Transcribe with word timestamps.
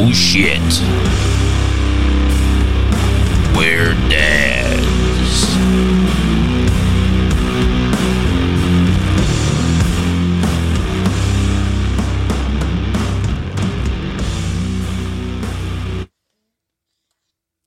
Oh 0.00 0.12
shit. 0.12 0.60
We're 3.56 3.94
dads. 4.08 4.78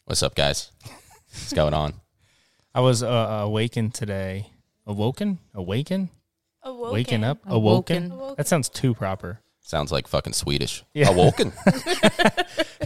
What's 0.05 0.23
up, 0.23 0.35
guys? 0.35 0.71
What's 1.33 1.51
going 1.51 1.73
on? 1.73 1.95
I 2.73 2.79
was 2.79 3.03
uh, 3.03 3.41
awakened 3.43 3.93
today. 3.93 4.51
Awoken? 4.87 5.39
Awaken? 5.53 6.07
Awoken. 6.63 6.93
Waking 6.93 7.23
up? 7.25 7.39
Awoken. 7.45 8.13
Awoken? 8.13 8.35
That 8.37 8.47
sounds 8.47 8.69
too 8.69 8.93
proper. 8.93 9.41
Sounds 9.71 9.89
like 9.89 10.05
fucking 10.05 10.33
Swedish. 10.33 10.83
Yeah. 10.93 11.11
Awoken. 11.11 11.53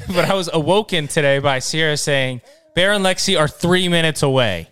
But 0.07 0.30
I 0.30 0.35
was 0.35 0.52
awoken 0.53 1.07
today 1.07 1.39
by 1.39 1.57
Sierra 1.57 1.98
saying, 1.98 2.41
Bear 2.76 2.93
and 2.93 3.03
Lexi 3.03 3.39
are 3.39 3.48
three 3.48 3.88
minutes 3.88 4.21
away. 4.21 4.67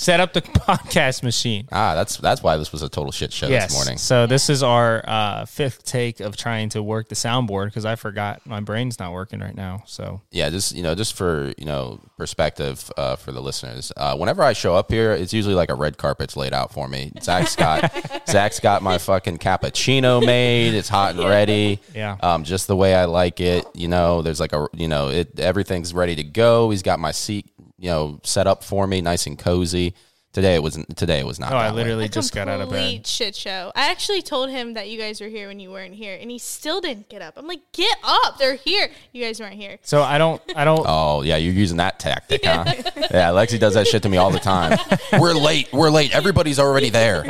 Set 0.00 0.18
up 0.18 0.32
the 0.32 0.40
podcast 0.42 1.22
machine. 1.22 1.68
ah, 1.70 1.94
that's 1.94 2.16
that's 2.16 2.42
why 2.42 2.56
this 2.56 2.72
was 2.72 2.80
a 2.80 2.88
total 2.88 3.12
shit 3.12 3.34
show 3.34 3.48
yes. 3.48 3.66
this 3.66 3.74
morning. 3.74 3.98
So 3.98 4.26
this 4.26 4.48
is 4.48 4.62
our 4.62 5.04
uh, 5.06 5.44
fifth 5.44 5.84
take 5.84 6.20
of 6.20 6.38
trying 6.38 6.70
to 6.70 6.82
work 6.82 7.10
the 7.10 7.14
soundboard 7.14 7.66
because 7.66 7.84
I 7.84 7.96
forgot 7.96 8.46
my 8.46 8.60
brain's 8.60 8.98
not 8.98 9.12
working 9.12 9.40
right 9.40 9.54
now. 9.54 9.82
So 9.84 10.22
Yeah, 10.30 10.48
just 10.48 10.74
you 10.74 10.82
know, 10.82 10.94
just 10.94 11.12
for 11.12 11.52
you 11.58 11.66
know 11.66 12.00
perspective 12.16 12.90
uh, 12.96 13.16
for 13.16 13.30
the 13.30 13.42
listeners. 13.42 13.92
Uh, 13.94 14.16
whenever 14.16 14.42
I 14.42 14.54
show 14.54 14.74
up 14.74 14.90
here, 14.90 15.12
it's 15.12 15.34
usually 15.34 15.54
like 15.54 15.70
a 15.70 15.74
red 15.74 15.98
carpet's 15.98 16.34
laid 16.34 16.54
out 16.54 16.72
for 16.72 16.88
me. 16.88 17.12
Zach's 17.20 17.54
got 17.54 17.92
Zach's 18.26 18.58
got 18.58 18.82
my 18.82 18.96
fucking 18.96 19.36
cappuccino 19.36 20.24
made. 20.24 20.72
It's 20.72 20.88
hot 20.88 21.16
and 21.16 21.28
ready. 21.28 21.78
Yeah. 21.94 22.16
um, 22.22 22.44
just 22.44 22.68
the 22.68 22.76
way 22.76 22.94
I 22.94 23.04
like 23.04 23.38
it. 23.42 23.66
You 23.74 23.88
know, 23.88 24.22
there's 24.22 24.40
like 24.40 24.54
a 24.54 24.66
you 24.72 24.88
know, 24.88 25.10
it 25.10 25.38
everything's 25.38 25.92
ready 25.92 26.16
to 26.16 26.24
go. 26.24 26.70
He's 26.70 26.82
got 26.82 26.98
my 26.98 27.10
seat 27.10 27.50
you 27.80 27.88
know 27.88 28.20
set 28.22 28.46
up 28.46 28.62
for 28.62 28.86
me, 28.86 29.00
nice 29.00 29.26
and 29.26 29.38
cozy. 29.38 29.94
Today 30.32 30.54
it 30.54 30.62
wasn't. 30.62 30.96
Today 30.96 31.18
it 31.18 31.26
was 31.26 31.40
not. 31.40 31.52
oh, 31.52 31.56
I 31.56 31.64
that 31.64 31.74
way. 31.74 31.82
literally 31.82 32.04
A 32.04 32.08
just 32.08 32.32
got 32.32 32.46
out 32.46 32.60
of 32.60 32.68
complete 32.68 32.98
bed. 32.98 33.06
shit 33.08 33.34
show. 33.34 33.72
I 33.74 33.90
actually 33.90 34.22
told 34.22 34.48
him 34.50 34.74
that 34.74 34.88
you 34.88 34.96
guys 34.96 35.20
were 35.20 35.26
here 35.26 35.48
when 35.48 35.58
you 35.58 35.72
weren't 35.72 35.94
here, 35.94 36.16
and 36.20 36.30
he 36.30 36.38
still 36.38 36.80
didn't 36.80 37.08
get 37.08 37.20
up. 37.20 37.34
I'm 37.36 37.48
like, 37.48 37.62
get 37.72 37.96
up! 38.04 38.38
They're 38.38 38.54
here. 38.54 38.92
You 39.12 39.24
guys 39.24 39.40
weren't 39.40 39.54
here. 39.56 39.78
So 39.82 40.02
I 40.02 40.18
don't. 40.18 40.40
I 40.54 40.64
don't. 40.64 40.86
Oh 40.86 41.22
yeah, 41.22 41.36
you're 41.36 41.52
using 41.52 41.78
that 41.78 41.98
tactic, 41.98 42.44
huh? 42.44 42.62
yeah, 42.96 43.30
Lexi 43.30 43.58
does 43.58 43.74
that 43.74 43.88
shit 43.88 44.04
to 44.04 44.08
me 44.08 44.18
all 44.18 44.30
the 44.30 44.38
time. 44.38 44.78
We're 45.20 45.32
late. 45.34 45.72
We're 45.72 45.90
late. 45.90 46.14
Everybody's 46.14 46.60
already 46.60 46.90
there. 46.90 47.24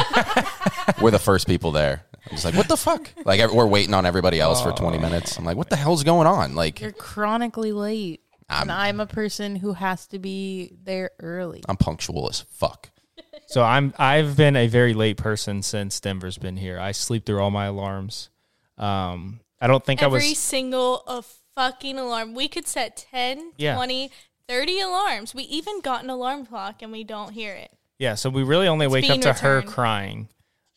We're 1.00 1.10
the 1.10 1.18
first 1.18 1.46
people 1.46 1.70
there. 1.72 2.02
I'm 2.26 2.32
just 2.32 2.44
like, 2.44 2.54
what 2.54 2.68
the 2.68 2.76
fuck? 2.76 3.08
Like 3.24 3.50
we're 3.50 3.66
waiting 3.66 3.94
on 3.94 4.04
everybody 4.04 4.40
else 4.40 4.62
for 4.62 4.72
20 4.72 4.98
minutes. 4.98 5.38
I'm 5.38 5.44
like, 5.46 5.56
what 5.56 5.70
the 5.70 5.76
hell's 5.76 6.04
going 6.04 6.26
on? 6.26 6.54
Like, 6.54 6.80
You're 6.82 6.92
chronically 6.92 7.72
late. 7.72 8.20
And 8.50 8.70
I'm 8.72 9.00
a 9.00 9.06
person 9.06 9.56
who 9.56 9.72
has 9.72 10.06
to 10.08 10.18
be 10.18 10.72
there 10.82 11.10
early. 11.20 11.62
I'm 11.68 11.76
punctual 11.76 12.28
as 12.28 12.40
fuck. 12.40 12.90
So 13.46 13.62
I'm 13.64 13.92
I've 13.98 14.36
been 14.36 14.54
a 14.54 14.68
very 14.68 14.94
late 14.94 15.16
person 15.16 15.62
since 15.62 15.98
Denver's 15.98 16.38
been 16.38 16.56
here. 16.56 16.78
I 16.78 16.92
sleep 16.92 17.26
through 17.26 17.40
all 17.40 17.50
my 17.50 17.66
alarms. 17.66 18.30
Um, 18.78 19.40
I 19.60 19.66
don't 19.66 19.84
think 19.84 20.02
Every 20.02 20.10
I 20.10 20.14
was. 20.14 20.22
Every 20.22 20.34
single 20.34 21.02
a 21.08 21.22
fucking 21.56 21.98
alarm. 21.98 22.34
We 22.34 22.46
could 22.48 22.66
set 22.68 22.96
10, 23.10 23.52
Yeah. 23.56 23.74
20, 23.74 24.10
30 24.48 24.80
alarms. 24.80 25.34
We 25.34 25.42
even 25.44 25.80
got 25.80 26.04
an 26.04 26.10
alarm 26.10 26.46
clock, 26.46 26.80
and 26.80 26.92
we 26.92 27.02
don't 27.04 27.32
hear 27.32 27.54
it. 27.54 27.70
Yeah, 27.98 28.14
so 28.14 28.30
we 28.30 28.42
really 28.44 28.66
only 28.68 28.86
wake 28.86 29.04
up 29.04 29.10
being 29.10 29.20
to 29.22 29.32
her 29.32 29.62
crying, 29.62 30.28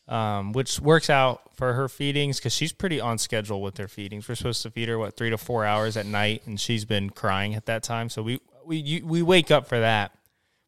um, 0.08 0.52
which 0.52 0.80
works 0.80 1.08
out 1.10 1.40
for 1.54 1.72
her 1.74 1.88
feedings 1.88 2.38
because 2.38 2.52
she's 2.54 2.72
pretty 2.72 3.00
on 3.00 3.16
schedule 3.18 3.62
with 3.62 3.78
her 3.78 3.88
feedings. 3.88 4.28
We're 4.28 4.34
supposed 4.34 4.62
to 4.62 4.70
feed 4.70 4.88
her 4.88 4.98
what 4.98 5.16
three 5.16 5.30
to 5.30 5.38
four 5.38 5.64
hours 5.64 5.96
at 5.96 6.04
night, 6.06 6.42
and 6.46 6.58
she's 6.60 6.84
been 6.84 7.10
crying 7.10 7.54
at 7.54 7.66
that 7.66 7.82
time. 7.82 8.08
So 8.08 8.22
we 8.22 8.40
we 8.66 8.76
you, 8.76 9.06
we 9.06 9.22
wake 9.22 9.50
up 9.50 9.66
for 9.66 9.80
that, 9.80 10.12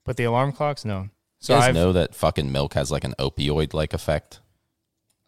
but 0.04 0.16
the 0.16 0.24
alarm 0.24 0.52
clocks 0.52 0.84
no. 0.84 1.08
So 1.38 1.54
You 1.54 1.60
guys 1.60 1.68
I've 1.68 1.74
know 1.74 1.92
that 1.92 2.14
fucking 2.14 2.50
milk 2.50 2.74
has 2.74 2.90
like 2.90 3.04
an 3.04 3.14
opioid 3.18 3.74
like 3.74 3.92
effect. 3.92 4.40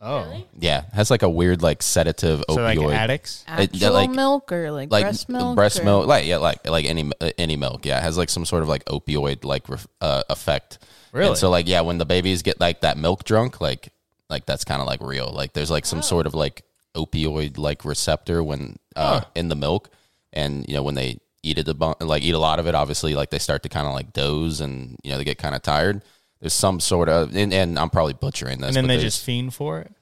oh 0.01 0.43
Yeah, 0.59 0.79
it 0.87 0.95
has 0.95 1.11
like 1.11 1.23
a 1.23 1.29
weird 1.29 1.61
like 1.63 1.83
sedative 1.83 2.41
opioid. 2.49 2.55
so 2.55 2.63
like 2.63 2.79
opioid. 2.79 2.95
addicts. 2.95 3.45
It- 3.47 3.75
Actual 3.75 3.93
like- 3.93 4.11
milk 4.11 4.51
or 4.53 4.71
like, 4.71 4.91
like 4.91 5.05
breast 5.05 5.29
milk? 5.29 5.55
breast 5.57 5.81
or- 5.81 5.85
milk, 5.85 6.07
like 6.07 6.25
yeah, 6.27 6.39
like 6.39 6.67
like 6.69 6.87
any 6.87 7.11
uh, 7.21 7.31
any 7.37 7.57
milk, 7.57 7.85
yeah, 7.85 7.99
it 7.99 8.03
has 8.03 8.17
like 8.17 8.31
some 8.31 8.45
sort 8.47 8.63
of 8.63 8.69
like 8.71 8.85
opioid 8.87 9.45
like 9.45 9.65
uh, 10.01 10.23
effect. 10.31 10.79
Really? 11.13 11.29
And 11.29 11.37
so 11.37 11.51
like 11.51 11.69
yeah, 11.69 11.83
when 11.83 11.99
the 11.99 12.07
babies 12.07 12.43
get 12.43 12.59
like 12.61 12.81
that 12.81 12.97
milk 12.97 13.25
drunk, 13.25 13.61
like 13.61 13.93
like 14.29 14.47
that's 14.47 14.65
kind 14.65 14.81
of 14.81 14.87
like 14.87 15.01
real. 15.01 15.31
Like 15.33 15.53
there's 15.53 15.71
like 15.71 15.87
some 15.87 16.03
sort 16.03 16.27
of 16.27 16.35
like 16.35 16.63
opioid 16.95 17.59
like 17.59 17.85
receptor 17.85 18.43
when 18.43 18.79
uh 18.97 19.23
in 19.35 19.49
the 19.49 19.57
milk, 19.57 19.91
and 20.33 20.65
you 20.69 20.75
know 20.75 20.83
when 20.83 20.95
they 20.95 21.19
eat 21.43 21.59
it 21.59 21.69
a 21.69 21.97
like 22.05 22.23
eat 22.23 22.35
a 22.35 22.39
lot 22.39 22.59
of 22.59 22.67
it, 22.67 22.75
obviously 22.75 23.15
like 23.15 23.31
they 23.31 23.39
start 23.39 23.63
to 23.63 23.69
kind 23.69 23.87
of 23.87 23.95
like 23.95 24.13
doze 24.13 24.61
and 24.61 24.97
you 25.03 25.11
know 25.11 25.19
they 25.19 25.25
get 25.25 25.39
kind 25.39 25.55
of 25.55 25.63
tired. 25.63 26.03
There's 26.41 26.55
some 26.55 26.81
sort 26.81 27.09
of 27.09 27.35
and, 27.35 27.53
and 27.53 27.79
I'm 27.79 27.91
probably 27.91 28.15
butchering 28.15 28.61
this, 28.61 28.69
And 28.69 28.77
then 28.77 28.87
they 28.87 28.99
just 29.03 29.25
fiend 29.25 29.55
for 29.55 29.81
it. 29.81 29.93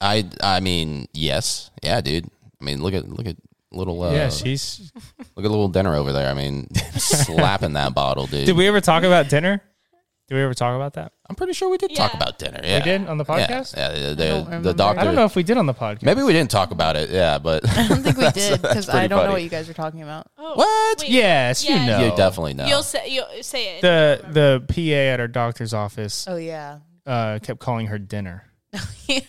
I 0.00 0.28
I 0.42 0.60
mean 0.60 1.08
yes, 1.12 1.70
yeah, 1.82 2.00
dude. 2.00 2.26
I 2.60 2.64
mean 2.64 2.82
look 2.82 2.94
at 2.94 3.08
look 3.08 3.26
at 3.26 3.36
little 3.74 4.02
uh, 4.02 4.12
yeah, 4.12 4.28
she's. 4.28 4.92
Look 5.34 5.44
at 5.46 5.50
little 5.50 5.68
dinner 5.68 5.94
over 5.94 6.12
there. 6.12 6.30
I 6.30 6.34
mean, 6.34 6.68
slapping 6.74 7.72
that 7.72 7.94
bottle, 7.94 8.26
dude. 8.26 8.46
Did 8.46 8.56
we 8.56 8.68
ever 8.68 8.80
talk 8.80 9.02
about 9.02 9.28
dinner? 9.28 9.62
Did 10.32 10.38
we 10.38 10.44
ever 10.44 10.54
talk 10.54 10.74
about 10.74 10.94
that? 10.94 11.12
I'm 11.28 11.36
pretty 11.36 11.52
sure 11.52 11.68
we 11.68 11.76
did 11.76 11.94
talk 11.94 12.12
Yeah. 12.12 12.16
about 12.16 12.38
dinner. 12.38 12.60
Yeah. 12.64 12.78
We 12.78 12.84
did 12.84 13.06
on 13.06 13.18
the 13.18 13.24
Yeah, 13.28 13.46
podcast. 13.46 13.76
Yeah, 13.76 13.88
the, 14.14 14.14
don't 14.16 14.50
the, 14.50 14.58
the 14.70 14.72
doctor. 14.72 15.00
I 15.02 15.04
don't 15.04 15.14
know 15.14 15.26
if 15.26 15.36
we 15.36 15.42
did 15.42 15.58
on 15.58 15.66
the 15.66 15.74
podcast. 15.74 16.04
Maybe 16.04 16.22
we 16.22 16.32
didn't 16.32 16.50
talk 16.50 16.70
about 16.70 16.96
it. 16.96 17.10
Yeah, 17.10 17.36
but 17.36 17.68
I 17.78 17.86
don't 17.86 18.02
think 18.02 18.16
we 18.16 18.22
did 18.30 18.34
that's 18.34 18.62
because 18.62 18.84
pretty 18.86 18.98
I 19.00 19.06
don't 19.08 19.18
funny. 19.18 19.26
know 19.28 19.32
what 19.34 19.42
you 19.42 19.50
guys 19.50 19.68
are 19.68 19.74
talking 19.74 20.02
about. 20.02 20.28
Oh, 20.38 20.54
What? 20.54 21.00
wait. 21.02 21.10
Yes, 21.10 21.68
you 21.68 21.74
Yeah. 21.74 21.84
know. 21.84 22.04
you 22.06 22.16
definitely 22.16 22.54
know. 22.54 22.64
You'll 22.64 22.82
say 22.82 23.08
you'll 23.10 23.26
say 23.42 23.76
it. 23.76 23.82
the 23.82 24.24
the 24.30 24.64
PA 24.66 25.12
at 25.12 25.20
our 25.20 25.28
doctor's 25.28 25.74
office 25.74 26.26
Oh 26.26 26.36
yeah. 26.36 26.78
uh, 27.06 27.38
kept 27.42 27.60
calling 27.60 27.88
her 27.88 27.98
dinner. 27.98 28.44
okay, 29.10 29.20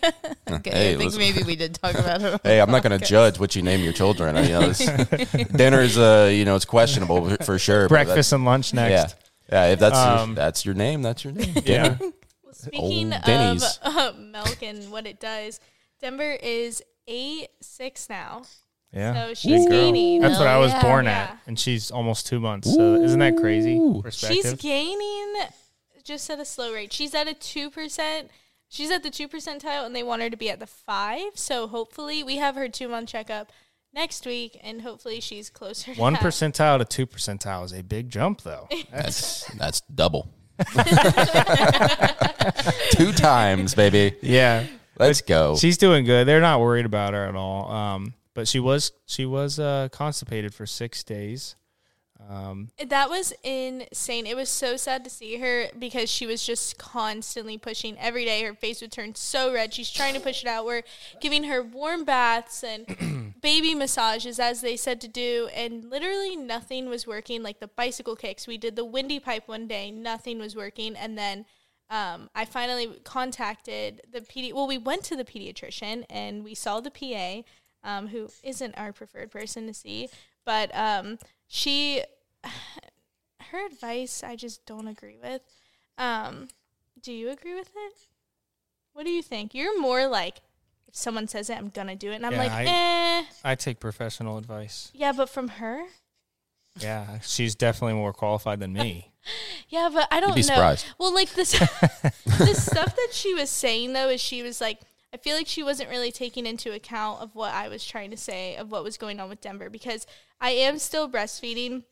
Hey, 0.47 0.93
I 0.93 0.97
think 0.97 0.99
listen. 1.03 1.19
maybe 1.19 1.43
we 1.43 1.57
did 1.57 1.75
talk 1.75 1.95
about 1.95 2.21
it. 2.21 2.39
hey, 2.45 2.61
I'm 2.61 2.71
not 2.71 2.81
going 2.81 2.97
to 2.97 3.05
judge 3.05 3.39
what 3.41 3.57
you 3.57 3.61
name 3.61 3.81
your 3.81 3.91
children. 3.91 4.37
You 4.37 4.51
know, 4.53 4.67
this, 4.71 4.79
is 4.79 5.97
uh, 5.97 6.29
you 6.31 6.45
know, 6.45 6.55
it's 6.55 6.63
questionable 6.63 7.29
for- 7.29 7.43
for 7.43 7.59
sure. 7.59 7.89
but 7.89 7.89
Breakfast 7.89 8.31
and 8.31 8.45
lunch 8.45 8.71
that's- 8.71 9.11
next. 9.11 9.22
Yeah, 9.51 9.65
yeah. 9.67 9.73
If 9.73 9.79
that's 9.79 9.97
Um, 9.97 10.29
your, 10.29 10.35
that's 10.35 10.65
your 10.65 10.75
name, 10.75 11.01
that's 11.01 11.23
your 11.23 11.33
name. 11.33 11.53
Yeah. 11.65 11.97
Well, 11.99 12.11
Speaking 12.53 13.13
of 13.13 13.23
Denny's. 13.23 13.79
uh, 13.83 14.13
milk 14.17 14.61
and 14.61 14.91
what 14.91 15.05
it 15.07 15.19
does, 15.19 15.59
Denver 16.01 16.31
is 16.41 16.81
eight 17.07 17.49
six 17.61 18.09
now, 18.09 18.43
Yeah. 18.93 19.13
so 19.27 19.33
she's 19.33 19.67
gaining. 19.67 20.21
That's 20.21 20.39
what 20.39 20.47
I 20.47 20.57
was 20.57 20.71
Yeah. 20.71 20.81
born 20.81 21.05
Yeah. 21.05 21.11
at, 21.11 21.39
and 21.47 21.59
she's 21.59 21.91
almost 21.91 22.27
two 22.27 22.39
months. 22.39 22.73
So 22.73 22.95
isn't 22.95 23.19
that 23.19 23.37
crazy? 23.37 23.77
Ooh. 23.77 24.01
Perspective. 24.01 24.37
She's 24.43 24.53
gaining 24.53 25.33
just 26.03 26.29
at 26.29 26.39
a 26.39 26.45
slow 26.45 26.73
rate. 26.73 26.91
She's 26.93 27.13
at 27.13 27.27
a 27.27 27.33
two 27.33 27.69
percent. 27.69 28.29
She's 28.69 28.89
at 28.91 29.03
the 29.03 29.09
two 29.11 29.27
percentile, 29.27 29.85
and 29.85 29.95
they 29.95 30.01
want 30.03 30.21
her 30.23 30.29
to 30.29 30.37
be 30.37 30.49
at 30.49 30.59
the 30.59 30.65
five. 30.67 31.31
So 31.35 31.67
hopefully, 31.67 32.23
we 32.23 32.37
have 32.37 32.55
her 32.55 32.67
two 32.69 32.87
month 32.87 33.09
checkup 33.09 33.51
next 33.93 34.25
week, 34.25 34.59
and 34.63 34.81
hopefully, 34.81 35.19
she's 35.19 35.49
closer. 35.49 35.93
To 35.93 35.99
One 35.99 36.13
that. 36.13 36.21
percentile 36.21 36.79
to 36.79 36.85
two 36.85 37.05
percentile 37.07 37.63
is 37.65 37.73
a 37.73 37.83
big 37.83 38.09
jump, 38.09 38.41
though. 38.41 38.67
That's 38.91 39.45
that's 39.55 39.81
double. 39.81 40.29
Two 42.91 43.11
times, 43.13 43.73
baby. 43.75 44.15
yeah. 44.21 44.65
Let's 44.99 45.21
go. 45.21 45.55
She's 45.57 45.77
doing 45.79 46.05
good. 46.05 46.27
They're 46.27 46.39
not 46.41 46.59
worried 46.59 46.85
about 46.85 47.13
her 47.13 47.25
at 47.25 47.35
all. 47.35 47.71
Um, 47.71 48.13
but 48.35 48.47
she 48.47 48.59
was 48.59 48.91
she 49.07 49.25
was 49.25 49.57
uh, 49.59 49.89
constipated 49.91 50.53
for 50.53 50.65
six 50.67 51.03
days. 51.03 51.55
Um, 52.29 52.69
That 52.87 53.09
was 53.09 53.33
insane. 53.43 54.25
It 54.25 54.35
was 54.35 54.49
so 54.49 54.77
sad 54.77 55.03
to 55.03 55.09
see 55.09 55.37
her 55.37 55.67
because 55.77 56.09
she 56.09 56.25
was 56.25 56.45
just 56.45 56.77
constantly 56.77 57.57
pushing 57.57 57.97
every 57.99 58.25
day. 58.25 58.43
Her 58.43 58.53
face 58.53 58.81
would 58.81 58.91
turn 58.91 59.15
so 59.15 59.53
red. 59.53 59.73
She's 59.73 59.89
trying 59.89 60.13
to 60.13 60.19
push 60.19 60.43
it 60.43 60.47
out. 60.47 60.65
We're 60.65 60.83
giving 61.19 61.45
her 61.45 61.61
warm 61.61 62.05
baths 62.05 62.63
and 62.63 63.33
baby 63.41 63.75
massages 63.75 64.39
as 64.39 64.61
they 64.61 64.77
said 64.77 65.01
to 65.01 65.07
do, 65.07 65.49
and 65.53 65.83
literally 65.89 66.35
nothing 66.35 66.89
was 66.89 67.05
working. 67.05 67.43
Like 67.43 67.59
the 67.59 67.67
bicycle 67.67 68.15
kicks, 68.15 68.47
we 68.47 68.57
did 68.57 68.75
the 68.75 68.85
windy 68.85 69.19
pipe 69.19 69.47
one 69.47 69.67
day, 69.67 69.91
nothing 69.91 70.39
was 70.39 70.55
working, 70.55 70.95
and 70.95 71.17
then. 71.17 71.45
Um, 71.89 72.31
I 72.33 72.45
finally 72.45 72.87
contacted 73.03 74.01
the 74.11 74.21
PD. 74.21 74.51
Well, 74.51 74.65
we 74.65 74.79
went 74.79 75.03
to 75.03 75.15
the 75.15 75.25
pediatrician 75.25 76.05
and 76.09 76.43
we 76.43 76.55
saw 76.55 76.79
the 76.79 76.89
PA, 76.89 77.43
um, 77.83 78.07
who 78.07 78.29
isn't 78.41 78.75
our 78.75 78.91
preferred 78.93 79.29
person 79.29 79.67
to 79.67 79.75
see, 79.75 80.09
but 80.45 80.75
um, 80.75 81.17
she 81.47 82.01
her 83.51 83.65
advice 83.65 84.23
I 84.23 84.35
just 84.35 84.65
don't 84.65 84.87
agree 84.87 85.17
with. 85.21 85.41
Um, 85.97 86.47
do 87.01 87.11
you 87.13 87.29
agree 87.29 87.53
with 87.55 87.69
it? 87.75 87.93
What 88.93 89.05
do 89.05 89.11
you 89.11 89.21
think? 89.21 89.53
You're 89.53 89.79
more 89.79 90.07
like 90.07 90.41
if 90.87 90.95
someone 90.95 91.27
says 91.27 91.49
it, 91.49 91.57
I'm 91.57 91.69
gonna 91.69 91.95
do 91.95 92.11
it, 92.11 92.15
and 92.15 92.25
I'm 92.25 92.33
Yeah, 92.33 92.37
like, 92.39 92.51
I- 92.51 92.65
eh, 92.67 93.23
I 93.43 93.55
take 93.55 93.79
professional 93.79 94.37
advice. 94.37 94.91
yeah, 94.93 95.11
but 95.11 95.29
from 95.29 95.47
her, 95.49 95.83
Yeah, 96.79 97.19
she's 97.21 97.55
definitely 97.55 97.93
more 97.95 98.13
qualified 98.13 98.59
than 98.59 98.73
me. 98.73 99.11
yeah, 99.69 99.89
but 99.93 100.07
I 100.11 100.19
don't 100.19 100.33
be 100.35 100.41
know. 100.41 100.47
surprised. 100.47 100.85
Well, 100.99 101.13
like 101.13 101.33
this, 101.33 101.51
the 102.25 102.53
stuff 102.55 102.95
that 102.95 103.09
she 103.11 103.33
was 103.33 103.49
saying 103.49 103.93
though 103.93 104.09
is 104.09 104.21
she 104.21 104.41
was 104.43 104.59
like, 104.61 104.79
I 105.13 105.17
feel 105.17 105.35
like 105.35 105.47
she 105.47 105.61
wasn't 105.61 105.91
really 105.91 106.11
taking 106.11 106.47
into 106.47 106.73
account 106.73 107.21
of 107.21 107.35
what 107.35 107.53
I 107.53 107.67
was 107.67 107.85
trying 107.85 108.09
to 108.11 108.17
say 108.17 108.55
of 108.55 108.71
what 108.71 108.83
was 108.83 108.97
going 108.97 109.19
on 109.19 109.29
with 109.29 109.41
Denver 109.41 109.69
because 109.69 110.07
I 110.41 110.51
am 110.51 110.79
still 110.79 111.07
breastfeeding. 111.07 111.83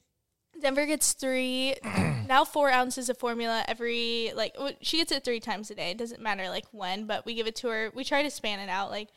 Denver 0.59 0.87
gets 0.87 1.13
three, 1.13 1.75
now 2.27 2.43
four 2.43 2.71
ounces 2.71 3.09
of 3.09 3.17
formula 3.19 3.63
every 3.67 4.31
like 4.35 4.57
she 4.81 4.97
gets 4.97 5.11
it 5.11 5.23
three 5.23 5.39
times 5.39 5.69
a 5.69 5.75
day. 5.75 5.91
It 5.91 5.99
doesn't 5.99 6.21
matter 6.21 6.49
like 6.49 6.65
when, 6.71 7.05
but 7.05 7.25
we 7.25 7.35
give 7.35 7.45
it 7.45 7.55
to 7.57 7.67
her. 7.67 7.91
We 7.93 8.03
try 8.03 8.23
to 8.23 8.31
span 8.31 8.59
it 8.59 8.69
out 8.69 8.89
like 8.89 9.09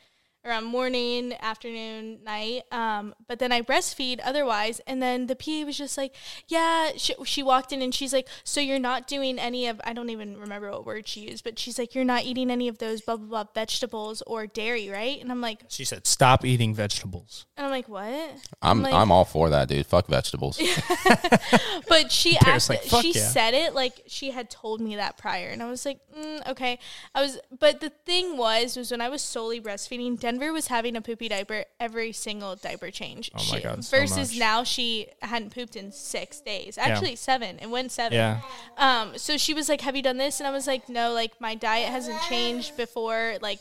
around 0.45 0.65
morning, 0.65 1.33
afternoon, 1.41 2.19
night. 2.23 2.63
Um, 2.71 3.15
but 3.27 3.39
then 3.39 3.51
I 3.51 3.61
breastfeed 3.61 4.19
otherwise. 4.23 4.79
And 4.87 5.01
then 5.01 5.27
the 5.27 5.35
PA 5.35 5.65
was 5.65 5.77
just 5.77 5.97
like, 5.97 6.13
yeah, 6.47 6.91
she, 6.97 7.15
she 7.25 7.41
walked 7.41 7.71
in 7.71 7.81
and 7.81 7.93
she's 7.93 8.13
like, 8.13 8.27
so 8.43 8.61
you're 8.61 8.77
not 8.79 9.07
doing 9.07 9.39
any 9.39 9.67
of, 9.67 9.81
I 9.83 9.93
don't 9.93 10.09
even 10.09 10.37
remember 10.37 10.69
what 10.71 10.85
word 10.85 11.07
she 11.07 11.21
used, 11.21 11.43
but 11.43 11.57
she's 11.57 11.79
like, 11.79 11.95
you're 11.95 12.03
not 12.03 12.23
eating 12.25 12.51
any 12.51 12.67
of 12.67 12.77
those 12.77 13.01
blah, 13.01 13.17
blah, 13.17 13.27
blah 13.27 13.45
vegetables 13.55 14.21
or 14.27 14.45
dairy, 14.45 14.89
right? 14.89 15.19
And 15.21 15.31
I'm 15.31 15.41
like, 15.41 15.61
She 15.69 15.85
said, 15.85 16.05
"Stop 16.05 16.43
eating 16.45 16.73
vegetables." 16.75 17.45
and 17.57 17.65
I'm 17.65 17.71
like, 17.71 17.87
what? 17.87 18.35
I'm 18.61 18.81
like- 18.81 18.93
I'm 18.93 19.11
all 19.11 19.25
for 19.25 19.49
that, 19.49 19.67
dude. 19.69 19.85
Fuck 19.85 20.07
vegetables. 20.07 20.59
But 21.87 22.11
she 22.11 22.37
asked, 22.45 22.69
like, 22.69 22.81
she 22.83 23.11
yeah." 23.13 23.21
said 23.27 23.53
it 23.53 23.73
like 23.73 24.01
she 24.07 24.31
had 24.31 24.49
told 24.49 24.81
me 24.81 24.97
that 24.97 25.17
prior, 25.17 25.49
and 25.49 25.61
I 25.63 25.69
was 25.69 25.85
like, 25.85 25.99
mm, 26.17 26.45
okay. 26.49 26.79
I 27.13 27.21
was, 27.21 27.39
but 27.57 27.79
the 27.79 27.89
thing 28.05 28.35
was, 28.37 28.75
was 28.75 28.91
when 28.91 29.01
I 29.01 29.07
was 29.09 29.21
solely 29.21 29.61
breastfeeding, 29.61 30.19
Denver 30.19 30.34
was 30.39 30.67
having 30.67 30.95
a 30.95 31.01
poopy 31.01 31.27
diaper 31.29 31.65
every 31.79 32.11
single 32.11 32.55
diaper 32.55 32.91
change. 32.91 33.29
Oh 33.33 33.37
my 33.51 33.57
She- 33.57 33.63
God, 33.63 33.83
so 33.83 33.97
versus 33.97 34.31
much. 34.31 34.39
now 34.39 34.63
she 34.63 35.07
hadn't 35.21 35.53
pooped 35.53 35.75
in 35.75 35.91
six 35.91 36.41
days, 36.41 36.77
actually 36.77 37.15
seven. 37.15 37.59
It 37.59 37.69
went 37.69 37.91
seven. 37.91 38.13
Yeah. 38.17 38.41
Um. 38.77 39.17
So 39.17 39.37
she 39.37 39.53
was 39.53 39.69
like, 39.69 39.81
"Have 39.81 39.95
you 39.95 40.01
done 40.01 40.17
this?" 40.17 40.39
And 40.39 40.47
I 40.47 40.51
was 40.51 40.67
like, 40.67 40.89
"No. 40.89 41.13
Like 41.13 41.39
my 41.41 41.55
diet 41.55 41.89
hasn't 41.89 42.21
changed 42.23 42.75
before. 42.77 43.35
Like 43.41 43.59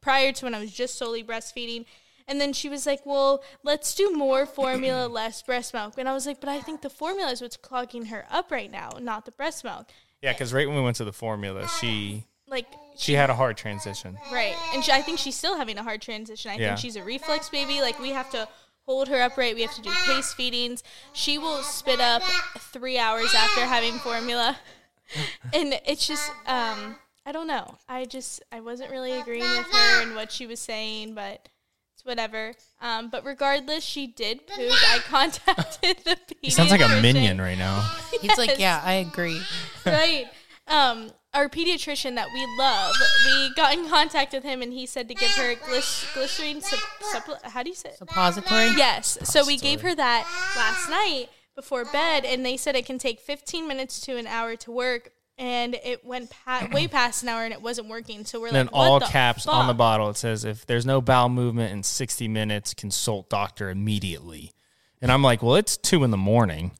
prior 0.00 0.32
to 0.32 0.44
when 0.44 0.54
I 0.54 0.60
was 0.60 0.72
just 0.72 0.96
solely 0.96 1.22
breastfeeding." 1.24 1.84
And 2.28 2.40
then 2.40 2.52
she 2.52 2.68
was 2.68 2.86
like, 2.86 3.04
"Well, 3.04 3.42
let's 3.64 3.94
do 3.94 4.12
more 4.12 4.46
formula, 4.46 5.06
less 5.20 5.42
breast 5.42 5.74
milk." 5.74 5.94
And 5.98 6.08
I 6.08 6.12
was 6.12 6.26
like, 6.26 6.40
"But 6.40 6.48
I 6.50 6.60
think 6.60 6.80
the 6.82 6.90
formula 6.90 7.30
is 7.32 7.40
what's 7.42 7.56
clogging 7.56 8.06
her 8.06 8.24
up 8.30 8.50
right 8.50 8.70
now, 8.70 8.90
not 9.00 9.24
the 9.24 9.32
breast 9.32 9.64
milk." 9.64 9.88
Yeah, 10.22 10.32
because 10.32 10.52
right 10.52 10.68
when 10.68 10.76
we 10.76 10.82
went 10.82 10.96
to 10.98 11.04
the 11.04 11.12
formula, 11.12 11.66
she 11.80 12.24
Like 12.52 12.66
she 12.96 13.14
had 13.14 13.30
a 13.30 13.34
hard 13.34 13.56
transition. 13.56 14.16
right, 14.30 14.54
and 14.74 14.84
she, 14.84 14.92
I 14.92 15.00
think 15.02 15.18
she's 15.18 15.34
still 15.34 15.56
having 15.56 15.78
a 15.78 15.82
hard 15.82 16.00
transition. 16.02 16.50
I 16.50 16.56
Yeah. 16.56 16.66
think 16.68 16.78
she's 16.78 16.94
a 16.96 17.02
reflex 17.02 17.48
baby. 17.48 17.80
Like 17.80 17.98
we 17.98 18.10
have 18.10 18.30
to 18.30 18.46
hold 18.82 19.08
her 19.08 19.20
upright. 19.22 19.54
We 19.56 19.62
have 19.62 19.74
to 19.74 19.82
do 19.82 19.90
pace 20.04 20.34
feedings. 20.34 20.84
She 21.14 21.38
will 21.38 21.62
spit 21.62 21.98
up 22.00 22.22
three 22.58 22.98
hours 22.98 23.34
after 23.34 23.62
having 23.62 23.94
formula, 23.94 24.58
and 25.54 25.80
it's 25.86 26.06
just 26.06 26.30
um 26.46 26.96
I 27.24 27.32
don't 27.32 27.46
know. 27.46 27.76
I 27.88 28.04
just 28.04 28.42
I 28.52 28.60
wasn't 28.60 28.90
really 28.90 29.12
agreeing 29.12 29.40
with 29.42 29.66
her 29.72 30.02
and 30.02 30.14
what 30.14 30.30
she 30.30 30.46
was 30.46 30.60
saying, 30.60 31.14
but 31.14 31.48
it's 31.94 32.04
whatever. 32.04 32.52
Um, 32.82 33.08
but 33.10 33.24
regardless, 33.24 33.84
she 33.84 34.06
did 34.08 34.46
poop. 34.46 34.72
I 34.90 34.98
contacted 35.06 35.98
the 36.04 36.16
pediatrician. 36.16 36.36
He 36.42 36.50
sounds 36.50 36.70
like 36.70 36.80
a 36.82 37.00
minion 37.00 37.40
right 37.40 37.56
now. 37.56 37.80
He's 38.20 38.36
like, 38.36 38.58
yeah, 38.58 38.80
I 38.84 38.94
agree. 38.94 39.40
right. 39.86 40.26
Um, 40.66 41.10
our 41.34 41.48
pediatrician 41.48 42.14
that 42.16 42.28
we 42.32 42.46
love, 42.58 42.94
we 43.26 43.54
got 43.54 43.72
in 43.76 43.88
contact 43.88 44.32
with 44.32 44.42
him, 44.44 44.60
and 44.62 44.72
he 44.72 44.84
said 44.86 45.08
to 45.08 45.14
give 45.14 45.30
her 45.32 45.54
glyc- 45.54 46.12
glycerine 46.14 46.60
sup- 46.60 46.78
supple- 47.10 47.38
How 47.44 47.62
do 47.62 47.70
you 47.70 47.74
say? 47.74 47.88
it? 47.90 47.96
Suppository. 47.98 48.74
Yes. 48.76 49.18
So 49.24 49.44
we 49.46 49.56
gave 49.56 49.80
her 49.80 49.94
that 49.94 50.26
last 50.56 50.90
night 50.90 51.28
before 51.54 51.84
bed, 51.86 52.24
and 52.24 52.44
they 52.44 52.56
said 52.56 52.76
it 52.76 52.86
can 52.86 52.98
take 52.98 53.20
15 53.20 53.66
minutes 53.66 54.00
to 54.02 54.16
an 54.18 54.26
hour 54.26 54.56
to 54.56 54.70
work. 54.70 55.10
And 55.38 55.74
it 55.82 56.04
went 56.04 56.30
pa- 56.30 56.68
way 56.72 56.86
past 56.86 57.22
an 57.22 57.30
hour, 57.30 57.42
and 57.44 57.54
it 57.54 57.62
wasn't 57.62 57.88
working. 57.88 58.24
So 58.26 58.38
we're 58.38 58.48
And 58.48 58.56
then 58.56 58.66
like, 58.66 58.74
what 58.74 58.80
all 58.86 59.00
the 59.00 59.06
caps 59.06 59.46
on 59.46 59.66
the 59.66 59.74
bottle, 59.74 60.10
it 60.10 60.18
says, 60.18 60.44
"If 60.44 60.66
there's 60.66 60.84
no 60.84 61.00
bowel 61.00 61.30
movement 61.30 61.72
in 61.72 61.82
60 61.82 62.28
minutes, 62.28 62.74
consult 62.74 63.30
doctor 63.30 63.70
immediately." 63.70 64.52
And 65.00 65.10
I'm 65.10 65.22
like, 65.22 65.42
"Well, 65.42 65.56
it's 65.56 65.78
two 65.78 66.04
in 66.04 66.10
the 66.10 66.18
morning. 66.18 66.72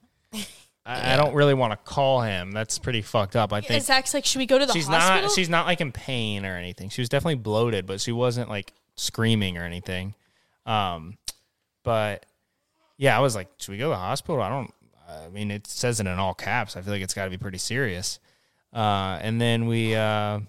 I, 0.85 1.13
I 1.13 1.17
don't 1.17 1.33
really 1.33 1.53
want 1.53 1.71
to 1.71 1.77
call 1.77 2.21
him. 2.21 2.51
That's 2.51 2.77
pretty 2.77 3.01
fucked 3.01 3.35
up. 3.35 3.53
I 3.53 3.61
think 3.61 3.71
And 3.71 3.83
Zach's 3.83 4.13
like, 4.13 4.25
should 4.25 4.39
we 4.39 4.45
go 4.45 4.59
to 4.59 4.65
the 4.65 4.73
she's 4.73 4.87
hospital? 4.87 5.21
not. 5.23 5.31
She's 5.31 5.49
not 5.49 5.65
like 5.65 5.79
in 5.79 5.91
pain 5.91 6.45
or 6.45 6.57
anything. 6.57 6.89
She 6.89 7.01
was 7.01 7.09
definitely 7.09 7.35
bloated, 7.35 7.85
but 7.85 8.01
she 8.01 8.11
wasn't 8.11 8.49
like 8.49 8.73
screaming 8.95 9.57
or 9.57 9.63
anything. 9.63 10.13
Um, 10.65 11.17
but 11.83 12.25
yeah, 12.97 13.17
I 13.17 13.21
was 13.21 13.35
like, 13.35 13.47
should 13.57 13.71
we 13.71 13.77
go 13.77 13.85
to 13.85 13.89
the 13.89 13.95
hospital? 13.95 14.41
I 14.41 14.49
don't. 14.49 14.73
I 15.07 15.29
mean, 15.29 15.51
it 15.51 15.67
says 15.67 15.99
it 15.99 16.07
in 16.07 16.19
all 16.19 16.33
caps. 16.33 16.75
I 16.75 16.81
feel 16.81 16.93
like 16.93 17.01
it's 17.01 17.13
got 17.13 17.25
to 17.25 17.29
be 17.29 17.37
pretty 17.37 17.57
serious. 17.57 18.19
Uh, 18.73 19.19
and 19.21 19.39
then 19.39 19.67
we 19.67 19.95
uh, 19.95 20.39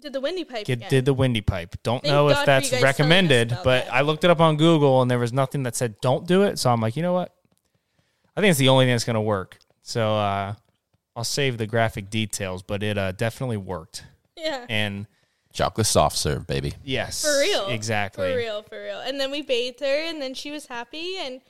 did 0.00 0.12
the 0.12 0.20
windy 0.20 0.44
pipe 0.44 0.66
get, 0.66 0.88
did 0.88 1.04
the 1.04 1.12
windy 1.12 1.42
pipe. 1.42 1.76
Don't 1.82 2.02
Thank 2.02 2.12
know 2.12 2.28
God 2.28 2.40
if 2.40 2.46
that's 2.46 2.66
you 2.66 2.70
guys 2.72 2.80
telling 2.80 2.88
us 2.88 2.98
recommended, 2.98 3.50
but 3.64 3.84
that. 3.84 3.92
I 3.92 4.00
looked 4.00 4.24
it 4.24 4.30
up 4.30 4.40
on 4.40 4.56
Google 4.56 5.02
and 5.02 5.10
there 5.10 5.18
was 5.18 5.32
nothing 5.32 5.64
that 5.64 5.76
said 5.76 6.00
don't 6.00 6.26
do 6.26 6.42
it. 6.42 6.58
So 6.58 6.70
I'm 6.70 6.80
like, 6.80 6.96
you 6.96 7.02
know 7.02 7.12
what? 7.12 7.34
I 8.36 8.40
think 8.40 8.50
it's 8.50 8.58
the 8.58 8.68
only 8.68 8.86
thing 8.86 8.94
that's 8.94 9.04
going 9.04 9.14
to 9.14 9.20
work. 9.20 9.58
So 9.88 10.16
uh, 10.16 10.54
I'll 11.14 11.22
save 11.22 11.58
the 11.58 11.66
graphic 11.68 12.10
details, 12.10 12.64
but 12.64 12.82
it 12.82 12.98
uh, 12.98 13.12
definitely 13.12 13.56
worked. 13.56 14.04
yeah. 14.36 14.66
And 14.68 15.06
Chocolate 15.52 15.86
soft 15.86 16.16
serve, 16.18 16.44
baby. 16.46 16.74
yes, 16.84 17.22
For 17.24 17.38
real. 17.38 17.68
exactly. 17.68 18.28
For 18.32 18.36
real, 18.36 18.62
for 18.62 18.82
real. 18.82 18.98
And 18.98 19.18
then 19.20 19.30
we 19.30 19.42
bathed 19.42 19.78
her, 19.80 19.86
and 20.08 20.20
then 20.20 20.34
she 20.34 20.50
was 20.50 20.66
happy, 20.66 21.16
and 21.18 21.40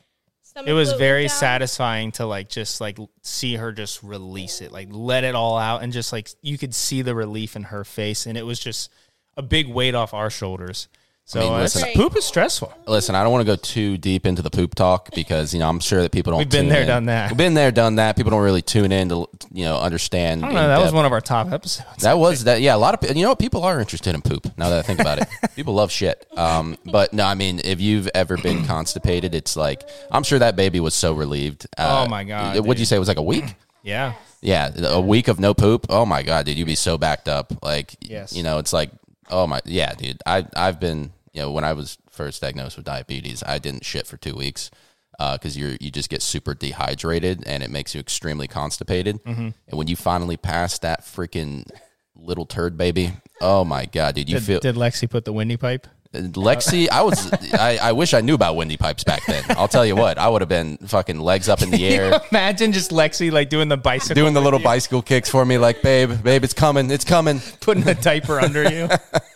It 0.66 0.74
was 0.74 0.92
very 0.92 1.22
down. 1.28 1.36
satisfying 1.36 2.12
to 2.12 2.26
like 2.26 2.48
just 2.50 2.78
like 2.80 2.98
see 3.22 3.56
her 3.56 3.72
just 3.72 4.02
release 4.02 4.60
it, 4.60 4.70
like 4.70 4.88
let 4.90 5.24
it 5.24 5.34
all 5.34 5.56
out, 5.58 5.82
and 5.82 5.92
just 5.92 6.12
like 6.12 6.28
you 6.42 6.58
could 6.58 6.74
see 6.74 7.00
the 7.02 7.14
relief 7.14 7.56
in 7.56 7.64
her 7.64 7.84
face, 7.84 8.26
and 8.26 8.36
it 8.38 8.44
was 8.44 8.60
just 8.60 8.92
a 9.36 9.42
big 9.42 9.66
weight 9.66 9.94
off 9.94 10.12
our 10.14 10.30
shoulders. 10.30 10.88
So 11.28 11.40
mean, 11.40 11.52
uh, 11.52 11.58
listen- 11.58 11.88
poop 11.96 12.16
is 12.16 12.24
stressful. 12.24 12.72
Listen, 12.86 13.16
I 13.16 13.24
don't 13.24 13.32
want 13.32 13.44
to 13.44 13.52
go 13.52 13.56
too 13.56 13.98
deep 13.98 14.26
into 14.26 14.42
the 14.42 14.50
poop 14.50 14.76
talk 14.76 15.12
because 15.12 15.52
you 15.52 15.58
know 15.58 15.68
I'm 15.68 15.80
sure 15.80 16.00
that 16.02 16.12
people 16.12 16.30
don't. 16.30 16.38
We've 16.38 16.48
been 16.48 16.68
there, 16.68 16.82
in. 16.82 16.86
done 16.86 17.06
that. 17.06 17.30
We've 17.32 17.36
been 17.36 17.54
there, 17.54 17.72
done 17.72 17.96
that. 17.96 18.14
People 18.16 18.30
don't 18.30 18.42
really 18.44 18.62
tune 18.62 18.92
in 18.92 19.08
to 19.08 19.26
you 19.52 19.64
know 19.64 19.76
understand. 19.80 20.44
I 20.44 20.46
don't 20.46 20.54
know. 20.54 20.68
That 20.68 20.80
was 20.80 20.92
one 20.92 21.04
of 21.04 21.10
our 21.10 21.20
top 21.20 21.50
episodes. 21.50 22.02
That 22.04 22.16
was 22.16 22.44
that. 22.44 22.60
Yeah, 22.60 22.76
a 22.76 22.78
lot 22.78 22.94
of 23.02 23.16
you 23.16 23.24
know 23.24 23.30
what 23.30 23.40
people 23.40 23.64
are 23.64 23.80
interested 23.80 24.14
in 24.14 24.22
poop. 24.22 24.46
Now 24.56 24.68
that 24.68 24.78
I 24.78 24.82
think 24.82 25.00
about 25.00 25.18
it, 25.18 25.28
people 25.56 25.74
love 25.74 25.90
shit. 25.90 26.24
Um, 26.36 26.76
but 26.84 27.12
no, 27.12 27.24
I 27.26 27.34
mean, 27.34 27.60
if 27.64 27.80
you've 27.80 28.08
ever 28.14 28.36
been 28.36 28.64
constipated, 28.68 29.34
it's 29.34 29.56
like 29.56 29.82
I'm 30.12 30.22
sure 30.22 30.38
that 30.38 30.54
baby 30.54 30.78
was 30.78 30.94
so 30.94 31.12
relieved. 31.12 31.66
Uh, 31.76 32.04
Oh 32.06 32.08
my 32.08 32.22
God, 32.22 32.56
What'd 32.60 32.78
you 32.78 32.86
say? 32.86 32.94
It 32.94 33.00
was 33.00 33.08
like 33.08 33.16
a 33.16 33.22
week. 33.22 33.56
yeah. 33.82 34.14
Yeah, 34.42 34.70
a 34.90 35.00
week 35.00 35.26
of 35.26 35.40
no 35.40 35.54
poop. 35.54 35.86
Oh 35.88 36.06
my 36.06 36.22
god, 36.22 36.46
dude, 36.46 36.56
you'd 36.56 36.66
be 36.66 36.76
so 36.76 36.96
backed 36.98 37.26
up. 37.28 37.52
Like, 37.64 37.96
Yes. 38.00 38.32
you 38.32 38.44
know, 38.44 38.58
it's 38.58 38.72
like, 38.72 38.90
oh 39.28 39.48
my, 39.48 39.60
yeah, 39.64 39.92
dude. 39.94 40.22
I 40.24 40.46
I've 40.54 40.78
been, 40.78 41.10
you 41.36 41.42
know, 41.42 41.52
when 41.52 41.64
I 41.64 41.74
was 41.74 41.98
first 42.10 42.40
diagnosed 42.40 42.76
with 42.76 42.86
diabetes, 42.86 43.42
I 43.46 43.58
didn't 43.58 43.84
shit 43.84 44.06
for 44.06 44.16
two 44.16 44.34
weeks 44.34 44.70
because 45.18 45.56
you're 45.56 45.76
you 45.80 45.90
just 45.90 46.08
get 46.08 46.22
super 46.22 46.54
dehydrated 46.54 47.46
and 47.46 47.62
it 47.62 47.70
makes 47.70 47.94
you 47.94 48.00
extremely 48.00 48.48
constipated. 48.48 49.22
Mm-hmm. 49.22 49.48
And 49.68 49.78
when 49.78 49.86
you 49.86 49.96
finally 49.96 50.38
pass 50.38 50.78
that 50.78 51.02
freaking 51.02 51.68
little 52.14 52.46
turd 52.46 52.78
baby, 52.78 53.12
oh 53.42 53.64
my 53.64 53.84
god, 53.84 54.14
dude, 54.14 54.30
you 54.30 54.36
Did, 54.36 54.44
feel 54.44 54.60
did 54.60 54.76
Lexi 54.76 55.08
put 55.08 55.26
the 55.26 55.32
windy 55.32 55.58
pipe? 55.58 55.86
Lexi, 56.12 56.88
I 56.88 57.02
was, 57.02 57.30
I, 57.52 57.78
I 57.82 57.92
wish 57.92 58.14
I 58.14 58.20
knew 58.20 58.34
about 58.34 58.56
windy 58.56 58.76
pipes 58.76 59.04
back 59.04 59.24
then. 59.26 59.44
I'll 59.50 59.68
tell 59.68 59.84
you 59.84 59.96
what, 59.96 60.18
I 60.18 60.28
would 60.28 60.40
have 60.40 60.48
been 60.48 60.78
fucking 60.78 61.20
legs 61.20 61.48
up 61.48 61.62
in 61.62 61.70
the 61.70 61.86
air. 61.94 62.20
Imagine 62.30 62.72
just 62.72 62.90
Lexi 62.90 63.30
like 63.30 63.50
doing 63.50 63.68
the 63.68 63.76
bicycle, 63.76 64.14
Doing 64.14 64.34
the 64.34 64.40
little 64.40 64.60
you, 64.60 64.64
bicycle 64.64 65.02
kicks 65.02 65.28
for 65.28 65.44
me, 65.44 65.58
like, 65.58 65.82
babe, 65.82 66.22
babe, 66.22 66.44
it's 66.44 66.54
coming, 66.54 66.90
it's 66.90 67.04
coming. 67.04 67.40
putting 67.60 67.84
the 67.84 67.94
diaper 67.94 68.40
under 68.40 68.70
you. 68.70 68.88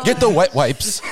Oh. 0.00 0.04
Get 0.04 0.20
the 0.20 0.28
wet 0.30 0.54
wipes. 0.54 1.00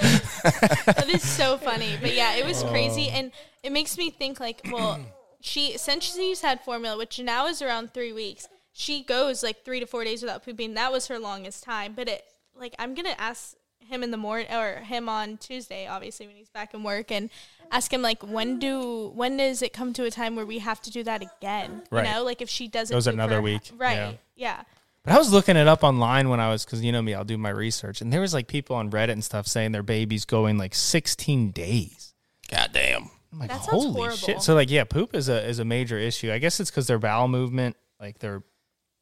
that 0.00 1.06
is 1.08 1.22
so 1.22 1.58
funny. 1.58 1.96
But 2.00 2.14
yeah, 2.14 2.36
it 2.36 2.44
was 2.44 2.62
Oh. 2.62 2.68
crazy, 2.68 3.08
and 3.08 3.32
it 3.62 3.72
makes 3.72 3.96
me 3.98 4.10
think 4.10 4.40
like, 4.40 4.60
well, 4.70 5.00
she 5.40 5.76
since 5.78 6.04
she's 6.14 6.40
had 6.40 6.60
formula, 6.62 6.96
which 6.96 7.18
now 7.20 7.46
is 7.46 7.62
around 7.62 7.92
three 7.94 8.12
weeks, 8.12 8.48
she 8.72 9.02
goes 9.02 9.42
like 9.42 9.64
three 9.64 9.80
to 9.80 9.86
four 9.86 10.04
days 10.04 10.22
without 10.22 10.44
pooping. 10.44 10.74
That 10.74 10.92
was 10.92 11.06
her 11.08 11.18
longest 11.18 11.62
time. 11.64 11.92
But 11.94 12.08
it 12.08 12.24
like 12.58 12.74
I'm 12.78 12.94
gonna 12.94 13.14
ask 13.18 13.54
him 13.78 14.02
in 14.02 14.10
the 14.10 14.16
morning 14.16 14.48
or 14.52 14.76
him 14.80 15.08
on 15.08 15.36
Tuesday, 15.36 15.86
obviously 15.86 16.26
when 16.26 16.36
he's 16.36 16.50
back 16.50 16.74
in 16.74 16.82
work, 16.82 17.10
and 17.12 17.30
ask 17.70 17.92
him 17.92 18.02
like 18.02 18.22
when 18.22 18.58
do 18.58 19.12
when 19.14 19.36
does 19.36 19.62
it 19.62 19.72
come 19.72 19.92
to 19.92 20.04
a 20.04 20.10
time 20.10 20.36
where 20.36 20.46
we 20.46 20.58
have 20.58 20.80
to 20.82 20.90
do 20.90 21.02
that 21.04 21.22
again? 21.22 21.82
Right. 21.90 22.06
You 22.06 22.12
know, 22.14 22.24
like 22.24 22.42
if 22.42 22.48
she 22.48 22.66
doesn't 22.68 22.94
Goes 22.94 23.04
poop 23.06 23.14
another 23.14 23.40
week. 23.40 23.70
right? 23.76 23.94
Yeah. 23.94 24.12
yeah. 24.36 24.62
But 25.06 25.14
I 25.14 25.18
was 25.18 25.32
looking 25.32 25.56
it 25.56 25.66
up 25.68 25.82
online 25.84 26.28
when 26.28 26.40
I 26.40 26.50
was, 26.50 26.64
because 26.64 26.82
you 26.84 26.92
know 26.92 27.00
me, 27.00 27.14
I'll 27.14 27.24
do 27.24 27.38
my 27.38 27.50
research, 27.50 28.00
and 28.00 28.12
there 28.12 28.20
was 28.20 28.34
like 28.34 28.48
people 28.48 28.76
on 28.76 28.90
Reddit 28.90 29.12
and 29.12 29.24
stuff 29.24 29.46
saying 29.46 29.72
their 29.72 29.82
baby's 29.82 30.24
going 30.24 30.58
like 30.58 30.74
16 30.74 31.52
days. 31.52 32.12
God 32.50 32.70
damn. 32.72 33.08
I'm 33.32 33.38
like, 33.38 33.48
That 33.50 33.64
sounds 33.64 33.84
holy 33.84 33.92
horrible. 33.94 34.16
shit! 34.16 34.42
So 34.42 34.54
like, 34.54 34.70
yeah, 34.70 34.84
poop 34.84 35.14
is 35.14 35.28
a 35.28 35.46
is 35.46 35.58
a 35.58 35.64
major 35.64 35.96
issue. 35.98 36.32
I 36.32 36.38
guess 36.38 36.60
it's 36.60 36.70
because 36.70 36.86
their 36.86 36.98
bowel 36.98 37.28
movement, 37.28 37.76
like 38.00 38.18
their 38.18 38.42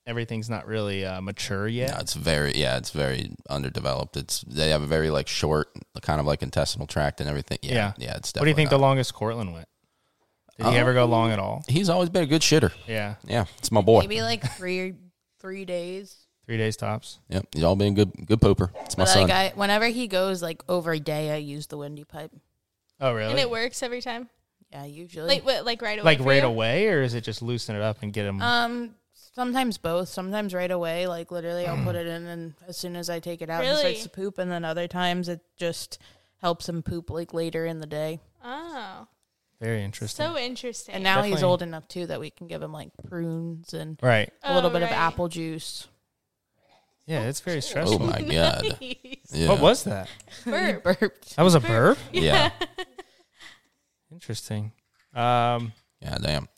everything's 0.06 0.50
not 0.50 0.66
really 0.66 1.04
uh, 1.06 1.20
mature 1.22 1.66
yet. 1.66 1.88
Yeah, 1.90 2.00
it's 2.00 2.14
very, 2.14 2.52
yeah, 2.54 2.76
it's 2.76 2.90
very 2.90 3.30
underdeveloped. 3.48 4.16
It's 4.18 4.42
they 4.42 4.70
have 4.70 4.82
a 4.82 4.86
very 4.86 5.08
like 5.10 5.28
short, 5.28 5.68
kind 6.02 6.20
of 6.20 6.26
like 6.26 6.42
intestinal 6.42 6.86
tract 6.86 7.20
and 7.20 7.28
everything. 7.30 7.58
Yeah, 7.62 7.72
Yeah. 7.74 7.92
yeah. 7.98 8.16
it's 8.16 8.32
definitely. 8.32 8.40
what 8.40 8.44
do 8.44 8.50
you 8.50 8.54
think 8.56 8.66
definitely 8.68 8.78
the 8.82 8.86
longest 8.88 9.14
Cortland 9.14 9.52
went? 9.54 9.68
Did 10.58 10.66
he 10.68 10.76
ever 10.76 10.94
go 10.94 11.04
long 11.06 11.32
at 11.32 11.38
all? 11.40 11.64
He's 11.66 11.88
always 11.88 12.10
been 12.10 12.22
a 12.22 12.26
good 12.26 12.42
shitter. 12.42 12.72
Yeah. 12.86 13.16
Yeah, 13.26 13.46
it's 13.58 13.72
my 13.72 13.80
boy. 13.80 14.00
Maybe 14.00 14.22
like 14.22 14.48
three 14.52 14.94
three 15.44 15.66
days. 15.66 16.16
Three 16.46 16.56
days 16.56 16.74
tops. 16.74 17.18
Yep, 17.28 17.48
he's 17.52 17.62
all 17.64 17.76
been 17.76 17.92
good, 17.94 18.12
good 18.26 18.40
pooper. 18.40 18.70
It's 18.86 18.96
my 18.96 19.04
But 19.04 19.10
son. 19.10 19.22
like 19.28 19.30
I, 19.30 19.52
whenever 19.54 19.86
he 19.88 20.08
goes 20.08 20.42
like 20.42 20.62
over 20.70 20.92
a 20.92 20.98
day, 21.00 21.30
I 21.32 21.36
use 21.36 21.66
the 21.66 21.76
windy 21.76 22.04
pipe. 22.04 22.32
Oh, 22.98 23.12
really? 23.12 23.30
And 23.30 23.38
it 23.38 23.50
works 23.50 23.82
every 23.82 24.00
time. 24.00 24.30
Yeah, 24.72 24.86
usually. 24.86 25.28
Like 25.28 25.44
what? 25.44 25.66
Like 25.66 25.82
right 25.82 25.98
away. 25.98 26.04
like 26.04 26.18
for 26.18 26.24
right 26.24 26.42
you? 26.42 26.48
away, 26.48 26.88
or 26.88 27.02
is 27.02 27.12
it 27.12 27.20
just 27.24 27.42
loosen 27.42 27.76
it 27.76 27.82
up 27.82 27.98
and 28.02 28.10
get 28.10 28.24
him? 28.24 28.40
Um, 28.40 28.94
sometimes 29.34 29.76
both. 29.76 30.08
Sometimes 30.08 30.54
right 30.54 30.70
away. 30.70 31.06
Like 31.06 31.30
literally, 31.30 31.66
I'll 31.66 31.84
put 31.84 31.94
it 31.94 32.06
in, 32.06 32.24
and 32.26 32.54
as 32.66 32.78
soon 32.78 32.96
as 32.96 33.10
I 33.10 33.20
take 33.20 33.42
it 33.42 33.50
out, 33.50 33.62
he 33.62 33.68
Really? 33.68 33.80
starts 33.80 34.02
to 34.04 34.08
poop. 34.08 34.38
And 34.38 34.50
then 34.50 34.64
other 34.64 34.88
times, 34.88 35.28
it 35.28 35.40
just 35.58 35.98
helps 36.40 36.68
him 36.68 36.82
poop 36.82 37.10
like 37.10 37.34
later 37.34 37.66
in 37.66 37.80
the 37.80 37.86
day. 37.86 38.20
Oh, 38.42 39.06
Very 39.64 39.82
interesting. 39.82 40.26
so 40.26 40.36
interesting. 40.38 40.94
And 40.94 41.02
now 41.04 41.22
he's 41.22 41.42
old 41.42 41.62
enough 41.62 41.88
too 41.88 42.06
that 42.08 42.20
we 42.20 42.30
can 42.30 42.46
give 42.48 42.60
him 42.62 42.72
like 42.72 42.90
prunes 43.08 43.72
and 43.72 43.98
right. 44.02 44.30
a 44.42 44.54
little 44.54 44.68
Oh, 44.70 44.72
bit 44.72 44.82
of 44.82 44.90
apple 44.90 45.28
juice. 45.28 45.88
Yeah, 47.06 47.22
it's 47.24 47.40
very 47.40 47.60
stressful. 47.62 48.02
oh 48.02 48.06
my 48.06 48.20
god. 48.30 48.76
Nice. 48.80 48.96
Yeah. 49.32 49.48
What 49.48 49.60
was 49.60 49.84
that? 49.84 50.08
Burp. 50.44 50.82
Burped. 50.84 51.36
That 51.36 51.42
was 51.42 51.54
a 51.54 51.60
burp. 51.60 51.98
Yeah. 52.12 52.50
Interesting. 54.12 54.72
Um, 55.14 55.72
Yeah, 56.00 56.18
damn. 56.20 56.48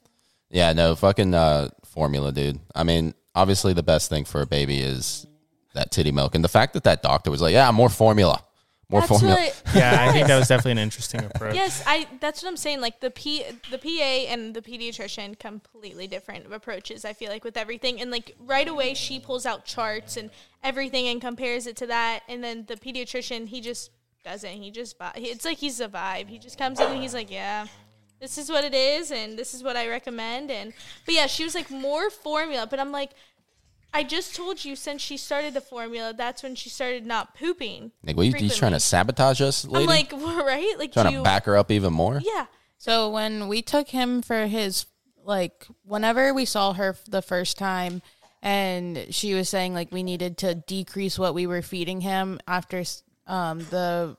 Yeah, 0.51 0.73
no, 0.73 0.95
fucking 0.95 1.35
uh, 1.35 1.69
formula, 1.85 2.33
dude. 2.33 2.61
I 2.75 2.83
mean, 2.85 3.15
obviously, 3.35 3.73
the 3.73 3.83
best 3.83 4.09
thing 4.09 4.25
for 4.25 4.41
a 4.43 4.47
baby 4.47 4.79
is 4.81 5.27
that 5.75 5.91
titty 5.91 6.13
milk, 6.13 6.35
and 6.35 6.43
the 6.45 6.49
fact 6.49 6.73
that 6.75 6.85
that 6.85 7.03
doctor 7.03 7.31
was 7.31 7.43
like, 7.43 7.53
"Yeah, 7.53 7.71
more 7.73 7.89
formula, 7.89 8.43
more 8.89 9.01
That's 9.01 9.09
formula." 9.09 9.35
what. 9.35 9.63
yeah, 9.75 10.07
I 10.09 10.13
think 10.13 10.29
that 10.29 10.39
was 10.39 10.49
definitely 10.49 10.73
an 10.73 10.79
interesting 10.79 11.25
approach. 11.25 11.55
Yes, 11.55 11.83
I. 11.87 12.07
That's 12.21 12.43
what 12.43 12.49
I'm 12.49 12.57
saying. 12.57 12.81
Like 12.81 13.01
the 13.01 13.11
P, 13.11 13.45
the 13.71 13.79
PA 13.79 14.33
and 14.33 14.55
the 14.55 14.63
pediatrician, 14.63 15.39
completely 15.39 16.07
different 16.07 16.53
approaches. 16.53 17.05
I 17.05 17.13
feel 17.13 17.31
like 17.31 17.45
with 17.45 17.57
everything, 17.57 18.01
and 18.01 18.11
like 18.11 18.35
right 18.39 18.69
away 18.69 18.95
she 18.95 19.19
pulls 19.19 19.47
out 19.47 19.65
charts 19.65 20.17
and 20.17 20.31
everything 20.63 21.07
and 21.09 21.21
compares 21.21 21.67
it 21.67 21.77
to 21.77 21.87
that, 21.87 22.21
and 22.29 22.43
then 22.43 22.65
the 22.67 22.77
pediatrician 22.77 23.49
he 23.49 23.61
just 23.61 23.91
doesn't. 24.25 24.51
He 24.51 24.71
just 24.71 24.99
vi- 24.99 25.13
it's 25.17 25.45
like 25.45 25.59
he's 25.59 25.81
a 25.81 25.89
vibe. 25.89 26.29
He 26.29 26.39
just 26.39 26.59
comes 26.59 26.81
in 26.81 26.91
and 26.91 27.01
he's 27.01 27.15
like, 27.15 27.31
yeah. 27.31 27.67
This 28.21 28.39
is 28.39 28.49
what 28.49 28.65
it 28.65 28.73
is, 28.73 29.11
and 29.11 29.39
this 29.39 29.53
is 29.53 29.63
what 29.63 29.77
I 29.77 29.89
recommend. 29.89 30.51
And 30.51 30.73
but 31.05 31.15
yeah, 31.15 31.27
she 31.27 31.45
was 31.45 31.55
like 31.55 31.71
more 31.71 32.09
formula, 32.09 32.67
but 32.67 32.81
I'm 32.81 32.91
like, 32.91 33.11
I 33.97 34.03
just 34.03 34.37
told 34.37 34.63
you 34.63 34.77
since 34.77 35.01
she 35.01 35.17
started 35.17 35.55
the 35.55 35.63
formula, 35.63 36.13
that's 36.13 36.43
when 36.43 36.55
she 36.55 36.69
started 36.69 37.07
not 37.07 37.35
pooping. 37.35 37.93
Like, 38.05 38.15
what, 38.15 38.27
you, 38.27 38.35
you 38.37 38.51
trying 38.51 38.73
to 38.73 38.81
sabotage 38.81 39.41
us, 39.41 39.65
lady? 39.65 39.85
I'm 39.85 39.89
like, 39.89 40.13
right? 40.47 40.75
Like 40.79 40.93
trying 40.93 41.13
you, 41.13 41.19
to 41.19 41.25
back 41.25 41.47
her 41.47 41.57
up 41.57 41.71
even 41.71 41.95
more? 41.95 42.21
yeah. 42.23 42.45
So 42.77 43.09
when 43.09 43.49
we 43.49 43.63
took 43.63 43.89
him 43.89 44.21
for 44.21 44.47
his 44.47 44.85
like 45.25 45.67
whenever 45.83 46.35
we 46.35 46.45
saw 46.45 46.75
her 46.75 46.95
the 47.09 47.23
first 47.23 47.57
time 47.57 48.03
and 48.43 49.07
she 49.11 49.33
was 49.33 49.49
saying 49.49 49.73
like 49.73 49.91
we 49.91 50.03
needed 50.03 50.37
to 50.39 50.55
decrease 50.55 51.19
what 51.19 51.35
we 51.35 51.47
were 51.47 51.63
feeding 51.63 52.03
him 52.03 52.39
after 52.47 52.85
um 53.27 53.61
the 53.71 54.17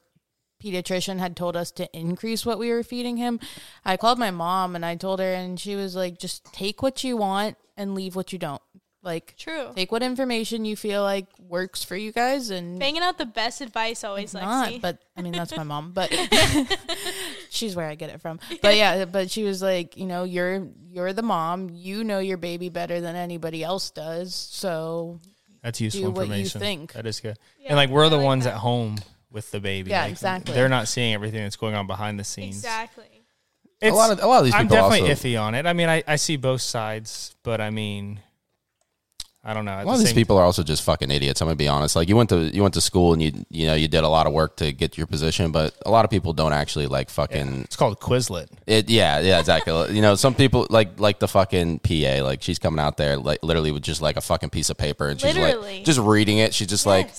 pediatrician 0.62 1.20
had 1.20 1.38
told 1.38 1.56
us 1.56 1.72
to 1.72 1.88
increase 1.98 2.48
what 2.48 2.58
we 2.58 2.72
were 2.72 2.84
feeding 2.84 3.18
him. 3.18 3.40
I 3.86 3.96
called 3.96 4.18
my 4.18 4.32
mom 4.32 4.76
and 4.76 4.84
I 4.84 4.96
told 4.96 5.20
her 5.20 5.34
and 5.34 5.60
she 5.60 5.76
was 5.76 5.96
like 5.96 6.18
just 6.18 6.52
take 6.52 6.82
what 6.82 7.04
you 7.04 7.16
want 7.16 7.58
and 7.78 7.94
leave 7.94 8.16
what 8.16 8.34
you 8.34 8.40
don't. 8.40 8.62
Like 9.08 9.36
True. 9.38 9.72
take 9.74 9.90
what 9.92 10.04
information 10.04 10.66
you 10.66 10.76
feel 10.76 11.02
like 11.02 11.28
works 11.40 11.82
for 11.84 11.96
you 11.96 12.12
guys 12.12 12.50
and 12.50 12.78
Banging 12.78 13.02
out 13.02 13.18
the 13.18 13.26
best 13.26 13.62
advice 13.62 14.04
always, 14.04 14.34
not, 14.34 14.82
but 14.82 15.00
I 15.16 15.22
mean 15.22 15.32
that's 15.32 15.56
my 15.56 15.64
mom, 15.64 15.94
but 15.94 16.12
she's 17.50 17.76
where 17.76 17.88
I 17.88 17.96
get 17.96 18.10
it 18.10 18.22
from. 18.22 18.40
But 18.62 18.76
yeah, 18.76 19.06
but 19.06 19.32
she 19.32 19.44
was 19.44 19.62
like, 19.62 19.98
you 19.98 20.06
know, 20.06 20.24
you're 20.24 20.68
you're 20.92 21.14
the 21.14 21.22
mom, 21.24 21.70
you 21.72 22.04
know 22.04 22.20
your 22.20 22.38
baby 22.38 22.70
better 22.70 23.00
than 23.02 23.16
anybody 23.16 23.64
else 23.64 23.90
does, 23.92 24.36
so 24.36 25.20
That's 25.64 25.80
useful 25.82 26.04
do 26.04 26.12
what 26.12 26.28
you 26.28 26.34
information. 26.34 26.60
think. 26.62 26.94
That 26.94 27.06
is 27.06 27.20
good. 27.20 27.38
Yeah, 27.60 27.70
and 27.70 27.78
like 27.78 27.90
we're 27.90 28.06
I 28.06 28.10
the 28.10 28.18
like 28.18 28.26
ones 28.26 28.44
that. 28.44 28.56
at 28.56 28.60
home 28.60 28.98
with 29.32 29.50
the 29.52 29.60
baby. 29.60 29.92
Yeah, 29.92 30.04
Like, 30.04 30.12
exactly. 30.12 30.54
They're 30.54 30.70
not 30.70 30.88
seeing 30.88 31.14
everything 31.14 31.44
that's 31.44 31.56
going 31.58 31.76
on 31.76 31.88
behind 31.88 32.20
the 32.20 32.24
scenes. 32.24 32.58
exactly. 32.58 33.06
It's, 33.80 33.92
A 33.92 33.96
lot 33.96 34.12
of 34.12 34.24
a 34.24 34.28
lot 34.28 34.40
of 34.40 34.46
these 34.46 34.56
I'm 34.56 34.68
definitely 34.68 35.10
also. 35.10 35.14
iffy 35.28 35.40
on 35.40 35.54
it. 35.54 35.66
I 35.68 35.74
mean, 35.74 35.88
I, 35.88 36.04
I 36.08 36.16
see 36.16 36.36
both 36.36 36.62
sides, 36.62 37.36
but 37.44 37.62
I 37.62 37.70
mean, 37.70 38.22
I 39.50 39.54
don't 39.54 39.64
know. 39.64 39.72
At 39.72 39.80
A 39.80 39.82
the 39.84 39.88
lot 39.88 39.94
of 39.94 40.00
these 40.00 40.10
same- 40.10 40.16
people 40.18 40.38
are 40.38 40.44
also 40.44 40.62
just 40.62 40.84
fucking 40.84 41.10
idiots. 41.10 41.42
I'm 41.42 41.46
gonna 41.48 41.56
be 41.56 41.70
honest. 41.70 41.96
Like 41.96 42.10
you 42.10 42.18
went 42.18 42.30
to 42.32 42.54
you 42.54 42.62
went 42.62 42.74
to 42.74 42.82
school 42.82 43.14
and 43.14 43.22
you 43.24 43.32
you 43.50 43.66
know 43.66 43.76
you 43.76 43.88
did 43.88 44.04
a 44.04 44.10
lot 44.10 44.28
of 44.28 44.34
work 44.34 44.58
to 44.58 44.74
get 44.74 44.98
your 44.98 45.08
position, 45.08 45.52
but 45.54 45.74
a 45.86 45.90
lot 45.90 46.04
of 46.04 46.12
people 46.12 46.34
don't 46.34 46.52
actually 46.52 46.88
like 46.88 47.10
fucking 47.10 47.62
It's 47.62 47.78
called 47.78 48.00
Quizlet. 48.02 48.50
It 48.68 48.90
yeah 48.90 49.22
yeah 49.22 49.40
exactly. 49.40 49.74
you 49.96 50.02
know 50.02 50.16
some 50.16 50.36
people 50.36 50.68
like 50.70 51.00
like 51.00 51.20
the 51.20 51.30
fucking 51.30 51.80
PA 51.80 52.22
like 52.24 52.44
she's 52.44 52.60
coming 52.60 52.80
out 52.82 52.98
there 52.98 53.16
like 53.18 53.42
literally 53.42 53.72
with 53.72 53.84
just 53.84 54.02
like 54.02 54.18
a 54.18 54.22
fucking 54.22 54.50
piece 54.50 54.70
of 54.70 54.78
paper 54.78 55.08
and 55.08 55.20
she's 55.22 55.34
Literally. 55.34 55.78
like 55.78 55.86
just 55.86 56.00
reading 56.00 56.40
it. 56.40 56.54
She's 56.54 56.68
just 56.68 56.86
like 56.86 57.10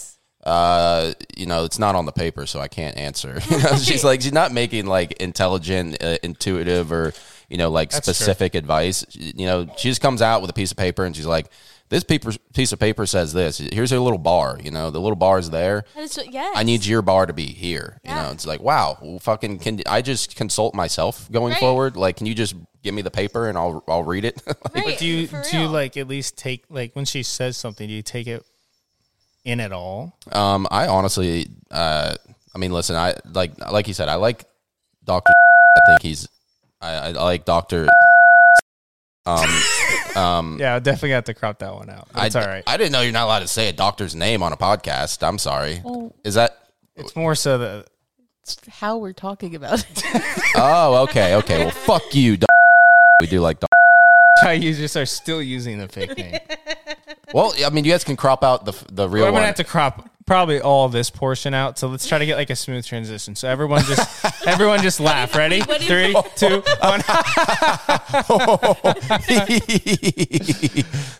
uh 0.44 1.12
you 1.37 1.47
know 1.47 1.64
it's 1.64 1.78
not 1.78 1.94
on 1.97 2.06
the 2.06 2.12
paper 2.12 2.44
so 2.47 2.61
I 2.61 2.68
can't 2.68 2.97
answer. 2.97 3.40
You 3.50 3.58
know 3.62 3.76
she's 3.82 4.04
like 4.04 4.20
she's 4.20 4.32
not 4.35 4.52
making 4.52 4.85
like 4.85 5.12
intelligent, 5.14 6.02
uh, 6.02 6.18
intuitive 6.23 6.92
or 6.92 7.14
you 7.49 7.56
know 7.56 7.70
like 7.70 7.90
That's 7.90 8.04
true. 8.06 8.12
specific 8.12 8.54
advice. 8.54 9.04
You 9.12 9.47
know 9.47 9.66
she 9.78 9.88
just 9.88 10.00
comes 10.02 10.20
out 10.23 10.42
with 10.42 10.50
a 10.50 10.54
piece 10.54 10.70
of 10.70 10.76
paper 10.76 11.04
and 11.04 11.16
she's 11.16 11.25
like. 11.26 11.47
This 11.90 12.04
paper, 12.04 12.33
piece 12.52 12.73
of 12.73 12.78
paper 12.78 13.07
says 13.07 13.33
this. 13.33 13.59
Here's 13.59 13.92
a 13.92 14.00
little 14.00 14.18
bar. 14.18 14.59
You 14.62 14.71
know, 14.71 14.90
the 14.90 15.00
little 15.00 15.16
bar 15.16 15.38
is 15.38 15.49
there. 15.50 15.85
That 15.95 16.02
is 16.04 16.18
yes. 16.30 16.52
I 16.54 16.62
need 16.62 16.85
your 16.85 17.00
bar 17.00 17.25
to 17.25 17.33
be 17.33 17.47
here. 17.47 17.99
Yeah. 18.04 18.16
You 18.16 18.23
know, 18.26 18.33
it's 18.33 18.47
like, 18.47 18.61
wow, 18.61 18.99
well, 19.00 19.18
fucking, 19.18 19.61
can 19.61 19.80
I 19.87 20.02
just 20.02 20.37
consult 20.37 20.75
myself 20.75 21.30
going 21.33 21.52
Right. 21.52 21.61
forward? 21.61 21.97
Like, 21.97 22.16
can 22.18 22.26
you 22.26 22.35
just 22.35 22.54
give 22.83 22.92
me 22.95 23.00
the 23.02 23.11
paper 23.11 23.49
and 23.49 23.57
I'll 23.57 23.83
I'll 23.88 24.02
read 24.04 24.25
it? 24.26 24.42
Right, 24.47 24.85
But 24.85 24.99
do 24.99 25.07
you 25.07 25.28
do 25.50 25.61
you 25.61 25.66
like 25.66 25.97
at 25.97 26.09
least 26.09 26.37
take 26.37 26.62
like 26.68 26.95
when 26.95 27.07
she 27.07 27.23
says 27.23 27.57
something? 27.57 27.88
Do 27.88 27.95
you 27.95 28.02
take 28.02 28.26
it 28.26 28.45
in 29.47 29.59
at 29.61 29.73
all? 29.73 30.12
um, 30.33 30.66
I 30.71 30.88
honestly, 30.88 31.49
uh, 31.71 32.14
I 32.54 32.59
mean, 32.59 32.73
listen, 32.73 32.97
I 32.97 33.14
like 33.33 33.59
like 33.73 33.88
you 33.88 33.95
said, 33.95 34.09
I 34.11 34.16
like 34.16 34.45
Doctor. 35.07 35.33
I 35.76 35.80
think 35.92 36.02
he's, 36.02 36.28
I, 36.83 36.90
I 36.92 37.11
like 37.12 37.47
Doctor. 37.47 37.88
Um, 39.26 39.45
um, 40.16 40.58
Yeah, 40.60 40.74
I 40.76 40.78
definitely 40.78 41.10
got 41.10 41.26
to 41.26 41.34
crop 41.34 41.58
that 41.60 41.74
one 41.74 41.90
out. 41.90 42.08
But 42.12 42.22
I, 42.22 42.26
it's 42.26 42.36
all 42.36 42.46
right. 42.46 42.62
I 42.66 42.76
didn't 42.76 42.92
know 42.92 43.00
you're 43.02 43.12
not 43.12 43.24
allowed 43.26 43.40
to 43.40 43.48
say 43.48 43.68
a 43.68 43.72
doctor's 43.72 44.14
name 44.14 44.42
on 44.42 44.52
a 44.52 44.56
podcast. 44.56 45.26
I'm 45.26 45.38
sorry. 45.38 45.80
well, 45.84 46.12
Is 46.24 46.34
that? 46.34 46.56
it's 46.96 47.14
more 47.14 47.34
so 47.34 47.58
that 47.58 47.86
it's 48.42 48.56
how 48.68 48.96
we're 48.98 49.12
talking 49.12 49.54
about 49.54 49.84
it. 49.88 50.04
Oh, 50.60 51.02
okay, 51.04 51.36
okay. 51.36 51.58
Well, 51.60 51.70
fuck 51.70 52.14
you. 52.14 52.36
Doc. 52.36 52.48
We 53.20 53.28
do 53.28 53.40
like. 53.40 53.60
Doc. 53.60 53.68
Chai 54.42 54.54
users 54.54 54.96
are 54.96 55.06
still 55.06 55.40
using 55.40 55.78
the 55.78 55.86
fake 55.88 56.16
name. 56.18 56.38
Well, 57.32 57.52
I 57.64 57.70
mean, 57.70 57.84
you 57.84 57.92
guys 57.92 58.02
can 58.02 58.16
crop 58.16 58.42
out 58.42 58.64
the 58.64 58.72
the 58.90 59.08
real 59.08 59.22
Well, 59.24 59.28
I'm 59.28 59.34
one. 59.34 59.40
gonna 59.40 59.46
have 59.48 59.56
to 59.56 59.64
crop 59.64 60.08
probably 60.28 60.61
all 60.61 60.88
this 60.88 61.11
portion 61.11 61.54
out. 61.54 61.78
So 61.78 61.88
let's 61.88 62.06
try 62.06 62.18
to 62.18 62.26
get 62.26 62.37
like 62.37 62.50
a 62.50 62.56
smooth 62.56 62.87
transition. 62.87 63.35
So 63.35 63.49
everyone 63.49 63.82
just 63.85 64.25
everyone 64.47 64.80
just 64.82 65.00
laugh. 65.00 65.35
Ready? 65.35 65.61
What 65.62 65.80
is- 65.80 65.88
Three, 65.88 66.14
two, 66.37 66.62
one. 66.80 67.02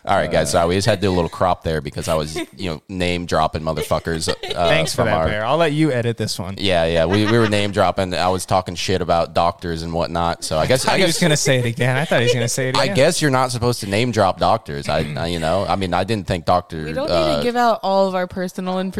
All 0.05 0.15
right, 0.15 0.31
guys. 0.31 0.51
Sorry, 0.51 0.67
we 0.67 0.75
just 0.75 0.87
had 0.87 1.01
to 1.01 1.07
do 1.07 1.11
a 1.11 1.15
little 1.15 1.29
crop 1.29 1.63
there 1.63 1.81
because 1.81 2.07
I 2.07 2.15
was, 2.15 2.35
you 2.55 2.69
know, 2.69 2.81
name 2.87 3.25
dropping 3.25 3.61
motherfuckers. 3.63 4.29
Uh, 4.29 4.35
Thanks 4.69 4.93
for 4.95 5.03
that, 5.03 5.13
our- 5.13 5.25
Bear. 5.27 5.45
I'll 5.45 5.57
let 5.57 5.73
you 5.73 5.91
edit 5.91 6.17
this 6.17 6.39
one. 6.39 6.55
Yeah, 6.57 6.85
yeah. 6.85 7.05
We, 7.05 7.25
we 7.25 7.37
were 7.37 7.49
name 7.49 7.71
dropping. 7.71 8.13
I 8.13 8.29
was 8.29 8.45
talking 8.45 8.75
shit 8.75 9.01
about 9.01 9.33
doctors 9.33 9.81
and 9.83 9.93
whatnot. 9.93 10.43
So 10.43 10.57
I 10.57 10.65
guess 10.67 10.85
I 10.85 10.89
I 10.89 10.91
thought 10.93 10.99
he 10.99 11.05
was 11.05 11.19
gonna 11.19 11.37
say 11.37 11.59
it 11.59 11.65
again. 11.65 11.97
I 11.97 12.05
thought 12.05 12.19
he 12.19 12.25
was 12.25 12.33
gonna 12.33 12.47
say 12.47 12.67
it 12.67 12.75
again. 12.77 12.89
I 12.89 12.93
guess 12.93 13.21
you're 13.21 13.31
not 13.31 13.51
supposed 13.51 13.79
to 13.81 13.87
name 13.87 14.11
drop 14.11 14.39
doctors. 14.39 14.87
I, 14.87 14.99
I 15.17 15.27
you 15.27 15.39
know, 15.39 15.65
I 15.65 15.75
mean, 15.75 15.93
I 15.93 16.03
didn't 16.03 16.27
think 16.27 16.45
doctors. 16.45 16.85
we 16.85 16.93
don't 16.93 17.07
need 17.09 17.13
uh, 17.15 17.37
to 17.37 17.43
give 17.43 17.55
out 17.55 17.79
all 17.83 18.07
of 18.07 18.13
our 18.15 18.27
personal 18.27 18.79
information. 18.79 18.98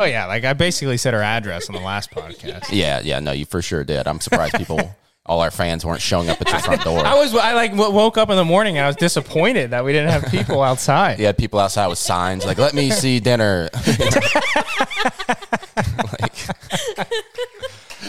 Oh 0.00 0.04
yeah, 0.04 0.26
like 0.26 0.44
I 0.44 0.52
basically 0.52 0.96
said 0.96 1.14
her 1.14 1.22
address 1.22 1.68
on 1.68 1.74
the 1.74 1.80
last 1.82 2.10
podcast. 2.10 2.66
Yeah, 2.72 3.00
yeah. 3.02 3.20
No, 3.20 3.32
you 3.32 3.44
for 3.46 3.62
sure 3.62 3.84
did. 3.84 4.06
I'm 4.06 4.20
surprised 4.20 4.54
people, 4.54 4.80
all 5.26 5.40
our 5.40 5.50
fans, 5.50 5.84
weren't 5.84 6.00
showing 6.00 6.28
up 6.30 6.40
at 6.40 6.48
your 6.50 6.60
front 6.60 6.82
door. 6.82 6.98
I 7.06 7.14
was 7.14 7.34
I 7.34 7.52
like 7.54 7.72
w- 7.72 7.92
woke 7.92 8.16
up 8.18 8.30
in 8.30 8.36
the 8.36 8.44
morning 8.44 8.76
and 8.78 8.84
I 8.84 8.86
was 8.88 8.96
disappointed 8.96 9.70
that 9.70 9.84
we 9.84 9.92
didn't 9.92 10.10
have 10.10 10.30
people 10.30 10.62
outside. 10.62 11.18
You 11.18 11.26
had 11.26 11.36
people 11.38 11.58
outside 11.60 11.86
with 11.88 11.98
signs 11.98 12.44
like 12.46 12.58
"Let 12.58 12.74
me 12.74 12.90
see 12.90 13.20
dinner." 13.20 13.68
Like- 16.20 16.34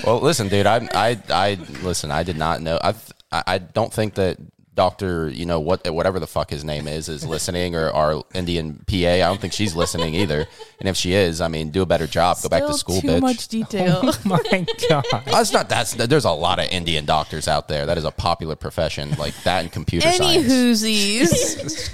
well, 0.06 0.20
listen, 0.22 0.48
dude. 0.48 0.66
I, 0.66 0.88
I, 0.94 1.22
I 1.30 1.58
listen. 1.84 2.12
I 2.12 2.24
did 2.24 2.38
not 2.38 2.62
know. 2.62 2.80
I, 2.82 2.94
I 3.32 3.44
I 3.48 3.58
don't 3.60 3.94
think 3.94 4.16
that 4.16 4.38
Doctor, 4.80 5.28
you 5.30 5.46
know 5.46 5.60
what, 5.60 5.90
whatever 5.94 6.22
the 6.22 6.26
fuck 6.28 6.50
his 6.50 6.64
name 6.64 6.88
is, 6.88 7.10
is 7.10 7.26
listening, 7.26 7.76
or 7.76 7.90
our 7.92 8.24
Indian 8.34 8.82
PA. 8.88 8.96
I 8.96 9.18
don't 9.18 9.42
think 9.42 9.52
she's 9.52 9.76
listening 9.76 10.16
either. 10.16 10.48
And 10.80 10.88
if 10.88 10.96
she 10.96 11.12
is, 11.12 11.42
I 11.42 11.50
mean, 11.50 11.70
do 11.72 11.82
a 11.82 11.86
better 11.86 12.08
job. 12.08 12.38
Go 12.42 12.48
back 12.48 12.62
to 12.62 12.68
Still 12.74 12.78
school, 12.78 13.02
too 13.02 13.08
bitch. 13.10 13.22
much 13.22 13.50
detail. 13.50 14.00
Oh 14.02 14.18
my 14.24 14.40
god. 14.90 15.04
That's 15.26 15.52
not. 15.52 15.68
That's 15.68 15.96
there's 15.96 16.24
a 16.24 16.32
lot 16.32 16.60
of 16.60 16.70
Indian 16.70 17.04
doctors 17.04 17.50
out 17.50 17.68
there. 17.68 17.86
That 17.86 17.98
is 17.98 18.06
a 18.06 18.12
popular 18.12 18.56
profession, 18.56 19.12
like 19.18 19.36
that 19.44 19.66
in 19.66 19.70
computer 19.70 20.08
Any 20.08 20.18
science. 20.18 20.48
whoosies. 20.48 21.90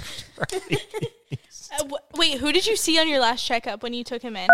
Uh, 1.78 1.82
w- 1.82 1.96
wait, 2.16 2.38
who 2.38 2.52
did 2.52 2.66
you 2.66 2.76
see 2.76 2.98
on 2.98 3.08
your 3.08 3.20
last 3.20 3.44
checkup 3.44 3.82
when 3.82 3.92
you 3.94 4.04
took 4.04 4.22
him 4.22 4.36
in? 4.36 4.48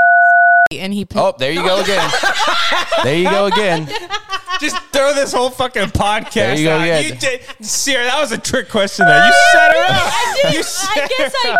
and 0.72 0.94
he 0.94 1.06
Oh, 1.16 1.34
there 1.38 1.52
you 1.52 1.62
go 1.62 1.82
again. 1.82 2.10
there 3.04 3.16
you 3.16 3.24
go 3.28 3.44
again. 3.46 3.86
Just 4.58 4.76
throw 4.92 5.12
this 5.12 5.30
whole 5.32 5.50
fucking 5.50 5.88
podcast 5.88 6.32
There 6.32 6.54
you 6.56 6.64
go, 6.64 6.76
out. 6.78 6.84
yeah. 6.86 6.98
You 7.00 7.14
did, 7.14 7.40
Sierra. 7.60 8.04
That 8.04 8.18
was 8.20 8.32
a 8.32 8.38
trick 8.38 8.70
question. 8.70 9.04
There, 9.06 9.26
you 9.26 9.32
set 9.52 9.72
her 9.72 9.82
up. 9.84 9.90
I 9.90 10.40
did. 10.42 10.52
You 10.54 10.58
I 10.60 10.62
set 10.62 11.10
guess 11.10 11.34
her 11.42 11.50
I 11.50 11.56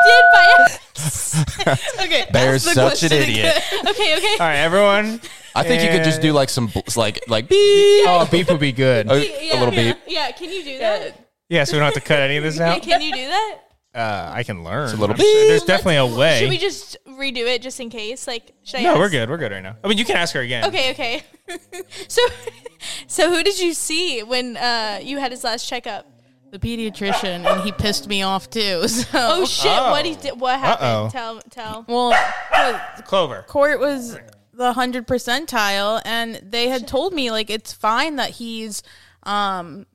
did 1.67 1.67
by 1.67 2.05
Okay, 2.05 2.27
Bear's 2.33 2.65
the 2.65 2.73
such 2.73 3.03
an 3.03 3.13
idiot. 3.13 3.55
again. 3.57 3.87
Okay, 3.91 4.17
okay. 4.17 4.33
All 4.33 4.39
right, 4.47 4.57
everyone. 4.57 5.21
I 5.55 5.63
think 5.63 5.83
you 5.83 5.91
could 5.91 6.05
just 6.05 6.23
do 6.23 6.33
like 6.33 6.49
some 6.49 6.71
like 6.97 7.23
like 7.29 7.49
beep, 7.51 8.07
Oh, 8.09 8.27
beep 8.31 8.49
would 8.49 8.61
be 8.61 8.73
good. 8.73 9.11
a, 9.11 9.19
Yeah, 9.19 9.59
a 9.59 9.59
little 9.61 9.75
yeah, 9.75 9.93
beep. 9.93 10.03
Yeah, 10.07 10.31
can 10.31 10.51
you 10.51 10.65
do 10.65 10.79
that? 10.79 11.19
Yeah, 11.51 11.65
so 11.65 11.75
we 11.75 11.81
don't 11.81 11.85
have 11.93 12.03
to 12.03 12.09
cut 12.09 12.21
any 12.21 12.39
of 12.39 12.45
this 12.45 12.57
Yeah, 12.57 12.73
out. 12.75 12.83
can 12.83 13.03
you 13.03 13.13
do 13.13 13.27
that? 13.27 13.59
Uh, 13.95 14.31
I 14.35 14.43
can 14.43 14.65
learn. 14.65 14.89
a 14.89 14.93
little 14.93 15.11
I'm 15.11 15.17
sure. 15.21 15.49
There's 15.49 15.65
definitely 15.65 15.97
a 15.97 16.07
way. 16.07 16.39
Should 16.41 16.49
we 16.49 16.57
just 16.59 16.97
redo 17.07 17.47
it 17.47 17.61
just 17.61 17.79
in 17.79 17.91
case? 17.91 18.27
Like, 18.27 18.53
should 18.65 18.81
I 18.81 18.83
no, 18.85 18.91
ask? 18.93 18.99
we're 18.99 19.11
good. 19.11 19.29
We're 19.29 19.37
good 19.37 19.53
right 19.53 19.63
now. 19.63 19.77
I 19.85 19.89
mean, 19.89 19.99
you 19.99 20.05
can 20.07 20.17
ask 20.17 20.35
her 20.35 20.41
again. 20.41 20.65
Okay, 20.67 20.91
okay. 20.93 21.23
so, 22.09 22.23
so 23.07 23.29
who 23.31 23.43
did 23.43 23.59
you 23.59 23.75
see 23.75 24.23
when 24.23 24.57
uh, 24.57 25.01
you 25.03 25.19
had 25.19 25.31
his 25.31 25.45
last 25.45 25.69
checkup? 25.69 26.07
The 26.53 26.59
pediatrician, 26.59 27.47
and 27.51 27.63
he 27.63 27.73
pissed 27.73 28.07
me 28.09 28.23
off 28.23 28.51
too. 28.51 28.87
So, 28.89 29.07
Oh 29.15 29.47
shit! 29.47 29.71
What 29.73 30.05
he 30.05 30.13
Oh. 30.13 30.21
did? 30.21 30.39
What 30.41 30.59
happened? 30.59 30.87
Uh-oh. 30.87 31.09
Tell, 31.11 31.41
tell. 31.51 31.85
well, 31.89 32.13
Clover. 33.07 33.43
court 33.49 33.81
was 33.81 34.19
the 34.53 34.75
hundred 34.75 35.07
percentile, 35.07 36.03
and 36.05 36.37
they 36.43 36.69
had 36.69 36.87
told 36.87 37.15
me 37.15 37.31
like 37.31 37.49
it's 37.49 37.73
fine 37.73 38.17
that 38.17 38.31
he's 38.31 38.83
um 39.23 39.87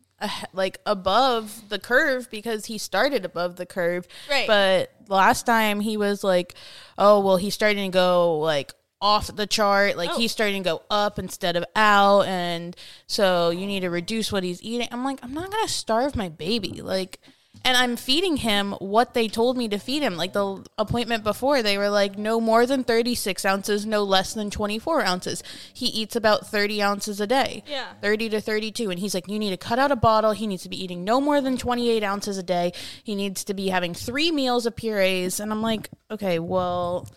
like 0.53 0.79
above 0.85 1.69
the 1.69 1.79
curve 1.79 2.29
because 2.31 2.65
he 2.65 2.77
started 2.77 3.23
above 3.25 3.55
the 3.55 3.65
curve. 3.65 4.07
Right. 4.29 4.47
But 4.47 4.91
last 5.07 5.45
time 5.45 5.79
he 5.79 5.97
was 5.97 6.23
like, 6.23 6.55
oh 6.97 7.19
well, 7.19 7.37
he's 7.37 7.53
starting 7.53 7.91
to 7.91 7.95
go 7.95 8.39
like 8.39 8.73
off 8.99 9.35
the 9.35 9.45
chart 9.45 9.95
like 9.95 10.09
Oh. 10.11 10.17
he's 10.17 10.31
starting 10.31 10.63
to 10.63 10.67
go 10.71 10.81
up 10.89 11.19
instead 11.19 11.55
of 11.55 11.63
out 11.75 12.23
and 12.23 12.75
so 13.05 13.51
you 13.51 13.67
need 13.67 13.81
to 13.81 13.91
reduce 13.91 14.31
what 14.31 14.41
he's 14.43 14.59
eating 14.63 14.87
i'm 14.91 15.03
like 15.03 15.19
i'm 15.21 15.35
not 15.35 15.51
gonna 15.51 15.67
starve 15.67 16.15
my 16.15 16.29
baby 16.29 16.81
like 16.81 17.19
and 17.65 17.75
i'm 17.77 17.95
feeding 17.95 18.37
him 18.37 18.71
what 18.79 19.13
they 19.13 19.27
told 19.27 19.57
me 19.57 19.67
to 19.69 19.77
feed 19.77 20.01
him. 20.03 20.15
Like 20.15 20.33
the 20.33 20.65
appointment 20.77 21.23
before 21.23 21.61
they 21.63 21.77
were 21.77 21.89
like 21.89 22.17
no 22.17 22.39
more 22.39 22.65
than 22.65 22.83
36 22.83 23.43
ounces 23.45 23.85
no 23.85 24.03
less 24.03 24.33
than 24.33 24.49
24 24.49 25.03
ounces. 25.05 25.43
He 25.73 25.87
eats 25.87 26.15
about 26.15 26.47
30 26.47 26.81
ounces 26.81 27.19
a 27.19 27.27
day. 27.27 27.63
Yeah. 27.67 27.87
30 28.01 28.29
to 28.29 28.41
32 28.41 28.89
and 28.89 28.99
he's 28.99 29.13
like 29.13 29.27
you 29.27 29.39
need 29.39 29.49
to 29.51 29.57
cut 29.57 29.79
out 29.79 29.91
a 29.91 29.95
bottle. 29.95 30.31
He 30.31 30.47
needs 30.47 30.63
to 30.63 30.69
be 30.69 30.81
eating 30.81 31.03
no 31.03 31.19
more 31.21 31.41
than 31.41 31.57
28 31.57 32.03
ounces 32.03 32.37
a 32.37 32.43
day. 32.43 32.73
He 33.03 33.15
needs 33.15 33.43
to 33.45 33.53
be 33.53 33.67
having 33.69 33.93
three 33.93 34.31
meals 34.31 34.65
of 34.65 34.75
purees. 34.75 35.39
And 35.39 35.51
i'm 35.51 35.61
like 35.61 35.89
okay 36.11 36.39
well 36.39 37.07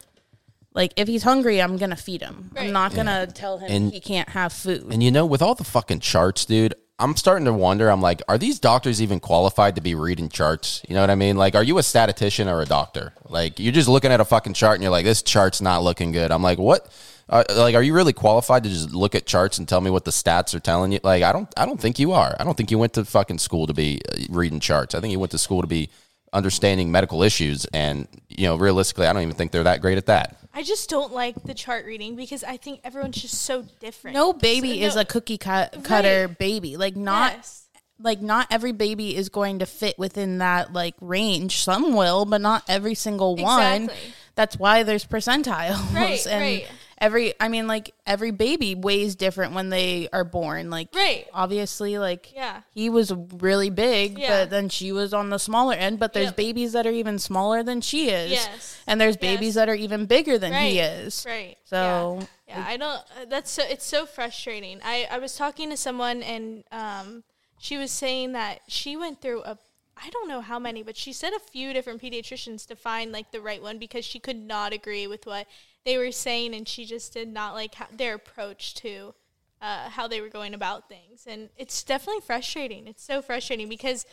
like 0.73 0.93
if 0.97 1.09
he's 1.09 1.23
hungry 1.23 1.61
i'm 1.61 1.77
gonna 1.77 1.97
feed 1.97 2.23
him. 2.23 2.51
Right. 2.55 2.67
i'm 2.67 2.73
not 2.73 2.95
gonna 2.95 3.27
tell 3.27 3.59
him 3.59 3.71
And- 3.71 3.93
he 3.93 4.01
can't 4.01 4.29
have 4.31 4.53
food. 4.53 4.87
And 4.91 5.03
you 5.03 5.11
know, 5.11 5.27
with 5.27 5.43
all 5.43 5.55
the 5.55 5.65
fucking 5.65 6.01
charts, 6.01 6.45
dude, 6.45 6.75
I'm 7.01 7.17
starting 7.17 7.47
to 7.47 7.53
wonder. 7.53 7.91
I'm 7.91 8.03
like, 8.03 8.23
are 8.29 8.37
these 8.37 8.61
doctors 8.61 9.01
even 9.01 9.21
qualified 9.21 9.77
to 9.77 9.81
be 9.81 9.95
reading 9.95 10.29
charts? 10.29 10.83
You 10.87 10.95
know 10.95 11.01
what 11.01 11.11
I 11.11 11.15
mean? 11.15 11.37
Like, 11.37 11.55
are 11.55 11.63
you 11.63 11.79
a 11.79 11.83
statistician 11.83 12.47
or 12.47 12.61
a 12.61 12.67
doctor? 12.67 13.15
Like, 13.29 13.59
you're 13.59 13.73
just 13.73 13.89
looking 13.89 14.13
at 14.13 14.21
a 14.21 14.25
fucking 14.25 14.53
chart 14.53 14.75
and 14.75 14.83
you're 14.83 14.93
like, 14.93 15.07
this 15.07 15.23
chart's 15.23 15.63
not 15.63 15.83
looking 15.83 16.13
good. 16.13 16.31
I'm 16.31 16.43
like, 16.43 16.59
what? 16.59 16.87
Uh, 17.29 17.45
like, 17.57 17.75
are 17.75 17.83
you 17.83 17.95
really 17.95 18.13
qualified 18.13 18.65
to 18.65 18.69
just 18.69 18.93
look 18.93 19.15
at 19.15 19.25
charts 19.25 19.59
and 19.59 19.67
tell 19.67 19.81
me 19.81 19.91
what 19.91 20.05
the 20.05 20.11
stats 20.11 20.55
are 20.55 20.61
telling 20.61 20.93
you? 20.93 21.01
Like, 21.03 21.23
I 21.23 21.33
don't, 21.33 21.49
I 21.57 21.65
don't 21.65 21.81
think 21.81 21.99
you 21.99 22.13
are. 22.13 22.37
I 22.39 22.45
don't 22.45 22.57
think 22.57 22.71
you 22.71 22.79
went 22.79 22.93
to 22.95 23.05
fucking 23.05 23.39
school 23.39 23.67
to 23.67 23.73
be 23.73 24.01
uh, 24.13 24.19
reading 24.29 24.61
charts. 24.61 24.95
I 24.95 25.01
think 25.01 25.13
you 25.13 25.19
went 25.19 25.33
to 25.33 25.39
school 25.39 25.63
to 25.63 25.69
be 25.69 25.89
understanding 26.33 26.91
medical 26.93 27.23
issues. 27.23 27.65
And 27.67 28.07
you 28.29 28.47
know, 28.47 28.57
realistically, 28.57 29.07
I 29.07 29.13
don't 29.13 29.23
even 29.23 29.35
think 29.35 29.53
they're 29.53 29.65
that 29.65 29.81
great 29.81 29.99
at 29.99 30.07
that. 30.07 30.37
I 30.53 30.63
just 30.63 30.91
don't 30.91 31.13
like 31.13 31.41
the 31.45 31.55
chart 31.55 31.87
reading 31.87 32.17
because 32.17 32.43
I 32.43 32.57
think 32.57 32.81
everyone's 32.85 33.21
just 33.21 33.43
so 33.43 33.65
different. 33.81 34.15
no 34.17 34.33
baby 34.33 34.81
So- 34.81 34.87
is 34.87 34.95
no- 34.97 35.01
a 35.03 35.05
cookie 35.05 35.39
cut, 35.39 35.85
cutter 35.85 36.27
Right. 36.29 36.39
baby 36.39 36.77
like 36.77 36.97
not 36.97 37.33
Yes. 37.37 37.67
like 38.01 38.21
not 38.21 38.49
every 38.51 38.73
baby 38.73 39.15
is 39.17 39.29
going 39.29 39.61
to 39.61 39.67
fit 39.67 39.97
within 39.99 40.39
that 40.39 40.73
like 40.73 40.95
range 41.01 41.63
some 41.63 41.95
will 41.95 42.25
but 42.25 42.41
not 42.41 42.65
every 42.69 42.95
single 42.97 43.37
one 43.37 43.85
Exactly. 43.85 44.13
that's 44.35 44.57
why 44.57 44.83
there's 44.83 45.05
percentiles 45.05 45.95
Right, 45.95 46.27
and 46.27 46.41
right. 46.41 46.67
Every 47.01 47.33
i 47.41 47.49
mean 47.49 47.67
like 47.67 47.95
every 48.07 48.31
baby 48.31 48.75
weighs 48.75 49.15
different 49.15 49.55
when 49.55 49.71
they 49.71 50.09
are 50.13 50.25
born 50.25 50.69
like 50.71 50.89
Right. 50.95 51.27
obviously 51.33 51.99
like 51.99 52.33
Yeah. 52.35 52.61
he 52.75 52.91
was 52.91 53.13
really 53.39 53.71
big 53.71 54.19
Yeah. 54.19 54.43
but 54.45 54.51
then 54.51 54.69
she 54.69 54.93
was 54.93 55.15
on 55.15 55.31
the 55.31 55.39
smaller 55.39 55.75
end 55.75 55.99
but 55.99 56.13
there's 56.13 56.27
Yep. 56.27 56.37
babies 56.37 56.73
that 56.73 56.87
are 56.87 56.91
even 56.93 57.19
smaller 57.19 57.63
than 57.63 57.81
she 57.81 58.11
is 58.11 58.33
Yes. 58.33 58.77
and 58.87 59.01
there's 59.01 59.17
babies 59.17 59.49
Yes. 59.49 59.55
that 59.57 59.69
are 59.69 59.75
even 59.75 60.07
bigger 60.07 60.37
than 60.39 60.53
Right. 60.53 60.73
he 60.73 60.79
is 60.81 61.25
Right. 61.27 61.57
So, 61.65 62.19
yeah, 62.47 62.59
yeah 62.59 62.65
I 62.69 62.77
don't. 62.77 62.97
uh, 62.99 63.25
That's 63.29 63.51
so. 63.51 63.63
It's 63.63 63.85
so 63.85 64.05
frustrating. 64.07 64.81
I 64.85 65.07
I 65.11 65.19
was 65.19 65.37
talking 65.37 65.71
to 65.71 65.77
someone 65.77 66.23
and 66.23 66.65
um 66.73 67.23
she 67.59 67.77
was 67.79 67.91
saying 67.93 68.33
that 68.33 68.61
she 68.69 68.97
went 68.97 69.21
through 69.23 69.43
a. 69.45 69.57
I 70.03 70.09
don't 70.11 70.29
know 70.29 70.41
how 70.41 70.59
many, 70.59 70.83
but 70.83 70.97
she 70.97 71.13
said 71.13 71.33
a 71.35 71.39
few 71.39 71.75
different 71.75 72.01
pediatricians 72.03 72.67
to 72.69 72.75
find 72.75 73.13
like 73.13 73.33
the 73.33 73.41
right 73.41 73.63
one 73.63 73.79
because 73.79 74.03
she 74.05 74.19
could 74.19 74.37
not 74.39 74.73
agree 74.73 75.07
with 75.07 75.27
what 75.27 75.47
they 75.85 75.97
were 75.99 76.13
saying, 76.13 76.55
and 76.55 76.69
she 76.69 76.85
just 76.85 77.13
did 77.15 77.29
not 77.29 77.55
like 77.55 77.75
how, 77.75 77.87
their 77.93 78.15
approach 78.15 78.75
to 78.77 79.15
uh, 79.63 79.89
how 79.91 80.07
they 80.09 80.21
were 80.21 80.29
going 80.29 80.55
about 80.55 80.89
things, 80.89 81.27
and 81.27 81.49
it's 81.57 81.83
definitely 81.83 82.21
frustrating. 82.23 82.87
It's 82.87 83.03
so 83.05 83.23
frustrating 83.23 83.69
because 83.69 84.07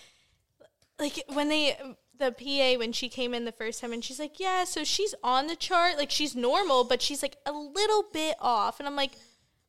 like 0.99 1.23
when 1.34 1.49
they 1.49 1.77
the 2.17 2.32
PA 2.32 2.80
when 2.80 2.91
she 2.91 3.10
came 3.10 3.34
in 3.34 3.45
the 3.45 3.51
first 3.51 3.80
time 3.80 3.93
and 3.93 4.03
she's 4.03 4.19
like, 4.19 4.39
"Yeah, 4.39 4.63
so 4.63 4.84
she's 4.84 5.13
on 5.23 5.47
the 5.47 5.56
chart, 5.56 5.97
like 5.97 6.10
she's 6.12 6.36
normal, 6.36 6.84
but 6.84 7.01
she's 7.01 7.21
like 7.21 7.38
a 7.45 7.51
little 7.51 8.03
bit 8.12 8.36
off." 8.39 8.80
And 8.80 8.88
I'm 8.88 8.95
like, 8.95 9.12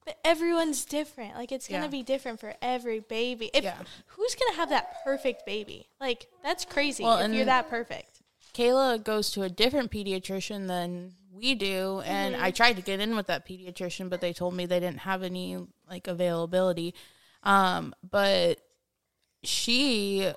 "But 0.07 0.17
everyone's 0.25 0.85
different. 0.87 1.35
Like 1.35 1.53
it's 1.53 1.69
going 1.69 1.83
to 1.83 1.87
Yeah. 1.89 1.91
be 1.91 2.03
different 2.03 2.41
for 2.41 2.55
every 2.63 3.01
baby. 3.01 3.51
If 3.53 3.65
Yeah. 3.65 3.77
who's 4.07 4.35
going 4.35 4.53
to 4.53 4.57
have 4.57 4.71
that 4.71 5.05
perfect 5.05 5.45
baby? 5.45 5.89
Like 6.01 6.29
that's 6.43 6.65
crazy 6.65 7.05
Well, 7.05 7.19
if 7.19 7.25
and- 7.27 7.35
you're 7.35 7.45
that 7.45 7.69
perfect." 7.69 8.23
Kayla 8.55 9.05
goes 9.05 9.31
to 9.33 9.43
a 9.43 9.49
different 9.51 9.93
pediatrician 9.93 10.67
than 10.67 11.15
we 11.39 11.55
do, 11.55 12.03
and 12.05 12.35
Mm-hmm. 12.35 12.45
I 12.45 12.51
tried 12.51 12.77
to 12.77 12.83
get 12.83 13.01
in 13.01 13.17
with 13.17 13.27
that 13.29 13.47
pediatrician, 13.47 14.11
but 14.11 14.21
they 14.21 14.33
told 14.33 14.55
me 14.55 14.67
they 14.67 14.81
didn't 14.81 15.01
have 15.01 15.23
any 15.23 15.57
like 15.89 16.07
availability. 16.07 16.95
Um, 17.43 17.95
but 18.09 18.61
she 19.43 20.33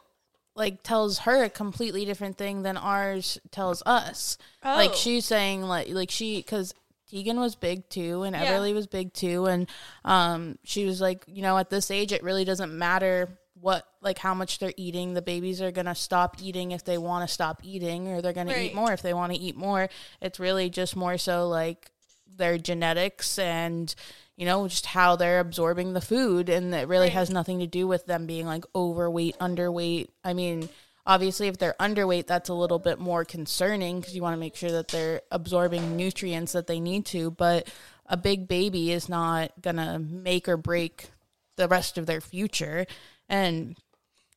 like 0.55 0.83
tells 0.83 1.19
her 1.19 1.43
a 1.43 1.49
completely 1.49 2.05
different 2.05 2.37
thing 2.37 2.61
than 2.63 2.77
ours 2.77 3.39
tells 3.51 3.81
us. 3.85 4.37
Like 4.63 4.91
Oh. 4.91 4.95
she's 4.95 5.25
saying 5.25 5.63
like 5.63 5.89
like 5.89 6.11
she 6.11 6.37
because 6.37 6.73
Tegan 7.09 7.39
was 7.39 7.55
big 7.55 7.89
too, 7.89 8.23
and 8.23 8.35
Yeah. 8.35 8.45
Everly 8.57 8.73
was 8.73 8.87
big 8.87 9.13
too, 9.13 9.45
and 9.45 9.67
um, 10.05 10.57
she 10.63 10.85
was 10.85 11.01
like, 11.01 11.23
you 11.27 11.41
know, 11.41 11.57
at 11.57 11.69
this 11.69 11.91
age, 11.91 12.11
it 12.13 12.23
really 12.23 12.45
doesn't 12.45 12.77
matter 12.77 13.27
what 13.61 13.85
like 14.01 14.17
how 14.17 14.33
much 14.33 14.59
they're 14.59 14.73
eating. 14.75 15.13
The 15.13 15.21
babies 15.21 15.61
are 15.61 15.71
gonna 15.71 15.95
stop 15.95 16.41
eating 16.41 16.71
if 16.71 16.83
they 16.83 16.97
want 16.97 17.27
to 17.27 17.33
stop 17.33 17.61
eating, 17.63 18.07
or 18.07 18.21
they're 18.21 18.33
gonna 18.33 18.57
eat 18.57 18.75
more 18.75 18.91
if 18.91 19.01
they 19.01 19.13
want 19.13 19.33
to 19.33 19.39
eat 19.39 19.55
more. 19.55 19.87
It's 20.21 20.39
really 20.39 20.69
just 20.69 20.95
more 20.95 21.17
so 21.17 21.47
like 21.47 21.91
their 22.37 22.57
genetics 22.57 23.37
and 23.37 23.93
you 24.35 24.45
know 24.45 24.67
just 24.67 24.87
how 24.87 25.15
they're 25.15 25.39
absorbing 25.39 25.93
the 25.93 26.01
food, 26.01 26.49
and 26.49 26.73
it 26.73 26.87
really 26.87 27.05
Right. 27.05 27.13
has 27.13 27.29
nothing 27.29 27.59
to 27.59 27.67
do 27.67 27.87
with 27.87 28.07
them 28.07 28.25
being 28.25 28.47
like 28.47 28.65
overweight, 28.75 29.37
underweight. 29.39 30.09
I 30.23 30.33
mean. 30.33 30.69
Obviously, 31.03 31.47
if 31.47 31.57
they're 31.57 31.73
underweight, 31.79 32.27
that's 32.27 32.49
a 32.49 32.53
little 32.53 32.77
bit 32.77 32.99
more 32.99 33.25
concerning 33.25 33.99
because 33.99 34.15
you 34.15 34.21
want 34.21 34.35
to 34.35 34.39
make 34.39 34.55
sure 34.55 34.69
that 34.69 34.89
they're 34.89 35.21
absorbing 35.31 35.97
nutrients 35.97 36.51
that 36.51 36.67
they 36.67 36.79
need 36.79 37.07
to. 37.07 37.31
But 37.31 37.67
a 38.05 38.15
big 38.15 38.47
baby 38.47 38.91
is 38.91 39.09
not 39.09 39.51
going 39.59 39.77
to 39.77 39.97
make 39.97 40.47
or 40.47 40.57
break 40.57 41.09
the 41.55 41.67
rest 41.67 41.97
of 41.97 42.05
their 42.05 42.21
future. 42.21 42.85
And 43.31 43.75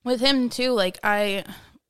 with 0.04 0.20
him 0.20 0.48
too, 0.48 0.70
like 0.72 0.98
I 1.02 1.44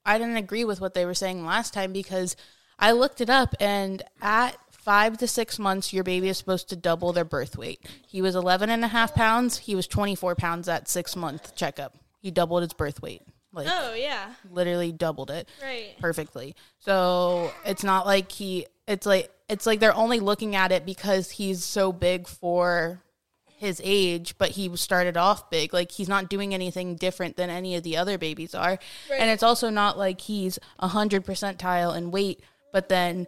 I 0.05 0.19
didn't 0.19 0.37
agree 0.39 0.65
with 0.65 0.81
what 0.81 0.95
they 0.95 1.05
were 1.07 1.15
saying 1.15 1.45
last 1.47 1.73
time 1.75 1.93
because 1.93 2.35
I 2.79 2.91
looked 2.93 3.21
it 3.21 3.31
up 3.31 3.55
and 3.61 4.03
at 4.21 4.57
five 4.73 5.17
to 5.19 5.27
six 5.29 5.59
months 5.59 5.93
your 5.93 6.05
baby 6.05 6.29
is 6.29 6.37
supposed 6.39 6.69
to 6.71 6.77
double 6.77 7.13
their 7.13 7.25
birth 7.25 7.57
weight. 7.57 7.81
He 8.07 8.21
was 8.21 8.35
11 8.35 8.69
and 8.71 8.85
a 8.85 8.89
half 8.89 9.15
pounds. 9.15 9.59
He 9.59 9.75
was 9.75 9.87
24 9.87 10.35
pounds 10.35 10.69
at 10.69 10.89
six 10.89 11.15
month 11.17 11.55
checkup. 11.55 11.95
He 12.21 12.31
doubled 12.31 12.63
his 12.63 12.73
birth 12.73 13.01
weight. 13.03 13.23
Like 13.53 13.69
Oh, 13.71 13.95
yeah. 13.95 14.33
literally 14.51 14.91
doubled 14.93 15.31
it 15.31 15.49
Right. 15.63 15.95
perfectly. 16.01 16.57
So 16.81 17.53
it's 17.65 17.85
not 17.85 18.07
like 18.07 18.33
he 18.33 18.67
it's 18.89 19.07
like 19.07 19.31
it's 19.49 19.67
like 19.67 19.79
they're 19.81 19.95
only 19.95 20.21
looking 20.21 20.57
at 20.57 20.73
it 20.73 20.85
because 20.87 21.31
he's 21.31 21.63
so 21.65 21.93
big 21.93 22.27
for 22.27 23.03
his 23.57 23.81
age, 23.85 24.37
but 24.39 24.51
he 24.51 24.75
started 24.77 25.17
off 25.17 25.51
big. 25.51 25.73
Like 25.73 25.93
he's 25.93 26.09
not 26.09 26.29
doing 26.29 26.55
anything 26.55 26.97
different 26.97 27.37
than 27.37 27.51
any 27.51 27.77
of 27.77 27.83
the 27.83 27.97
other 27.97 28.19
babies 28.19 28.55
are. 28.55 28.79
Right. 29.11 29.21
And 29.21 29.31
it's 29.31 29.43
also 29.43 29.71
not 29.71 29.97
like 29.99 30.21
he's 30.21 30.59
a 30.79 30.89
hundred 30.89 31.25
percentile 31.25 31.97
in 31.97 32.11
weight, 32.11 32.41
but 32.73 32.89
then 32.89 33.27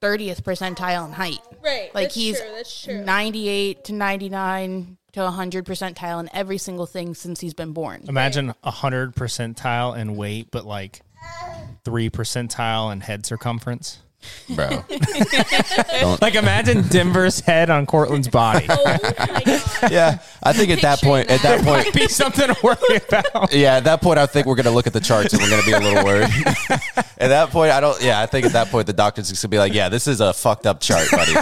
thirtieth 0.00 0.44
percentile 0.44 1.06
in 1.06 1.12
height. 1.12 1.40
Right. 1.62 1.94
Like 1.94 2.06
that's 2.06 2.14
he's 2.14 2.40
true. 2.40 2.50
That's 2.54 2.84
true. 2.84 3.04
ninety 3.04 3.48
eight 3.48 3.84
to 3.84 3.92
ninety 3.92 4.28
nine 4.28 4.98
to 5.12 5.30
hundred 5.30 5.64
percentile 5.64 6.20
in 6.20 6.28
every 6.32 6.58
single 6.58 6.86
thing 6.86 7.14
since 7.14 7.40
he's 7.40 7.54
been 7.54 7.72
born. 7.72 8.04
Imagine 8.08 8.54
a 8.64 8.70
hundred 8.70 9.14
percentile 9.14 9.96
in 9.96 10.16
weight, 10.16 10.48
but 10.50 10.64
like 10.64 11.00
three 11.84 12.10
percentile 12.10 12.92
in 12.92 13.00
head 13.00 13.24
circumference. 13.24 14.00
Bro. 14.54 14.84
Like 16.20 16.34
imagine 16.34 16.82
Denver's 16.88 17.40
head 17.40 17.70
on 17.70 17.86
Cortland's 17.86 18.28
body. 18.28 18.66
Oh 18.68 18.82
my 18.84 18.98
god. 18.98 19.90
yeah, 19.92 20.18
I 20.42 20.52
think 20.52 20.70
at 20.70 20.80
that 20.82 21.00
Picturing 21.00 21.10
point, 21.26 21.30
at 21.30 21.40
that 21.42 21.58
that. 21.60 21.64
point, 21.64 21.84
Might 21.86 21.94
be 21.94 22.08
something 22.08 22.46
to 22.48 22.56
worry 22.62 23.00
about. 23.08 23.52
yeah, 23.52 23.76
at 23.76 23.84
that 23.84 24.00
point, 24.02 24.18
I 24.18 24.26
think 24.26 24.46
we're 24.46 24.54
gonna 24.56 24.70
look 24.70 24.86
at 24.86 24.92
the 24.92 25.00
charts 25.00 25.32
and 25.32 25.42
we're 25.42 25.50
gonna 25.50 25.62
be 25.64 25.72
a 25.72 25.80
little 25.80 26.04
worried. 26.04 26.30
at 27.18 27.28
that 27.28 27.50
point, 27.50 27.72
I 27.72 27.80
don't. 27.80 28.00
Yeah, 28.02 28.20
I 28.20 28.26
think 28.26 28.46
at 28.46 28.52
that 28.52 28.68
point 28.68 28.86
the 28.86 28.92
doctor's 28.92 29.28
just 29.28 29.42
gonna 29.42 29.50
be 29.50 29.58
like, 29.58 29.74
"Yeah, 29.74 29.88
this 29.88 30.06
is 30.06 30.20
a 30.20 30.32
fucked 30.32 30.66
up 30.66 30.80
chart, 30.80 31.08
buddy. 31.10 31.32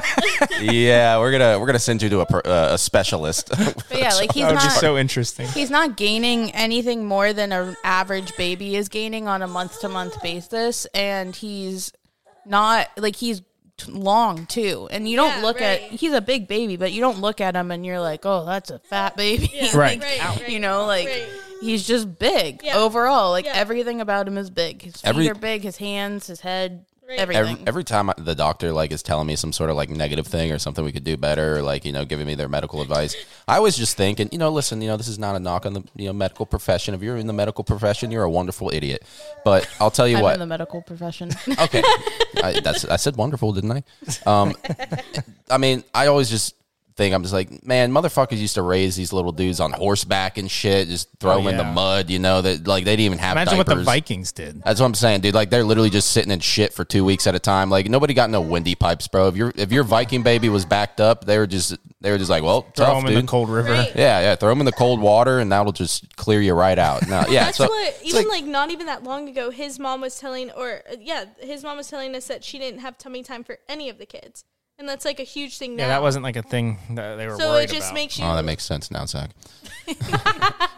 yeah, 0.60 1.18
we're 1.18 1.32
gonna 1.32 1.58
we're 1.58 1.66
gonna 1.66 1.78
send 1.78 2.02
you 2.02 2.08
to 2.10 2.20
a 2.20 2.26
per, 2.26 2.42
uh, 2.44 2.68
a 2.72 2.78
specialist." 2.78 3.48
But 3.50 3.84
yeah, 3.94 4.14
like 4.14 4.32
he's 4.34 4.42
That 4.44 4.52
would 4.52 4.58
be 4.60 4.64
not 4.66 4.72
so 4.80 4.96
interesting. 4.98 5.48
he's 5.48 5.70
not 5.70 5.96
gaining 5.96 6.50
anything 6.52 7.04
more 7.06 7.32
than 7.32 7.52
an 7.52 7.76
average 7.84 8.36
baby 8.36 8.76
is 8.76 8.88
gaining 8.88 9.28
on 9.28 9.42
a 9.42 9.46
month 9.48 9.80
to 9.80 9.88
month 9.88 10.20
basis, 10.22 10.86
and 10.94 11.34
he's 11.34 11.92
not 12.50 12.88
like 12.98 13.16
he's 13.16 13.42
long 13.88 14.44
too. 14.46 14.88
And 14.90 15.08
you 15.08 15.16
don't 15.16 15.36
Yeah, 15.38 15.42
look 15.42 15.62
at 15.62 15.80
he's 15.80 16.12
a 16.12 16.20
big 16.20 16.46
baby, 16.48 16.76
but 16.76 16.92
you 16.92 17.00
don't 17.00 17.20
look 17.20 17.40
at 17.40 17.54
him 17.56 17.70
and 17.70 17.84
you're 17.86 18.00
like, 18.00 18.26
oh, 18.26 18.44
that's 18.44 18.70
a 18.70 18.78
fat 18.78 19.16
baby. 19.16 19.50
Yeah, 19.54 19.70
Right. 19.76 20.02
right, 20.02 20.20
right, 20.22 20.48
you 20.50 20.60
know, 20.60 20.84
like 20.84 21.06
right. 21.06 21.28
he's 21.62 21.86
just 21.86 22.18
big 22.18 22.60
Yeah. 22.62 22.76
overall. 22.76 23.30
Like 23.30 23.46
Yeah. 23.46 23.52
everything 23.54 24.00
about 24.02 24.28
him 24.28 24.36
is 24.36 24.50
big. 24.50 24.82
His 24.82 24.96
feet 25.00 25.08
Every- 25.08 25.30
are 25.30 25.34
big. 25.34 25.62
His 25.62 25.78
hands, 25.78 26.26
his 26.26 26.40
head, 26.40 26.72
Right. 26.72 26.86
Everything. 27.18 27.52
every, 27.52 27.66
every 27.66 27.84
time 27.84 28.10
I- 28.10 28.14
the 28.18 28.34
doctor 28.34 28.72
like 28.72 28.92
is 28.92 29.02
telling 29.02 29.26
me 29.26 29.36
some 29.36 29.52
sort 29.52 29.70
of 29.70 29.76
like 29.76 29.90
negative 29.90 30.26
thing 30.26 30.52
or 30.52 30.58
something 30.58 30.84
we 30.84 30.92
could 30.92 31.04
do 31.04 31.16
better 31.16 31.56
or 31.58 31.62
like 31.62 31.84
you 31.84 31.92
know 31.92 32.04
giving 32.04 32.26
me 32.26 32.34
their 32.34 32.48
medical 32.48 32.82
advice 32.82 33.16
i 33.48 33.56
always 33.56 33.76
just 33.76 33.96
think 33.96 34.20
and 34.20 34.32
you 34.32 34.38
know 34.38 34.50
listen 34.50 34.80
you 34.82 34.88
know 34.88 34.96
this 34.96 35.08
is 35.08 35.18
not 35.18 35.34
a 35.36 35.38
knock 35.40 35.66
on 35.66 35.72
the 35.72 35.82
you 35.96 36.06
know 36.06 36.12
medical 36.12 36.46
profession. 36.46 36.94
If 36.94 37.02
you're 37.02 37.16
in 37.16 37.26
the 37.26 37.32
medical 37.32 37.64
profession 37.64 38.10
you're 38.10 38.24
a 38.24 38.30
wonderful 38.30 38.70
idiot. 38.72 39.02
But 39.44 39.68
i'll 39.80 39.90
tell 39.90 40.06
you 40.08 40.16
I'm 40.18 40.22
what. 40.22 40.34
in 40.34 40.40
the 40.40 40.46
medical 40.46 40.82
profession. 40.82 41.30
okay. 41.58 41.82
I, 42.42 42.60
that's 42.60 42.84
i 42.84 42.96
said 42.96 43.16
wonderful 43.16 43.52
didn't 43.52 43.72
i? 43.72 43.82
Um 44.26 44.54
i 45.50 45.58
mean 45.58 45.84
i 45.94 46.06
always 46.06 46.30
just 46.30 46.54
think 46.96 47.14
i'm 47.14 47.22
just 47.22 47.32
like 47.34 47.64
man 47.66 47.90
motherfuckers 47.92 48.38
used 48.38 48.54
to 48.54 48.62
raise 48.62 48.96
these 48.96 49.12
little 49.12 49.32
dudes 49.32 49.60
on 49.60 49.72
horseback 49.72 50.36
and 50.38 50.50
shit 50.50 50.88
just 50.88 51.08
throw 51.18 51.32
Oh, 51.32 51.36
them 51.38 51.48
in 51.48 51.56
the 51.56 51.64
mud 51.64 52.10
you 52.10 52.18
know 52.18 52.42
that 52.42 52.66
like 52.66 52.84
they 52.84 52.92
didn't 52.96 53.06
even 53.06 53.18
have 53.18 53.32
Imagine 53.36 53.58
what 53.58 53.66
the. 53.66 53.76
Vikings 53.76 54.32
did. 54.32 54.62
That's 54.62 54.78
what 54.80 54.86
I'm 54.86 54.94
saying, 54.94 55.20
dude. 55.22 55.34
Like 55.34 55.50
they're 55.50 55.64
literally 55.64 55.90
just 55.90 56.10
sitting 56.10 56.30
in 56.30 56.40
shit 56.40 56.72
for 56.74 56.84
two 56.84 57.04
weeks 57.04 57.26
at 57.26 57.34
a 57.34 57.38
time. 57.38 57.70
Like 57.70 57.88
nobody 57.88 58.12
got 58.14 58.28
no 58.30 58.40
windy 58.40 58.74
pipes, 58.74 59.08
bro. 59.08 59.28
If 59.28 59.36
your 59.36 59.52
if 59.56 59.72
your 59.72 59.84
Viking 59.84 60.22
baby 60.22 60.48
was 60.48 60.64
backed 60.64 61.00
up, 61.00 61.24
they 61.24 61.38
were 61.38 61.46
just 61.46 61.76
they 62.00 62.10
were 62.10 62.18
just 62.18 62.30
like, 62.30 62.42
well, 62.42 62.62
Throw 62.76 62.86
tough, 62.86 62.96
them 62.98 63.06
in 63.06 63.14
dude. 63.14 63.24
the 63.24 63.28
cold 63.28 63.48
river. 63.48 63.70
Right. 63.72 63.90
Yeah, 63.96 64.20
yeah. 64.20 64.36
Throw 64.36 64.50
them 64.50 64.60
in 64.60 64.66
the 64.66 64.72
cold 64.72 65.00
water, 65.00 65.38
and 65.38 65.50
that'll 65.50 65.72
just 65.72 66.14
clear 66.16 66.40
you 66.40 66.54
right 66.54 66.78
out. 66.78 67.08
No, 67.08 67.24
yeah. 67.28 67.44
That's 67.46 67.56
so 67.58 67.66
what 67.68 67.98
even 68.02 68.24
like- 68.28 68.42
like, 68.42 68.44
not 68.44 68.70
even 68.70 68.86
that 68.86 69.02
long 69.04 69.28
ago 69.28 69.50
his 69.50 69.78
mom 69.78 70.00
was 70.02 70.18
telling 70.18 70.50
or 70.52 70.82
uh, 70.90 70.96
yeah, 71.00 71.24
his 71.40 71.62
mom 71.64 71.76
was 71.78 71.88
telling 71.88 72.14
us 72.14 72.26
that 72.26 72.44
she 72.44 72.58
didn't 72.58 72.80
have 72.80 72.98
tummy 72.98 73.22
time 73.22 73.44
for 73.44 73.58
any 73.68 73.88
of 73.88 73.98
the 73.98 74.06
kids. 74.06 74.44
And 74.80 74.88
that's 74.88 75.04
like 75.04 75.20
a 75.20 75.24
huge 75.24 75.58
thing 75.58 75.76
now. 75.76 75.82
Yeah, 75.82 75.88
that 75.88 76.02
wasn't 76.02 76.24
like 76.24 76.36
a 76.36 76.42
thing 76.42 76.78
that 76.92 77.16
they 77.16 77.26
were 77.26 77.36
so 77.36 77.50
worried 77.50 77.64
it 77.64 77.74
just 77.74 77.88
about. 77.88 77.94
makes 77.94 78.18
you 78.18 78.24
oh, 78.24 78.34
that 78.34 78.46
makes 78.46 78.64
sense 78.64 78.90
now, 78.90 79.04
Zach. 79.04 79.28
you 79.86 79.94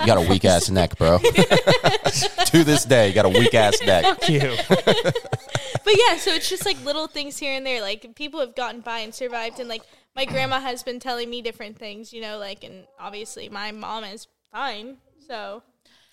got 0.05 0.19
a 0.19 0.29
weak 0.29 0.45
ass 0.45 0.69
neck, 0.71 0.99
bro. 0.99 1.19
to 2.47 2.65
this 2.65 2.85
day, 2.85 3.07
you 3.07 3.15
got 3.15 3.27
a 3.27 3.29
weak 3.29 3.55
ass 3.55 3.81
neck. 3.81 4.29
you. 4.29 4.57
But 5.85 5.95
yeah, 5.99 6.17
so 6.17 6.31
it's 6.31 6.49
just 6.49 6.65
like 6.65 6.83
little 6.85 7.09
things 7.09 7.39
here 7.39 7.57
and 7.57 7.67
there. 7.67 7.81
Like 7.81 8.15
people 8.15 8.39
have 8.41 8.55
gotten 8.55 8.83
by 8.83 9.01
and 9.01 9.13
survived, 9.15 9.59
and 9.59 9.69
like 9.69 9.83
my 10.15 10.25
grandma 10.25 10.61
has 10.61 10.83
been 10.85 11.01
telling 11.01 11.29
me 11.29 11.43
different 11.43 11.77
things, 11.77 12.13
you 12.13 12.21
know, 12.23 12.39
like 12.39 12.63
and 12.63 12.85
obviously 13.01 13.49
my 13.49 13.73
mom 13.73 14.05
is 14.05 14.29
fine. 14.53 14.99
So 15.27 15.63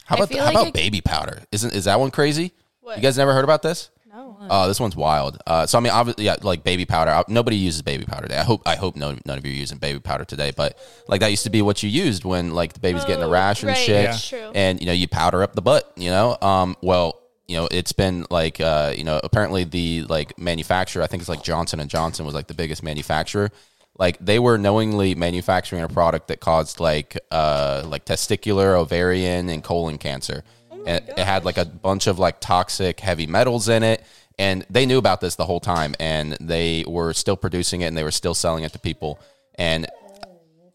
How 0.05 0.15
about 0.15 0.29
feel 0.29 0.39
how 0.39 0.45
like 0.45 0.55
about 0.55 0.67
it- 0.69 0.73
baby 0.73 1.01
powder? 1.01 1.43
Isn't 1.51 1.73
is 1.75 1.85
that 1.85 1.99
one 1.99 2.09
crazy? 2.11 2.53
What? 2.81 2.97
You 2.97 3.03
guys 3.03 3.17
never 3.17 3.33
heard 3.33 3.43
about 3.43 3.61
this? 3.61 3.89
No, 4.09 4.37
Oh, 4.49 4.67
this 4.67 4.79
one's 4.79 4.95
wild. 4.95 5.37
Uh, 5.45 5.65
so 5.65 5.77
I 5.77 5.81
mean, 5.81 5.91
obviously, 5.93 6.25
yeah, 6.25 6.35
like 6.41 6.63
baby 6.63 6.85
powder. 6.85 7.11
uh, 7.11 7.23
Nobody 7.27 7.55
uses 7.57 7.81
baby 7.81 8.05
powder 8.05 8.23
today. 8.23 8.39
I 8.39 8.43
hope, 8.43 8.61
I 8.65 8.75
hope 8.75 8.95
no, 8.95 9.15
none 9.25 9.37
of 9.37 9.45
you 9.45 9.51
are 9.51 9.55
using 9.55 9.77
baby 9.77 9.99
powder 9.99 10.25
today. 10.25 10.51
But 10.55 10.77
like 11.07 11.21
that 11.21 11.29
used 11.31 11.43
to 11.43 11.49
be 11.49 11.61
what 11.61 11.83
you 11.83 11.89
used 11.89 12.25
when 12.25 12.51
like 12.51 12.73
the 12.73 12.79
baby's 12.79 13.05
getting 13.05 13.23
a 13.23 13.27
Oh, 13.27 13.31
rash 13.31 13.61
and 13.61 13.69
right, 13.69 13.77
shit. 13.77 14.05
that's 14.05 14.27
true. 14.27 14.51
And 14.55 14.79
you 14.79 14.87
know, 14.87 14.93
you 14.93 15.07
powder 15.07 15.43
up 15.43 15.53
the 15.53 15.61
butt. 15.61 15.91
You 15.95 16.09
know, 16.09 16.37
um, 16.41 16.75
well, 16.81 17.19
you 17.47 17.55
know, 17.57 17.67
it's 17.71 17.91
been 17.93 18.25
like, 18.29 18.59
uh, 18.59 18.93
you 18.95 19.03
know, 19.03 19.19
apparently 19.23 19.63
the 19.63 20.03
like 20.03 20.37
manufacturer, 20.39 21.03
I 21.03 21.07
think 21.07 21.21
it's 21.21 21.29
like 21.29 21.43
Johnson 21.43 21.79
and 21.79 21.89
Johnson 21.89 22.25
was 22.25 22.33
like 22.35 22.47
the 22.47 22.53
biggest 22.53 22.81
manufacturer. 22.83 23.51
Like 23.97 24.17
they 24.19 24.39
were 24.39 24.57
knowingly 24.57 25.13
manufacturing 25.13 25.81
a 25.83 25.87
product 25.89 26.29
that 26.29 26.39
caused 26.39 26.79
like, 26.79 27.17
uh, 27.31 27.83
like 27.85 28.05
testicular, 28.05 28.75
ovarian, 28.79 29.49
and 29.49 29.63
colon 29.63 29.97
cancer. 29.97 30.43
And 30.85 31.07
it 31.09 31.19
had 31.19 31.45
like 31.45 31.57
a 31.57 31.65
bunch 31.65 32.07
of 32.07 32.19
like 32.19 32.39
toxic 32.39 32.99
heavy 32.99 33.27
metals 33.27 33.69
in 33.69 33.83
it. 33.83 34.03
And 34.37 34.65
they 34.69 34.85
knew 34.85 34.97
about 34.97 35.19
this 35.21 35.35
the 35.35 35.45
whole 35.45 35.59
time. 35.59 35.95
And 35.99 36.33
they 36.39 36.85
were 36.87 37.13
still 37.13 37.35
producing 37.35 37.81
it 37.81 37.87
and 37.87 37.97
they 37.97 38.03
were 38.03 38.11
still 38.11 38.33
selling 38.33 38.63
it 38.63 38.73
to 38.73 38.79
people. 38.79 39.19
And 39.55 39.87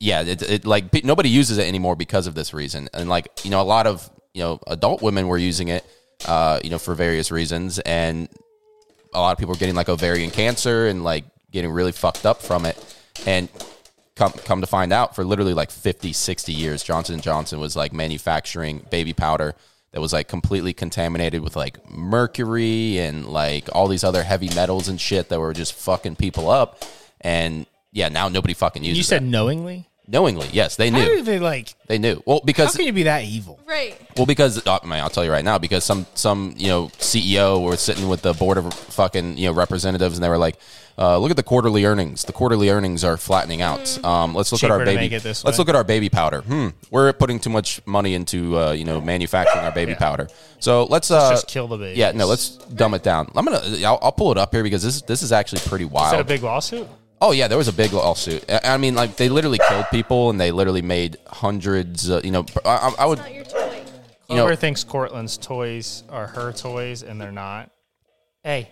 yeah 0.00 0.22
it, 0.22 0.42
it 0.42 0.66
like 0.66 1.04
nobody 1.04 1.28
uses 1.30 1.56
it 1.56 1.66
anymore 1.66 1.96
because 1.96 2.26
of 2.26 2.34
this 2.34 2.52
reason. 2.52 2.88
And 2.92 3.08
like 3.08 3.28
you 3.44 3.50
know 3.50 3.60
a 3.60 3.64
lot 3.64 3.86
of 3.86 4.08
you 4.34 4.42
know 4.42 4.60
adult 4.66 5.02
women 5.02 5.28
were 5.28 5.38
using 5.38 5.68
it 5.68 5.84
uh 6.26 6.60
you 6.62 6.70
know 6.70 6.78
for 6.78 6.94
various 6.94 7.30
reasons. 7.30 7.78
And 7.80 8.28
a 9.14 9.20
lot 9.20 9.32
of 9.32 9.38
people 9.38 9.54
were 9.54 9.58
getting 9.58 9.74
like 9.74 9.88
ovarian 9.88 10.30
cancer 10.30 10.88
and 10.88 11.04
like 11.04 11.24
getting 11.50 11.70
really 11.70 11.92
fucked 11.92 12.26
up 12.26 12.42
from 12.42 12.66
it. 12.66 12.76
And 13.26 13.48
come 14.16 14.32
come 14.32 14.60
to 14.60 14.66
find 14.66 14.92
out 14.92 15.14
for 15.14 15.24
literally 15.24 15.54
like 15.54 15.70
50 15.70 16.12
60 16.12 16.52
years 16.52 16.82
johnson 16.82 17.20
& 17.20 17.22
johnson 17.22 17.58
was 17.58 17.74
like 17.74 17.92
manufacturing 17.92 18.84
baby 18.90 19.12
powder 19.12 19.54
that 19.94 20.00
was 20.00 20.12
like 20.12 20.26
completely 20.26 20.72
contaminated 20.72 21.40
with 21.40 21.54
like 21.54 21.88
mercury 21.88 22.98
and 22.98 23.26
like 23.26 23.68
all 23.72 23.86
these 23.86 24.02
other 24.02 24.24
heavy 24.24 24.52
metals 24.52 24.88
and 24.88 25.00
shit 25.00 25.28
that 25.28 25.38
were 25.38 25.52
just 25.52 25.72
fucking 25.72 26.16
people 26.16 26.50
up 26.50 26.82
and 27.20 27.64
yeah 27.92 28.08
now 28.08 28.28
nobody 28.28 28.54
fucking 28.54 28.82
uses 28.82 28.96
it. 28.96 28.98
You 28.98 29.04
said 29.04 29.22
it. 29.22 29.26
knowingly. 29.26 29.88
Knowingly 30.06 30.48
yes 30.52 30.76
they 30.76 30.90
How 30.90 30.98
do 30.98 31.04
knew 31.16 31.22
they 31.22 31.38
like? 31.38 31.74
they 31.86 31.98
knew 31.98 32.22
well 32.26 32.40
because 32.44 32.66
How 32.66 32.72
because 32.72 32.76
can 32.76 32.86
you 32.86 32.92
be 32.92 33.02
that 33.04 33.24
evil? 33.24 33.58
right. 33.66 33.96
well, 34.16 34.26
because 34.26 34.64
uh, 34.66 34.78
I 34.82 34.86
mean, 34.86 35.00
I'll 35.00 35.10
tell 35.10 35.24
you 35.24 35.30
right 35.32 35.44
now, 35.44 35.58
because 35.58 35.82
some 35.84 36.06
some 36.14 36.54
you 36.56 36.68
know 36.68 36.86
CEO 36.98 37.62
were 37.62 37.76
sitting 37.76 38.08
with 38.08 38.22
the 38.22 38.32
board 38.34 38.58
of 38.58 38.72
fucking 38.72 39.36
you 39.38 39.46
know 39.46 39.52
representatives, 39.52 40.16
and 40.16 40.22
they 40.24 40.28
were 40.28 40.38
like, 40.38 40.56
uh, 40.98 41.18
"Look 41.18 41.30
at 41.30 41.36
the 41.36 41.42
quarterly 41.42 41.84
earnings. 41.84 42.24
The 42.24 42.32
quarterly 42.32 42.70
earnings 42.70 43.02
are 43.04 43.16
flattening 43.16 43.60
out. 43.62 44.02
Um, 44.04 44.34
let's 44.34 44.52
look 44.52 44.62
at 44.62 44.70
our 44.70 44.78
to 44.78 44.84
baby. 44.84 44.96
make 44.96 45.12
it 45.12 45.22
this 45.22 45.44
let's 45.44 45.58
way. 45.58 45.62
look 45.62 45.68
at 45.70 45.74
our 45.74 45.82
baby 45.84 46.08
powder. 46.08 46.42
Hmm, 46.42 46.68
we're 46.90 47.12
putting 47.12 47.40
too 47.40 47.50
much 47.50 47.80
money 47.86 48.14
into 48.14 48.56
uh, 48.58 48.72
you 48.72 48.84
know 48.84 49.00
manufacturing 49.00 49.64
our 49.64 49.72
baby 49.72 49.94
powder. 49.94 50.28
So 50.60 50.84
let's 50.84 51.10
uh, 51.10 51.30
just 51.30 51.48
kill 51.48 51.66
the 51.68 51.76
babies. 51.78 51.98
Yeah, 51.98 52.12
no, 52.12 52.26
let's 52.26 52.50
dumb 52.50 52.94
it 52.94 53.02
down. 53.02 53.30
I'm 53.34 53.44
gonna 53.44 53.62
I'll, 53.84 53.98
I'll 54.00 54.12
pull 54.12 54.30
it 54.32 54.38
up 54.38 54.52
here 54.54 54.62
because 54.62 54.82
this 54.82 55.02
this 55.02 55.22
is 55.22 55.32
actually 55.32 55.62
pretty 55.66 55.84
wild. 55.86 56.06
Is 56.06 56.12
that 56.12 56.20
a 56.20 56.24
big 56.24 56.42
lawsuit? 56.42 56.86
Oh 57.26 57.32
yeah, 57.32 57.48
there 57.48 57.56
was 57.56 57.68
a 57.68 57.72
big 57.72 57.92
lawsuit. 57.94 58.44
I 58.50 58.74
I 58.74 58.76
mean, 58.76 58.94
like 58.94 59.16
they 59.16 59.28
literally 59.30 59.58
killed 59.68 59.86
people 59.90 60.28
and 60.30 60.38
they 60.38 60.50
literally 60.52 60.82
made 60.82 61.16
hundreds. 61.26 62.10
Uh, 62.10 62.20
you 62.22 62.30
know, 62.30 62.44
I, 62.64 62.76
I- 62.98 63.02
I 63.04 63.06
would. 63.06 63.18
Not 63.18 63.34
your 63.34 63.44
toy. 63.44 63.82
You 64.28 64.36
know- 64.36 64.54
thinks 64.56 64.84
Cortland's 64.84 65.38
toys 65.38 66.02
are 66.10 66.26
her 66.26 66.52
toys, 66.52 67.02
and 67.02 67.18
they're 67.20 67.32
not. 67.32 67.70
Hey, 68.42 68.70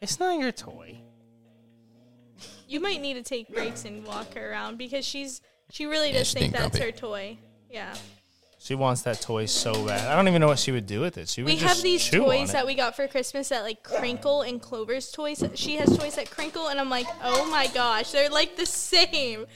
it's 0.00 0.18
not 0.18 0.38
your 0.40 0.50
toy. 0.52 0.98
You 2.66 2.80
might 2.80 3.00
need 3.00 3.14
to 3.14 3.22
take 3.22 3.48
breaks 3.48 3.84
and 3.84 4.04
walk 4.04 4.34
her 4.34 4.50
around 4.50 4.76
because 4.78 5.04
she's 5.06 5.40
she 5.70 5.86
really 5.86 6.08
Yeah, 6.10 6.18
does 6.18 6.26
she's 6.28 6.34
think 6.34 6.52
being 6.52 6.62
that's 6.64 6.78
grumpy. 6.78 6.92
her 6.92 6.98
toy. 6.98 7.38
Yeah. 7.70 7.94
She 8.62 8.76
wants 8.76 9.02
that 9.02 9.20
toy 9.20 9.46
so 9.46 9.72
bad. 9.86 10.06
I 10.06 10.14
don't 10.14 10.28
even 10.28 10.40
know 10.40 10.46
what 10.46 10.60
she 10.60 10.70
would 10.70 10.86
do 10.86 11.00
with 11.00 11.18
it. 11.18 11.28
She 11.28 11.42
would 11.42 11.48
We 11.48 11.56
just 11.56 11.74
have 11.74 11.82
these 11.82 12.04
chew 12.04 12.18
toys 12.18 12.52
that 12.52 12.64
we 12.64 12.76
got 12.76 12.94
for 12.94 13.08
Christmas 13.08 13.48
that 13.48 13.64
like 13.64 13.82
crinkle 13.82 14.42
and 14.42 14.62
Clover's 14.62 15.10
toys. 15.10 15.42
She 15.54 15.74
has 15.78 15.98
toys 15.98 16.14
that 16.14 16.30
crinkle 16.30 16.68
and 16.68 16.78
I'm 16.78 16.88
like, 16.88 17.08
"Oh 17.24 17.44
my 17.50 17.66
gosh, 17.66 18.12
they're 18.12 18.30
like 18.30 18.54
the 18.54 18.64
same." 18.64 19.46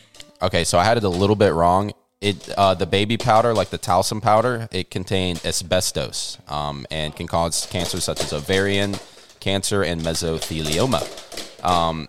Okay, 0.43 0.65
so 0.65 0.77
I 0.77 0.83
had 0.83 0.97
it 0.97 1.05
a 1.05 1.09
little 1.09 1.37
bit 1.37 1.53
wrong. 1.53 1.93
It 2.21 2.49
uh, 2.59 2.75
the 2.75 2.87
baby 2.87 3.17
powder, 3.17 3.55
like 3.55 3.71
the 3.71 3.79
talcum 3.79 4.21
powder, 4.21 4.69
it 4.73 4.91
contained 4.91 5.41
asbestos 5.45 6.39
um, 6.49 6.85
and 6.91 7.15
can 7.15 7.29
cause 7.29 7.65
cancer 7.67 8.01
such 8.01 8.21
as 8.25 8.33
ovarian 8.33 8.97
cancer 9.39 9.85
and 9.85 10.01
mesothelioma. 10.01 11.65
Um, 11.65 12.09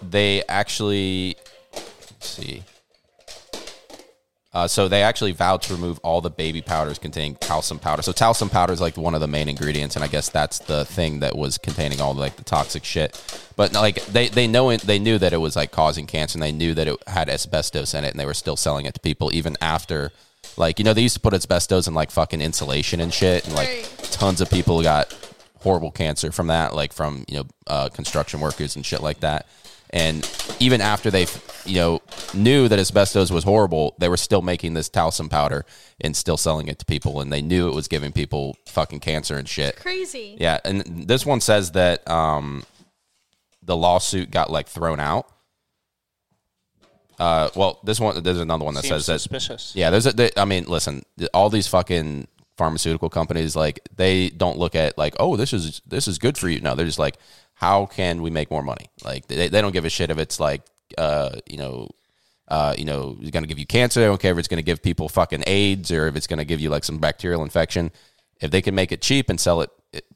they 0.00 0.42
actually 0.48 1.36
let's 1.74 2.28
see. 2.30 2.62
Uh, 4.58 4.66
so 4.66 4.88
they 4.88 5.04
actually 5.04 5.30
vowed 5.30 5.62
to 5.62 5.72
remove 5.72 6.00
all 6.00 6.20
the 6.20 6.30
baby 6.30 6.60
powders 6.60 6.98
containing 6.98 7.36
talcum 7.36 7.78
powder. 7.78 8.02
So 8.02 8.10
talcum 8.10 8.50
powder 8.50 8.72
is 8.72 8.80
like 8.80 8.96
one 8.96 9.14
of 9.14 9.20
the 9.20 9.28
main 9.28 9.48
ingredients, 9.48 9.94
and 9.94 10.04
I 10.04 10.08
guess 10.08 10.30
that's 10.30 10.58
the 10.58 10.84
thing 10.84 11.20
that 11.20 11.36
was 11.36 11.58
containing 11.58 12.00
all 12.00 12.12
the, 12.12 12.20
like 12.20 12.34
the 12.34 12.42
toxic 12.42 12.82
shit. 12.82 13.22
But 13.54 13.72
like 13.72 14.04
they 14.06 14.26
they 14.26 14.48
know 14.48 14.70
it, 14.70 14.80
they 14.80 14.98
knew 14.98 15.16
that 15.18 15.32
it 15.32 15.36
was 15.36 15.54
like 15.54 15.70
causing 15.70 16.08
cancer, 16.08 16.36
and 16.36 16.42
they 16.42 16.50
knew 16.50 16.74
that 16.74 16.88
it 16.88 16.96
had 17.06 17.28
asbestos 17.28 17.94
in 17.94 18.02
it, 18.02 18.10
and 18.10 18.18
they 18.18 18.26
were 18.26 18.34
still 18.34 18.56
selling 18.56 18.84
it 18.84 18.94
to 18.94 19.00
people 19.00 19.32
even 19.32 19.56
after. 19.60 20.10
Like 20.56 20.80
you 20.80 20.84
know 20.84 20.92
they 20.92 21.02
used 21.02 21.14
to 21.14 21.20
put 21.20 21.34
asbestos 21.34 21.86
in 21.86 21.94
like 21.94 22.10
fucking 22.10 22.40
insulation 22.40 22.98
and 22.98 23.14
shit, 23.14 23.46
and 23.46 23.54
like 23.54 23.88
tons 24.10 24.40
of 24.40 24.50
people 24.50 24.82
got 24.82 25.16
horrible 25.60 25.92
cancer 25.92 26.32
from 26.32 26.48
that, 26.48 26.74
like 26.74 26.92
from 26.92 27.24
you 27.28 27.36
know 27.36 27.46
uh, 27.68 27.90
construction 27.90 28.40
workers 28.40 28.74
and 28.74 28.84
shit 28.84 29.02
like 29.02 29.20
that. 29.20 29.46
And 29.90 30.30
even 30.60 30.80
after 30.80 31.10
they, 31.10 31.26
you 31.64 31.76
know, 31.76 32.02
knew 32.34 32.68
that 32.68 32.78
asbestos 32.78 33.30
was 33.30 33.44
horrible, 33.44 33.94
they 33.98 34.08
were 34.08 34.16
still 34.18 34.42
making 34.42 34.74
this 34.74 34.88
talcum 34.88 35.28
powder 35.28 35.64
and 36.00 36.14
still 36.14 36.36
selling 36.36 36.68
it 36.68 36.78
to 36.80 36.84
people, 36.84 37.20
and 37.20 37.32
they 37.32 37.40
knew 37.40 37.68
it 37.68 37.74
was 37.74 37.88
giving 37.88 38.12
people 38.12 38.56
fucking 38.66 39.00
cancer 39.00 39.36
and 39.36 39.48
shit. 39.48 39.76
Crazy. 39.76 40.36
Yeah, 40.38 40.58
and 40.64 40.82
this 41.08 41.24
one 41.24 41.40
says 41.40 41.72
that 41.72 42.08
um, 42.08 42.64
the 43.62 43.76
lawsuit 43.76 44.30
got 44.30 44.50
like 44.50 44.68
thrown 44.68 45.00
out. 45.00 45.26
Uh, 47.18 47.48
well, 47.56 47.80
this 47.82 47.98
one 47.98 48.22
there's 48.22 48.38
another 48.38 48.64
one 48.64 48.74
that 48.74 48.82
Seems 48.82 49.04
says 49.04 49.06
that 49.06 49.18
suspicious. 49.18 49.72
yeah, 49.74 49.90
there's 49.90 50.06
a. 50.06 50.12
They, 50.12 50.30
I 50.36 50.44
mean, 50.44 50.66
listen, 50.66 51.02
all 51.34 51.50
these 51.50 51.66
fucking 51.66 52.28
pharmaceutical 52.56 53.08
companies, 53.08 53.56
like 53.56 53.80
they 53.96 54.30
don't 54.30 54.58
look 54.58 54.74
at 54.74 54.96
like, 54.98 55.14
oh, 55.18 55.36
this 55.36 55.52
is 55.52 55.82
this 55.86 56.06
is 56.06 56.18
good 56.18 56.38
for 56.38 56.48
you. 56.48 56.60
No, 56.60 56.74
they're 56.74 56.86
just 56.86 56.98
like, 56.98 57.16
how 57.58 57.86
can 57.86 58.22
we 58.22 58.30
make 58.30 58.52
more 58.52 58.62
money? 58.62 58.88
Like 59.04 59.26
they, 59.26 59.48
they 59.48 59.60
don't 59.60 59.72
give 59.72 59.84
a 59.84 59.90
shit 59.90 60.10
if 60.10 60.18
it's 60.18 60.38
like, 60.38 60.62
uh, 60.96 61.40
you 61.50 61.56
know, 61.56 61.88
uh, 62.46 62.72
you 62.78 62.84
know, 62.84 63.16
it's 63.20 63.32
going 63.32 63.42
to 63.42 63.48
give 63.48 63.58
you 63.58 63.66
cancer. 63.66 63.98
They 63.98 64.06
don't 64.06 64.20
care 64.20 64.30
if 64.30 64.38
it's 64.38 64.46
going 64.46 64.58
to 64.58 64.64
give 64.64 64.80
people 64.80 65.08
fucking 65.08 65.42
AIDS 65.44 65.90
or 65.90 66.06
if 66.06 66.14
it's 66.14 66.28
going 66.28 66.38
to 66.38 66.44
give 66.44 66.60
you 66.60 66.70
like 66.70 66.84
some 66.84 66.98
bacterial 66.98 67.42
infection. 67.42 67.90
If 68.40 68.52
they 68.52 68.62
can 68.62 68.76
make 68.76 68.92
it 68.92 69.02
cheap 69.02 69.28
and 69.28 69.40
sell 69.40 69.60
it, 69.62 69.70
it, 69.70 69.70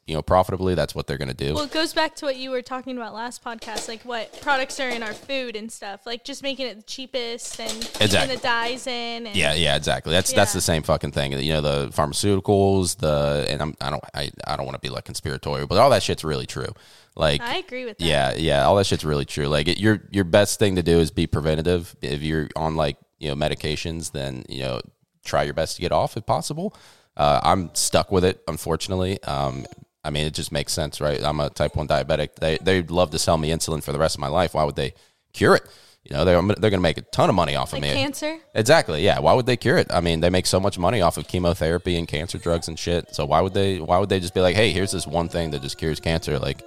you 0.07 0.15
know, 0.15 0.21
profitably, 0.21 0.75
that's 0.75 0.95
what 0.95 1.07
they're 1.07 1.17
going 1.17 1.29
to 1.29 1.35
do. 1.35 1.55
Well, 1.55 1.65
it 1.65 1.73
goes 1.73 1.95
back 1.95 2.15
to 2.17 2.27
what 2.27 2.37
you 2.37 2.51
were 2.51 2.61
talking 2.61 2.97
about 2.97 3.15
last 3.15 3.43
podcast, 3.43 3.89
like 3.89 4.03
what 4.03 4.39
products 4.43 4.79
are 4.81 4.89
in 4.89 5.03
our 5.03 5.15
food 5.15 5.57
and 5.57 5.73
stuff, 5.73 6.05
like 6.05 6.25
just 6.25 6.43
making 6.43 6.67
it 6.67 6.77
the 6.77 6.83
cheapest 6.83 7.59
and 7.59 7.73
Exactly. 8.01 8.37
the 8.37 8.43
dyes 8.43 8.87
in. 8.87 9.27
And 9.27 9.35
Yeah, 9.35 9.55
yeah, 9.55 9.77
exactly. 9.77 10.13
That's 10.13 10.33
that's 10.33 10.53
the 10.53 10.61
same 10.61 10.83
fucking 10.83 11.13
thing. 11.13 11.33
You 11.33 11.55
know, 11.55 11.61
the 11.63 11.89
pharmaceuticals, 11.89 12.99
the 12.99 13.47
and 13.49 13.63
I'm 13.63 13.75
I 13.81 13.91
don't 13.91 14.05
I, 14.15 14.31
I 14.47 14.57
don't 14.57 14.67
want 14.67 14.75
to 14.75 14.81
be 14.87 14.91
like 14.93 15.05
conspiratorial, 15.05 15.67
but 15.67 15.79
all 15.79 15.91
that 15.91 16.03
shit's 16.03 16.25
really 16.25 16.47
true. 16.47 16.69
Like 17.15 17.41
I 17.41 17.57
agree 17.57 17.85
with 17.85 17.99
that. 17.99 18.05
yeah, 18.05 18.35
yeah, 18.35 18.65
all 18.67 18.77
that 18.77 18.87
shit's 18.87 19.05
really 19.05 19.25
true. 19.25 19.47
Like 19.47 19.69
it, 19.69 19.79
your 19.79 20.03
your 20.11 20.25
best 20.25 20.59
thing 20.59 20.77
to 20.77 20.83
do 20.83 20.99
is 20.99 21.11
be 21.11 21.27
preventative. 21.27 21.95
If 22.03 22.23
you're 22.23 22.49
on 22.57 22.77
like 22.77 22.99
you 23.19 23.29
know 23.29 23.35
medications, 23.35 24.13
then 24.13 24.45
you 24.49 24.61
know 24.61 24.81
try 25.25 25.45
your 25.45 25.55
best 25.55 25.77
to 25.77 25.83
get 25.83 25.93
off 25.93 26.17
if 26.17 26.27
possible. 26.27 26.75
Uh, 27.17 27.41
I'm 27.43 27.75
stuck 27.75 28.11
with 28.11 28.25
it, 28.25 28.43
unfortunately. 28.49 29.23
Um, 29.25 29.67
I 30.05 30.11
mean, 30.11 30.27
it 30.27 30.35
just 30.35 30.51
makes 30.53 30.73
sense, 30.73 31.01
right? 31.01 31.23
I'm 31.23 31.39
a 31.41 31.51
type 31.51 31.77
one 31.77 31.87
diabetic. 31.87 32.37
They 32.37 32.59
they'd 32.59 32.91
love 32.91 33.11
to 33.11 33.19
sell 33.19 33.37
me 33.39 33.51
insulin 33.51 33.83
for 33.83 33.93
the 33.93 33.99
rest 33.99 34.17
of 34.17 34.21
my 34.21 34.29
life. 34.29 34.55
Why 34.55 34.65
would 34.65 34.77
they 34.77 34.95
cure 35.33 35.55
it? 35.55 35.63
You 36.05 36.17
know, 36.17 36.25
they're 36.25 36.43
they're 36.43 36.71
going 36.71 36.73
to 36.73 36.79
make 36.81 36.99
a 36.99 37.03
ton 37.03 37.29
of 37.29 37.37
money 37.37 37.55
off 37.55 37.73
Like 37.73 37.83
of 37.83 37.89
me. 37.89 37.95
cancer. 37.95 38.37
Exactly. 38.55 39.05
Yeah. 39.05 39.21
Why 39.21 39.35
would 39.35 39.47
they 39.47 39.57
cure 39.57 39.77
it? 39.79 39.93
I 39.93 40.01
mean, 40.01 40.19
they 40.19 40.31
make 40.31 40.47
so 40.47 40.59
much 40.59 40.77
money 40.79 41.01
off 41.01 41.17
of 41.17 41.29
chemotherapy 41.29 41.97
and 41.97 42.09
cancer 42.09 42.39
drugs 42.39 42.67
and 42.67 42.77
shit. 42.77 43.15
So 43.15 43.25
why 43.27 43.41
would 43.41 43.55
they? 43.55 43.79
Why 43.79 43.99
would 43.99 44.09
they 44.09 44.19
just 44.19 44.35
be 44.35 44.41
like, 44.41 44.57
hey, 44.57 44.71
here's 44.73 44.91
this 44.91 45.07
one 45.07 45.29
thing 45.29 45.53
that 45.53 45.63
just 45.63 45.79
cures 45.79 46.01
cancer? 46.01 46.41
Like, 46.41 46.63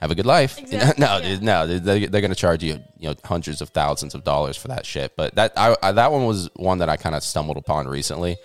have 0.00 0.12
a 0.12 0.14
good 0.14 0.26
life. 0.26 0.58
Exactly, 0.62 1.00
No, 1.04 1.18
yeah. 1.18 1.38
no, 1.40 1.66
they, 1.66 2.06
they're 2.06 2.20
going 2.20 2.30
to 2.30 2.36
charge 2.36 2.62
you, 2.62 2.74
you 2.98 3.08
know, 3.08 3.14
hundreds 3.24 3.60
of 3.60 3.70
thousands 3.70 4.14
of 4.14 4.22
dollars 4.22 4.56
for 4.56 4.68
that 4.68 4.86
shit. 4.86 5.16
But 5.16 5.34
that 5.34 5.54
I, 5.56 5.74
I 5.82 5.90
that 5.92 6.12
one 6.12 6.26
was 6.26 6.48
one 6.54 6.78
that 6.78 6.88
I 6.88 6.96
kind 6.96 7.14
of 7.16 7.24
stumbled 7.24 7.56
upon 7.56 7.88
recently. 7.88 8.36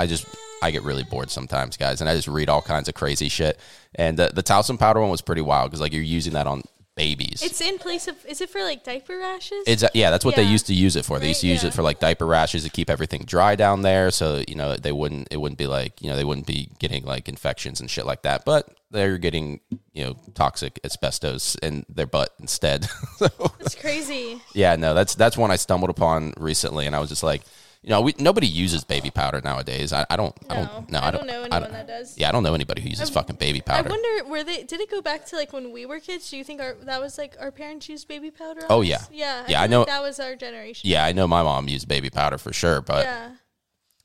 I 0.00 0.06
just 0.06 0.26
I 0.62 0.70
get 0.70 0.82
really 0.82 1.04
bored 1.04 1.30
sometimes, 1.30 1.76
guys, 1.76 2.00
and 2.00 2.08
I 2.08 2.14
just 2.14 2.28
read 2.28 2.48
all 2.48 2.62
kinds 2.62 2.88
of 2.88 2.94
crazy 2.94 3.28
shit. 3.28 3.58
And 3.94 4.18
the 4.18 4.30
the 4.32 4.42
talcum 4.42 4.78
powder 4.78 5.00
one 5.00 5.10
was 5.10 5.22
pretty 5.22 5.42
wild 5.42 5.70
because 5.70 5.80
like 5.80 5.92
you're 5.92 6.02
using 6.02 6.32
that 6.32 6.46
on 6.46 6.62
babies. 6.96 7.42
It's 7.42 7.60
in 7.60 7.78
place 7.78 8.08
of. 8.08 8.16
Is 8.26 8.40
it 8.40 8.50
for 8.50 8.62
like 8.62 8.84
diaper 8.84 9.18
rashes? 9.18 9.64
It's 9.66 9.84
yeah, 9.94 10.10
that's 10.10 10.24
what 10.24 10.36
they 10.36 10.42
used 10.42 10.66
to 10.66 10.74
use 10.74 10.96
it 10.96 11.04
for. 11.04 11.18
They 11.18 11.28
used 11.28 11.40
to 11.40 11.46
use 11.46 11.62
yeah. 11.62 11.68
it 11.68 11.74
for 11.74 11.82
like 11.82 11.98
diaper 11.98 12.26
rashes 12.26 12.64
to 12.64 12.70
keep 12.70 12.90
everything 12.90 13.22
dry 13.24 13.56
down 13.56 13.82
there, 13.82 14.10
so 14.10 14.42
you 14.46 14.54
know 14.54 14.76
they 14.76 14.92
wouldn't 14.92 15.28
it 15.30 15.38
wouldn't 15.38 15.58
be 15.58 15.66
like 15.66 16.00
you 16.02 16.10
know 16.10 16.16
they 16.16 16.24
wouldn't 16.24 16.46
be 16.46 16.70
getting 16.78 17.04
like 17.04 17.28
infections 17.28 17.80
and 17.80 17.90
shit 17.90 18.06
like 18.06 18.22
that. 18.22 18.44
But 18.44 18.68
they're 18.90 19.18
getting 19.18 19.60
you 19.92 20.04
know 20.04 20.16
toxic 20.34 20.80
asbestos 20.84 21.56
in 21.62 21.84
their 21.88 22.06
butt 22.06 22.34
instead. 22.40 22.84
so 23.16 23.28
It's 23.60 23.74
crazy. 23.74 24.40
yeah, 24.54 24.76
no, 24.76 24.94
that's 24.94 25.14
that's 25.14 25.36
one 25.36 25.50
I 25.50 25.56
stumbled 25.56 25.90
upon 25.90 26.34
recently, 26.38 26.86
and 26.86 26.94
I 26.94 27.00
was 27.00 27.08
just 27.08 27.22
like, 27.22 27.42
you 27.82 27.88
know, 27.90 28.00
we 28.02 28.14
nobody 28.18 28.46
uses 28.46 28.84
baby 28.84 29.10
powder 29.10 29.40
nowadays. 29.42 29.92
I, 29.92 30.04
I 30.10 30.16
don't, 30.16 30.34
I 30.50 30.54
No, 30.54 30.66
don't, 30.66 30.90
no, 30.92 30.98
I 30.98 31.08
I 31.08 31.10
don't 31.10 31.26
don't 31.26 31.26
know 31.28 31.42
I 31.50 31.56
anyone 31.56 31.72
that 31.72 31.86
does. 31.86 32.18
Yeah, 32.18 32.28
I 32.28 32.32
don't 32.32 32.42
know 32.42 32.54
anybody 32.54 32.82
who 32.82 32.90
uses 32.90 33.08
fucking 33.08 33.36
baby 33.36 33.60
powder. 33.62 33.88
I 33.88 33.92
wonder 33.92 34.28
where 34.30 34.44
they 34.44 34.64
did 34.64 34.80
it 34.80 34.90
go 34.90 35.00
back 35.00 35.24
to 35.26 35.36
like 35.36 35.52
when 35.52 35.72
we 35.72 35.86
were 35.86 35.98
kids? 35.98 36.28
Do 36.30 36.36
you 36.36 36.44
think 36.44 36.60
our 36.60 36.74
that 36.84 37.00
was 37.00 37.16
like 37.16 37.36
our 37.40 37.50
parents 37.50 37.88
used 37.88 38.06
baby 38.06 38.30
powder? 38.30 38.62
Oh, 38.68 38.82
yeah. 38.82 38.98
yeah, 39.10 39.44
Yeah, 39.48 39.62
I 39.62 39.66
know- 39.66 39.80
like 39.80 39.88
that 39.88 40.02
was 40.02 40.20
our 40.20 40.36
generation. 40.36 40.90
yeah, 40.90 41.04
I 41.04 41.12
know 41.12 41.26
my 41.26 41.42
mom 41.42 41.68
used 41.68 41.88
baby 41.88 42.10
powder 42.10 42.36
for 42.38 42.52
sure, 42.52 42.82
but 42.82 43.04
yeah, 43.06 43.30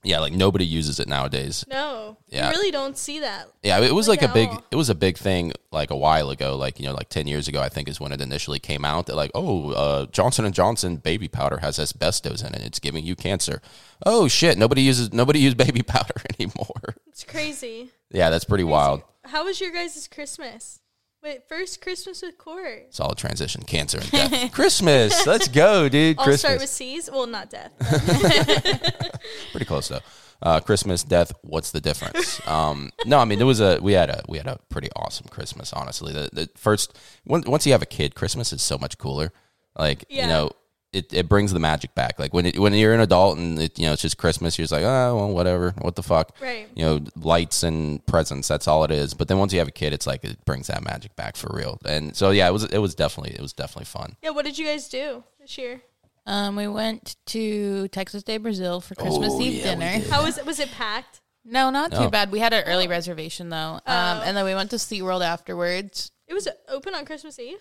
yeah. 0.05 0.19
like 0.19 0.31
nobody 0.33 0.65
uses 0.65 0.99
it 0.99 1.07
nowadays. 1.07 1.65
No, 1.69 2.17
Yeah. 2.29 2.45
you 2.47 2.51
really 2.55 2.71
don't 2.71 2.97
see 2.97 3.19
that. 3.19 3.49
Yeah, 3.63 3.79
it 3.81 3.93
was 3.93 4.07
like, 4.07 4.21
Like 4.21 4.31
a 4.31 4.33
big 4.33 4.49
all. 4.49 4.63
it 4.71 4.75
was 4.75 4.89
a 4.89 4.95
big 4.95 5.17
thing 5.17 5.51
like 5.71 5.91
a 5.91 5.97
while 5.97 6.29
ago, 6.29 6.55
like 6.55 6.79
you 6.79 6.85
know, 6.85 6.93
like 6.93 7.09
ten 7.09 7.27
years 7.27 7.47
ago, 7.47 7.59
I 7.61 7.69
think 7.69 7.89
is 7.89 7.99
when 7.99 8.11
it 8.11 8.21
initially 8.21 8.59
came 8.59 8.85
out. 8.85 9.07
That 9.07 9.15
like, 9.15 9.31
oh, 9.35 9.71
uh, 9.71 10.05
Johnson 10.07 10.45
and 10.45 10.53
Johnson 10.53 10.97
baby 10.97 11.27
powder 11.27 11.57
has 11.57 11.79
asbestos 11.79 12.41
in 12.41 12.53
it; 12.55 12.61
it's 12.61 12.79
giving 12.79 13.03
you 13.05 13.15
cancer. 13.15 13.61
Oh 14.05 14.27
shit! 14.27 14.57
Nobody 14.57 14.81
uses 14.83 15.11
nobody 15.11 15.39
use 15.39 15.53
baby 15.55 15.81
powder 15.95 16.21
anymore. 16.39 16.95
It's 17.07 17.23
crazy. 17.23 17.89
yeah, 18.11 18.29
that's 18.29 18.45
pretty 18.45 18.63
wild. 18.63 19.01
How 19.25 19.43
was 19.45 19.59
your 19.59 19.71
guys' 19.71 20.07
Christmas? 20.07 20.79
Wait, 21.25 21.49
first 21.49 21.81
Christmas 21.81 22.21
with 22.21 22.37
Court. 22.37 22.93
Solid 22.93 23.17
transition. 23.17 23.63
Cancer 23.63 23.97
and 23.97 24.11
death. 24.11 24.51
Christmas. 24.51 25.25
Let's 25.25 25.47
go, 25.47 25.89
dude. 25.89 26.19
I'll 26.19 26.23
Christmas. 26.23 26.41
start 26.41 26.59
with 26.59 26.69
C's. 26.69 27.09
Well, 27.11 27.25
not 27.25 27.49
death. 27.49 27.71
pretty 29.51 29.65
close 29.65 29.87
though. 29.87 30.01
Uh, 30.43 30.59
Christmas, 30.59 31.01
death. 31.03 31.31
What's 31.41 31.71
the 31.71 31.81
difference? 31.81 32.45
um, 32.47 32.91
no, 33.07 33.17
I 33.17 33.25
mean 33.25 33.41
it 33.41 33.45
was 33.45 33.59
a 33.59 33.79
we 33.81 33.93
had 33.93 34.11
a 34.11 34.23
we 34.29 34.37
had 34.37 34.45
a 34.45 34.59
pretty 34.69 34.89
awesome 34.95 35.25
Christmas. 35.31 35.73
Honestly, 35.73 36.13
the, 36.13 36.29
the 36.31 36.47
first 36.55 36.95
once 37.25 37.65
you 37.65 37.71
have 37.71 37.81
a 37.81 37.87
kid, 37.87 38.13
Christmas 38.13 38.53
is 38.53 38.61
so 38.61 38.77
much 38.77 38.99
cooler. 38.99 39.31
Like 39.75 40.05
Yeah. 40.07 40.23
you 40.23 40.29
know, 40.29 40.51
it, 40.93 41.11
it 41.13 41.27
brings 41.27 41.51
the 41.51 41.59
magic 41.59 41.93
back. 41.95 42.17
Like 42.19 42.33
when 42.33 42.45
it, 42.45 42.57
when 42.59 42.73
you're 42.73 42.93
an 42.93 42.99
adult 43.01 43.37
and 43.37 43.59
it, 43.59 43.77
you 43.77 43.85
know 43.85 43.93
it's 43.93 44.01
just 44.01 44.17
Christmas, 44.17 44.57
you're 44.57 44.63
just 44.63 44.71
like, 44.71 44.83
oh 44.83 45.15
well, 45.15 45.29
whatever. 45.31 45.71
What 45.81 45.95
the 45.95 46.03
fuck? 46.03 46.35
Right. 46.41 46.67
You 46.75 46.85
know, 46.85 46.99
lights 47.17 47.63
and 47.63 48.05
presents. 48.05 48.47
That's 48.47 48.67
all 48.67 48.83
it 48.85 48.91
is. 48.91 49.13
But 49.13 49.27
then 49.27 49.37
once 49.37 49.51
you 49.53 49.59
have 49.59 49.67
a 49.67 49.71
kid, 49.71 49.91
it's 49.93 50.07
like 50.07 50.23
it 50.23 50.43
brings 50.45 50.67
that 50.67 50.83
magic 50.83 51.15
back 51.15 51.35
for 51.35 51.51
real. 51.53 51.79
And 51.85 52.15
so 52.15 52.31
yeah, 52.31 52.47
it 52.47 52.51
was 52.51 52.63
it 52.65 52.77
was 52.79 52.95
definitely 52.95 53.35
it 53.35 53.41
was 53.41 53.53
definitely 53.53 53.85
fun. 53.85 54.15
yeah, 54.23 54.29
what 54.29 54.45
did 54.45 54.57
you 54.57 54.65
guys 54.65 54.87
do 54.87 55.23
this 55.39 55.57
year? 55.57 55.81
Um, 56.27 56.55
we 56.55 56.67
went 56.67 57.17
to 57.27 57.87
Texas 57.89 58.23
de 58.23 58.37
Brazil 58.37 58.81
for 58.81 58.95
Christmas 58.95 59.33
Oh, 59.33 59.41
Eve 59.41 59.53
yeah, 59.63 59.75
dinner. 59.75 60.03
How 60.09 60.23
was 60.23 60.37
it? 60.39 60.45
Was 60.45 60.59
it 60.59 60.71
packed? 60.71 61.21
No, 61.43 61.69
not 61.69 61.91
No. 61.91 62.05
too 62.05 62.09
bad. 62.09 62.31
We 62.31 62.39
had 62.39 62.53
an 62.53 62.63
early 62.65 62.87
reservation 62.87 63.49
though, 63.49 63.73
um, 63.75 63.81
Oh. 63.85 64.23
and 64.25 64.35
then 64.35 64.43
we 64.45 64.55
went 64.55 64.71
to 64.71 64.77
SeaWorld 64.77 65.23
afterwards. 65.23 66.11
It 66.27 66.33
was 66.33 66.47
open 66.67 66.95
on 66.95 67.05
Christmas 67.05 67.37
Eve. 67.37 67.59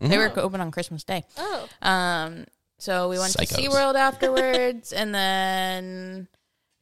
They 0.00 0.18
were 0.18 0.30
open 0.38 0.60
on 0.60 0.70
Christmas 0.70 1.02
Day. 1.02 1.24
Oh, 1.38 1.66
Um, 1.80 2.44
so 2.82 3.08
we 3.08 3.18
went 3.18 3.32
Psychos. 3.32 3.54
to 3.56 3.62
SeaWorld 3.62 3.94
afterwards, 3.94 4.92
and 4.92 5.14
then 5.14 6.28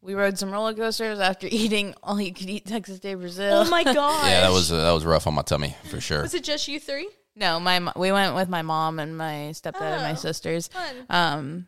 we 0.02 0.14
rode 0.14 0.38
some 0.38 0.50
roller 0.50 0.74
coasters 0.74 1.20
after 1.20 1.46
eating 1.50 1.94
all 2.02 2.20
you 2.20 2.32
could 2.32 2.48
eat 2.48 2.66
Texas 2.66 2.98
de 3.00 3.14
Brazil. 3.14 3.52
oh 3.58 3.70
my 3.70 3.84
god! 3.84 4.26
Yeah, 4.30 4.40
that 4.42 4.52
was 4.52 4.72
uh, 4.72 4.82
that 4.82 4.92
was 4.92 5.04
rough 5.04 5.26
on 5.26 5.34
my 5.34 5.42
tummy 5.42 5.76
for 5.90 6.00
sure. 6.00 6.22
Was 6.22 6.34
it 6.34 6.44
just 6.44 6.66
you 6.68 6.80
three? 6.80 7.08
no, 7.36 7.60
my 7.60 7.78
mo- 7.78 7.92
we 7.96 8.12
went 8.12 8.34
with 8.34 8.48
my 8.48 8.62
mom 8.62 8.98
and 8.98 9.16
my 9.16 9.52
stepdad 9.52 9.80
and 9.94 10.02
my 10.02 10.12
Oh. 10.12 10.16
sisters. 10.16 10.68
Fun. 10.68 10.94
Um, 11.08 11.66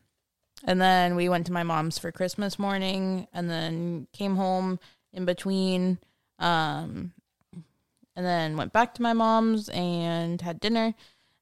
and 0.64 0.80
then 0.80 1.16
we 1.16 1.28
went 1.28 1.46
to 1.46 1.52
my 1.52 1.62
mom's 1.62 1.98
for 1.98 2.10
Christmas 2.12 2.58
morning, 2.58 3.26
and 3.32 3.50
then 3.50 4.06
came 4.12 4.36
home 4.36 4.78
in 5.12 5.24
between. 5.24 5.98
Um, 6.38 7.12
and 8.14 8.26
then 8.26 8.56
went 8.58 8.72
back 8.72 8.94
to 8.94 9.02
my 9.02 9.12
mom's 9.14 9.68
and 9.70 10.40
had 10.40 10.60
dinner, 10.60 10.94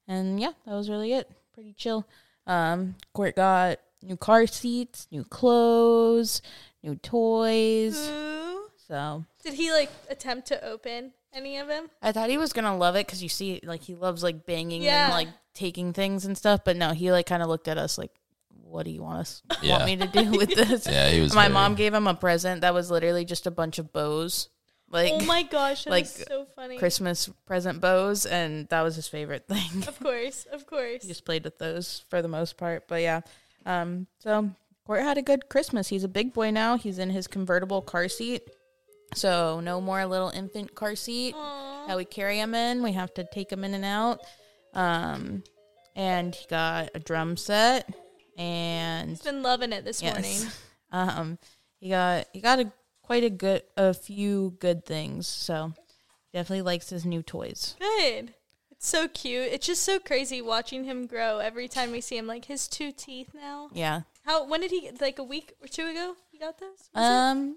and 0.06 0.38
yeah, 0.40 0.52
that 0.66 0.74
was 0.74 0.88
really 0.90 1.12
it. 1.12 1.28
Pretty 1.52 1.72
chill. 1.72 2.06
Um, 2.50 2.96
Court 3.14 3.36
got 3.36 3.78
new 4.02 4.16
car 4.16 4.46
seats, 4.46 5.06
new 5.10 5.24
clothes, 5.24 6.42
new 6.82 6.96
toys. 6.96 7.96
Ooh. 8.08 8.62
So 8.88 9.24
Did 9.44 9.54
he 9.54 9.70
like 9.72 9.90
attempt 10.08 10.48
to 10.48 10.64
open 10.64 11.12
any 11.32 11.58
of 11.58 11.68
them? 11.68 11.88
I 12.02 12.10
thought 12.12 12.28
he 12.28 12.38
was 12.38 12.52
gonna 12.52 12.76
love 12.76 12.96
it 12.96 13.06
because 13.06 13.22
you 13.22 13.28
see, 13.28 13.60
like 13.62 13.82
he 13.82 13.94
loves 13.94 14.22
like 14.22 14.46
banging 14.46 14.82
Yeah. 14.82 15.04
and 15.06 15.14
like 15.14 15.28
taking 15.54 15.92
things 15.92 16.24
and 16.24 16.36
stuff. 16.36 16.62
But 16.64 16.76
no, 16.76 16.90
he 16.92 17.12
like 17.12 17.26
kind 17.26 17.42
of 17.42 17.48
looked 17.48 17.68
at 17.68 17.78
us 17.78 17.96
like, 17.98 18.10
"What 18.64 18.84
do 18.84 18.90
you 18.90 19.02
want 19.02 19.18
us 19.20 19.42
Yeah. 19.62 19.74
want 19.74 19.84
me 19.86 19.96
to 19.98 20.06
do 20.08 20.30
with 20.32 20.54
this?" 20.54 20.86
Yeah, 20.90 21.08
he 21.10 21.20
was. 21.20 21.34
My 21.34 21.42
very- 21.44 21.54
mom 21.54 21.74
gave 21.76 21.94
him 21.94 22.08
a 22.08 22.14
present 22.14 22.62
that 22.62 22.74
was 22.74 22.90
literally 22.90 23.24
just 23.24 23.46
a 23.46 23.50
bunch 23.52 23.78
of 23.78 23.92
bows, 23.92 24.48
like 24.90 25.12
oh 25.12 25.24
my 25.24 25.44
gosh, 25.44 25.86
like, 25.86 26.06
so 26.06 26.46
funny. 26.56 26.76
Christmas 26.76 27.28
present 27.46 27.80
bows, 27.80 28.26
and 28.26 28.68
that 28.68 28.82
was 28.82 28.96
his 28.96 29.08
favorite 29.08 29.46
thing. 29.48 29.86
Of 29.86 29.98
course, 30.00 30.46
of 30.52 30.66
course. 30.66 31.02
he 31.02 31.08
just 31.08 31.24
played 31.24 31.44
with 31.44 31.58
those 31.58 32.04
for 32.10 32.22
the 32.22 32.28
most 32.28 32.56
part. 32.56 32.88
But 32.88 33.02
yeah, 33.02 33.20
um, 33.66 34.06
so 34.18 34.50
Court 34.90 35.02
had 35.02 35.18
a 35.18 35.22
good 35.22 35.48
Christmas. 35.48 35.86
He's 35.86 36.02
a 36.02 36.08
big 36.08 36.32
boy 36.32 36.50
now. 36.50 36.76
He's 36.76 36.98
in 36.98 37.10
his 37.10 37.28
convertible 37.28 37.80
car 37.80 38.08
seat, 38.08 38.42
so 39.14 39.60
no 39.60 39.80
more 39.80 40.04
little 40.04 40.30
infant 40.30 40.74
car 40.74 40.96
seat 40.96 41.34
Aw. 41.36 41.86
that 41.86 41.96
we 41.96 42.04
carry 42.04 42.38
him 42.40 42.56
in. 42.56 42.82
We 42.82 42.90
have 42.92 43.14
to 43.14 43.24
take 43.32 43.52
him 43.52 43.62
in 43.62 43.74
and 43.74 43.84
out. 43.84 44.20
Um, 44.74 45.44
and 45.94 46.34
he 46.34 46.44
got 46.48 46.90
a 46.94 46.98
drum 46.98 47.36
set, 47.36 47.88
and 48.36 49.10
He's 49.10 49.22
been 49.22 49.44
loving 49.44 49.72
it 49.72 49.84
this 49.84 50.02
Yes. 50.02 50.14
morning. 50.14 50.52
um, 50.90 51.38
he 51.78 51.90
got 51.90 52.26
he 52.32 52.40
got 52.40 52.58
a 52.58 52.72
quite 53.10 53.24
a 53.24 53.30
good 53.30 53.60
a 53.76 53.92
few 53.92 54.56
good 54.60 54.86
things. 54.86 55.26
So 55.26 55.72
definitely 56.32 56.62
likes 56.62 56.90
his 56.90 57.04
new 57.04 57.24
toys. 57.24 57.74
Good. 57.80 58.34
It's 58.70 58.86
so 58.86 59.08
cute. 59.08 59.48
It's 59.50 59.66
just 59.66 59.82
so 59.82 59.98
crazy 59.98 60.40
watching 60.40 60.84
him 60.84 61.08
grow 61.08 61.38
every 61.38 61.66
time 61.66 61.90
we 61.90 62.00
see 62.00 62.16
him. 62.16 62.28
Like 62.28 62.44
his 62.44 62.68
two 62.68 62.92
teeth 62.92 63.30
now. 63.34 63.68
Yeah. 63.72 64.02
How? 64.24 64.46
When 64.46 64.60
did 64.60 64.70
he? 64.70 64.92
Like 65.00 65.18
a 65.18 65.24
week 65.24 65.54
or 65.60 65.66
two 65.66 65.86
ago, 65.86 66.14
he 66.30 66.38
got 66.38 66.60
those. 66.60 66.88
Was 66.94 67.04
it? 67.04 67.12
Um, 67.12 67.56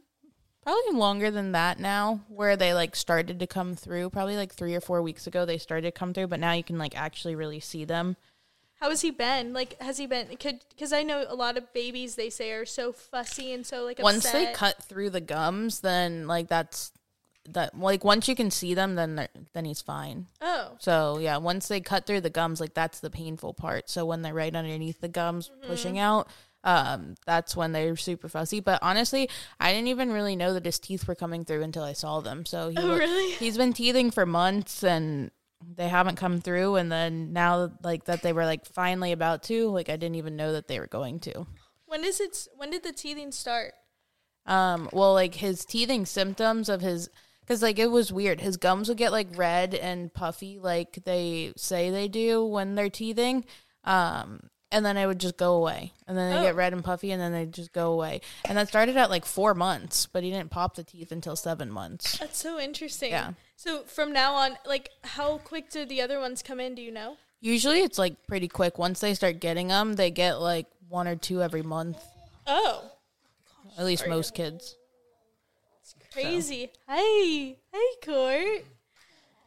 Probably 0.64 0.98
longer 0.98 1.30
than 1.30 1.52
that 1.52 1.78
now, 1.80 2.22
where 2.30 2.56
they 2.56 2.74
like 2.74 2.96
started 2.96 3.40
to 3.40 3.46
come 3.46 3.76
through. 3.76 4.10
Probably 4.10 4.38
like 4.38 4.54
three 4.54 4.74
or 4.74 4.82
four 4.82 5.04
weeks 5.04 5.28
ago, 5.28 5.46
they 5.46 5.60
started 5.60 5.84
to 5.84 5.92
come 5.92 6.14
through, 6.16 6.28
but 6.28 6.40
now 6.40 6.54
you 6.54 6.64
can 6.64 6.80
like 6.80 6.98
actually 6.98 7.36
really 7.36 7.60
see 7.60 7.86
them. 7.86 8.16
How 8.84 8.90
has 8.90 9.00
he 9.00 9.12
been? 9.12 9.54
Like, 9.54 9.82
has 9.82 9.98
he 9.98 10.08
been? 10.08 10.28
Could 10.36 10.60
because 10.72 10.92
I 10.92 11.04
know 11.04 11.24
a 11.26 11.36
lot 11.36 11.56
of 11.58 11.72
babies 11.72 12.16
they 12.16 12.30
say 12.30 12.52
are 12.52 12.66
so 12.66 12.92
fussy 12.92 13.54
and 13.54 13.66
so 13.66 13.86
like 13.86 13.98
Once 14.00 14.30
they 14.30 14.52
cut 14.52 14.84
through 14.84 15.10
the 15.12 15.22
gums, 15.22 15.80
then 15.80 16.28
like 16.28 16.50
that's 16.50 16.92
that. 17.48 17.80
Like 17.80 18.04
once 18.04 18.28
you 18.28 18.36
can 18.36 18.52
see 18.52 18.74
them, 18.74 18.96
then 18.96 19.16
they're- 19.16 19.30
then 19.54 19.64
he's 19.64 19.82
fine. 19.82 20.28
Oh, 20.42 20.72
So 20.80 21.18
yeah, 21.20 21.38
once 21.38 21.70
they 21.70 21.80
cut 21.80 22.06
through 22.06 22.20
the 22.22 22.30
gums, 22.30 22.60
like 22.60 22.74
that's 22.74 23.00
the 23.00 23.10
painful 23.10 23.54
part. 23.54 23.90
So 23.90 24.06
when 24.06 24.22
they're 24.22 24.34
right 24.34 24.54
underneath 24.54 25.00
the 25.00 25.08
gums 25.08 25.50
pushing 25.66 25.98
out, 25.98 26.28
um, 26.66 27.16
that's 27.26 27.56
when 27.56 27.72
they're 27.72 27.96
super 27.96 28.28
fussy. 28.28 28.60
But 28.60 28.80
honestly, 28.82 29.30
I 29.62 29.72
didn't 29.72 29.88
even 29.88 30.12
really 30.12 30.36
know 30.36 30.54
that 30.56 30.66
his 30.66 30.78
teeth 30.80 31.08
were 31.08 31.16
coming 31.16 31.46
through 31.46 31.62
until 31.64 31.84
I 31.84 31.94
saw 31.94 32.20
them. 32.20 32.46
So 32.46 32.68
he 32.68 32.76
Oh, 32.78 32.98
really? 32.98 33.32
he's 33.36 33.56
been 33.56 33.72
teething 33.72 34.12
for 34.12 34.26
months 34.26 34.84
and 34.84 35.32
they 35.76 35.88
haven't 35.88 36.16
come 36.16 36.42
through. 36.42 36.76
And 36.76 36.92
then 36.92 37.34
now, 37.34 37.72
like 37.84 38.06
that, 38.06 38.22
they 38.22 38.34
were 38.34 38.46
like 38.46 38.66
finally 38.66 39.12
about 39.12 39.44
to. 39.44 39.70
Like 39.70 39.90
I 39.90 39.98
didn't 39.98 40.16
even 40.16 40.36
know 40.36 40.54
that 40.54 40.68
they 40.68 40.80
were 40.80 40.88
going 40.88 41.20
to. 41.22 41.46
when 41.86 42.04
is 42.04 42.20
it? 42.20 42.48
When 42.56 42.72
did 42.72 42.84
the 42.84 42.94
teething 42.94 43.32
start? 43.32 43.74
Um, 44.46 44.90
well, 44.92 45.14
like 45.14 45.36
his 45.36 45.64
teething 45.66 46.06
symptoms 46.06 46.68
of 46.68 46.82
his, 46.82 47.10
because 47.42 47.62
like 47.62 47.80
it 47.80 47.88
was 47.88 48.12
weird. 48.12 48.42
His 48.42 48.58
gums 48.58 48.90
would 48.90 48.98
get 48.98 49.12
like 49.12 49.38
red 49.38 49.74
and 49.74 50.14
puffy, 50.14 50.60
like 50.60 51.00
they 51.06 51.54
say 51.56 51.90
they 51.90 52.08
do 52.08 52.46
when 52.46 52.76
they're 52.76 52.90
teething. 52.90 53.46
Um, 53.86 54.50
and 54.74 54.84
then 54.86 54.98
I 54.98 55.08
would 55.08 55.20
just 55.20 55.38
go 55.38 55.54
away, 55.54 55.94
and 56.08 56.18
then 56.18 56.34
they 56.36 56.42
get 56.42 56.54
Oh. 56.54 56.58
red 56.58 56.74
and 56.74 56.84
puffy, 56.84 57.12
and 57.12 57.22
then 57.22 57.32
they 57.32 57.46
just 57.46 57.72
go 57.72 57.94
away. 57.94 58.20
And 58.44 58.58
that 58.58 58.68
started 58.68 58.98
at 58.98 59.10
like 59.10 59.24
four 59.26 59.54
months, 59.54 60.08
but 60.08 60.24
he 60.24 60.32
didn't 60.32 60.50
pop 60.50 60.76
the 60.76 60.84
teeth 60.84 61.12
until 61.12 61.36
seven 61.36 61.72
months. 61.72 62.18
That's 62.18 62.38
so 62.38 62.60
interesting. 62.60 63.12
Yeah. 63.12 63.34
So 63.56 63.84
from 63.84 64.12
now 64.12 64.34
on, 64.34 64.58
like, 64.66 64.90
how 65.04 65.38
quick 65.38 65.70
do 65.70 65.86
the 65.86 66.02
other 66.02 66.20
ones 66.20 66.42
come 66.44 66.60
in? 66.60 66.76
Do 66.76 66.82
you 66.82 66.92
know? 66.92 67.16
Usually, 67.40 67.80
it's 67.82 67.98
like 68.00 68.16
pretty 68.28 68.48
quick. 68.48 68.78
Once 68.78 69.00
they 69.00 69.14
start 69.14 69.40
getting 69.40 69.68
them, 69.70 69.94
they 69.94 70.12
get 70.12 70.40
like 70.42 70.66
one 70.90 71.08
or 71.08 71.16
two 71.16 71.42
every 71.42 71.62
month. 71.62 71.98
Oh, 72.48 72.92
At 73.78 73.86
least 73.86 74.08
most 74.08 74.34
kids. 74.36 74.76
It's 75.82 75.96
crazy! 76.14 76.72
Hey, 76.88 77.58
hey, 77.72 78.06
Court. 78.06 78.66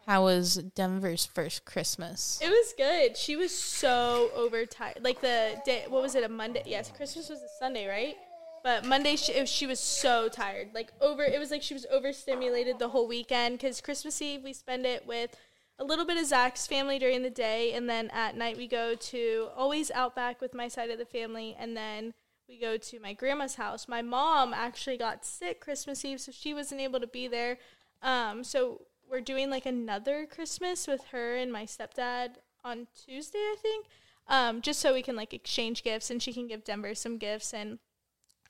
How 0.07 0.23
was 0.23 0.55
Denver's 0.77 1.27
first 1.27 1.65
Christmas? 1.65 2.39
It 2.43 2.49
was 2.49 2.75
good. 2.77 3.17
She 3.17 3.35
was 3.35 3.57
so 3.57 4.31
overtired. 4.37 4.99
Like 5.03 5.21
the 5.21 5.61
day, 5.65 5.85
what 5.89 6.01
was 6.01 6.15
it? 6.15 6.23
A 6.23 6.29
Monday? 6.29 6.63
Yes, 6.65 6.93
Christmas 6.97 7.29
was 7.29 7.41
a 7.43 7.49
Sunday, 7.59 7.87
right? 7.89 8.15
But 8.63 8.85
Monday, 8.85 9.17
she, 9.17 9.33
it- 9.33 9.49
she 9.49 9.67
was 9.67 9.81
so 9.81 10.29
tired. 10.29 10.69
Like 10.75 10.93
over, 11.01 11.25
it 11.25 11.39
was 11.41 11.51
like 11.51 11.63
she 11.63 11.75
was 11.75 11.87
overstimulated 11.91 12.79
the 12.79 12.89
whole 12.89 13.09
weekend. 13.09 13.59
Because 13.59 13.81
Christmas 13.81 14.23
Eve 14.23 14.43
we 14.45 14.53
spend 14.53 14.87
it 14.87 15.07
with 15.07 15.35
a 15.79 15.85
little 15.85 16.05
bit 16.07 16.17
of 16.19 16.27
Zach's 16.27 16.67
family 16.69 16.99
during 17.01 17.23
the 17.23 17.31
day, 17.31 17.73
and 17.73 17.89
then 17.91 18.09
at 18.11 18.37
night 18.37 18.57
we 18.57 18.67
go 18.69 18.95
to 18.95 19.49
always 19.57 19.91
Outback 19.91 20.41
with 20.41 20.55
my 20.55 20.69
side 20.69 20.91
of 20.91 20.99
the 20.99 21.05
family, 21.05 21.55
and 21.59 21.77
then 21.77 22.15
we 22.49 22.59
go 22.61 22.77
to 22.77 23.01
my 23.01 23.13
grandma's 23.13 23.57
house. 23.57 23.89
My 23.89 24.03
mom 24.03 24.55
actually 24.55 24.97
got 24.99 25.25
sick 25.27 25.61
Christmas 25.61 26.05
Eve, 26.05 26.21
so 26.21 26.31
she 26.33 26.55
wasn't 26.55 26.81
able 26.81 27.01
to 27.01 27.07
be 27.09 27.27
there. 27.29 27.59
Um, 28.03 28.43
so 28.45 28.83
we're 29.11 29.21
doing 29.21 29.51
like 29.51 29.67
another 29.67 30.27
Christmas 30.27 30.87
with 30.87 31.05
her 31.13 31.37
and 31.37 31.53
my 31.53 31.65
stepdad 31.65 32.37
on 32.65 32.87
Tuesday, 33.07 33.39
I 33.39 33.57
think. 33.61 33.87
Um, 34.29 34.61
just 34.61 34.81
so 34.81 34.93
we 34.93 35.03
can 35.03 35.15
like 35.15 35.33
exchange 35.33 35.85
gifts 35.85 36.11
and 36.11 36.21
she 36.21 36.33
can 36.33 36.49
give 36.49 36.65
Denver 36.65 36.95
some 36.95 37.17
gifts 37.17 37.55
and 37.55 37.79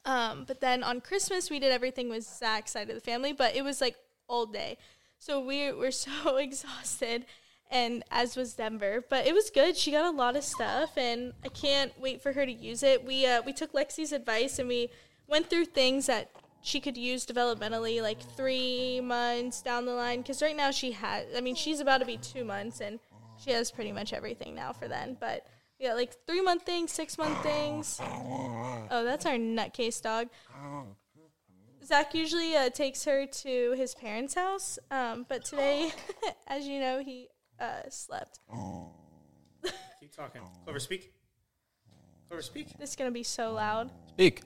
um, 0.06 0.44
but 0.46 0.60
then 0.60 0.84
on 0.84 1.00
Christmas 1.00 1.50
we 1.50 1.58
did 1.58 1.72
everything 1.72 2.08
with 2.08 2.24
Zach's 2.24 2.70
side 2.70 2.88
of 2.88 2.94
the 2.94 3.00
family, 3.00 3.32
but 3.32 3.56
it 3.56 3.62
was 3.62 3.80
like 3.80 3.96
all 4.28 4.46
day. 4.46 4.78
So 5.18 5.40
we 5.40 5.72
we're 5.72 5.90
so 5.90 6.36
exhausted 6.36 7.26
and 7.70 8.04
as 8.10 8.36
was 8.36 8.54
Denver. 8.54 9.04
But 9.08 9.26
it 9.26 9.34
was 9.34 9.50
good. 9.50 9.76
She 9.76 9.90
got 9.90 10.12
a 10.12 10.16
lot 10.16 10.36
of 10.36 10.44
stuff 10.44 10.96
and 10.96 11.32
I 11.44 11.48
can't 11.48 11.92
wait 12.00 12.22
for 12.22 12.32
her 12.32 12.46
to 12.46 12.52
use 12.52 12.82
it. 12.82 13.04
We 13.04 13.26
uh, 13.26 13.42
we 13.44 13.52
took 13.52 13.72
Lexi's 13.72 14.12
advice 14.12 14.58
and 14.58 14.68
we 14.68 14.88
went 15.26 15.50
through 15.50 15.66
things 15.66 16.06
that 16.06 16.30
she 16.62 16.80
could 16.80 16.96
use 16.96 17.24
developmentally 17.24 18.02
like 18.02 18.20
three 18.20 19.00
months 19.00 19.62
down 19.62 19.86
the 19.86 19.92
line 19.92 20.20
because 20.20 20.42
right 20.42 20.56
now 20.56 20.70
she 20.70 20.92
has 20.92 21.24
i 21.36 21.40
mean 21.40 21.54
she's 21.54 21.80
about 21.80 21.98
to 21.98 22.06
be 22.06 22.16
two 22.16 22.44
months 22.44 22.80
and 22.80 22.98
she 23.42 23.50
has 23.50 23.70
pretty 23.70 23.92
much 23.92 24.12
everything 24.12 24.54
now 24.54 24.72
for 24.72 24.88
then 24.88 25.16
but 25.20 25.46
yeah 25.78 25.92
like 25.94 26.14
three 26.26 26.40
month 26.40 26.62
things 26.62 26.90
six 26.90 27.18
month 27.18 27.40
things 27.42 27.98
oh 28.00 29.02
that's 29.04 29.26
our 29.26 29.34
nutcase 29.34 30.00
dog 30.00 30.28
zach 31.84 32.14
usually 32.14 32.56
uh, 32.56 32.68
takes 32.70 33.04
her 33.04 33.26
to 33.26 33.72
his 33.76 33.94
parents 33.94 34.34
house 34.34 34.78
um, 34.90 35.24
but 35.28 35.44
today 35.44 35.90
as 36.48 36.66
you 36.66 36.80
know 36.80 37.02
he 37.02 37.28
uh, 37.60 37.82
slept 37.88 38.40
Keep 40.00 40.14
talking. 40.14 40.42
Clover, 40.62 40.78
speak. 40.78 41.12
Clover, 42.28 42.42
speak. 42.42 42.78
this 42.78 42.90
is 42.90 42.96
gonna 42.96 43.10
be 43.10 43.22
so 43.24 43.52
loud 43.52 43.90
Speak. 44.10 44.42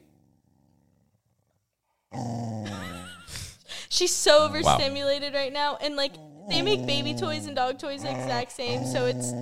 She's 3.88 4.14
so 4.14 4.44
overstimulated 4.44 5.34
right 5.34 5.52
now 5.52 5.76
and 5.82 5.96
like 5.96 6.12
they 6.48 6.62
make 6.62 6.84
baby 6.86 7.14
toys 7.14 7.46
and 7.46 7.54
dog 7.56 7.78
toys 7.78 8.02
the 8.02 8.10
exact 8.10 8.52
same 8.52 8.84
so 8.84 9.06
it's 9.06 9.32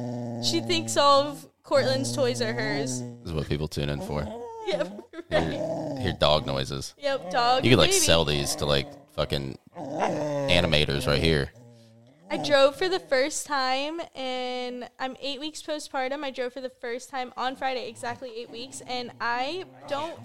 she 0.48 0.60
thinks 0.60 0.96
all 0.96 1.22
of 1.22 1.46
cortland's 1.62 2.14
toys 2.14 2.40
are 2.42 2.52
hers 2.52 3.00
This 3.00 3.26
is 3.26 3.32
what 3.32 3.48
people 3.48 3.68
tune 3.68 3.88
in 3.88 4.00
for. 4.00 4.26
yep 4.66 5.00
right. 5.30 5.98
Hear 6.00 6.14
dog 6.18 6.46
noises. 6.46 6.94
yep 6.98 7.30
dog 7.30 7.64
You 7.64 7.70
could 7.70 7.78
like 7.78 7.90
baby. 7.90 8.00
sell 8.00 8.24
these 8.24 8.54
to 8.56 8.66
like 8.66 8.88
fucking 9.14 9.58
animators 9.76 11.06
right 11.06 11.22
here. 11.22 11.52
i 12.30 12.36
drove 12.36 12.76
for 12.76 12.88
the 12.88 12.98
first 13.00 13.46
time 13.46 14.00
and 14.14 14.88
i'm 14.98 15.16
eight 15.20 15.40
weeks 15.40 15.62
postpartum 15.62 16.22
i 16.24 16.30
drove 16.30 16.52
for 16.52 16.60
the 16.60 16.68
first 16.80 17.10
time 17.10 17.32
on 17.36 17.56
friday 17.56 17.88
exactly 17.88 18.30
eight 18.36 18.50
weeks 18.50 18.82
and 18.86 19.10
i 19.20 19.64
don't 19.88 20.18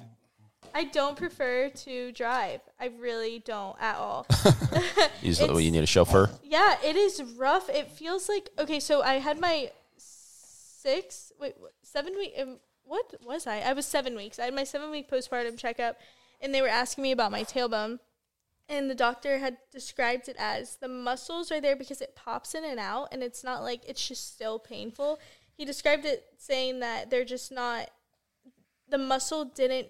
I 0.74 0.86
don't 0.86 1.16
prefer 1.16 1.70
to 1.70 2.12
drive. 2.12 2.62
I 2.80 2.88
really 3.00 3.40
don't 3.40 3.80
at 3.80 3.98
all. 3.98 4.26
You, 5.22 5.34
just, 5.34 5.42
you 5.42 5.72
need 5.72 5.84
a 5.84 5.86
chauffeur. 5.86 6.30
Yeah, 6.44 6.76
it 6.84 6.98
is 6.98 7.24
rough. 7.38 7.70
It 7.70 7.90
feels 7.90 8.28
like 8.28 8.50
okay. 8.60 8.82
So 8.82 9.02
I 9.02 9.16
had 9.16 9.40
my 9.40 9.72
six, 9.98 11.32
wait, 11.40 11.56
seven 11.82 12.14
week. 12.18 12.34
Um, 12.38 12.58
what 12.84 13.14
was 13.26 13.48
I? 13.48 13.60
I 13.60 13.72
was 13.72 13.86
seven 13.86 14.16
weeks. 14.18 14.38
I 14.38 14.46
had 14.46 14.54
my 14.54 14.66
seven 14.66 14.92
week 14.92 15.10
postpartum 15.10 15.58
checkup, 15.58 15.98
and 16.42 16.54
they 16.54 16.62
were 16.62 16.68
asking 16.68 17.04
me 17.04 17.14
about 17.14 17.32
my 17.32 17.44
tailbone, 17.46 18.00
and 18.68 18.90
the 18.90 18.96
doctor 18.96 19.38
had 19.38 19.58
described 19.72 20.28
it 20.28 20.36
as 20.38 20.76
the 20.76 20.90
muscles 20.90 21.54
are 21.54 21.62
there 21.62 21.78
because 21.78 22.02
it 22.02 22.18
pops 22.18 22.54
in 22.54 22.66
and 22.66 22.80
out, 22.80 23.08
and 23.14 23.24
it's 23.24 23.46
not 23.46 23.64
like 23.64 23.82
it's 23.88 24.06
just 24.06 24.34
still 24.34 24.60
painful. 24.60 25.20
He 25.56 25.64
described 25.64 26.04
it 26.04 26.26
saying 26.38 26.82
that 26.82 27.10
they're 27.10 27.24
just 27.24 27.50
not. 27.50 27.90
The 28.90 28.98
muscle 28.98 29.46
didn't 29.46 29.88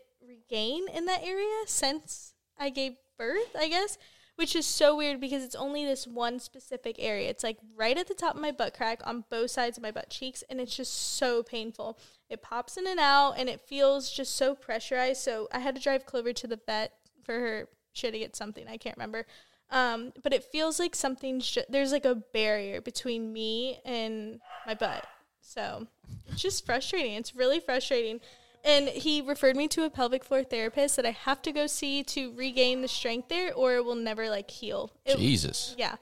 regain 0.49 0.88
in 0.93 1.06
that 1.06 1.23
area 1.23 1.63
since 1.65 2.34
I 2.60 2.69
gave 2.69 2.93
birth, 3.17 3.56
I 3.58 3.67
guess 3.69 3.97
which 4.36 4.56
is 4.56 4.65
so 4.65 4.95
weird 4.95 5.19
because 5.19 5.43
it's 5.43 5.56
only 5.56 5.86
this 5.86 6.08
one 6.08 6.39
specific 6.39 6.95
area. 6.97 7.29
It's 7.29 7.43
like 7.43 7.58
right 7.75 7.97
at 7.97 8.08
the 8.08 8.13
top 8.13 8.36
of 8.36 8.41
my 8.41 8.51
butt 8.51 8.73
crack 8.75 9.01
on 9.06 9.25
both 9.29 9.51
sides 9.51 9.77
of 9.77 9.84
my 9.84 9.91
butt 9.91 10.10
cheeks, 10.10 10.43
and 10.49 10.60
it's 10.60 10.75
just 10.75 11.17
so 11.17 11.43
painful. 11.43 11.99
It 12.29 12.41
pops 12.41 12.77
in 12.77 12.88
and 12.88 12.99
out, 12.99 13.34
and 13.38 13.47
it 13.47 13.62
feels 13.62 14.12
just 14.12 14.36
so 14.36 14.56
pressurized. 14.56 15.21
So 15.21 15.47
I 15.51 15.60
had 15.60 15.75
to 15.75 15.82
drive 15.82 16.06
Clover 16.06 16.34
to 16.34 16.47
the 16.47 16.60
vet 16.65 16.93
for 17.23 17.39
her. 17.39 17.67
She 17.93 18.08
had 18.08 18.13
to 18.13 18.19
get 18.19 18.36
something 18.36 18.67
I 18.67 18.77
can't 18.77 18.97
remember. 18.97 19.25
Um, 19.69 20.13
but 20.23 20.34
it 20.34 20.43
feels 20.43 20.79
like 20.79 20.95
something's 20.95 21.49
ju- 21.49 21.63
there's 21.69 21.91
like 21.91 22.06
a 22.06 22.15
barrier 22.15 22.82
between 22.82 23.32
me 23.32 23.79
and 23.86 24.39
my 24.65 24.73
butt. 24.73 25.06
So 25.41 25.88
it's 26.27 26.41
just 26.41 26.65
frustrating. 26.65 27.13
It's 27.13 27.36
really 27.36 27.60
frustrating. 27.60 28.19
And 28.63 28.88
he 28.88 29.21
referred 29.21 29.56
me 29.58 29.67
to 29.69 29.84
a 29.84 29.89
pelvic 29.89 30.23
floor 30.23 30.43
therapist 30.43 30.95
that 30.95 31.06
I 31.06 31.12
have 31.12 31.41
to 31.41 31.52
go 31.52 31.67
see 31.67 32.02
to 32.06 32.32
regain 32.34 32.82
the 32.82 32.88
strength 32.88 33.28
there, 33.30 33.54
or 33.54 33.76
it 33.76 33.84
will 33.86 33.95
never 33.95 34.30
like 34.30 34.49
heal. 34.49 34.91
It- 35.06 35.17
Jesus. 35.17 35.76
Yeah. 35.78 35.95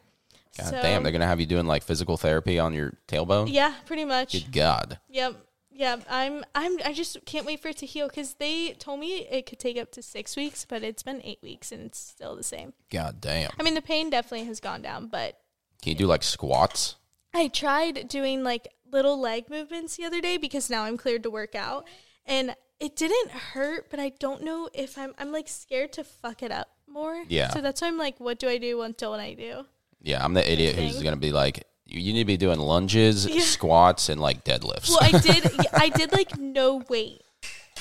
God 0.58 0.67
So- 0.67 0.82
damn, 0.82 1.02
they're 1.04 1.12
gonna 1.12 1.26
have 1.28 1.39
you 1.39 1.45
doing 1.45 1.65
like 1.65 1.82
physical 1.84 2.17
therapy 2.17 2.60
on 2.60 2.74
your 2.74 2.93
tailbone. 3.08 3.52
Yeah, 3.52 3.74
pretty 3.86 4.06
much. 4.06 4.34
Good 4.34 4.52
God. 4.52 5.00
Yep. 5.10 5.36
Yeah, 5.74 5.97
I'm. 6.10 6.43
I'm. 6.54 6.78
I 6.86 6.93
just 6.93 7.17
can't 7.26 7.45
wait 7.45 7.62
for 7.62 7.69
it 7.69 7.78
to 7.78 7.86
heal 7.86 8.08
because 8.10 8.34
they 8.36 8.74
told 8.74 9.00
me 9.00 9.26
it 9.32 9.45
could 9.45 9.58
take 9.58 9.78
up 9.78 9.89
to 9.93 10.04
six 10.04 10.36
weeks, 10.36 10.65
but 10.65 10.83
it's 10.83 11.02
been 11.02 11.21
eight 11.23 11.40
weeks 11.42 11.71
and 11.71 11.85
it's 11.85 11.98
still 11.98 12.35
the 12.35 12.44
same. 12.44 12.73
God 12.92 13.21
damn. 13.21 13.50
I 13.58 13.63
mean, 13.63 13.73
the 13.73 13.81
pain 13.81 14.10
definitely 14.10 14.46
has 14.48 14.60
gone 14.60 14.81
down, 14.81 15.08
but 15.08 15.40
Can 15.81 15.92
you 15.94 15.96
do 15.98 16.06
like 16.08 16.21
squats? 16.23 16.98
I 17.33 17.48
tried 17.48 18.10
doing 18.10 18.44
like 18.44 18.67
little 18.92 19.17
leg 19.19 19.50
movements 19.50 19.96
the 19.96 20.04
other 20.04 20.19
day 20.21 20.35
because 20.38 20.69
now 20.69 20.83
I'm 20.83 20.98
cleared 20.98 21.23
to 21.23 21.31
work 21.31 21.56
out, 21.56 21.88
and 22.26 22.56
it 22.80 22.96
didn't 22.96 23.32
hurt, 23.32 23.90
but 23.90 24.00
I 24.00 24.10
don't 24.19 24.44
know 24.44 24.69
if 24.74 24.98
I'm. 24.98 25.13
I'm 25.17 25.32
like 25.32 25.48
scared 25.48 25.94
to 25.94 26.04
fuck 26.04 26.42
it 26.44 26.52
up 26.52 26.69
more. 26.88 27.24
Yeah. 27.28 27.50
So 27.50 27.62
that's 27.62 27.82
why 27.82 27.88
I'm 27.88 27.98
like, 27.98 28.19
what 28.19 28.40
do 28.40 28.48
I 28.50 28.58
do? 28.58 28.78
What 28.80 28.98
don't 28.98 29.19
I 29.19 29.34
do? 29.34 29.65
Yeah, 30.02 30.24
I'm 30.24 30.34
the 30.34 30.52
idiot 30.52 30.76
who's 30.76 31.02
gonna 31.04 31.15
be 31.17 31.32
like, 31.32 31.63
you 31.86 32.00
you 32.02 32.13
need 32.13 32.19
to 32.22 32.26
be 32.26 32.38
doing 32.38 32.60
lunges, 32.60 33.26
Yeah. 33.30 33.42
squats, 33.42 34.10
and 34.10 34.19
like 34.19 34.44
deadlifts. 34.44 34.90
Well, 34.90 35.00
I 35.02 35.12
did. 35.19 35.52
I 35.74 35.90
did 35.90 36.12
like 36.12 36.38
no 36.40 36.84
weight. 36.90 37.22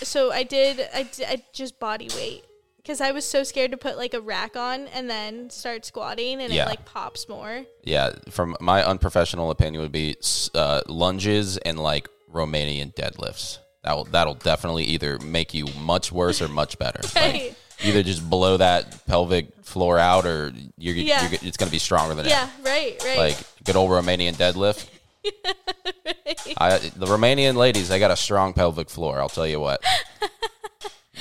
So 0.02 0.30
I 0.32 0.42
did. 0.42 0.86
I 0.94 1.04
did 1.04 1.26
I 1.28 1.42
just 1.52 1.78
body 1.80 2.08
weight 2.16 2.44
because 2.76 3.00
I 3.00 3.12
was 3.12 3.24
so 3.26 3.42
scared 3.42 3.70
to 3.70 3.76
put 3.76 3.96
like 3.96 4.14
a 4.14 4.20
rack 4.20 4.56
on 4.56 4.86
and 4.88 5.08
then 5.08 5.48
start 5.50 5.84
squatting 5.84 6.40
and 6.42 6.52
Yeah. 6.52 6.64
it 6.64 6.68
like 6.68 6.84
pops 6.84 7.28
more. 7.28 7.64
Yeah, 7.84 8.12
from 8.30 8.56
my 8.60 8.84
unprofessional 8.84 9.50
opinion, 9.50 9.82
would 9.82 9.92
be 9.92 10.16
uh, 10.54 10.82
lunges 10.88 11.56
and 11.58 11.78
like 11.78 12.08
Romanian 12.30 12.94
deadlifts. 12.94 13.58
That 13.82 13.96
will 13.96 14.04
that'll 14.04 14.34
definitely 14.34 14.84
either 14.84 15.18
make 15.18 15.54
you 15.54 15.66
much 15.80 16.12
worse 16.12 16.42
or 16.42 16.48
much 16.48 16.78
better. 16.78 17.00
Like, 17.14 17.54
either 17.82 18.02
just 18.02 18.28
blow 18.28 18.58
that 18.58 19.06
pelvic 19.06 19.54
floor 19.64 19.98
out, 19.98 20.26
or 20.26 20.52
you're, 20.76 20.94
Yeah. 20.94 21.22
you're 21.30 21.38
it's 21.42 21.56
gonna 21.56 21.70
be 21.70 21.78
stronger 21.78 22.14
than 22.14 22.26
Yeah, 22.26 22.46
it. 22.46 22.66
right, 22.66 23.02
right. 23.04 23.18
Like 23.18 23.38
good 23.64 23.76
old 23.76 23.90
Romanian 23.90 24.34
deadlift. 24.34 24.86
I, 26.58 26.78
the 26.78 27.06
Romanian 27.06 27.54
ladies, 27.56 27.88
they 27.88 27.98
got 27.98 28.10
a 28.10 28.16
strong 28.16 28.52
pelvic 28.52 28.90
floor. 28.90 29.20
I'll 29.20 29.28
tell 29.28 29.46
you 29.46 29.60
what. 29.60 29.82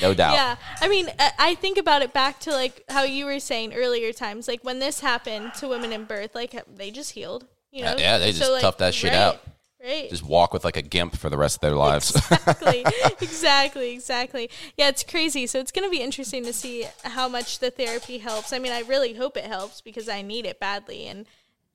No 0.01 0.14
doubt. 0.14 0.34
Yeah, 0.36 0.55
I 0.82 0.88
mean, 0.88 1.10
I 1.38 1.55
think 1.55 1.78
about 1.78 2.01
it 2.01 2.14
back 2.14 2.39
to 2.41 2.51
like 2.51 2.84
how 2.89 3.03
you 3.03 3.26
were 3.26 3.39
saying 3.39 3.74
earlier 3.74 4.14
times, 4.14 4.47
like 4.47 4.64
when 4.64 4.80
this 4.80 5.01
happened 5.01 5.53
to 5.55 5.68
women 5.68 5.91
in 5.91 6.05
birth, 6.05 6.34
like 6.36 6.55
they 6.74 6.91
just 6.91 7.12
healed, 7.12 7.45
you 7.72 7.84
know? 7.84 7.95
Yeah, 7.97 8.14
yeah, 8.14 8.18
they 8.18 8.32
just 8.32 8.49
like, 8.49 8.64
toughed 8.64 8.78
that 8.78 8.93
shit 8.93 9.12
right, 9.12 9.20
out. 9.20 9.41
Right. 9.84 10.10
Just 10.10 10.24
walk 10.24 10.54
with 10.54 10.66
like 10.66 10.76
a 10.76 10.82
gimp 10.82 11.16
for 11.16 11.30
the 11.30 11.38
rest 11.38 11.58
of 11.58 11.62
their 11.62 11.76
lives. 11.76 12.14
exactly, 12.16 12.84
exactly, 13.22 13.92
exactly. 13.94 14.50
Yeah, 14.78 14.90
it's 14.90 15.04
crazy. 15.04 15.48
So 15.48 15.60
it's 15.60 15.72
going 15.72 15.88
to 15.88 15.90
be 15.90 16.02
interesting 16.02 16.44
to 16.44 16.52
see 16.52 16.86
how 17.04 17.30
much 17.30 17.60
the 17.60 17.72
therapy 17.72 18.18
helps. 18.18 18.52
I 18.52 18.60
mean, 18.60 18.74
I 18.74 18.82
really 18.82 19.14
hope 19.14 19.38
it 19.38 19.46
helps 19.46 19.80
because 19.80 20.10
I 20.10 20.22
need 20.22 20.46
it 20.46 20.60
badly, 20.60 21.08
and 21.08 21.26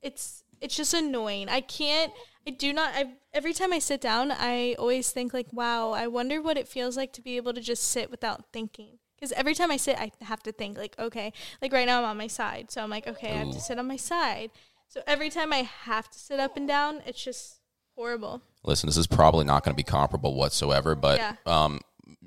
it's 0.03 0.45
it's 0.61 0.77
just 0.77 0.93
annoying. 0.93 1.49
I 1.49 1.63
can't. 1.63 2.13
I 2.47 2.51
do 2.51 2.75
not. 2.75 2.93
I 2.95 3.15
every 3.33 3.55
time 3.55 3.73
I 3.73 3.79
sit 3.79 4.03
down, 4.03 4.31
I 4.31 4.75
always 4.79 5.11
think 5.11 5.33
like, 5.33 5.51
wow, 5.51 5.93
I 5.93 6.07
wonder 6.07 6.43
what 6.43 6.59
it 6.59 6.69
feels 6.69 6.99
like 6.99 7.13
to 7.15 7.23
be 7.23 7.39
able 7.39 7.55
to 7.55 7.61
just 7.61 7.85
sit 7.85 8.11
without 8.11 8.45
thinking. 8.53 8.99
Because 9.17 9.33
every 9.33 9.55
time 9.55 9.71
I 9.71 9.79
sit, 9.79 9.99
I 9.99 10.11
have 10.21 10.43
to 10.43 10.53
think 10.53 10.77
like, 10.77 10.95
okay, 10.99 11.33
like 11.63 11.73
right 11.73 11.87
now 11.87 12.01
I'm 12.01 12.05
on 12.05 12.19
my 12.19 12.27
side, 12.27 12.71
so 12.71 12.83
I'm 12.83 12.91
like, 12.91 13.07
okay, 13.07 13.31
I 13.31 13.37
have 13.37 13.53
to 13.53 13.61
sit 13.61 13.79
on 13.79 13.87
my 13.87 13.97
side. 13.97 14.51
So 14.89 15.01
every 15.07 15.31
time 15.31 15.53
I 15.53 15.63
have 15.63 16.11
to 16.11 16.19
sit 16.19 16.39
up 16.39 16.57
and 16.57 16.69
down, 16.69 17.01
it's 17.07 17.25
just 17.25 17.54
horrible. 17.97 18.43
Listen, 18.65 18.87
this 18.89 18.97
is 18.97 19.07
probably 19.07 19.45
not 19.45 19.65
going 19.65 19.73
to 19.73 19.77
be 19.77 19.83
comparable 19.83 20.35
whatsoever, 20.35 20.95
but 20.95 21.19
Yeah. 21.19 21.35
um, 21.47 21.81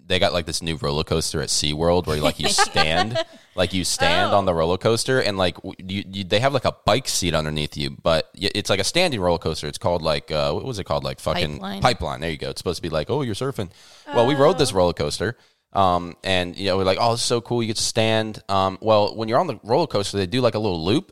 they 0.05 0.19
got 0.19 0.31
like 0.31 0.45
this 0.45 0.61
new 0.61 0.77
roller 0.77 1.03
coaster 1.03 1.41
at 1.41 1.49
SeaWorld 1.49 2.07
where 2.07 2.17
like 2.21 2.39
you 2.39 2.47
stand, 2.49 3.17
like 3.55 3.73
you 3.73 3.83
stand 3.83 4.33
on 4.33 4.45
the 4.45 4.53
roller 4.53 4.77
coaster, 4.77 5.19
and 5.19 5.37
like 5.37 5.55
w- 5.55 5.75
you, 5.79 6.03
you, 6.07 6.23
they 6.23 6.39
have 6.39 6.53
like 6.53 6.63
a 6.63 6.71
bike 6.85 7.09
seat 7.09 7.33
underneath 7.35 7.75
you, 7.75 7.89
but 7.89 8.29
y- 8.39 8.49
it's 8.55 8.69
like 8.69 8.79
a 8.79 8.85
standing 8.85 9.19
roller 9.19 9.37
coaster. 9.39 9.67
It's 9.67 9.77
called 9.77 10.01
like 10.01 10.31
uh, 10.31 10.53
what 10.53 10.63
was 10.63 10.79
it 10.79 10.85
called? 10.85 11.03
Like 11.03 11.19
fucking 11.19 11.59
Pipeline. 11.81 12.21
There 12.21 12.29
you 12.31 12.37
go. 12.37 12.49
It's 12.51 12.59
supposed 12.61 12.77
to 12.77 12.81
be 12.81 12.89
like 12.89 13.09
oh 13.09 13.21
you're 13.21 13.35
surfing. 13.35 13.69
Well, 14.13 14.27
we 14.27 14.35
rode 14.35 14.57
this 14.57 14.71
roller 14.71 14.93
coaster. 14.93 15.35
Um, 15.73 16.15
and 16.23 16.57
you 16.57 16.67
know, 16.67 16.77
we're 16.77 16.85
like, 16.85 16.97
oh, 17.01 17.13
it's 17.13 17.21
so 17.21 17.41
cool. 17.41 17.61
You 17.61 17.67
get 17.67 17.75
to 17.75 17.83
stand. 17.83 18.41
Um, 18.47 18.77
well, 18.81 19.13
when 19.15 19.27
you're 19.27 19.39
on 19.39 19.47
the 19.47 19.59
roller 19.63 19.87
coaster, 19.87 20.17
they 20.17 20.25
do 20.25 20.39
like 20.39 20.55
a 20.55 20.59
little 20.59 20.83
loop, 20.83 21.11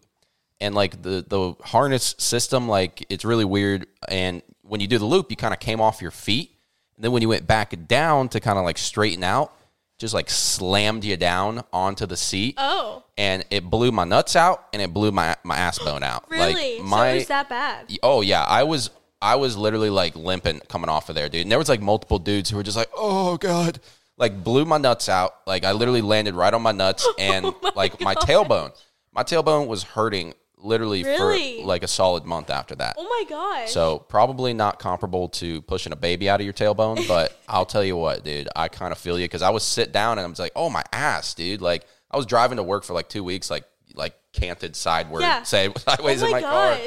and 0.62 0.74
like 0.76 1.02
the 1.02 1.26
the 1.28 1.56
harness 1.64 2.16
system 2.18 2.68
like 2.68 3.06
it's 3.10 3.26
really 3.26 3.46
weird. 3.46 3.88
And 4.08 4.42
when 4.62 4.82
you 4.82 4.88
do 4.88 4.98
the 4.98 5.06
loop 5.06 5.30
you 5.30 5.38
kind 5.38 5.54
of 5.54 5.60
came 5.60 5.82
off 5.82 6.02
your 6.02 6.12
feet. 6.12 6.52
And 6.96 7.04
then 7.04 7.12
when 7.12 7.22
you 7.22 7.30
went 7.30 7.46
back 7.46 7.74
down 7.88 8.30
to 8.30 8.40
kind 8.40 8.58
of 8.58 8.64
like 8.64 8.78
straighten 8.78 9.24
out 9.24 9.52
just 9.98 10.14
like 10.14 10.30
slammed 10.30 11.06
you 11.06 11.16
down 11.18 11.64
onto 11.72 12.06
the 12.06 12.18
seat. 12.18 12.56
Oh, 12.58 13.04
and 13.18 13.46
it 13.50 13.70
blew 13.70 13.92
my 13.92 14.04
nuts 14.04 14.36
out 14.36 14.66
and 14.74 14.82
it 14.82 14.94
blew 14.94 15.12
my 15.12 15.36
my 15.44 15.58
ass 15.58 15.80
bone 15.80 16.04
out. 16.04 16.30
Really? 16.30 16.80
like 16.80 16.86
my 16.86 16.98
so 16.98 17.14
it 17.14 17.16
was 17.16 17.28
that 17.28 17.50
bad? 17.50 17.98
oh 18.04 18.22
yeah. 18.22 18.44
I 18.44 18.64
was 18.64 18.90
i 19.22 19.36
was 19.36 19.56
literally 19.56 19.90
like 19.90 20.16
limping 20.16 20.60
coming 20.68 20.90
off 20.90 21.10
of 21.10 21.16
there 21.16 21.30
dude. 21.30 21.44
And 21.44 21.52
there 21.52 21.60
was 21.60 21.70
like 21.70 21.82
multiple 21.82 22.20
dudes 22.20 22.50
who 22.50 22.58
were 22.58 22.64
just 22.64 22.78
like 22.78 22.90
oh 22.96 23.38
god. 23.38 23.80
Like 24.18 24.44
blew 24.44 24.66
my 24.66 24.78
nuts 24.78 25.08
out. 25.08 25.36
Like 25.48 25.64
i 25.64 25.72
literally 25.72 26.02
landed 26.02 26.36
right 26.36 26.54
on 26.54 26.62
my 26.62 26.72
nuts 26.74 27.06
oh 27.08 27.16
and 27.18 27.54
like 27.76 28.02
my 28.02 28.16
tailbone. 28.16 28.72
my 29.14 29.24
tailbone 29.24 29.68
was 29.68 29.84
hurting 29.84 30.34
literally 30.66 31.04
Really? 31.04 31.62
for 31.62 31.68
like 31.68 31.84
a 31.84 31.88
solid 31.88 32.26
month 32.26 32.50
after 32.50 32.76
that 32.76 32.96
Oh 32.98 33.04
my 33.08 33.24
gosh. 33.30 33.72
so 33.72 34.00
probably 34.00 34.54
not 34.54 34.80
comparable 34.80 35.30
to 35.30 35.62
pushing 35.62 35.94
a 35.94 35.96
baby 35.96 36.30
out 36.30 36.40
of 36.42 36.46
your 36.46 36.54
tailbone, 36.54 37.08
but 37.08 37.40
I'll 37.48 37.66
tell 37.66 37.84
you 37.84 37.96
what, 37.96 38.24
dude, 38.24 38.50
I 38.56 38.68
kind 38.68 38.92
of 38.92 38.98
feel 38.98 39.18
you 39.20 39.26
because 39.26 39.42
I 39.42 39.50
was 39.52 39.64
sit 39.64 39.92
down 39.92 40.18
and 40.18 40.26
I 40.26 40.30
was 40.30 40.40
like, 40.40 40.54
oh 40.56 40.70
my 40.70 40.84
ass, 40.92 41.34
dude. 41.34 41.62
Like 41.62 41.86
I 42.12 42.18
was 42.18 42.26
driving 42.26 42.58
to 42.58 42.64
work 42.64 42.84
for 42.84 42.94
like 42.94 43.10
two 43.10 43.24
weeks, 43.24 43.50
like 43.50 43.66
like 43.94 44.16
canted 44.34 44.76
sideward, 44.76 45.22
Yeah. 45.22 45.44
say 45.44 45.72
sideways 45.78 46.22
oh 46.22 46.26
in 46.26 46.32
my, 46.32 46.42
my 46.42 46.48
car. 46.48 46.78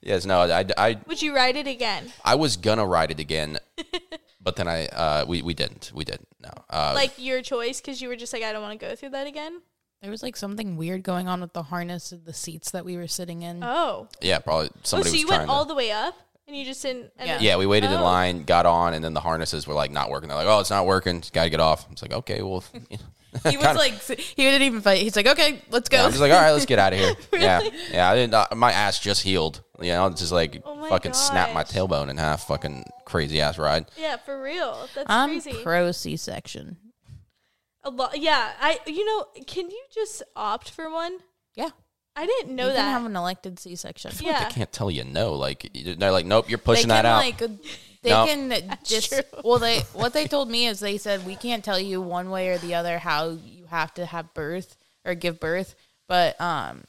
Yes, 0.00 0.24
no, 0.26 0.40
I, 0.42 0.64
I, 0.76 0.98
Would 1.06 1.22
you 1.22 1.34
ride 1.34 1.56
it 1.56 1.66
again? 1.66 2.12
I 2.24 2.34
was 2.36 2.56
gonna 2.56 2.86
ride 2.86 3.10
it 3.10 3.18
again, 3.18 3.58
but 4.40 4.56
then 4.56 4.68
I 4.68 4.86
uh 4.86 5.24
we 5.26 5.42
we 5.42 5.54
didn't, 5.54 5.90
we 5.94 6.04
didn't. 6.04 6.28
No, 6.40 6.50
uh, 6.70 6.92
Like 6.94 7.12
your 7.18 7.42
choice 7.42 7.80
because 7.80 8.00
you 8.00 8.08
were 8.08 8.16
just 8.16 8.32
like, 8.32 8.42
I 8.42 8.52
don't 8.52 8.62
want 8.62 8.78
to 8.78 8.86
go 8.86 8.94
through 8.94 9.10
that 9.10 9.26
again? 9.26 9.60
There 10.02 10.10
was 10.10 10.22
like 10.22 10.36
something 10.36 10.76
weird 10.76 11.02
going 11.02 11.26
on 11.28 11.40
with 11.40 11.52
the 11.52 11.64
harness 11.64 12.12
of 12.12 12.24
the 12.24 12.32
seats 12.32 12.70
that 12.70 12.84
we 12.84 12.96
were 12.96 13.08
sitting 13.08 13.42
in. 13.42 13.62
Oh. 13.64 14.08
yeah, 14.20 14.38
probably 14.38 14.70
somebody. 14.84 15.08
Oh, 15.08 15.10
so 15.10 15.12
was 15.12 15.20
you 15.20 15.26
trying 15.26 15.38
went 15.40 15.48
to. 15.50 15.52
all 15.54 15.64
the 15.64 15.74
way 15.74 15.90
up 15.90 16.14
and 16.46 16.56
you 16.56 16.64
just 16.64 16.82
didn't. 16.82 17.10
end 17.18 17.28
Yeah. 17.28 17.34
up- 17.36 17.42
yeah, 17.42 17.56
we 17.56 17.66
waited 17.66 17.90
in 17.90 17.98
Oh. 17.98 18.04
line, 18.04 18.44
got 18.44 18.64
on, 18.64 18.94
and 18.94 19.04
then 19.04 19.12
the 19.12 19.20
harnesses 19.20 19.66
were 19.66 19.74
like 19.74 19.90
not 19.90 20.08
working. 20.10 20.28
They're 20.28 20.38
like, 20.38 20.46
"Oh, 20.46 20.60
it's 20.60 20.70
not 20.70 20.86
working. 20.86 21.22
Got 21.32 21.44
to 21.44 21.50
get 21.50 21.60
off." 21.60 21.86
It's 21.90 22.00
like, 22.02 22.12
okay, 22.12 22.42
well, 22.42 22.62
you 22.90 22.96
know. 22.98 23.50
He 23.50 23.56
was 23.58 23.76
like, 23.76 23.92
he 24.08 24.42
didn't 24.42 24.62
even 24.62 24.80
fight. 24.80 25.02
He's 25.02 25.14
like, 25.14 25.26
okay, 25.26 25.60
let's 25.70 25.88
go. 25.90 25.98
Yeah, 25.98 26.04
I'm 26.04 26.10
just 26.10 26.20
like, 26.22 26.32
all 26.32 26.40
right, 26.40 26.52
let's 26.52 26.64
get 26.64 26.78
out 26.78 26.92
of 26.94 26.98
here. 26.98 27.14
Yeah, 27.34 27.60
yeah. 27.92 28.10
I 28.10 28.14
didn't. 28.14 28.32
Uh, 28.34 28.46
my 28.56 28.72
ass 28.72 28.98
just 29.00 29.22
healed. 29.22 29.62
You 29.80 29.92
know, 29.92 30.06
it's 30.06 30.20
just 30.20 30.32
like 30.32 30.62
Oh 30.64 30.74
my 30.76 30.88
fucking 30.88 31.12
snap 31.12 31.52
my 31.54 31.62
gosh. 31.64 31.72
tailbone 31.72 32.08
in 32.08 32.16
half. 32.16 32.46
Fucking 32.46 32.84
crazy 33.04 33.40
ass 33.40 33.58
ride. 33.58 33.86
Yeah, 33.98 34.16
for 34.16 34.40
real. 34.42 34.88
That's 34.94 35.06
I'm 35.10 35.40
crazy. 35.40 35.62
pro 35.62 35.92
C-section. 35.92 36.78
A 37.88 37.90
lot. 37.90 38.18
Yeah, 38.18 38.52
I. 38.60 38.78
You 38.86 39.04
know, 39.04 39.26
can 39.46 39.70
you 39.70 39.82
just 39.94 40.22
opt 40.36 40.70
for 40.70 40.90
one? 40.90 41.18
Yeah, 41.54 41.70
I 42.14 42.26
didn't 42.26 42.54
know 42.54 42.66
you 42.66 42.72
that. 42.74 42.82
can 42.82 42.90
have 42.92 43.04
an 43.06 43.16
elected 43.16 43.58
C-section. 43.58 44.12
yeah. 44.20 44.44
I 44.46 44.50
can't 44.50 44.70
tell 44.70 44.90
you 44.90 45.04
no. 45.04 45.34
Like 45.34 45.70
they're 45.74 46.12
like, 46.12 46.26
nope, 46.26 46.48
you're 46.50 46.58
They 46.58 46.64
pushing 46.64 46.82
can 46.90 47.02
that 47.02 47.04
out. 47.06 47.18
like, 47.18 47.38
they 48.02 48.10
No. 48.10 48.26
can 48.26 48.78
just. 48.84 49.08
true. 49.12 49.22
Well, 49.44 49.58
they 49.58 49.80
what 49.94 50.12
they 50.12 50.26
told 50.26 50.50
me 50.50 50.66
is 50.66 50.80
they 50.80 50.98
said 50.98 51.24
we 51.26 51.34
can't 51.36 51.64
tell 51.64 51.78
you 51.80 52.00
one 52.02 52.30
way 52.30 52.48
or 52.50 52.58
the 52.58 52.74
other 52.74 52.98
how 52.98 53.30
you 53.44 53.66
have 53.66 53.94
to 53.94 54.04
have 54.06 54.34
birth 54.34 54.76
or 55.04 55.14
give 55.14 55.40
birth, 55.40 55.74
but 56.08 56.38
um, 56.40 56.84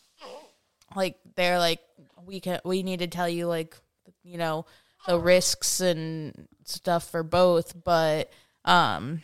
like 0.95 1.17
they're 1.35 1.59
like 1.59 1.79
we 2.25 2.39
can 2.39 2.59
we 2.65 2.83
need 2.83 2.99
to 2.99 3.07
tell 3.07 3.29
you 3.29 3.47
like 3.47 3.75
you 4.23 4.37
know 4.37 4.65
the 5.07 5.17
risks 5.17 5.79
and 5.79 6.47
stuff 6.65 7.09
for 7.09 7.23
both, 7.23 7.73
but 7.83 8.29
um, 8.65 9.21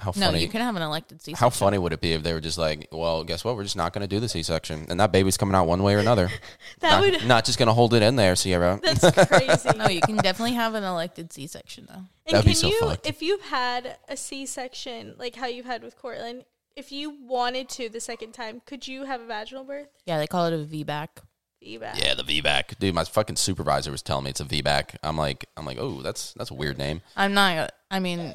how 0.00 0.12
no, 0.16 0.26
funny? 0.26 0.40
you 0.40 0.48
can 0.48 0.60
have 0.60 0.76
an 0.76 0.82
elected 0.82 1.20
C-section. 1.20 1.40
how 1.40 1.50
funny 1.50 1.78
would 1.78 1.92
it 1.92 2.00
be 2.00 2.12
if 2.12 2.22
they 2.22 2.32
were 2.32 2.40
just 2.40 2.58
like, 2.58 2.88
well, 2.90 3.22
guess 3.24 3.44
what? 3.44 3.56
We're 3.56 3.64
just 3.64 3.76
not 3.76 3.92
going 3.92 4.02
to 4.02 4.08
do 4.08 4.18
the 4.18 4.28
C-section, 4.28 4.86
and 4.88 4.98
that 4.98 5.12
baby's 5.12 5.36
coming 5.36 5.54
out 5.54 5.66
one 5.66 5.82
way 5.82 5.94
or 5.94 5.98
another. 5.98 6.28
that 6.80 6.90
not, 6.90 7.00
would. 7.00 7.24
not 7.26 7.44
just 7.44 7.58
going 7.58 7.68
to 7.68 7.72
hold 7.72 7.94
it 7.94 8.02
in 8.02 8.16
there, 8.16 8.34
Sierra. 8.36 8.80
That's 8.82 9.28
crazy. 9.28 9.78
No, 9.78 9.88
you 9.88 10.00
can 10.00 10.16
definitely 10.16 10.54
have 10.54 10.74
an 10.74 10.84
elected 10.84 11.32
C-section 11.32 11.86
though. 11.88 11.94
And 11.94 12.08
That'd 12.36 12.44
be 12.44 12.52
can 12.52 12.60
so 12.60 12.68
you, 12.68 12.80
fucked. 12.80 13.06
if 13.06 13.22
you've 13.22 13.42
had 13.42 13.96
a 14.08 14.16
C-section 14.16 15.14
like 15.18 15.36
how 15.36 15.46
you've 15.46 15.66
had 15.66 15.82
with 15.82 15.96
Cortland, 15.96 16.44
if 16.76 16.92
you 16.92 17.16
wanted 17.26 17.68
to 17.70 17.88
the 17.88 18.00
second 18.00 18.32
time, 18.32 18.62
could 18.64 18.88
you 18.88 19.04
have 19.04 19.20
a 19.20 19.26
vaginal 19.26 19.64
birth? 19.64 19.88
Yeah, 20.06 20.18
they 20.18 20.26
call 20.26 20.46
it 20.46 20.54
a 20.54 20.64
VBAC. 20.64 21.08
Feedback. 21.60 22.02
yeah, 22.02 22.14
the 22.14 22.22
VBAC, 22.22 22.78
dude. 22.78 22.94
My 22.94 23.04
fucking 23.04 23.36
supervisor 23.36 23.90
was 23.90 24.00
telling 24.00 24.24
me 24.24 24.30
it's 24.30 24.40
a 24.40 24.46
VBAC. 24.46 24.96
I'm 25.02 25.18
like, 25.18 25.44
I'm 25.58 25.66
like, 25.66 25.76
oh, 25.78 26.00
that's 26.00 26.32
that's 26.32 26.50
a 26.50 26.54
weird 26.54 26.78
name. 26.78 27.02
I'm 27.14 27.34
not. 27.34 27.72
I 27.90 28.00
mean, 28.00 28.34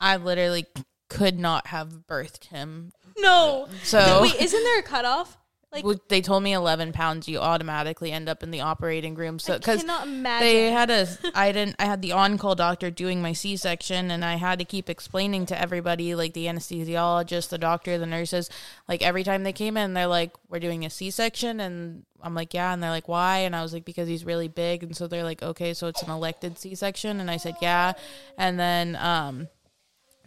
I 0.00 0.16
literally 0.16 0.66
could 1.10 1.38
not 1.38 1.66
have 1.66 2.06
birthed 2.08 2.46
him. 2.46 2.92
No. 3.18 3.68
So 3.82 4.22
Wait, 4.22 4.40
isn't 4.40 4.64
there 4.64 4.78
a 4.78 4.82
cutoff? 4.82 5.36
Like, 5.72 5.84
Well, 5.84 6.00
they 6.08 6.20
told 6.20 6.42
me 6.42 6.52
11 6.52 6.92
pounds 6.92 7.28
you 7.28 7.38
automatically 7.38 8.10
end 8.10 8.28
up 8.28 8.42
in 8.42 8.50
the 8.50 8.60
operating 8.62 9.14
room 9.14 9.38
so 9.38 9.54
I 9.54 9.58
because 9.58 9.82
cannot 9.82 10.04
imagine. 10.08 10.44
they 10.48 10.70
had 10.72 10.90
a 10.90 11.06
i 11.36 11.52
didn't 11.52 11.76
i 11.78 11.84
had 11.84 12.02
the 12.02 12.10
on-call 12.10 12.56
doctor 12.56 12.90
doing 12.90 13.22
my 13.22 13.32
c-section 13.32 14.10
and 14.10 14.24
i 14.24 14.34
had 14.34 14.58
to 14.58 14.64
keep 14.64 14.90
explaining 14.90 15.46
to 15.46 15.56
everybody 15.60 16.16
like 16.16 16.32
the 16.32 16.46
anesthesiologist 16.46 17.50
the 17.50 17.58
doctor 17.58 17.98
the 17.98 18.06
nurses 18.06 18.50
like 18.88 19.00
every 19.02 19.22
time 19.22 19.44
they 19.44 19.52
came 19.52 19.76
in 19.76 19.94
they're 19.94 20.08
like 20.08 20.32
we're 20.48 20.58
doing 20.58 20.84
a 20.84 20.90
c-section 20.90 21.60
and 21.60 22.04
i'm 22.20 22.34
like 22.34 22.52
yeah 22.52 22.72
and 22.72 22.82
they're 22.82 22.90
like 22.90 23.06
why 23.06 23.38
and 23.38 23.54
i 23.54 23.62
was 23.62 23.72
like 23.72 23.84
because 23.84 24.08
he's 24.08 24.24
really 24.24 24.48
big 24.48 24.82
and 24.82 24.96
so 24.96 25.06
they're 25.06 25.22
like 25.22 25.40
okay 25.40 25.72
so 25.72 25.86
it's 25.86 26.02
an 26.02 26.10
elected 26.10 26.58
c-section 26.58 27.20
and 27.20 27.30
i 27.30 27.36
said 27.36 27.54
yeah 27.62 27.92
and 28.36 28.58
then 28.58 28.96
um 28.96 29.46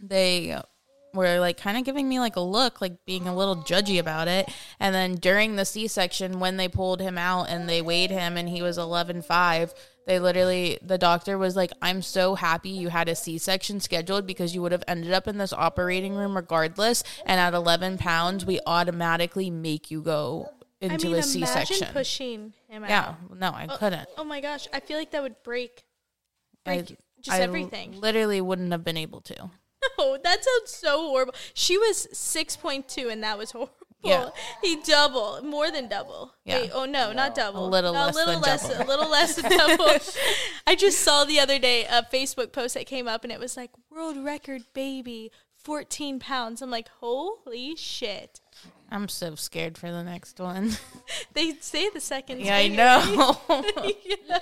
they 0.00 0.58
were 1.14 1.38
like 1.38 1.56
kind 1.56 1.76
of 1.78 1.84
giving 1.84 2.08
me 2.08 2.18
like 2.20 2.36
a 2.36 2.40
look, 2.40 2.80
like 2.80 3.04
being 3.06 3.26
a 3.26 3.34
little 3.34 3.56
judgy 3.56 3.98
about 3.98 4.28
it. 4.28 4.50
And 4.80 4.94
then 4.94 5.14
during 5.14 5.56
the 5.56 5.64
C 5.64 5.86
section, 5.86 6.40
when 6.40 6.56
they 6.56 6.68
pulled 6.68 7.00
him 7.00 7.16
out 7.16 7.44
and 7.48 7.68
they 7.68 7.80
weighed 7.80 8.10
him 8.10 8.36
and 8.36 8.48
he 8.48 8.60
was 8.62 8.76
11.5, 8.78 9.74
they 10.06 10.18
literally, 10.18 10.78
the 10.82 10.98
doctor 10.98 11.38
was 11.38 11.56
like, 11.56 11.72
I'm 11.80 12.02
so 12.02 12.34
happy 12.34 12.68
you 12.68 12.88
had 12.88 13.08
a 13.08 13.14
C 13.14 13.38
section 13.38 13.80
scheduled 13.80 14.26
because 14.26 14.54
you 14.54 14.60
would 14.62 14.72
have 14.72 14.84
ended 14.86 15.12
up 15.12 15.26
in 15.26 15.38
this 15.38 15.52
operating 15.52 16.14
room 16.14 16.36
regardless. 16.36 17.02
And 17.24 17.40
at 17.40 17.54
11 17.54 17.98
pounds, 17.98 18.44
we 18.44 18.60
automatically 18.66 19.50
make 19.50 19.90
you 19.90 20.02
go 20.02 20.50
I 20.82 20.86
into 20.86 21.06
mean, 21.06 21.16
a 21.16 21.22
C 21.22 21.46
section. 21.46 21.88
pushing 21.92 22.52
him 22.68 22.84
out. 22.84 22.90
Yeah, 22.90 23.14
no, 23.34 23.48
I 23.48 23.66
oh, 23.70 23.76
couldn't. 23.76 24.08
Oh 24.18 24.24
my 24.24 24.42
gosh, 24.42 24.68
I 24.74 24.80
feel 24.80 24.98
like 24.98 25.12
that 25.12 25.22
would 25.22 25.42
break, 25.42 25.84
break 26.64 26.90
I- 26.90 26.96
just 27.24 27.38
I 27.38 27.40
everything. 27.40 27.98
literally 28.00 28.42
wouldn't 28.42 28.70
have 28.72 28.84
been 28.84 28.98
able 28.98 29.22
to. 29.22 29.50
No, 29.98 30.16
that 30.22 30.44
sounds 30.44 30.70
so 30.70 30.98
horrible. 31.08 31.34
She 31.54 31.76
was 31.78 32.08
six 32.12 32.56
point 32.56 32.88
two, 32.88 33.08
and 33.08 33.22
that 33.22 33.38
was 33.38 33.52
horrible. 33.52 33.72
Yeah. 34.02 34.28
He 34.62 34.76
double, 34.82 35.40
more 35.42 35.70
than 35.70 35.88
double. 35.88 36.34
Yeah. 36.44 36.60
Wait, 36.60 36.70
oh 36.74 36.84
no, 36.84 37.12
not 37.12 37.34
double. 37.34 37.66
A 37.66 37.70
little 37.70 37.94
No, 37.94 38.00
less 38.00 38.14
A 38.14 38.18
little 38.18 38.32
than 38.34 38.42
less, 38.42 38.68
double. 38.68 38.84
A 38.84 38.86
little 38.86 39.10
less 39.10 39.36
than 39.36 39.50
double. 39.56 39.88
I 40.66 40.74
just 40.74 41.00
saw 41.00 41.24
the 41.24 41.40
other 41.40 41.58
day 41.58 41.86
a 41.86 42.02
Facebook 42.02 42.52
post 42.52 42.74
that 42.74 42.86
came 42.86 43.08
up, 43.08 43.24
and 43.24 43.32
it 43.32 43.40
was 43.40 43.56
like 43.56 43.70
world 43.90 44.22
record 44.22 44.62
baby, 44.74 45.32
fourteen 45.56 46.18
pounds. 46.20 46.60
I'm 46.60 46.70
like, 46.70 46.88
holy 47.00 47.76
shit. 47.76 48.40
I'm 48.94 49.08
so 49.08 49.34
scared 49.34 49.76
for 49.76 49.90
the 49.90 50.02
next 50.04 50.38
one. 50.40 50.70
They 51.34 51.52
say 51.60 51.90
the 51.90 52.00
second. 52.00 52.40
yeah, 52.40 52.56
I 52.56 52.68
know. 52.68 53.36
yeah. 54.28 54.38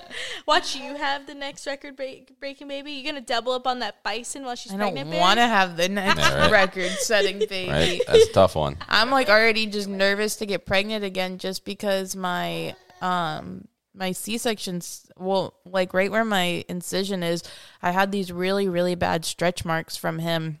Watch 0.47 0.75
you 0.75 0.95
have 0.95 1.25
the 1.25 1.33
next 1.33 1.65
record 1.65 1.95
break, 1.95 2.39
breaking 2.39 2.67
baby. 2.67 2.91
You're 2.91 3.11
gonna 3.11 3.25
double 3.25 3.51
up 3.53 3.65
on 3.65 3.79
that 3.79 4.03
bison 4.03 4.43
while 4.43 4.55
she's 4.55 4.71
I 4.73 4.77
pregnant. 4.77 5.09
don't 5.09 5.19
want 5.19 5.39
to 5.39 5.47
have 5.47 5.75
the 5.75 5.89
next 5.89 6.19
Yeah, 6.19 6.41
right. 6.43 6.51
record 6.51 6.91
setting 6.91 7.39
baby. 7.49 7.71
Right? 7.71 8.01
That's 8.07 8.27
a 8.29 8.31
tough 8.33 8.55
one. 8.55 8.77
I'm 8.87 9.09
like 9.09 9.27
already 9.27 9.65
just 9.65 9.87
nervous 9.89 10.35
to 10.37 10.45
get 10.45 10.65
pregnant 10.67 11.03
again 11.03 11.39
just 11.39 11.65
because 11.65 12.15
my 12.15 12.75
um 13.01 13.67
my 13.95 14.11
C-sections 14.11 15.11
well 15.17 15.55
like 15.65 15.93
right 15.93 16.11
where 16.11 16.25
my 16.25 16.63
incision 16.69 17.23
is 17.23 17.43
I 17.81 17.91
had 17.91 18.11
these 18.11 18.31
really 18.31 18.67
really 18.69 18.95
bad 18.95 19.25
stretch 19.25 19.65
marks 19.65 19.97
from 19.97 20.19
him 20.19 20.59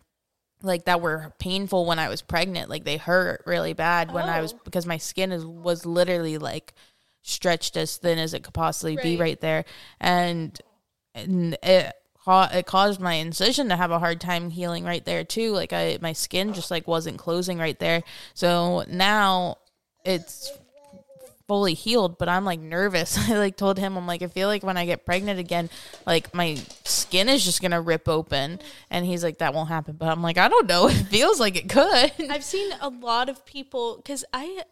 like 0.63 0.85
that 0.85 1.01
were 1.01 1.33
painful 1.39 1.85
when 1.85 1.99
I 1.99 2.07
was 2.09 2.21
pregnant 2.21 2.69
like 2.69 2.83
they 2.85 2.97
hurt 2.97 3.43
really 3.45 3.73
bad 3.73 4.11
when 4.13 4.29
I 4.29 4.41
was 4.41 4.53
Oh. 4.53 4.59
because 4.63 4.85
my 4.85 4.97
skin 4.97 5.31
is 5.31 5.45
was 5.45 5.85
literally 5.85 6.37
like 6.37 6.73
stretched 7.21 7.77
as 7.77 7.97
thin 7.97 8.17
as 8.17 8.33
it 8.33 8.43
could 8.43 8.53
possibly 8.53 8.95
be 8.95 9.11
Right. 9.11 9.19
right 9.19 9.41
there 9.41 9.65
and 9.99 10.57
and 11.13 11.57
it 11.61 11.93
it 12.25 12.65
caused 12.65 13.01
my 13.01 13.15
incision 13.15 13.67
to 13.69 13.75
have 13.75 13.91
a 13.91 13.99
hard 13.99 14.21
time 14.21 14.49
healing 14.49 14.85
right 14.85 15.03
there 15.03 15.23
too 15.25 15.51
like 15.51 15.73
i 15.73 15.97
my 16.01 16.13
skin 16.13 16.53
just 16.53 16.71
like 16.71 16.87
wasn't 16.87 17.17
closing 17.17 17.57
right 17.59 17.77
there 17.79 18.01
so 18.33 18.83
now 18.87 19.57
it's 20.05 20.49
fully 21.47 21.73
healed 21.73 22.17
but 22.17 22.29
i'm 22.29 22.45
like 22.45 22.59
nervous. 22.59 23.17
I 23.29 23.37
like 23.37 23.57
told 23.57 23.77
him 23.77 23.97
i'm 23.97 24.07
like 24.07 24.21
i 24.21 24.27
feel 24.27 24.47
like 24.47 24.63
when 24.63 24.77
i 24.77 24.85
get 24.85 25.05
pregnant 25.05 25.39
again 25.39 25.69
like 26.05 26.33
my 26.33 26.57
skin 26.83 27.29
is 27.29 27.43
just 27.45 27.61
gonna 27.61 27.81
rip 27.81 28.07
open. 28.07 28.59
And 28.89 29.05
he's 29.05 29.23
like 29.23 29.37
that 29.39 29.53
won't 29.53 29.69
happen. 29.69 29.95
But 29.97 30.09
i'm 30.09 30.21
like 30.21 30.37
i 30.37 30.47
don't 30.47 30.67
know. 30.67 30.87
It 30.93 31.07
feels 31.07 31.39
like 31.39 31.55
it 31.55 31.69
could. 31.69 32.11
I've 32.29 32.43
seen 32.43 32.71
a 32.81 32.89
lot 32.89 33.29
of 33.29 33.45
people 33.45 33.97
because 33.97 34.23
I 34.33 34.63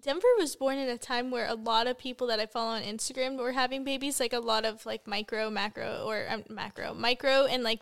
Denver 0.00 0.28
was 0.38 0.54
born 0.54 0.78
at 0.78 0.88
a 0.88 0.98
time 0.98 1.30
where 1.30 1.46
a 1.46 1.54
lot 1.54 1.86
of 1.86 1.98
people 1.98 2.28
that 2.28 2.38
I 2.38 2.46
follow 2.46 2.70
on 2.70 2.82
Instagram 2.82 3.36
were 3.38 3.52
having 3.52 3.84
babies, 3.84 4.20
like 4.20 4.32
a 4.32 4.38
lot 4.38 4.64
of 4.64 4.86
like 4.86 5.06
micro, 5.06 5.50
macro, 5.50 6.04
or 6.06 6.26
um, 6.28 6.44
macro, 6.48 6.94
micro, 6.94 7.46
and 7.46 7.62
like 7.62 7.80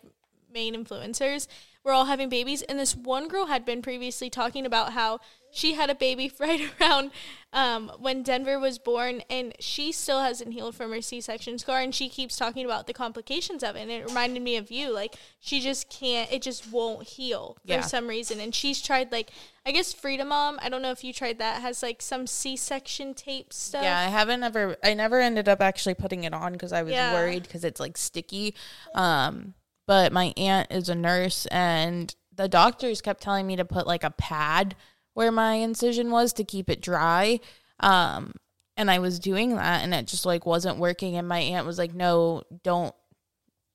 main 0.56 0.74
influencers 0.74 1.46
were 1.84 1.92
all 1.92 2.06
having 2.06 2.28
babies. 2.28 2.62
And 2.62 2.78
this 2.78 2.96
one 2.96 3.28
girl 3.28 3.46
had 3.46 3.64
been 3.64 3.82
previously 3.82 4.28
talking 4.30 4.64
about 4.66 4.92
how 4.94 5.20
she 5.52 5.74
had 5.74 5.88
a 5.90 5.94
baby 5.94 6.32
right 6.40 6.60
around 6.80 7.10
um, 7.52 7.90
when 8.00 8.22
Denver 8.22 8.58
was 8.58 8.78
born, 8.78 9.22
and 9.30 9.54
she 9.60 9.92
still 9.92 10.20
hasn't 10.20 10.52
healed 10.52 10.74
from 10.74 10.90
her 10.92 11.00
C-section 11.00 11.58
scar, 11.58 11.80
and 11.80 11.94
she 11.94 12.08
keeps 12.08 12.36
talking 12.36 12.64
about 12.64 12.86
the 12.86 12.92
complications 12.92 13.62
of 13.62 13.76
it. 13.76 13.82
And 13.82 13.90
it 13.90 14.04
reminded 14.06 14.42
me 14.42 14.56
of 14.56 14.70
you, 14.70 14.92
like 14.92 15.14
she 15.40 15.60
just 15.60 15.88
can't, 15.88 16.30
it 16.32 16.42
just 16.42 16.70
won't 16.72 17.06
heal 17.06 17.56
for 17.64 17.72
Yeah. 17.74 17.80
some 17.82 18.08
reason. 18.08 18.40
And 18.40 18.54
she's 18.54 18.82
tried 18.82 19.12
like, 19.12 19.30
I 19.64 19.70
guess 19.70 19.92
Frida 19.92 20.24
Mom. 20.24 20.58
I 20.60 20.68
don't 20.68 20.82
know 20.82 20.90
if 20.90 21.02
you 21.04 21.12
tried 21.12 21.38
that. 21.38 21.62
Has 21.62 21.82
like 21.82 22.02
some 22.02 22.26
C-section 22.26 23.14
tape 23.14 23.52
stuff. 23.52 23.82
Yeah, 23.84 23.98
I 23.98 24.04
haven't 24.10 24.42
ever. 24.42 24.76
I 24.82 24.94
never 24.94 25.20
ended 25.20 25.48
up 25.48 25.60
actually 25.60 25.94
putting 25.94 26.24
it 26.24 26.34
on 26.34 26.52
because 26.52 26.72
I 26.72 26.82
was 26.82 26.92
Yeah. 26.92 27.12
worried 27.12 27.44
because 27.44 27.64
it's 27.64 27.80
like 27.80 27.96
sticky. 27.96 28.54
Um, 28.94 29.54
but 29.86 30.12
my 30.12 30.32
aunt 30.36 30.70
is 30.70 30.88
a 30.88 30.94
nurse, 30.94 31.46
and 31.46 32.14
the 32.34 32.48
doctors 32.48 33.00
kept 33.00 33.22
telling 33.22 33.46
me 33.46 33.56
to 33.56 33.64
put 33.64 33.86
like 33.86 34.04
a 34.04 34.10
pad 34.10 34.74
where 35.14 35.32
my 35.32 35.54
incision 35.54 36.10
was 36.10 36.32
to 36.34 36.44
keep 36.44 36.68
it 36.68 36.82
dry. 36.82 37.40
Um, 37.80 38.32
and 38.76 38.90
I 38.90 38.98
was 38.98 39.18
doing 39.18 39.56
that, 39.56 39.82
and 39.82 39.94
it 39.94 40.06
just 40.06 40.26
like 40.26 40.44
wasn't 40.44 40.78
working. 40.78 41.16
And 41.16 41.28
my 41.28 41.38
aunt 41.38 41.66
was 41.66 41.78
like, 41.78 41.94
"No, 41.94 42.42
don't." 42.62 42.94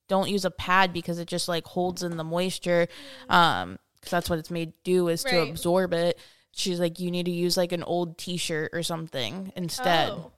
Don't 0.08 0.30
use 0.30 0.44
a 0.44 0.52
pad 0.52 0.92
because 0.92 1.20
it 1.20 1.28
just 1.30 1.48
like 1.48 1.66
holds 1.66 2.04
in 2.04 2.18
the 2.18 2.24
moisture. 2.26 2.90
Um, 3.30 3.80
because 3.96 4.12
that's 4.12 4.30
what 4.30 4.40
it's 4.40 4.52
made 4.52 4.72
to 4.74 4.78
do 4.84 5.08
is 5.08 5.24
to 5.24 5.42
absorb 5.44 5.94
it. 5.94 6.20
She's 6.52 6.80
like, 6.80 7.00
you 7.00 7.12
need 7.12 7.28
to 7.28 7.32
use 7.32 7.56
like 7.56 7.72
an 7.72 7.84
old 7.84 8.18
T-shirt 8.18 8.72
or 8.74 8.84
something 8.84 9.54
instead. 9.56 10.10
Oh. 10.10 10.32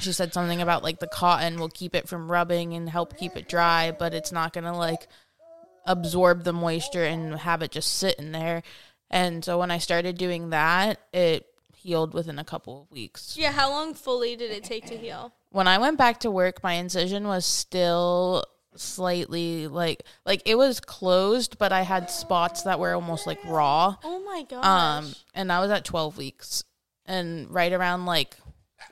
She 0.00 0.12
said 0.12 0.32
something 0.32 0.62
about 0.62 0.82
like 0.82 1.00
the 1.00 1.06
cotton 1.06 1.58
will 1.58 1.68
keep 1.68 1.94
it 1.94 2.08
from 2.08 2.30
rubbing 2.30 2.74
and 2.74 2.88
help 2.88 3.16
keep 3.16 3.36
it 3.36 3.48
dry, 3.48 3.90
but 3.90 4.14
it's 4.14 4.32
not 4.32 4.52
gonna 4.52 4.76
like 4.76 5.08
absorb 5.84 6.44
the 6.44 6.52
moisture 6.52 7.04
and 7.04 7.34
have 7.34 7.62
it 7.62 7.70
just 7.70 7.94
sit 7.94 8.16
in 8.18 8.32
there. 8.32 8.62
And 9.10 9.44
so 9.44 9.58
when 9.58 9.70
I 9.70 9.78
started 9.78 10.18
doing 10.18 10.50
that, 10.50 11.00
it 11.12 11.46
healed 11.74 12.12
within 12.14 12.38
a 12.38 12.44
couple 12.44 12.82
of 12.82 12.90
weeks. 12.90 13.36
Yeah. 13.36 13.52
How 13.52 13.70
long 13.70 13.94
fully 13.94 14.36
did 14.36 14.50
it 14.50 14.64
take 14.64 14.86
to 14.86 14.96
heal? 14.96 15.32
When 15.50 15.66
I 15.66 15.78
went 15.78 15.96
back 15.96 16.20
to 16.20 16.30
work, 16.30 16.62
my 16.62 16.74
incision 16.74 17.26
was 17.26 17.46
still 17.46 18.44
slightly 18.76 19.66
like 19.66 20.04
like 20.24 20.42
it 20.44 20.56
was 20.56 20.78
closed, 20.78 21.58
but 21.58 21.72
I 21.72 21.82
had 21.82 22.10
spots 22.10 22.62
that 22.62 22.78
were 22.78 22.94
almost 22.94 23.26
like 23.26 23.38
raw. 23.44 23.96
Oh 24.04 24.20
my 24.20 24.44
gosh. 24.48 24.64
Um, 24.64 25.12
and 25.34 25.50
I 25.50 25.60
was 25.60 25.70
at 25.70 25.84
12 25.84 26.16
weeks. 26.18 26.64
And 27.06 27.50
right 27.50 27.72
around 27.72 28.04
like 28.04 28.36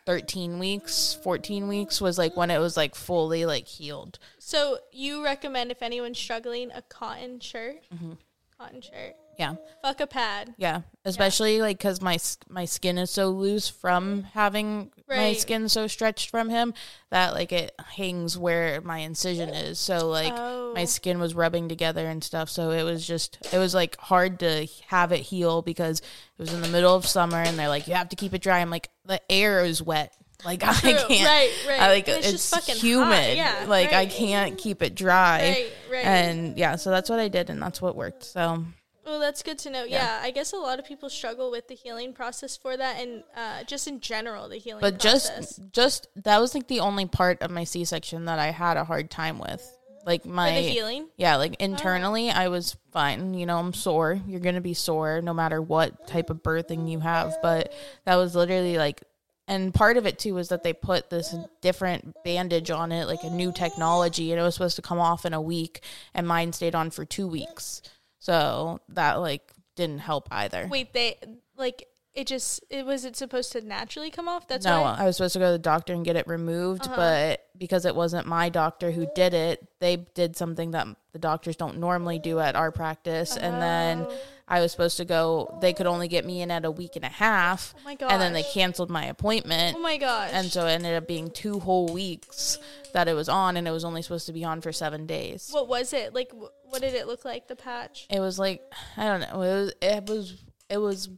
13 0.04 0.58
weeks, 0.58 1.18
14 1.22 1.68
weeks 1.68 2.00
was 2.00 2.18
like 2.18 2.36
when 2.36 2.50
it 2.50 2.58
was 2.58 2.76
like 2.76 2.94
fully 2.94 3.44
like 3.46 3.66
healed. 3.66 4.18
so 4.38 4.78
you 4.92 5.24
recommend 5.24 5.70
if 5.70 5.82
anyone's 5.82 6.18
struggling 6.18 6.70
a 6.72 6.82
cotton 6.82 7.40
shirt? 7.40 7.76
Mm-hmm. 7.94 8.12
Cotton 8.58 8.80
shirt. 8.80 9.14
Yeah. 9.38 9.56
Fuck 9.82 10.00
a 10.00 10.06
pad. 10.06 10.54
Yeah. 10.56 10.80
Especially 11.04 11.60
like 11.60 11.78
cuz 11.78 12.00
my 12.00 12.18
my 12.48 12.64
skin 12.64 12.96
is 12.98 13.10
so 13.10 13.28
loose 13.28 13.68
from 13.68 14.22
having 14.32 14.92
my 15.08 15.16
Right. 15.16 15.38
skin 15.40 15.68
so 15.68 15.86
stretched 15.86 16.30
from 16.30 16.48
him 16.48 16.74
that 17.10 17.32
like 17.32 17.52
it 17.52 17.72
hangs 17.96 18.36
where 18.36 18.80
my 18.80 18.98
incision 18.98 19.48
is. 19.50 19.78
So 19.78 20.08
like 20.08 20.32
Oh. 20.36 20.72
my 20.74 20.84
skin 20.84 21.18
was 21.18 21.34
rubbing 21.34 21.68
together 21.68 22.06
and 22.06 22.22
stuff. 22.24 22.48
So 22.50 22.70
it 22.70 22.82
was 22.82 23.06
just 23.06 23.38
it 23.52 23.58
was 23.58 23.74
like 23.74 23.96
hard 23.98 24.40
to 24.40 24.66
have 24.88 25.12
it 25.12 25.20
heal 25.20 25.62
because 25.62 26.00
it 26.00 26.06
was 26.38 26.52
in 26.52 26.60
the 26.60 26.68
middle 26.68 26.94
of 26.94 27.06
summer 27.06 27.38
and 27.38 27.58
they're 27.58 27.68
like 27.68 27.86
you 27.88 27.94
have 27.94 28.08
to 28.10 28.16
keep 28.16 28.34
it 28.34 28.42
dry. 28.42 28.58
I'm 28.60 28.70
like 28.70 28.90
the 29.04 29.20
air 29.30 29.64
is 29.64 29.80
wet. 29.82 30.12
Like 30.44 30.62
I 30.64 30.72
can't 30.74 31.08
Right, 31.08 31.50
right. 31.66 31.80
I 31.80 31.88
like 31.88 32.08
And 32.08 32.18
it's 32.18 32.26
it's, 32.28 32.50
just 32.50 32.54
fucking 32.66 32.80
humid. 32.80 33.36
Yeah, 33.36 33.64
like 33.68 33.92
I 33.92 34.06
can't 34.06 34.58
keep 34.58 34.82
it 34.82 34.94
dry. 34.94 35.40
Right, 35.40 35.72
right. 35.90 36.04
And 36.04 36.58
yeah, 36.58 36.76
so 36.76 36.90
that's 36.90 37.08
what 37.08 37.20
I 37.20 37.28
did 37.28 37.48
and 37.48 37.62
that's 37.62 37.80
what 37.80 37.96
worked. 37.96 38.24
So 38.24 38.64
Well, 39.06 39.20
that's 39.20 39.42
good 39.42 39.58
to 39.60 39.70
know. 39.70 39.84
Yeah. 39.84 40.20
I 40.20 40.32
guess 40.32 40.52
a 40.52 40.56
lot 40.56 40.78
of 40.80 40.84
people 40.84 41.08
struggle 41.08 41.50
with 41.50 41.68
the 41.68 41.74
healing 41.74 42.12
process 42.12 42.56
for 42.56 42.76
that, 42.76 43.00
and 43.00 43.22
uh, 43.36 43.62
just 43.64 43.86
in 43.86 44.00
general, 44.00 44.48
the 44.48 44.56
healing. 44.58 44.80
but 44.80 45.00
process. 45.00 45.56
just 45.56 45.72
just 45.72 46.08
that 46.24 46.40
was 46.40 46.54
like 46.54 46.66
the 46.66 46.80
only 46.80 47.06
part 47.06 47.40
of 47.42 47.50
my 47.50 47.64
c-section 47.64 48.24
that 48.24 48.38
i 48.38 48.50
had 48.50 48.76
a 48.76 48.84
hard 48.84 49.10
time 49.10 49.38
with 49.38 49.62
like 50.04 50.24
my 50.24 50.52
healing. 50.52 51.08
yeah 51.16 51.36
like 51.36 51.56
internally 51.60 52.30
i 52.30 52.48
was 52.48 52.76
fine 52.92 53.34
you 53.34 53.46
know 53.46 53.58
i'm 53.58 53.72
sore 53.72 54.20
you're 54.26 54.40
gonna 54.40 54.60
be 54.60 54.74
sore 54.74 55.20
no 55.20 55.34
matter 55.34 55.60
what 55.60 56.06
type 56.06 56.30
of 56.30 56.42
birthing 56.42 56.90
you 56.90 57.00
have 57.00 57.36
but 57.42 57.72
that 58.04 58.16
was 58.16 58.34
literally 58.34 58.78
like 58.78 59.02
and 59.48 59.72
part 59.72 59.96
of 59.96 60.06
it 60.06 60.18
too 60.18 60.34
was 60.34 60.48
that 60.48 60.62
they 60.62 60.72
put 60.72 61.10
this 61.10 61.34
different 61.60 62.16
bandage 62.24 62.70
on 62.70 62.92
it 62.92 63.06
like 63.06 63.22
a 63.22 63.30
new 63.30 63.52
technology 63.52 64.32
and 64.32 64.40
it 64.40 64.42
was 64.42 64.54
supposed 64.54 64.76
to 64.76 64.82
come 64.82 64.98
off 64.98 65.24
in 65.24 65.34
a 65.34 65.40
week 65.40 65.82
and 66.14 66.26
mine 66.26 66.52
stayed 66.52 66.74
on 66.74 66.90
for 66.90 67.04
two 67.04 67.26
weeks 67.28 67.82
so 68.18 68.80
that 68.90 69.14
like 69.14 69.52
didn't 69.76 69.98
help 70.00 70.28
either 70.30 70.68
Wait, 70.70 70.92
they 70.92 71.16
like 71.56 71.86
it 72.14 72.26
just 72.26 72.64
it 72.70 72.86
was 72.86 73.04
it 73.04 73.14
supposed 73.14 73.52
to 73.52 73.60
naturally 73.60 74.10
come 74.10 74.26
off? 74.26 74.48
That's 74.48 74.64
no, 74.64 74.80
why. 74.80 74.96
I 74.98 75.04
was 75.04 75.18
supposed 75.18 75.34
to 75.34 75.38
go 75.38 75.46
to 75.48 75.52
the 75.52 75.58
doctor 75.58 75.92
and 75.92 76.02
get 76.02 76.16
it 76.16 76.26
removed, 76.26 76.86
Uh-huh. 76.86 76.96
but 76.96 77.40
because 77.58 77.84
it 77.84 77.94
wasn't 77.94 78.26
my 78.26 78.48
doctor 78.48 78.90
who 78.90 79.06
did 79.14 79.34
it, 79.34 79.66
they 79.80 79.96
did 79.96 80.34
something 80.34 80.70
that 80.70 80.86
the 81.12 81.18
doctors 81.18 81.56
don't 81.56 81.76
normally 81.78 82.18
do 82.18 82.40
at 82.40 82.56
our 82.56 82.72
practice. 82.72 83.36
And 83.36 83.60
then 83.60 84.06
Oh. 84.08 84.16
I 84.48 84.60
was 84.60 84.70
supposed 84.72 84.96
to 84.98 85.04
go, 85.04 85.58
they 85.60 85.72
could 85.74 85.86
only 85.86 86.08
get 86.08 86.24
me 86.24 86.40
in 86.40 86.50
at 86.50 86.64
a 86.64 86.70
week 86.70 86.96
and 86.96 87.04
a 87.04 87.08
half. 87.08 87.74
Oh 87.76 87.80
my 87.84 87.96
And 88.00 88.22
then 88.22 88.32
they 88.32 88.44
canceled 88.44 88.88
my 88.90 89.04
appointment. 89.06 89.76
Oh 89.76 89.80
my 89.82 89.98
gosh. 89.98 90.30
and 90.32 90.50
so 90.50 90.66
it 90.66 90.70
ended 90.72 90.94
up 90.94 91.06
being 91.06 91.30
two 91.30 91.60
whole 91.60 91.88
weeks 91.88 92.58
that 92.94 93.08
it 93.08 93.14
was 93.14 93.28
on, 93.28 93.58
and 93.58 93.68
it 93.68 93.72
was 93.72 93.84
only 93.84 94.00
supposed 94.00 94.24
to 94.26 94.32
be 94.32 94.42
on 94.44 94.62
for 94.62 94.72
seven 94.72 95.04
days. 95.04 95.50
what 95.52 95.68
was 95.68 95.92
it 95.92 96.14
like? 96.14 96.32
Wh- 96.78 96.82
What 96.82 96.82
did 96.90 96.94
it 96.94 97.06
look 97.06 97.24
like? 97.24 97.48
The 97.48 97.56
patch. 97.56 98.06
it 98.10 98.20
was 98.20 98.38
like 98.38 98.62
I 98.96 99.04
don't 99.04 99.20
know. 99.20 99.40
It 99.42 99.52
was 99.60 99.72
it 99.80 100.04
was 100.06 100.34
it 100.68 100.78
was 100.78 101.08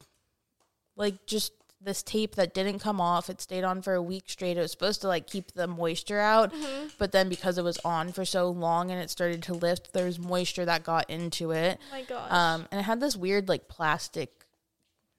like 0.97 1.27
just 1.27 1.53
this 1.81 2.03
tape 2.03 2.35
that 2.35 2.55
didn't 2.55 2.81
come 2.81 3.01
off. 3.01 3.31
It 3.31 3.41
stayed 3.41 3.63
on 3.63 3.83
for 3.83 3.95
a 3.95 4.03
week 4.03 4.25
straight. 4.29 4.57
It 4.57 4.61
was 4.61 4.73
supposed 4.73 5.01
to 5.03 5.07
like 5.09 5.29
keep 5.29 5.53
the 5.53 5.69
moisture 5.69 6.19
out, 6.19 6.53
but 6.99 7.13
then 7.13 7.29
because 7.29 7.57
it 7.57 7.63
was 7.63 7.79
on 7.85 8.11
for 8.13 8.25
so 8.25 8.51
long 8.51 8.91
and 8.91 9.01
it 9.01 9.11
started 9.11 9.45
to 9.45 9.55
lift, 9.55 9.93
there 9.93 10.07
was 10.07 10.19
moisture 10.19 10.65
that 10.65 10.83
got 10.83 11.09
into 11.09 11.53
it. 11.53 11.79
Oh 11.81 11.93
my 11.95 12.03
gosh. 12.03 12.33
Um, 12.33 12.67
and 12.73 12.81
it 12.81 12.83
had 12.85 12.99
this 13.01 13.17
weird 13.17 13.49
like 13.49 13.69
plastic 13.69 14.38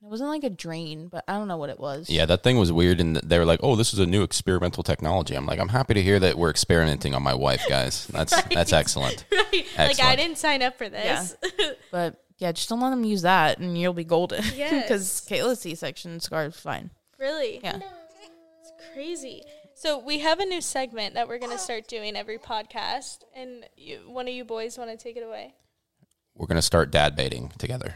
It 0.01 0.05
wasn't 0.07 0.29
like 0.29 0.45
a 0.45 0.49
drain, 0.49 1.07
but 1.07 1.25
I 1.27 1.33
don't 1.33 1.49
know 1.49 1.57
what 1.57 1.69
it 1.69 1.79
was. 1.79 2.09
Yeah, 2.09 2.25
that 2.25 2.41
thing 2.41 2.57
was 2.57 2.71
weird, 2.71 3.01
and 3.01 3.17
they 3.17 3.37
were 3.37 3.43
like, 3.45 3.59
"Oh, 3.61 3.75
this 3.75 3.93
is 3.93 3.99
a 3.99 4.05
new 4.05 4.23
experimental 4.23 4.81
technology." 4.81 5.35
I'm 5.35 5.45
like, 5.45 5.59
"I'm 5.59 5.67
happy 5.69 5.93
to 5.95 6.01
hear 6.01 6.19
that 6.21 6.37
we're 6.37 6.49
experimenting 6.49 7.13
on 7.13 7.21
my 7.21 7.33
wife, 7.33 7.65
guys. 7.67 8.07
That's 8.11 8.41
that's 8.43 8.71
excellent." 8.71 9.25
right. 9.31 9.65
Like 9.77 9.99
I 9.99 10.15
didn't 10.15 10.37
sign 10.37 10.61
up 10.61 10.77
for 10.77 10.87
this. 10.89 11.35
But 11.91 12.23
yeah, 12.37 12.51
just 12.53 12.69
don't 12.69 12.79
let 12.79 12.91
them 12.91 13.03
use 13.03 13.23
that, 13.23 13.57
and 13.57 13.77
you'll 13.77 13.93
be 13.93 14.05
golden. 14.05 14.43
Yes. 14.55 14.83
Because 14.83 15.27
Kayla's 15.29 15.59
C-section 15.59 16.19
scar 16.21 16.45
is 16.45 16.55
fine. 16.55 16.91
really? 17.17 17.59
Yeah. 17.61 17.79
It's 18.61 18.71
crazy. 18.93 19.43
So 19.73 19.97
we 19.97 20.19
have 20.19 20.39
a 20.39 20.45
new 20.45 20.61
segment 20.61 21.15
that 21.15 21.27
we're 21.27 21.39
gonna 21.39 21.57
start 21.57 21.87
doing 21.89 22.15
every 22.15 22.37
podcast, 22.37 23.19
and 23.35 23.65
you, 23.75 23.97
one 24.07 24.27
of 24.27 24.33
you 24.33 24.45
boys 24.45 24.77
want 24.77 24.89
to 24.91 24.97
take 24.97 25.17
it 25.17 25.23
away. 25.23 25.55
We're 26.35 26.47
gonna 26.47 26.61
start 26.61 26.91
dad 26.91 27.15
baiting 27.17 27.51
together. 27.57 27.95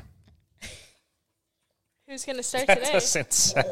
Who's 2.07 2.25
gonna 2.25 2.43
start 2.43 2.67
That 2.67 2.79
today? 2.79 2.91
doesn't 2.91 3.31
sound. 3.33 3.65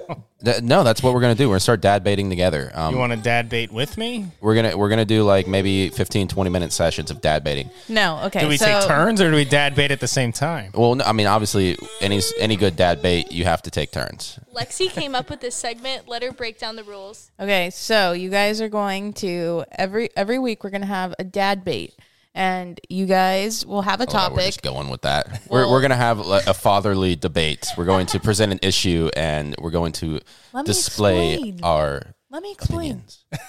Th- 0.43 0.61
No, 0.61 0.83
that's 0.83 1.03
what 1.03 1.13
we're 1.13 1.19
gonna 1.21 1.35
do. 1.35 1.47
We're 1.49 1.55
gonna 1.55 1.59
start 1.59 1.81
dad 1.81 2.03
baiting 2.03 2.29
together. 2.29 2.71
Um, 2.73 2.93
You 2.93 2.99
want 2.99 3.11
to 3.11 3.17
dad 3.17 3.49
bait 3.49 3.71
with 3.71 3.97
me? 3.97 4.27
we're 4.39 4.55
gonna 4.55 4.77
we're 4.77 4.89
gonna 4.89 5.05
do 5.05 5.23
like 5.23 5.47
maybe 5.47 5.89
15, 5.89 6.27
20 6.29 6.49
minute 6.49 6.71
sessions 6.71 7.11
of 7.11 7.19
dad 7.21 7.43
baiting. 7.43 7.69
No, 7.89 8.21
okay. 8.25 8.39
Do 8.39 8.47
we 8.47 8.55
so, 8.57 8.65
take 8.65 8.87
turns 8.87 9.19
or 9.21 9.29
do 9.29 9.35
we 9.35 9.43
dad 9.45 9.75
bait 9.75 9.91
at 9.91 9.99
the 9.99 10.07
same 10.07 10.31
time? 10.31 10.71
Well, 10.73 10.95
no, 10.95 11.03
I 11.03 11.11
mean, 11.11 11.27
obviously, 11.27 11.77
any 11.99 12.21
any 12.39 12.55
good 12.55 12.75
dad 12.77 13.01
bait, 13.01 13.31
you 13.31 13.43
have 13.43 13.61
to 13.63 13.71
take 13.71 13.91
turns. 13.91 14.39
Lexi 14.55 14.89
came 14.89 15.13
up 15.13 15.29
with 15.29 15.41
this 15.41 15.55
segment. 15.55 16.07
Let 16.07 16.23
her 16.23 16.31
break 16.31 16.57
down 16.57 16.77
the 16.77 16.83
rules. 16.83 17.31
Okay, 17.39 17.69
so 17.69 18.13
you 18.13 18.29
guys 18.29 18.61
are 18.61 18.69
going 18.69 19.11
to 19.13 19.65
every 19.73 20.09
every 20.15 20.39
week 20.39 20.63
we're 20.63 20.69
gonna 20.69 20.85
have 20.85 21.13
a 21.19 21.23
dad 21.25 21.65
bait, 21.65 21.93
and 22.33 22.79
you 22.89 23.05
guys 23.05 23.65
will 23.65 23.81
have 23.81 23.99
a 23.99 24.03
Oh, 24.03 24.07
we're 24.07 24.11
topic. 24.11 24.45
just 24.45 24.61
going 24.61 24.89
with 24.89 25.01
that. 25.01 25.41
we're 25.49 25.69
we're 25.69 25.81
gonna 25.81 25.95
have 25.95 26.19
a 26.19 26.53
fatherly 26.53 27.15
debate. 27.15 27.67
We're 27.77 27.85
going 27.85 28.05
to 28.07 28.19
present 28.19 28.51
an 28.51 28.59
issue, 28.61 29.09
and 29.15 29.55
we're 29.59 29.71
going 29.71 29.91
to 29.93 30.19
display 30.65 31.33
explain. 31.33 31.59
our 31.63 32.01
Let 32.29 32.43
me 32.43 32.51
explain. 32.51 32.91
opinions. 32.91 33.25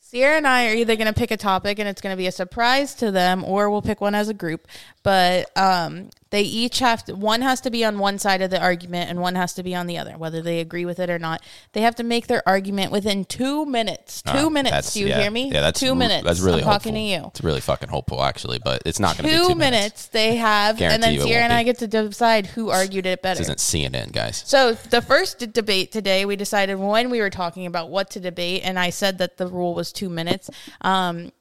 Sierra 0.00 0.38
and 0.38 0.46
I 0.46 0.70
are 0.70 0.74
either 0.74 0.96
going 0.96 1.06
to 1.06 1.12
pick 1.12 1.30
a 1.30 1.36
topic 1.36 1.78
and 1.78 1.86
it's 1.86 2.00
going 2.00 2.14
to 2.14 2.16
be 2.16 2.26
a 2.28 2.32
surprise 2.32 2.94
to 2.94 3.10
them, 3.10 3.44
or 3.44 3.68
we'll 3.70 3.82
pick 3.82 4.00
one 4.00 4.14
as 4.14 4.30
a 4.30 4.34
group. 4.34 4.66
But 5.02 5.54
um, 5.54 6.08
they 6.30 6.42
each 6.42 6.80
have 6.80 7.04
to, 7.06 7.14
one 7.14 7.40
has 7.42 7.60
to 7.62 7.70
be 7.70 7.84
on 7.84 7.98
one 7.98 8.18
side 8.18 8.42
of 8.42 8.50
the 8.50 8.60
argument 8.60 9.08
and 9.10 9.20
one 9.20 9.34
has 9.34 9.54
to 9.54 9.62
be 9.62 9.74
on 9.74 9.86
the 9.86 9.96
other, 9.98 10.12
whether 10.18 10.42
they 10.42 10.60
agree 10.60 10.84
with 10.84 10.98
it 10.98 11.08
or 11.08 11.18
not. 11.18 11.42
They 11.72 11.80
have 11.80 11.94
to 11.96 12.02
make 12.04 12.26
their 12.26 12.46
argument 12.46 12.92
within 12.92 13.24
two 13.24 13.64
minutes. 13.64 14.20
Two 14.22 14.30
Ah, 14.46 14.48
minutes. 14.50 14.92
Do 14.94 15.00
you 15.00 15.06
yeah. 15.06 15.20
hear 15.22 15.30
me? 15.30 15.50
Yeah, 15.50 15.60
that's 15.62 15.80
two 15.80 15.94
minutes. 15.94 16.24
That's 16.24 16.40
really 16.40 16.60
I'm 16.60 16.64
talking 16.64 16.94
to 16.94 17.00
you. 17.00 17.24
It's 17.28 17.42
really 17.42 17.60
fucking 17.60 17.88
hopeful, 17.88 18.22
actually, 18.22 18.58
but 18.58 18.82
it's 18.84 19.00
not 19.00 19.16
going 19.16 19.28
to 19.30 19.36
be 19.38 19.46
two 19.48 19.54
minutes. 19.54 19.58
minutes. 19.58 20.06
they 20.08 20.36
have, 20.36 20.80
and 20.82 21.02
then 21.02 21.18
Sierra 21.18 21.44
and 21.44 21.52
I 21.52 21.62
get 21.62 21.78
to 21.78 21.86
decide 21.86 22.46
who 22.46 22.68
argued 22.70 23.06
it 23.06 23.22
better. 23.22 23.38
This 23.38 23.48
isn't 23.48 23.58
CNN, 23.92 24.12
guys. 24.12 24.42
So 24.46 24.74
the 24.74 25.00
first 25.02 25.38
d- 25.38 25.46
debate 25.46 25.92
today, 25.92 26.24
we 26.24 26.36
decided 26.36 26.76
when 26.76 27.10
we 27.10 27.20
were 27.20 27.30
talking 27.30 27.66
about 27.66 27.88
what 27.90 28.10
to 28.10 28.20
debate, 28.20 28.62
and 28.64 28.78
I 28.78 28.90
said 28.90 29.18
that 29.18 29.36
the 29.38 29.46
rule 29.46 29.74
was 29.74 29.92
two 29.92 30.08
minutes. 30.08 30.50
Um, 30.82 31.32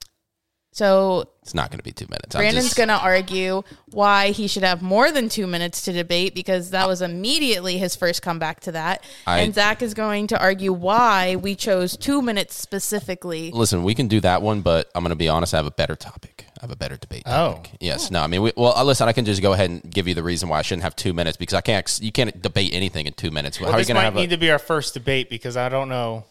so 0.77 1.27
It's 1.41 1.55
not 1.55 1.71
going 1.71 1.79
to 1.79 1.83
be 1.83 1.91
two 1.91 2.05
minutes. 2.05 2.35
I'm 2.35 2.41
Brandon's 2.41 2.65
just- 2.65 2.77
going 2.77 2.89
to 2.89 2.99
argue 2.99 3.63
why 3.89 4.29
he 4.29 4.47
should 4.47 4.61
have 4.61 4.83
more 4.83 5.11
than 5.11 5.27
two 5.27 5.47
minutes 5.47 5.81
to 5.85 5.91
debate 5.91 6.35
because 6.35 6.69
that 6.69 6.87
was 6.87 7.01
immediately 7.01 7.79
his 7.79 7.95
first 7.95 8.21
comeback 8.21 8.59
to 8.61 8.73
that. 8.73 9.03
I- 9.25 9.39
and 9.39 9.55
Zach 9.55 9.81
is 9.81 9.95
going 9.95 10.27
to 10.27 10.39
argue 10.39 10.71
why 10.71 11.35
we 11.35 11.55
chose 11.55 11.97
two 11.97 12.21
minutes 12.21 12.53
specifically. 12.55 13.49
Listen, 13.51 13.83
we 13.83 13.95
can 13.95 14.07
do 14.07 14.19
that 14.21 14.43
one, 14.43 14.61
but 14.61 14.91
I'm 14.93 15.03
going 15.03 15.09
to 15.09 15.15
be 15.15 15.27
honest. 15.29 15.55
I 15.55 15.57
have 15.57 15.65
a 15.65 15.71
better 15.71 15.95
topic. 15.95 16.45
I 16.59 16.61
have 16.61 16.71
a 16.71 16.75
better 16.75 16.95
debate. 16.97 17.23
Oh. 17.25 17.53
Topic. 17.53 17.71
yes. 17.79 18.11
No, 18.11 18.21
I 18.21 18.27
mean, 18.27 18.43
we, 18.43 18.51
well, 18.55 18.73
uh, 18.77 18.83
listen. 18.83 19.07
I 19.07 19.13
can 19.13 19.25
just 19.25 19.41
go 19.41 19.53
ahead 19.53 19.71
and 19.71 19.81
give 19.91 20.07
you 20.07 20.13
the 20.13 20.21
reason 20.23 20.47
why 20.47 20.59
I 20.59 20.61
shouldn't 20.61 20.83
have 20.83 20.95
two 20.95 21.13
minutes 21.13 21.37
because 21.37 21.55
I 21.55 21.61
can't. 21.61 21.99
You 22.03 22.11
can't 22.11 22.39
debate 22.39 22.71
anything 22.73 23.07
in 23.07 23.13
two 23.13 23.31
minutes. 23.31 23.57
How 23.57 23.65
are 23.65 23.71
you 23.71 23.77
this 23.77 23.87
going 23.87 23.95
to 23.95 23.99
might 24.01 24.03
have? 24.05 24.13
need 24.15 24.25
A, 24.25 24.35
to 24.35 24.37
be 24.37 24.51
our 24.51 24.59
first 24.59 24.93
debate 24.93 25.27
because 25.27 25.57
I 25.57 25.69
don't 25.69 25.89
know. 25.89 26.25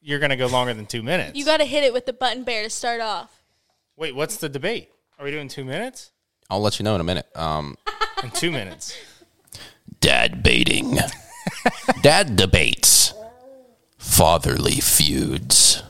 You're 0.00 0.20
going 0.20 0.30
to 0.30 0.36
go 0.36 0.46
longer 0.46 0.72
than 0.74 0.86
two 0.86 1.02
minutes. 1.02 1.36
You 1.36 1.44
got 1.44 1.56
to 1.58 1.64
hit 1.64 1.82
it 1.82 1.92
with 1.92 2.06
the 2.06 2.12
button 2.12 2.44
bear 2.44 2.62
to 2.62 2.70
start 2.70 3.00
off. 3.00 3.37
Wait, 3.98 4.14
what's 4.14 4.36
the 4.36 4.48
debate? 4.48 4.90
Are 5.18 5.24
we 5.24 5.32
doing 5.32 5.48
two 5.48 5.64
minutes? 5.64 6.12
I'll 6.48 6.60
let 6.60 6.78
you 6.78 6.84
know 6.84 6.94
in 6.94 7.00
a 7.00 7.04
minute. 7.04 7.26
Um, 7.34 7.76
In 8.22 8.30
two 8.30 8.52
minutes. 8.52 8.96
dad 9.98 10.40
baiting. 10.40 10.96
dad 12.02 12.36
debates. 12.36 13.12
Fatherly 13.96 14.78
feuds. 14.80 15.82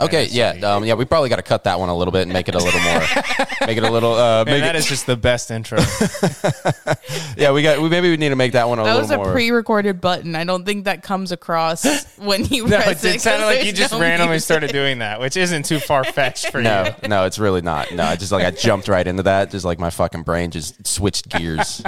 Okay, 0.00 0.26
yeah, 0.30 0.50
um, 0.62 0.84
yeah. 0.84 0.94
We 0.94 1.04
probably 1.04 1.28
got 1.28 1.36
to 1.36 1.42
cut 1.42 1.64
that 1.64 1.78
one 1.80 1.88
a 1.88 1.96
little 1.96 2.12
bit 2.12 2.22
and 2.22 2.32
make 2.32 2.48
it 2.48 2.54
a 2.54 2.58
little 2.58 2.80
more, 2.80 3.00
make 3.66 3.76
it 3.76 3.82
a 3.82 3.90
little. 3.90 4.14
Uh, 4.14 4.44
Man, 4.44 4.54
make 4.54 4.62
that 4.62 4.76
it, 4.76 4.78
is 4.80 4.86
just 4.86 5.06
the 5.06 5.16
best 5.16 5.50
intro. 5.50 5.78
yeah, 7.36 7.52
we 7.52 7.62
got. 7.62 7.80
We 7.80 7.88
maybe 7.88 8.10
we 8.10 8.16
need 8.16 8.28
to 8.30 8.36
make 8.36 8.52
that 8.52 8.68
one 8.68 8.78
a 8.78 8.84
That 8.84 8.94
little 8.96 9.08
more. 9.08 9.08
That 9.08 9.18
was 9.18 9.26
a 9.26 9.30
more. 9.30 9.32
pre-recorded 9.34 10.00
button. 10.00 10.34
I 10.36 10.44
don't 10.44 10.64
think 10.64 10.84
that 10.84 11.02
comes 11.02 11.32
across 11.32 11.84
when 12.18 12.44
you 12.46 12.66
no, 12.66 12.76
press 12.76 13.04
it, 13.04 13.08
it. 13.08 13.14
it 13.16 13.20
sounded 13.20 13.44
'cause 13.46 13.56
like 13.56 13.66
you 13.66 13.72
just 13.72 13.92
no 13.92 14.00
randomly 14.00 14.32
music. 14.32 14.44
started 14.46 14.70
doing 14.72 14.98
that, 15.00 15.20
which 15.20 15.36
isn't 15.36 15.64
too 15.64 15.80
far 15.80 16.04
fetched 16.04 16.50
for 16.50 16.60
No, 16.62 16.84
you. 16.84 16.90
no, 17.08 17.08
no, 17.20 17.24
it's 17.26 17.38
really 17.38 17.62
not. 17.62 17.92
No, 17.92 18.04
I 18.04 18.16
just 18.16 18.32
like 18.32 18.44
I 18.44 18.50
jumped 18.50 18.88
right 18.88 19.06
into 19.06 19.24
that. 19.24 19.50
Just 19.50 19.64
like 19.64 19.78
my 19.78 19.90
fucking 19.90 20.22
brain 20.22 20.50
just 20.50 20.86
switched 20.86 21.28
gears. 21.28 21.82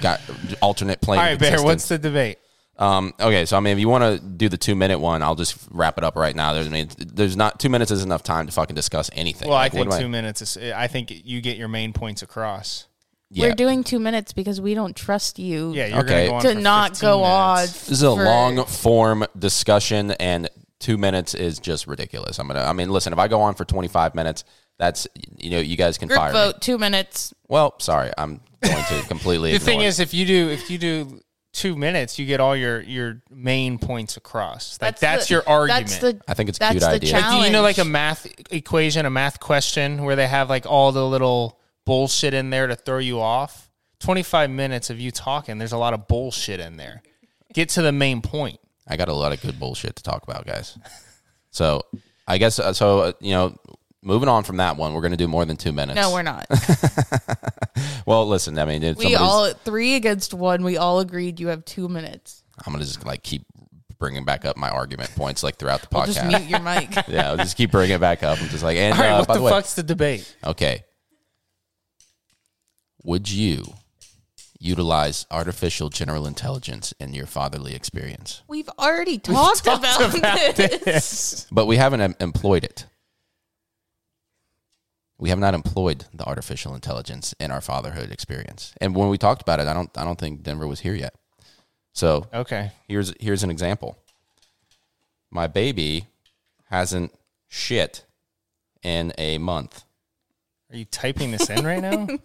Got 0.00 0.20
alternate 0.60 1.00
plane. 1.00 1.18
All 1.18 1.24
of 1.24 1.30
right, 1.32 1.38
Bear, 1.40 1.62
what's 1.62 1.88
the 1.88 1.98
debate? 1.98 2.38
Um? 2.80 3.12
Okay, 3.20 3.44
so 3.46 3.56
I 3.56 3.60
mean, 3.60 3.74
if 3.74 3.78
you 3.78 3.88
want 3.88 4.02
to 4.02 4.18
do 4.26 4.48
the 4.48 4.56
two 4.56 4.74
minute 4.74 4.98
one, 4.98 5.22
I'll 5.22 5.34
just 5.36 5.56
wrap 5.70 5.98
it 5.98 6.04
up 6.04 6.16
right 6.16 6.34
now. 6.34 6.52
There's, 6.54 6.66
I 6.66 6.70
mean, 6.70 6.88
there's 6.98 7.36
not 7.36 7.60
two 7.60 7.68
minutes 7.68 7.90
is 7.90 8.02
enough 8.02 8.22
time 8.22 8.46
to 8.46 8.52
fucking 8.52 8.74
discuss 8.74 9.10
anything. 9.12 9.48
Well, 9.48 9.58
Like, 9.58 9.72
I 9.72 9.76
think 9.76 9.90
do 9.90 9.98
two 9.98 10.08
minutes 10.08 10.42
is. 10.42 10.56
I 10.56 10.86
think 10.88 11.12
you 11.26 11.40
get 11.40 11.56
your 11.56 11.68
main 11.68 11.92
points 11.92 12.22
across. 12.22 12.86
Yeah, 13.32 13.48
We're 13.50 13.54
doing 13.54 13.84
two 13.84 14.00
minutes 14.00 14.32
because 14.32 14.60
we 14.60 14.74
don't 14.74 14.96
trust 14.96 15.38
you. 15.38 15.72
Yeah, 15.72 15.86
you're 15.86 15.98
Okay. 16.00 16.26
going 16.26 16.40
to 16.42 16.48
go 16.48 16.54
to 16.54 16.60
not 16.60 16.90
15 16.96 17.08
go 17.08 17.22
on. 17.22 17.58
this 17.60 17.90
is 17.92 18.02
a 18.02 18.16
for- 18.16 18.24
long 18.24 18.64
form 18.64 19.24
discussion, 19.38 20.10
and 20.12 20.48
two 20.80 20.98
minutes 20.98 21.34
is 21.34 21.58
just 21.60 21.86
ridiculous. 21.86 22.38
I'm 22.38 22.48
gonna. 22.48 22.62
I 22.64 22.72
mean, 22.72 22.90
listen, 22.90 23.12
if 23.12 23.18
I 23.18 23.28
go 23.28 23.40
on 23.42 23.54
for 23.54 23.64
25 23.64 24.14
minutes, 24.14 24.42
that's 24.78 25.06
you 25.38 25.50
know, 25.50 25.58
you 25.60 25.76
guys 25.76 25.98
can 25.98 26.08
group 26.08 26.18
fire 26.18 26.32
me. 26.32 26.38
vote. 26.38 26.60
Two 26.60 26.78
minutes. 26.78 27.32
Well, 27.48 27.74
sorry, 27.78 28.10
I'm 28.18 28.40
going 28.62 28.84
to 28.84 29.02
completely. 29.08 29.52
The 29.52 29.58
thing 29.58 29.74
ignore- 29.80 29.88
is, 29.88 30.00
if 30.00 30.12
you 30.14 30.24
do 30.26 30.48
if 30.48 30.68
you 30.70 30.78
do 30.78 31.20
two 31.52 31.76
minutes, 31.76 32.18
you 32.18 32.26
get 32.26 32.40
all 32.40 32.56
your 32.56 32.80
your 32.80 33.22
main 33.30 33.78
points 33.78 34.16
across. 34.16 34.78
Like 34.80 34.98
that's, 34.98 35.28
the- 35.28 35.34
your 35.34 35.48
argument. 35.48 35.88
That's 35.88 35.98
the. 35.98 36.20
I 36.28 36.34
think 36.34 36.48
it's 36.48 36.58
a 36.58 36.60
that's 36.60 36.72
cute 36.72 36.82
the 36.82 36.88
idea. 36.88 37.10
challenge. 37.10 37.40
Do 37.40 37.46
you 37.46 37.52
know 37.52 37.62
like 37.62 37.78
a 37.78 37.84
math 37.84 38.26
equation, 38.50 39.06
a 39.06 39.10
math 39.10 39.40
question 39.40 40.04
where 40.04 40.16
they 40.16 40.26
have 40.26 40.48
like 40.48 40.66
all 40.66 40.92
the 40.92 41.06
little 41.06 41.58
bullshit 41.84 42.34
in 42.34 42.50
there 42.50 42.66
to 42.66 42.76
throw 42.76 42.98
you 42.98 43.20
off? 43.20 43.70
25 44.00 44.48
minutes 44.48 44.88
of 44.88 44.98
you 44.98 45.10
talking, 45.10 45.58
there's 45.58 45.72
a 45.72 45.78
lot 45.78 45.92
of 45.92 46.08
bullshit 46.08 46.58
in 46.58 46.78
there. 46.78 47.02
Get 47.52 47.68
to 47.70 47.82
the 47.82 47.92
main 47.92 48.22
point. 48.22 48.58
I 48.88 48.96
got 48.96 49.08
a 49.08 49.12
lot 49.12 49.32
of 49.32 49.42
good 49.42 49.60
bullshit 49.60 49.96
to 49.96 50.02
talk 50.02 50.22
about, 50.22 50.46
guys. 50.46 50.78
So 51.50 51.82
I 52.26 52.38
guess 52.38 52.58
uh, 52.58 52.72
so. 52.72 53.00
Uh, 53.00 53.12
you 53.20 53.32
know, 53.32 53.56
moving 54.02 54.28
on 54.28 54.44
from 54.44 54.58
that 54.58 54.76
one, 54.76 54.94
we're 54.94 55.00
going 55.02 55.12
to 55.12 55.16
do 55.16 55.28
more 55.28 55.44
than 55.44 55.56
two 55.56 55.72
minutes. 55.72 55.96
No, 55.96 56.12
we're 56.12 56.22
not. 56.22 56.46
Well, 58.06 58.26
listen, 58.26 58.58
I 58.58 58.64
mean, 58.64 58.96
we 58.98 59.14
all 59.14 59.50
three 59.52 59.94
against 59.94 60.34
one. 60.34 60.64
We 60.64 60.76
all 60.76 61.00
agreed 61.00 61.38
you 61.38 61.48
have 61.48 61.64
two 61.64 61.88
minutes. 61.88 62.42
I'm 62.58 62.72
going 62.72 62.82
to 62.84 62.86
just 62.90 63.04
like 63.06 63.22
keep 63.22 63.44
bringing 63.98 64.24
back 64.24 64.44
up 64.44 64.56
my 64.56 64.68
argument 64.70 65.14
points 65.14 65.42
like 65.42 65.56
throughout 65.56 65.82
the 65.82 65.88
We'll 65.92 66.06
just 66.06 66.18
podcast. 66.18 66.28
mute 66.28 66.50
your 66.50 66.60
mic. 66.60 66.94
yeah, 67.08 67.30
I'll 67.30 67.36
just 67.36 67.56
keep 67.56 67.70
bringing 67.70 67.94
it 67.96 68.00
back 68.00 68.22
up. 68.22 68.40
I'm 68.40 68.48
just 68.48 68.64
like, 68.64 68.76
and 68.78 68.94
All 68.94 69.00
right, 69.00 69.10
uh, 69.10 69.18
what 69.18 69.28
by 69.28 69.34
the, 69.34 69.38
the 69.40 69.44
way, 69.44 69.50
fuck's 69.52 69.74
the 69.74 69.82
debate? 69.82 70.36
okay, 70.44 70.84
would 73.04 73.30
you 73.30 73.64
utilize 74.58 75.26
artificial 75.30 75.88
general 75.88 76.26
intelligence 76.26 76.92
in 76.98 77.14
your 77.14 77.26
fatherly 77.26 77.74
experience? 77.74 78.42
We've 78.48 78.68
already 78.78 79.18
talked, 79.18 79.66
about, 79.66 80.12
this. 80.56 81.46
But 81.52 81.66
we 81.66 81.76
haven't 81.76 82.00
em- 82.00 82.16
employed 82.20 82.64
it. 82.64 82.86
We 85.20 85.28
have 85.28 85.38
not 85.38 85.52
employed 85.54 86.06
the 86.14 86.24
artificial 86.24 86.74
intelligence 86.74 87.34
in 87.38 87.50
our 87.50 87.60
fatherhood 87.60 88.10
experience. 88.10 88.72
And 88.80 88.96
when 88.96 89.10
we 89.10 89.18
talked 89.18 89.42
about 89.42 89.60
it, 89.60 89.66
I 89.68 89.74
don't 89.74 89.90
I 89.96 90.04
don't 90.04 90.18
think 90.18 90.42
Denver 90.42 90.66
was 90.66 90.80
here 90.80 90.94
yet. 90.94 91.14
So 91.92 92.26
Okay. 92.32 92.72
here's 92.88 93.12
here's 93.20 93.42
an 93.42 93.50
example. 93.50 93.98
My 95.30 95.46
baby 95.46 96.06
hasn't 96.70 97.12
shit 97.48 98.04
in 98.82 99.12
a 99.18 99.36
month. 99.38 99.84
Are 100.72 100.76
you 100.76 100.86
typing 100.86 101.30
this 101.32 101.50
in 101.50 101.64
right 101.64 101.80
now? 101.82 102.06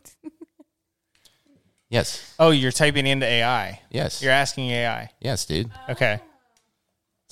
Yes. 1.88 2.34
Oh, 2.40 2.50
you're 2.50 2.72
typing 2.72 3.06
into 3.06 3.28
AI. 3.28 3.80
Yes. 3.92 4.22
You're 4.22 4.32
asking 4.32 4.70
AI. 4.72 5.12
Yes, 5.22 5.46
dude. 5.46 5.72
Okay. 5.88 6.20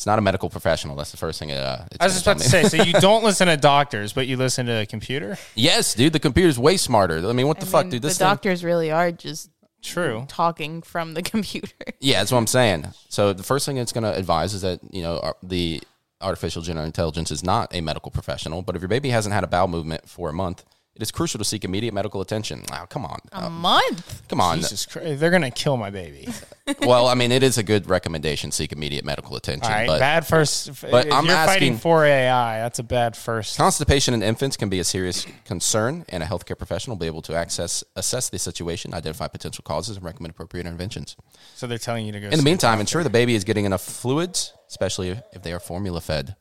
It's 0.03 0.05
not 0.05 0.19
a 0.19 0.21
medical 0.21 0.49
professional. 0.49 0.97
That's 0.97 1.11
the 1.11 1.17
first 1.17 1.39
thing. 1.39 1.53
Uh, 1.53 1.87
it's 1.89 1.97
I 2.01 2.03
was 2.07 2.13
just 2.15 2.25
about 2.27 2.39
to 2.39 2.43
say, 2.49 2.63
so 2.65 2.83
you 2.83 2.91
don't 2.91 3.23
listen 3.29 3.47
to 3.47 3.55
doctors, 3.55 4.11
but 4.11 4.27
you 4.27 4.35
listen 4.35 4.65
to 4.65 4.81
a 4.81 4.85
computer? 4.85 5.37
yes, 5.55 5.93
dude. 5.93 6.11
The 6.11 6.19
computer's 6.19 6.59
way 6.59 6.75
smarter. 6.75 7.25
I 7.25 7.31
mean, 7.31 7.47
what 7.47 7.61
the 7.61 7.65
I 7.67 7.69
fuck, 7.69 7.85
mean, 7.85 7.91
dude? 7.91 8.01
This 8.01 8.17
the 8.17 8.25
thing- 8.25 8.31
doctors 8.31 8.65
really 8.65 8.91
are 8.91 9.13
just 9.13 9.49
True. 9.81 10.25
talking 10.27 10.81
from 10.81 11.13
the 11.13 11.21
computer. 11.33 11.71
Yeah, 12.01 12.19
that's 12.19 12.33
what 12.33 12.37
I'm 12.39 12.47
saying. 12.47 12.87
So 13.07 13.31
the 13.31 13.43
first 13.43 13.65
thing 13.65 13.77
it's 13.77 13.93
going 13.93 14.03
to 14.03 14.13
advise 14.13 14.53
is 14.53 14.61
that 14.63 14.81
you 14.91 15.03
know 15.03 15.19
ar- 15.23 15.37
the 15.41 15.81
artificial 16.19 16.61
general 16.61 16.85
intelligence 16.85 17.31
is 17.31 17.41
not 17.41 17.73
a 17.73 17.79
medical 17.79 18.11
professional. 18.11 18.61
But 18.61 18.75
if 18.75 18.81
your 18.81 18.89
baby 18.89 19.07
hasn't 19.07 19.33
had 19.33 19.45
a 19.45 19.47
bowel 19.47 19.69
movement 19.69 20.09
for 20.09 20.27
a 20.29 20.33
month, 20.33 20.65
It 20.95 21.01
is 21.01 21.09
crucial 21.09 21.39
to 21.39 21.43
seek 21.43 21.65
immediate 21.65 21.91
medical 21.91 22.21
attention. 22.21 22.61
Wow, 22.69 22.85
come 22.85 23.03
on. 23.03 23.17
A 23.31 23.45
Uh, 23.45 23.49
month. 23.49 24.21
come 24.29 24.39
on. 24.39 24.59
Jesus 24.59 24.85
Christ, 24.85 25.19
they're 25.19 25.31
gonna 25.31 25.49
kill 25.49 25.75
my 25.75 25.89
baby. 25.89 26.29
well, 26.81 27.07
I 27.07 27.15
mean, 27.15 27.31
it 27.31 27.41
is 27.41 27.57
a 27.57 27.63
good 27.63 27.89
recommendation. 27.89 28.51
Seek 28.51 28.71
immediate 28.71 29.03
medical 29.03 29.35
attention. 29.35 29.65
All 29.65 29.71
right, 29.75 29.87
but 29.87 29.99
bad 29.99 30.27
first. 30.27 30.67
But 30.91 31.07
if 31.07 31.13
I'm 31.13 31.25
you're 31.25 31.33
fighting 31.35 31.73
asking- 31.73 31.77
for 31.79 32.05
AI, 32.05 32.59
that's 32.59 32.77
a 32.77 32.83
bad 32.83 33.17
first. 33.17 33.57
constipation 33.57 34.13
in 34.13 34.21
infants 34.21 34.55
can 34.55 34.69
be 34.69 34.79
a 34.79 34.83
serious 34.83 35.25
concern, 35.45 36.05
and 36.09 36.21
a 36.21 36.27
healthcare 36.27 36.55
professional 36.57 36.95
will 36.95 37.01
be 37.01 37.07
able 37.07 37.23
to 37.23 37.33
access 37.33 37.83
assess 37.95 38.29
the 38.29 38.37
situation, 38.37 38.93
identify 38.93 39.27
potential 39.27 39.63
causes, 39.63 39.95
and 39.97 40.05
recommend 40.05 40.29
appropriate 40.31 40.67
interventions. 40.67 41.15
So 41.55 41.65
they're 41.65 41.79
telling 41.79 42.05
you 42.05 42.11
to 42.11 42.19
go. 42.19 42.27
In 42.27 42.37
the 42.37 42.43
meantime, 42.43 42.79
ensure 42.79 43.03
the 43.03 43.09
baby 43.09 43.33
is 43.33 43.43
getting 43.43 43.65
enough 43.65 43.81
fluids, 43.81 44.53
especially 44.69 45.19
if 45.33 45.41
they 45.41 45.53
are 45.53 45.59
formula 45.59 46.01
fed. 46.01 46.35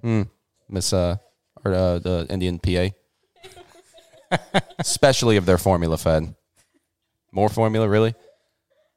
Hmm. 0.00 0.22
Miss 0.68 0.92
uh, 0.92 1.18
or 1.64 1.72
uh, 1.72 1.98
the 2.00 2.26
Indian 2.28 2.58
PA. 2.58 2.88
Especially 4.78 5.36
if 5.36 5.44
they're 5.44 5.58
formula 5.58 5.96
fed. 5.98 6.34
More 7.32 7.48
formula, 7.48 7.88
really? 7.88 8.14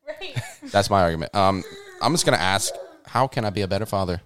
Right. 0.07 0.35
That's 0.71 0.89
my 0.89 1.01
argument. 1.01 1.33
Um, 1.35 1.63
I'm 2.01 2.13
just 2.13 2.25
gonna 2.25 2.37
ask, 2.37 2.73
how 3.05 3.27
can 3.27 3.45
I 3.45 3.49
be 3.49 3.61
a 3.61 3.67
better 3.67 3.85
father? 3.85 4.21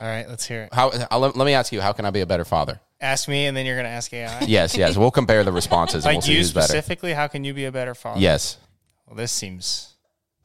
All 0.00 0.06
right, 0.06 0.28
let's 0.28 0.46
hear 0.46 0.62
it. 0.62 0.72
How? 0.74 0.92
I'll, 1.10 1.18
let, 1.18 1.36
let 1.36 1.44
me 1.44 1.54
ask 1.54 1.72
you, 1.72 1.80
how 1.80 1.92
can 1.92 2.04
I 2.04 2.10
be 2.10 2.20
a 2.20 2.26
better 2.26 2.44
father? 2.44 2.78
Ask 3.00 3.28
me, 3.28 3.46
and 3.46 3.56
then 3.56 3.66
you're 3.66 3.76
gonna 3.76 3.88
ask 3.88 4.12
AI. 4.12 4.40
Yes, 4.46 4.76
yes. 4.76 4.96
We'll 4.96 5.10
compare 5.10 5.42
the 5.44 5.52
responses 5.52 6.04
and 6.04 6.14
Like 6.14 6.14
we'll 6.16 6.22
see 6.22 6.32
you 6.32 6.38
who's 6.38 6.52
better. 6.52 6.66
specifically, 6.68 7.12
how 7.14 7.26
can 7.26 7.42
you 7.44 7.52
be 7.54 7.64
a 7.64 7.72
better 7.72 7.94
father? 7.94 8.20
Yes. 8.20 8.58
Well, 9.06 9.16
this 9.16 9.32
seems. 9.32 9.94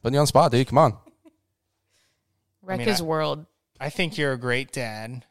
Putting 0.02 0.14
you 0.14 0.20
on 0.20 0.24
the 0.24 0.28
spot, 0.28 0.50
dude. 0.50 0.66
Come 0.66 0.78
on. 0.78 0.96
Wreck 2.62 2.78
mean, 2.78 2.88
his 2.88 3.00
I- 3.00 3.04
world. 3.04 3.46
I 3.80 3.90
think 3.90 4.16
you're 4.18 4.32
a 4.32 4.38
great 4.38 4.72
dad. 4.72 5.24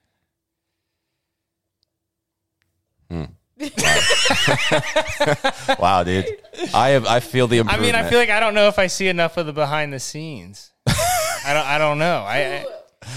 Wow, 5.79 6.03
dude. 6.03 6.25
I 6.73 6.89
have. 6.89 7.05
I 7.05 7.19
feel 7.19 7.47
the 7.47 7.57
I 7.57 7.61
improvement. 7.61 7.93
mean, 7.93 7.95
I 7.95 8.09
feel 8.09 8.19
like 8.19 8.29
I 8.29 8.39
don't 8.39 8.53
know 8.53 8.67
if 8.67 8.79
I 8.79 8.87
see 8.87 9.07
enough 9.07 9.37
of 9.37 9.45
the 9.45 9.53
behind 9.53 9.93
the 9.93 9.99
scenes. 9.99 10.71
I 10.87 11.53
don't. 11.53 11.65
I 11.65 11.77
don't 11.77 11.99
know. 11.99 12.23
I, 12.27 12.37
I 12.37 12.65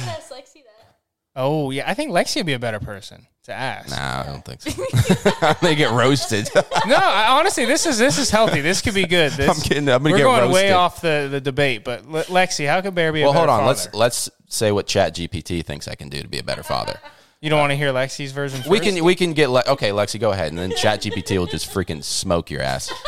yes, 0.06 0.30
Lexi, 0.32 0.62
that. 0.64 0.96
oh 1.36 1.70
yeah, 1.70 1.88
I 1.88 1.94
think 1.94 2.12
Lexi 2.12 2.36
would 2.36 2.46
be 2.46 2.54
a 2.54 2.58
better 2.58 2.80
person 2.80 3.26
to 3.44 3.52
ask. 3.52 3.90
Nah, 3.90 4.22
I 4.22 4.26
don't 4.26 4.44
think 4.44 4.62
so. 4.62 5.52
they 5.62 5.74
get 5.74 5.90
roasted. 5.92 6.48
No, 6.86 6.94
I, 6.96 7.36
honestly, 7.38 7.64
this 7.64 7.84
is 7.84 7.98
this 7.98 8.16
is 8.18 8.30
healthy. 8.30 8.60
This 8.60 8.80
could 8.80 8.94
be 8.94 9.06
good. 9.06 9.32
This, 9.32 9.48
I'm 9.48 9.60
kidding. 9.60 9.88
I'm 9.88 10.02
gonna 10.04 10.12
we're 10.12 10.18
get 10.18 10.22
going 10.24 10.52
way 10.52 10.70
roasted. 10.70 10.72
off 10.72 11.00
the, 11.00 11.28
the 11.30 11.40
debate, 11.40 11.82
but 11.82 12.08
Le- 12.08 12.22
Lexi, 12.24 12.68
how 12.68 12.80
could 12.80 12.94
Bear 12.94 13.12
be 13.12 13.22
a 13.22 13.26
better 13.26 13.34
father? 13.34 13.46
well, 13.48 13.48
better 13.48 13.52
hold 13.52 13.68
on. 13.68 13.74
father? 13.74 13.90
Let's 13.94 14.28
let's 14.28 14.54
say 14.54 14.70
what 14.70 14.86
Chat 14.86 15.16
GPT 15.16 15.64
thinks 15.64 15.88
I 15.88 15.96
can 15.96 16.08
do 16.08 16.22
to 16.22 16.28
be 16.28 16.38
a 16.38 16.44
better 16.44 16.62
father. 16.62 17.00
You 17.40 17.50
don't 17.50 17.58
want 17.60 17.70
to 17.70 17.76
hear 17.76 17.92
Lexi's 17.92 18.32
version 18.32 18.58
first? 18.60 18.70
We 18.70 18.80
can 18.80 19.04
we 19.04 19.14
can 19.14 19.32
get 19.34 19.50
Le- 19.50 19.64
okay, 19.68 19.90
Lexi, 19.90 20.18
go 20.18 20.30
ahead, 20.32 20.48
and 20.48 20.58
then 20.58 20.72
Chat 20.74 21.02
GPT 21.02 21.38
will 21.38 21.46
just 21.46 21.70
freaking 21.72 22.02
smoke 22.02 22.50
your 22.50 22.62
ass. 22.62 22.90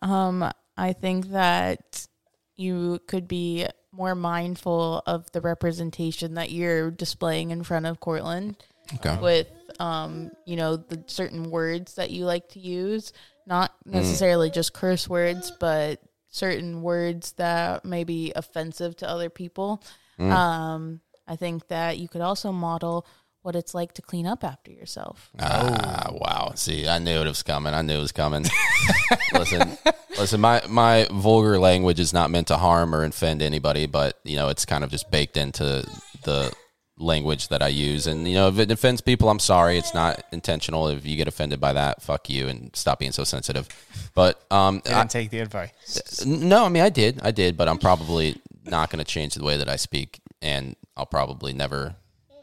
Um, 0.00 0.48
I 0.76 0.92
think 0.92 1.30
that 1.30 2.06
you 2.56 3.00
could 3.08 3.26
be 3.26 3.66
more 3.92 4.14
mindful 4.14 5.02
of 5.06 5.30
the 5.32 5.40
representation 5.40 6.34
that 6.34 6.50
you're 6.52 6.90
displaying 6.90 7.50
in 7.50 7.64
front 7.64 7.86
of 7.86 7.98
Cortland 7.98 8.56
Okay. 8.94 9.16
with, 9.20 9.48
um, 9.80 10.30
you 10.46 10.54
know, 10.56 10.76
the 10.76 11.02
certain 11.08 11.50
words 11.50 11.96
that 11.96 12.10
you 12.10 12.24
like 12.26 12.48
to 12.50 12.60
use, 12.60 13.12
not 13.44 13.72
Mm. 13.86 13.92
necessarily 13.94 14.50
just 14.50 14.72
curse 14.72 15.08
words, 15.08 15.50
but 15.58 16.00
certain 16.30 16.80
words 16.82 17.32
that 17.32 17.84
may 17.84 18.04
be 18.04 18.32
offensive 18.36 18.94
to 18.98 19.08
other 19.08 19.30
people. 19.30 19.82
Mm. 20.18 20.30
Um, 20.30 21.00
I 21.28 21.36
think 21.36 21.68
that 21.68 21.98
you 21.98 22.08
could 22.08 22.22
also 22.22 22.52
model 22.52 23.06
what 23.42 23.54
it's 23.54 23.74
like 23.74 23.92
to 23.94 24.02
clean 24.02 24.26
up 24.26 24.42
after 24.42 24.70
yourself. 24.70 25.30
Ah, 25.38 26.08
wow. 26.12 26.52
See, 26.54 26.88
I 26.88 26.98
knew 26.98 27.20
it 27.20 27.26
was 27.26 27.42
coming. 27.42 27.72
I 27.72 27.82
knew 27.82 27.98
it 27.98 28.00
was 28.00 28.12
coming. 28.12 28.44
listen, 29.32 29.78
listen. 30.18 30.40
My 30.40 30.62
my 30.68 31.06
vulgar 31.10 31.58
language 31.58 32.00
is 32.00 32.12
not 32.12 32.30
meant 32.30 32.48
to 32.48 32.56
harm 32.56 32.94
or 32.94 33.04
offend 33.04 33.42
anybody, 33.42 33.86
but 33.86 34.18
you 34.24 34.36
know, 34.36 34.48
it's 34.48 34.64
kind 34.64 34.82
of 34.82 34.90
just 34.90 35.10
baked 35.10 35.36
into 35.36 35.88
the 36.24 36.52
language 36.98 37.48
that 37.48 37.62
I 37.62 37.68
use. 37.68 38.06
And 38.06 38.26
you 38.26 38.34
know, 38.34 38.48
if 38.48 38.58
it 38.58 38.70
offends 38.70 39.00
people, 39.00 39.28
I'm 39.28 39.38
sorry. 39.38 39.78
It's 39.78 39.94
not 39.94 40.22
intentional. 40.32 40.88
If 40.88 41.06
you 41.06 41.16
get 41.16 41.28
offended 41.28 41.60
by 41.60 41.72
that, 41.74 42.02
fuck 42.02 42.28
you 42.28 42.48
and 42.48 42.74
stop 42.74 42.98
being 42.98 43.12
so 43.12 43.24
sensitive. 43.24 43.68
But 44.14 44.44
um, 44.50 44.82
I 44.86 44.90
I, 44.90 44.98
didn't 44.98 45.10
take 45.10 45.30
the 45.30 45.40
advice. 45.40 46.24
no, 46.26 46.64
I 46.64 46.68
mean 46.68 46.82
I 46.82 46.90
did, 46.90 47.20
I 47.22 47.30
did, 47.30 47.56
but 47.56 47.68
I'm 47.68 47.78
probably 47.78 48.40
not 48.64 48.90
going 48.90 48.98
to 48.98 49.10
change 49.10 49.34
the 49.34 49.44
way 49.44 49.56
that 49.56 49.68
I 49.68 49.76
speak, 49.76 50.20
and 50.42 50.76
I'll 50.96 51.06
probably 51.06 51.52
never 51.52 51.96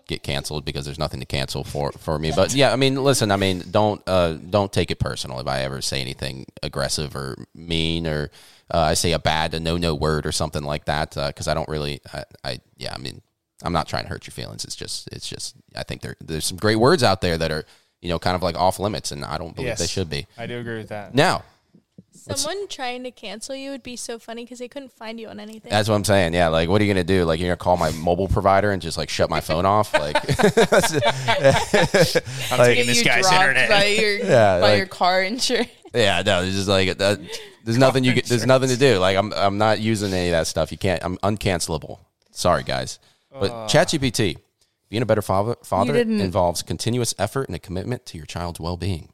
get 0.07 0.21
canceled 0.21 0.63
because 0.65 0.85
there's 0.85 0.99
nothing 0.99 1.19
to 1.19 1.25
cancel 1.25 1.63
for 1.63 1.91
for 1.93 2.19
me. 2.19 2.31
But 2.35 2.53
yeah, 2.53 2.71
I 2.71 2.75
mean, 2.75 3.03
listen, 3.03 3.31
I 3.31 3.37
mean, 3.37 3.63
don't 3.71 4.01
uh, 4.07 4.33
don't 4.33 4.71
take 4.71 4.91
it 4.91 4.99
personal 4.99 5.39
if 5.39 5.47
I 5.47 5.61
ever 5.61 5.81
say 5.81 6.01
anything 6.01 6.45
aggressive 6.61 7.15
or 7.15 7.35
mean 7.55 8.05
or 8.05 8.29
uh, 8.73 8.79
I 8.79 8.93
say 8.93 9.13
a 9.13 9.19
bad 9.19 9.53
a 9.53 9.59
no 9.59 9.77
no 9.77 9.95
word 9.95 10.25
or 10.25 10.31
something 10.31 10.63
like 10.63 10.85
that 10.85 11.15
because 11.15 11.47
I 11.47 11.53
don't 11.53 11.69
really, 11.69 12.01
I, 12.13 12.23
I 12.43 12.59
yeah, 12.77 12.93
I 12.93 12.97
mean, 12.99 13.21
I'm 13.63 13.73
not 13.73 13.87
trying 13.87 14.03
to 14.03 14.09
hurt 14.09 14.27
your 14.27 14.31
feelings. 14.33 14.63
It's 14.65 14.75
just 14.75 15.07
it's 15.11 15.27
just 15.27 15.55
I 15.75 15.83
think 15.83 16.01
there 16.01 16.15
there's 16.21 16.45
some 16.45 16.57
great 16.57 16.75
words 16.77 17.01
out 17.03 17.21
there 17.21 17.37
that 17.37 17.51
are 17.51 17.65
you 18.01 18.09
know 18.09 18.19
kind 18.19 18.35
of 18.35 18.43
like 18.43 18.55
off 18.55 18.79
limits, 18.79 19.11
and 19.11 19.25
I 19.25 19.37
don't 19.37 19.55
believe 19.55 19.69
Yes. 19.69 19.79
they 19.79 19.87
should 19.87 20.09
be. 20.09 20.27
I 20.37 20.45
do 20.45 20.59
agree 20.59 20.77
with 20.77 20.89
that. 20.89 21.15
Now, 21.15 21.43
Someone 22.15 22.67
trying 22.67 23.03
to 23.03 23.11
cancel 23.11 23.55
you 23.55 23.71
would 23.71 23.83
be 23.83 23.95
so 23.95 24.17
funny 24.17 24.43
because 24.45 24.59
they 24.59 24.67
couldn't 24.67 24.91
find 24.91 25.19
you 25.19 25.27
on 25.27 25.39
anything. 25.39 25.69
That's 25.69 25.89
what 25.89 25.95
I'm 25.95 26.03
saying. 26.03 26.33
Yeah, 26.33 26.47
like 26.47 26.69
what 26.69 26.81
are 26.81 26.85
you 26.85 26.93
gonna 26.93 27.03
do? 27.03 27.25
Like 27.25 27.39
you're 27.39 27.49
gonna 27.49 27.57
call 27.57 27.77
my 27.77 27.91
mobile 27.91 28.27
provider 28.27 28.71
and 28.71 28.81
just 28.81 28.97
like 28.97 29.09
shut 29.09 29.29
my 29.29 29.41
phone 29.41 29.65
off? 29.65 29.93
Like 29.93 30.15
I'm 32.51 32.57
taking 32.57 32.87
this 32.87 32.99
you 32.99 33.05
guy's 33.05 33.23
dropped 33.27 33.41
internet. 33.41 33.69
by 33.69 33.85
your 33.85 34.17
Yeah, 34.19 34.59
by 34.59 34.69
like- 34.69 34.77
your 34.77 34.87
car 34.87 35.23
insurance. 35.23 35.69
yeah, 35.93 36.21
no, 36.25 36.43
it's 36.43 36.55
just 36.55 36.67
like 36.67 36.97
that, 36.97 37.19
there's 37.63 37.77
nothing 37.77 38.03
you 38.03 38.13
get. 38.13 38.25
There's 38.25 38.45
nothing 38.45 38.69
to 38.69 38.77
do. 38.77 38.97
Like 38.97 39.17
I'm 39.17 39.33
I'm 39.33 39.57
not 39.57 39.79
using 39.79 40.13
any 40.13 40.27
of 40.29 40.33
that 40.33 40.47
stuff. 40.47 40.71
You 40.71 40.77
can't. 40.77 41.03
I'm 41.03 41.17
uncancelable. 41.17 41.99
Sorry, 42.31 42.63
guys. 42.63 42.99
But 43.31 43.51
uh. 43.51 43.67
ChatGPT, 43.67 44.37
being 44.89 45.01
a 45.01 45.05
better 45.05 45.21
father, 45.21 45.55
father 45.63 45.95
involves 45.95 46.61
continuous 46.61 47.13
effort 47.17 47.47
and 47.47 47.55
a 47.55 47.59
commitment 47.59 48.05
to 48.07 48.17
your 48.17 48.25
child's 48.25 48.59
well-being. 48.59 49.09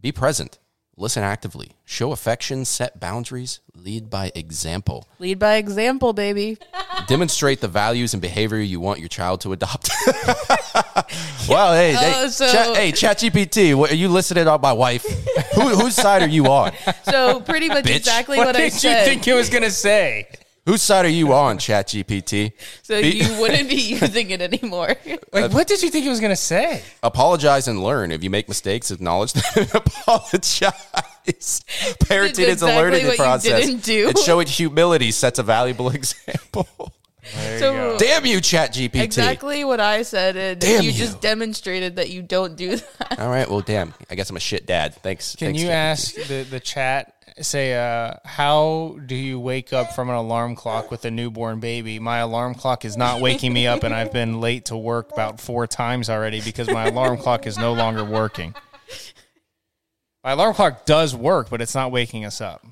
Be 0.00 0.12
present. 0.12 0.58
Listen 0.98 1.22
actively. 1.22 1.72
Show 1.84 2.12
affection. 2.12 2.64
Set 2.64 2.98
boundaries. 2.98 3.60
Lead 3.74 4.08
by 4.08 4.32
example. 4.34 5.06
Lead 5.18 5.38
by 5.38 5.56
example, 5.56 6.14
baby. 6.14 6.56
demonstrate 7.06 7.60
the 7.60 7.68
values 7.68 8.14
and 8.14 8.22
behavior 8.22 8.58
you 8.58 8.80
want 8.80 8.98
your 8.98 9.08
child 9.08 9.42
to 9.42 9.52
adopt. 9.52 9.90
well, 11.48 11.74
hey, 11.74 11.92
hey, 11.92 12.12
Oh, 12.16 12.28
so- 12.28 12.50
Chat, 12.50 12.76
hey, 12.76 12.92
ChatGPT, 12.92 13.74
what, 13.74 13.92
are 13.92 13.94
you 13.96 14.08
listening 14.08 14.48
on 14.48 14.60
my 14.62 14.72
wife? 14.72 15.04
Who, 15.54 15.68
whose 15.68 15.94
side 15.94 16.22
are 16.22 16.28
you 16.28 16.46
on? 16.46 16.72
So 17.04 17.40
pretty 17.40 17.68
much 17.68 17.84
Bitch. 17.84 17.96
exactly 17.96 18.38
What 18.38 18.46
what, 18.46 18.56
I 18.56 18.70
did 18.70 18.82
you 18.82 18.90
think 18.90 19.28
it 19.28 19.34
was 19.34 19.50
gonna 19.50 19.70
say? 19.70 20.28
Whose 20.66 20.82
side 20.82 21.04
are 21.04 21.08
you 21.08 21.32
on, 21.32 21.58
ChatGPT? 21.58 22.52
so 22.82 23.00
Be- 23.00 23.08
you 23.22 23.40
wouldn't 23.40 23.68
be 23.68 23.76
using 23.76 24.30
it 24.30 24.42
anymore. 24.42 24.94
Like, 25.32 25.52
what 25.52 25.66
did 25.66 25.82
you 25.82 25.90
think 25.90 26.06
it 26.06 26.08
was 26.08 26.20
gonna 26.20 26.34
say? 26.36 26.82
Apologize 27.02 27.68
and 27.68 27.82
learn. 27.82 28.10
If 28.10 28.24
you 28.24 28.30
make 28.30 28.48
mistakes, 28.48 28.90
acknowledge 28.90 29.34
them 29.34 29.42
and 29.56 29.74
apologize. 29.74 30.72
Parenting 31.26 32.46
is 32.46 32.62
a 32.62 32.66
learning 32.66 33.06
what 33.06 33.18
you 33.18 33.22
process. 33.24 33.66
didn't 33.66 33.82
do. 33.82 34.08
And 34.08 34.18
showing 34.18 34.46
humility 34.46 35.10
sets 35.10 35.38
a 35.38 35.42
valuable 35.42 35.90
example. 35.90 36.66
There 37.34 37.58
So- 37.58 37.72
you 37.72 37.78
go. 37.78 37.98
Damn 37.98 38.24
you, 38.26 38.38
ChatGPT. 38.38 39.02
exactly 39.02 39.64
what 39.64 39.80
I 39.80 40.02
said, 40.02 40.36
and 40.36 40.60
Damn 40.60 40.82
you, 40.84 40.90
you. 40.90 40.98
just 40.98 41.20
demonstrated 41.20 41.96
that 41.96 42.08
you 42.10 42.22
don't 42.22 42.56
do 42.56 42.76
that. 42.76 43.18
All 43.20 43.28
right, 43.28 43.48
well, 43.50 43.60
damn. 43.60 43.92
I 44.10 44.14
guess 44.14 44.30
I'm 44.30 44.36
a 44.36 44.40
shit 44.40 44.64
dad. 44.66 44.94
Thanks. 45.02 45.34
Can 45.36 45.48
thanks, 45.48 45.62
you 45.62 45.68
ChatGPT. 45.68 45.72
ask 45.72 46.14
the, 46.28 46.42
the 46.48 46.60
chat, 46.60 47.14
say, 47.40 47.74
uh, 47.74 48.14
how 48.24 48.98
do 49.04 49.14
you 49.14 49.38
wake 49.38 49.72
up 49.72 49.92
from 49.92 50.08
an 50.08 50.14
alarm 50.14 50.54
clock 50.56 50.90
with 50.90 51.04
a 51.04 51.10
newborn 51.10 51.60
baby? 51.60 51.98
My 51.98 52.18
alarm 52.18 52.54
clock 52.54 52.84
is 52.84 52.96
not 52.96 53.20
waking 53.20 53.52
me 53.52 53.66
up, 53.66 53.82
and 53.82 53.94
I've 53.94 54.12
been 54.12 54.40
late 54.40 54.66
to 54.66 54.76
work 54.76 55.12
about 55.12 55.40
four 55.40 55.66
times 55.66 56.08
already 56.08 56.40
because 56.40 56.68
my 56.68 56.86
alarm 56.86 57.18
clock 57.18 57.46
is 57.46 57.58
no 57.58 57.72
longer 57.72 58.04
working. 58.04 58.54
My 60.24 60.32
alarm 60.32 60.54
clock 60.54 60.86
does 60.86 61.14
work, 61.14 61.50
but 61.50 61.60
it's 61.60 61.74
not 61.74 61.92
waking 61.92 62.24
us 62.24 62.40
up. 62.40 62.64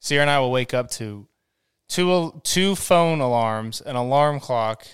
Sierra 0.00 0.22
and 0.22 0.30
I 0.30 0.40
will 0.40 0.50
wake 0.50 0.74
up 0.74 0.90
to 0.92 1.26
two 1.88 2.40
two 2.42 2.74
phone 2.74 3.20
alarms, 3.20 3.80
an 3.80 3.94
alarm 3.94 4.40
clock, 4.40 4.84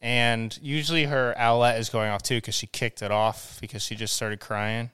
and 0.00 0.58
usually 0.62 1.04
her 1.04 1.34
outlet 1.36 1.78
is 1.78 1.90
going 1.90 2.10
off 2.10 2.22
too 2.22 2.38
because 2.38 2.54
she 2.54 2.66
kicked 2.66 3.02
it 3.02 3.10
off 3.10 3.58
because 3.60 3.82
she 3.82 3.94
just 3.94 4.16
started 4.16 4.40
crying. 4.40 4.90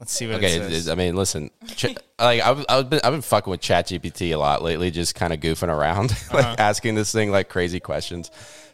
Let's 0.00 0.12
see 0.12 0.26
what 0.28 0.36
Okay, 0.36 0.54
it 0.58 0.70
says. 0.70 0.88
I 0.88 0.94
mean, 0.94 1.16
listen, 1.16 1.50
ch- 1.74 1.86
like 2.20 2.40
I've, 2.40 2.64
I've 2.68 2.88
been 2.88 3.00
I've 3.02 3.12
been 3.12 3.20
fucking 3.22 3.50
with 3.50 3.60
ChatGPT 3.60 4.32
a 4.32 4.36
lot 4.36 4.62
lately, 4.62 4.90
just 4.92 5.14
kind 5.16 5.32
of 5.32 5.40
goofing 5.40 5.68
around, 5.68 6.10
like 6.32 6.44
Uh-huh. 6.44 6.56
asking 6.58 6.94
this 6.94 7.10
thing 7.10 7.30
like 7.32 7.48
crazy 7.48 7.80
questions. 7.80 8.30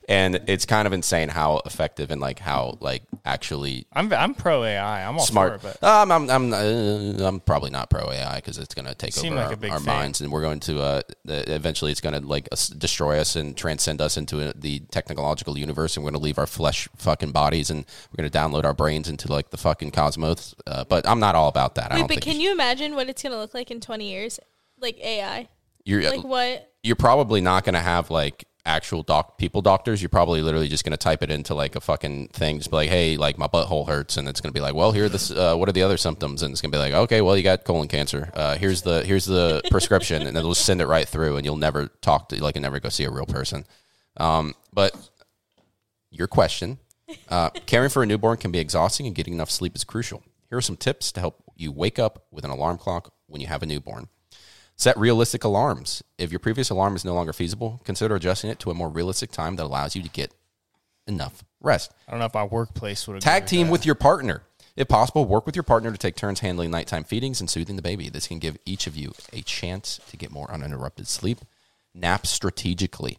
And 0.09 0.43
it's 0.47 0.67
kind 0.67 0.87
of 0.87 0.93
insane 0.93 1.29
how 1.29 1.63
effective 1.65 2.11
and 2.11 2.21
like 2.21 2.39
how 2.39 2.77
like 2.81 3.03
actually 3.25 3.87
I'm 3.93 4.13
I'm 4.13 4.35
pro 4.35 4.63
AI. 4.65 5.09
I'm 5.09 5.15
all 5.19 5.25
smart. 5.25 5.61
for 5.61 5.69
it, 5.69 5.79
but 5.81 5.89
um, 5.89 6.13
I'm 6.13 6.31
I'm 6.31 6.53
uh, 6.53 7.27
I'm 7.27 7.41
probably 7.41 7.71
not 7.71 7.91
pro 7.91 8.11
AI 8.11 8.37
because 8.37 8.59
it's 8.59 8.75
going 8.75 8.87
to 8.87 8.95
take 8.95 9.17
over 9.17 9.35
like 9.35 9.65
our, 9.65 9.71
our 9.73 9.81
minds, 9.81 10.21
and 10.21 10.31
we're 10.31 10.43
going 10.43 10.61
to 10.61 10.81
uh, 10.81 11.03
eventually 11.27 11.91
it's 11.91 12.01
going 12.01 12.21
to 12.21 12.27
like 12.27 12.49
destroy 12.79 13.19
us 13.19 13.37
and 13.37 13.57
transcend 13.57 14.01
us 14.01 14.17
into 14.17 14.53
the 14.55 14.81
technological 14.91 15.57
universe, 15.57 15.97
and 15.97 16.05
we're 16.05 16.11
going 16.11 16.21
to 16.21 16.25
leave 16.25 16.39
our 16.39 16.47
flesh 16.47 16.89
fucking 16.97 17.33
bodies, 17.33 17.71
and 17.71 17.87
we're 18.13 18.23
going 18.23 18.31
to 18.31 18.39
download 18.39 18.65
our 18.65 18.75
brains 18.75 19.09
into 19.09 19.31
like 19.31 19.51
the 19.51 19.57
fucking 19.57 19.91
cosmos. 19.91 20.55
Uh, 20.67 20.85
but 20.85 21.09
I'm 21.09 21.21
not 21.21 21.35
all 21.35 21.49
about 21.49 21.77
that. 21.77 21.91
I 21.93 21.95
Wait, 21.95 21.99
don't 22.01 22.07
but 22.09 22.15
think 22.15 22.23
can 22.25 22.33
should- 22.35 22.43
you 22.43 22.53
imagine 22.53 22.95
what 22.95 23.09
it's 23.09 23.23
gonna 23.23 23.37
look 23.39 23.55
like 23.55 23.71
in 23.71 23.81
20 23.81 24.09
years? 24.11 24.39
Like 24.81 24.99
AI. 24.99 25.49
You're 25.85 26.03
Like 26.11 26.25
what? 26.25 26.71
you're 26.83 26.97
probably 26.97 27.41
not 27.41 27.65
going 27.65 27.75
to 27.75 27.81
have 27.81 28.11
like 28.11 28.45
actual 28.67 29.03
doc 29.03 29.39
people 29.39 29.63
doctors. 29.63 30.01
You're 30.01 30.09
probably 30.09 30.43
literally 30.43 30.69
just 30.69 30.85
going 30.85 30.93
to 30.93 30.97
type 30.97 31.23
it 31.23 31.31
into 31.31 31.55
like 31.55 31.77
a 31.77 31.81
fucking 31.81 32.29
thing, 32.29 32.59
just 32.59 32.71
be 32.71 32.77
like, 32.77 32.91
hey, 32.91 33.17
like 33.17 33.39
my 33.39 33.47
butthole 33.47 33.87
hurts, 33.87 34.17
and 34.17 34.29
it's 34.29 34.41
going 34.41 34.53
to 34.53 34.55
be 34.55 34.61
like, 34.61 34.75
well, 34.75 34.93
here 34.93 35.09
this. 35.09 35.31
Uh, 35.31 35.57
what 35.57 35.69
are 35.69 35.73
the 35.73 35.83
other 35.83 35.97
symptoms? 35.97 36.43
And 36.43 36.53
it's 36.53 36.61
going 36.61 36.71
to 36.73 36.77
be 36.77 36.81
like, 36.81 36.95
okay, 36.95 37.21
well, 37.21 37.37
you 37.37 37.43
got 37.43 37.65
colon 37.65 37.89
cancer. 37.89 38.31
Uh, 38.35 38.57
here's 38.57 38.83
the 38.83 39.05
here's 39.05 39.27
the 39.27 39.63
prescription, 39.71 40.27
and 40.27 40.37
it'll 40.37 40.55
send 40.55 40.81
it 40.81 40.87
right 40.87 41.07
through, 41.07 41.37
and 41.37 41.45
you'll 41.45 41.57
never 41.57 41.89
talk 42.01 42.29
to 42.31 42.43
like, 42.43 42.57
and 42.57 42.63
never 42.63 42.81
go 42.81 42.89
see 42.89 43.05
a 43.05 43.11
real 43.11 43.27
person. 43.27 43.65
Um, 44.17 44.55
but 44.73 44.97
your 46.11 46.29
question. 46.29 46.79
Uh, 47.29 47.51
caring 47.67 47.91
for 47.91 48.03
a 48.03 48.07
newborn 48.07 48.39
can 48.39 48.51
be 48.51 48.59
exhausting, 48.59 49.07
and 49.07 49.15
getting 49.15 49.35
enough 49.35 49.51
sleep 49.51 49.77
is 49.77 49.85
crucial. 49.85 50.23
Here 50.49 50.59
are 50.59 50.63
some 50.63 50.77
tips 50.77 51.13
to 51.13 51.21
help 51.21 51.43
you 51.57 51.71
wake 51.71 51.99
up 51.99 52.27
with 52.31 52.45
an 52.45 52.51
alarm 52.51 52.79
clock 52.79 53.13
when 53.27 53.41
you 53.41 53.47
have 53.47 53.63
a 53.63 53.67
newborn. 53.67 54.09
Set 54.77 54.97
realistic 54.99 55.45
alarms. 55.45 56.03
If 56.19 56.33
your 56.33 56.41
previous 56.41 56.71
alarm 56.71 56.97
is 56.97 57.05
no 57.05 57.15
longer 57.15 57.33
feasible, 57.33 57.81
consider 57.85 58.15
adjusting 58.17 58.51
it 58.51 58.59
to 58.61 58.71
a 58.71 58.75
more 58.75 58.89
realistic 58.89 59.31
time 59.31 59.57
that 59.57 59.65
allows 59.65 59.95
you 59.95 60.03
to 60.03 60.09
get 60.09 60.33
enough 61.07 61.45
rest. 61.61 61.93
I 62.09 62.11
don't 62.11 62.21
know 62.21 62.27
if 62.27 62.35
my 62.35 62.45
workplace 62.45 63.07
would 63.07 63.21
Tag 63.21 63.43
with 63.45 63.51
team 63.51 63.67
that. 63.67 63.73
with 63.73 63.87
your 63.87 63.95
partner. 63.95 64.43
If 64.77 64.89
possible, 64.89 65.25
work 65.25 65.47
with 65.47 65.55
your 65.55 65.63
partner 65.63 65.93
to 65.93 65.99
take 65.99 66.17
turns 66.17 66.41
handling 66.41 66.73
nighttime 66.73 67.05
feedings 67.05 67.41
and 67.41 67.49
soothing 67.49 67.77
the 67.77 67.83
baby. 67.83 68.09
This 68.09 68.27
can 68.27 68.41
give 68.41 68.59
each 68.67 68.89
of 68.89 68.97
you 68.97 69.13
a 69.33 69.43
chance 69.43 70.01
to 70.09 70.17
get 70.17 70.33
more 70.33 70.51
uninterrupted 70.51 71.07
sleep. 71.07 71.39
Nap 71.95 72.27
strategically. 72.27 73.19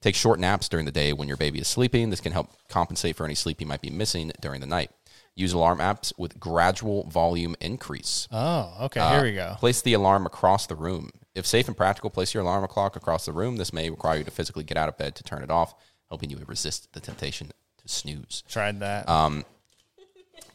Take 0.00 0.14
short 0.14 0.38
naps 0.40 0.68
during 0.68 0.86
the 0.86 0.92
day 0.92 1.12
when 1.12 1.28
your 1.28 1.36
baby 1.36 1.58
is 1.58 1.68
sleeping. 1.68 2.08
This 2.08 2.20
can 2.20 2.32
help 2.32 2.50
compensate 2.68 3.16
for 3.16 3.24
any 3.24 3.34
sleep 3.34 3.60
you 3.60 3.66
might 3.66 3.82
be 3.82 3.90
missing 3.90 4.32
during 4.40 4.60
the 4.60 4.66
night. 4.66 4.90
Use 5.36 5.52
alarm 5.52 5.78
apps 5.78 6.12
with 6.16 6.38
gradual 6.38 7.04
volume 7.08 7.56
increase. 7.60 8.28
Oh, 8.30 8.72
okay. 8.82 9.00
Uh, 9.00 9.10
here 9.14 9.22
we 9.24 9.32
go. 9.34 9.56
Place 9.58 9.82
the 9.82 9.92
alarm 9.94 10.26
across 10.26 10.66
the 10.66 10.76
room. 10.76 11.10
If 11.34 11.44
safe 11.46 11.66
and 11.66 11.76
practical, 11.76 12.08
place 12.10 12.32
your 12.32 12.44
alarm 12.44 12.64
clock 12.68 12.94
across 12.94 13.24
the 13.26 13.32
room. 13.32 13.56
This 13.56 13.72
may 13.72 13.90
require 13.90 14.18
you 14.18 14.24
to 14.24 14.30
physically 14.30 14.62
get 14.62 14.76
out 14.76 14.88
of 14.88 14.96
bed 14.96 15.16
to 15.16 15.24
turn 15.24 15.42
it 15.42 15.50
off, 15.50 15.74
helping 16.08 16.30
you 16.30 16.38
resist 16.46 16.92
the 16.92 17.00
temptation 17.00 17.48
to 17.48 17.88
snooze. 17.88 18.44
Tried 18.48 18.78
that. 18.80 19.08
Um, 19.08 19.44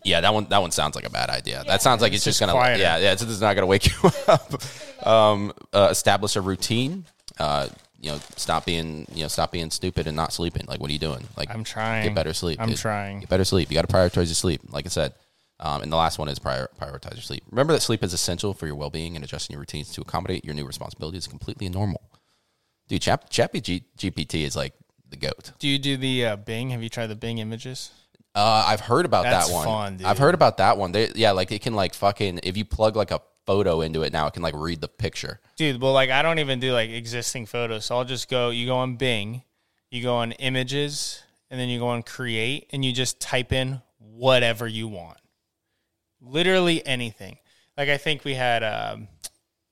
Yeah, 0.05 0.21
that 0.21 0.33
one 0.33 0.45
that 0.45 0.61
one 0.61 0.71
sounds 0.71 0.95
like 0.95 1.05
a 1.05 1.09
bad 1.09 1.29
idea. 1.29 1.61
That 1.67 1.81
sounds 1.81 2.01
like 2.01 2.13
it's, 2.13 2.23
just, 2.23 2.39
just 2.39 2.39
gonna 2.39 2.53
quieter. 2.53 2.79
yeah 2.79 2.97
yeah 2.97 3.11
it's, 3.11 3.21
it's 3.21 3.41
not 3.41 3.55
gonna 3.55 3.67
wake 3.67 3.87
you 4.03 4.11
up. 4.29 4.53
Um, 5.05 5.51
uh, 5.73 5.89
establish 5.91 6.37
a 6.37 6.41
routine. 6.41 7.03
Uh, 7.37 7.67
you 8.01 8.11
know, 8.11 8.19
stop 8.35 8.65
being 8.65 9.05
you 9.13 9.23
know 9.23 9.27
stop 9.27 9.51
being 9.51 9.71
stupid 9.71 10.07
and 10.07 10.15
not 10.15 10.33
sleeping. 10.33 10.65
Like, 10.67 10.79
what 10.79 10.89
are 10.89 10.93
you 10.93 10.99
doing? 10.99 11.25
Like, 11.37 11.53
I'm 11.53 11.63
trying. 11.63 12.05
Get 12.05 12.15
better 12.15 12.33
sleep. 12.33 12.59
I'm 12.61 12.69
dude. 12.69 12.77
trying. 12.77 13.21
Get 13.21 13.29
better 13.29 13.45
sleep. 13.45 13.69
You 13.69 13.75
got 13.75 13.87
to 13.87 13.93
prioritize 13.93 14.27
your 14.27 14.35
sleep. 14.35 14.61
Like 14.69 14.85
I 14.85 14.89
said. 14.89 15.13
Um, 15.61 15.81
and 15.81 15.91
the 15.91 15.97
last 15.97 16.17
one 16.17 16.29
is 16.29 16.39
prior, 16.39 16.69
prioritize 16.79 17.15
your 17.15 17.21
sleep. 17.21 17.43
Remember 17.51 17.73
that 17.73 17.81
sleep 17.81 18.01
is 18.01 18.13
essential 18.13 18.53
for 18.53 18.65
your 18.65 18.75
well 18.75 18.89
being 18.89 19.17
and 19.17 19.25
adjusting 19.25 19.55
your 19.55 19.59
routines 19.59 19.91
to 19.91 19.99
accommodate 19.99 20.45
your 20.45 20.53
new 20.55 20.65
responsibilities 20.65 21.23
is 21.23 21.27
completely 21.27 21.67
normal. 21.67 22.01
Dude, 22.87 23.01
Chap, 23.01 23.29
Chappy 23.29 23.59
G, 23.59 23.83
GPT 23.97 24.45
is 24.45 24.55
like 24.55 24.73
the 25.09 25.17
goat. 25.17 25.51
do 25.59 25.67
you 25.67 25.77
do 25.77 25.97
the 25.97 26.25
uh, 26.27 26.35
Bing? 26.37 26.69
Have 26.69 26.81
you 26.81 26.87
tried 26.87 27.07
the 27.07 27.15
Bing 27.15 27.39
images? 27.39 27.91
Uh, 28.35 28.63
I've 28.67 28.79
heard 28.79 29.05
about 29.05 29.23
That's 29.23 29.47
that 29.49 29.53
one. 29.53 29.65
fun, 29.65 29.97
dude. 29.97 30.07
I've 30.07 30.17
heard 30.17 30.33
about 30.33 30.57
that 30.57 30.77
one. 30.77 30.91
They, 30.93 31.09
yeah, 31.15 31.31
like 31.31 31.51
it 31.51 31.61
can 31.61 31.73
like 31.73 31.93
fucking 31.93 32.39
if 32.43 32.55
you 32.55 32.63
plug 32.63 32.95
like 32.95 33.11
a 33.11 33.21
photo 33.49 33.81
into 33.81 34.03
it 34.03 34.13
now, 34.13 34.27
it 34.27 34.33
can 34.33 34.43
like 34.43 34.53
read 34.55 34.79
the 34.79 34.87
picture. 34.87 35.39
Dude, 35.55 35.81
well, 35.81 35.91
like 35.91 36.11
I 36.11 36.21
don't 36.21 36.37
even 36.37 36.59
do 36.59 36.71
like 36.71 36.91
existing 36.91 37.47
photos. 37.47 37.85
So 37.85 37.97
I'll 37.97 38.05
just 38.05 38.29
go, 38.29 38.51
you 38.51 38.67
go 38.67 38.75
on 38.75 38.95
Bing, 38.95 39.41
you 39.89 40.03
go 40.03 40.17
on 40.17 40.33
images, 40.33 41.23
and 41.49 41.59
then 41.59 41.67
you 41.67 41.79
go 41.79 41.87
on 41.87 42.03
create, 42.03 42.67
and 42.71 42.85
you 42.85 42.91
just 42.91 43.19
type 43.19 43.51
in 43.51 43.81
whatever 43.97 44.67
you 44.67 44.87
want. 44.87 45.17
Literally 46.21 46.85
anything. 46.85 47.39
Like 47.75 47.89
I 47.89 47.97
think 47.97 48.23
we 48.23 48.35
had 48.35 48.61
um, 48.63 49.07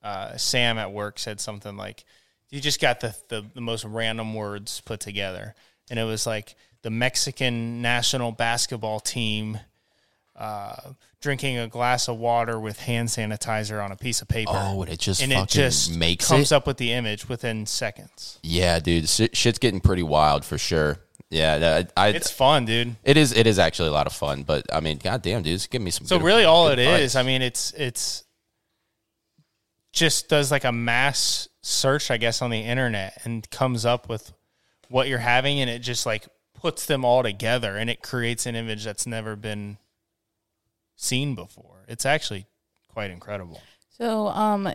uh, 0.02 0.36
Sam 0.36 0.76
at 0.76 0.90
work 0.90 1.20
said 1.20 1.38
something 1.38 1.76
like, 1.76 2.04
you 2.50 2.60
just 2.60 2.80
got 2.80 2.98
the, 2.98 3.14
the, 3.28 3.44
the 3.54 3.60
most 3.60 3.84
random 3.84 4.34
words 4.34 4.80
put 4.80 4.98
together. 4.98 5.54
And 5.88 6.00
it 6.00 6.04
was 6.04 6.26
like 6.26 6.56
the 6.82 6.90
Mexican 6.90 7.80
national 7.80 8.32
basketball 8.32 8.98
team 8.98 9.60
uh, 10.34 10.94
drinking 11.20 11.58
a 11.58 11.66
glass 11.66 12.08
of 12.08 12.16
water 12.16 12.58
with 12.60 12.80
hand 12.80 13.08
sanitizer 13.08 13.82
on 13.84 13.90
a 13.92 13.96
piece 13.96 14.22
of 14.22 14.28
paper 14.28 14.52
Oh, 14.54 14.82
and 14.82 14.90
it 14.92 14.98
just 15.00 15.20
and 15.22 15.32
it 15.32 15.48
just 15.48 15.96
makes 15.96 16.28
comes 16.28 16.52
it. 16.52 16.54
up 16.54 16.66
with 16.66 16.76
the 16.76 16.92
image 16.92 17.28
within 17.28 17.66
seconds. 17.66 18.38
Yeah, 18.42 18.78
dude, 18.78 19.08
shit's 19.08 19.58
getting 19.58 19.80
pretty 19.80 20.02
wild 20.04 20.44
for 20.44 20.58
sure. 20.58 20.98
Yeah, 21.30 21.58
that- 21.58 21.92
I, 21.96 22.08
It's 22.08 22.30
fun, 22.30 22.64
dude. 22.64 22.96
it 23.04 23.16
is 23.16 23.32
it 23.36 23.46
is 23.46 23.58
actually 23.58 23.88
a 23.88 23.92
lot 23.92 24.06
of 24.06 24.12
fun. 24.12 24.44
But 24.44 24.64
I 24.72 24.80
mean, 24.80 24.98
goddamn, 24.98 25.42
dude, 25.42 25.66
give 25.70 25.82
me 25.82 25.90
some. 25.90 26.06
So 26.06 26.18
good- 26.18 26.24
really, 26.24 26.44
all 26.44 26.68
it 26.68 26.76
good 26.76 27.00
is. 27.00 27.16
I 27.16 27.22
mean, 27.22 27.42
it's 27.42 27.72
it's 27.72 28.24
just 29.92 30.28
does 30.28 30.50
like 30.50 30.64
a 30.64 30.72
mass 30.72 31.48
search, 31.62 32.10
I 32.10 32.16
guess, 32.16 32.40
on 32.42 32.50
the 32.50 32.60
internet 32.60 33.20
and 33.24 33.48
comes 33.50 33.84
up 33.84 34.08
with 34.08 34.32
what 34.88 35.08
you're 35.08 35.18
having, 35.18 35.60
and 35.60 35.68
it 35.68 35.80
just 35.80 36.06
like 36.06 36.28
puts 36.54 36.86
them 36.86 37.04
all 37.04 37.22
together, 37.22 37.76
and 37.76 37.90
it 37.90 38.02
creates 38.02 38.46
an 38.46 38.54
image 38.54 38.84
that's 38.84 39.06
never 39.06 39.36
been 39.36 39.78
seen 40.98 41.34
before. 41.34 41.84
It's 41.88 42.04
actually 42.04 42.46
quite 42.88 43.10
incredible. 43.10 43.60
So, 43.96 44.28
um, 44.28 44.70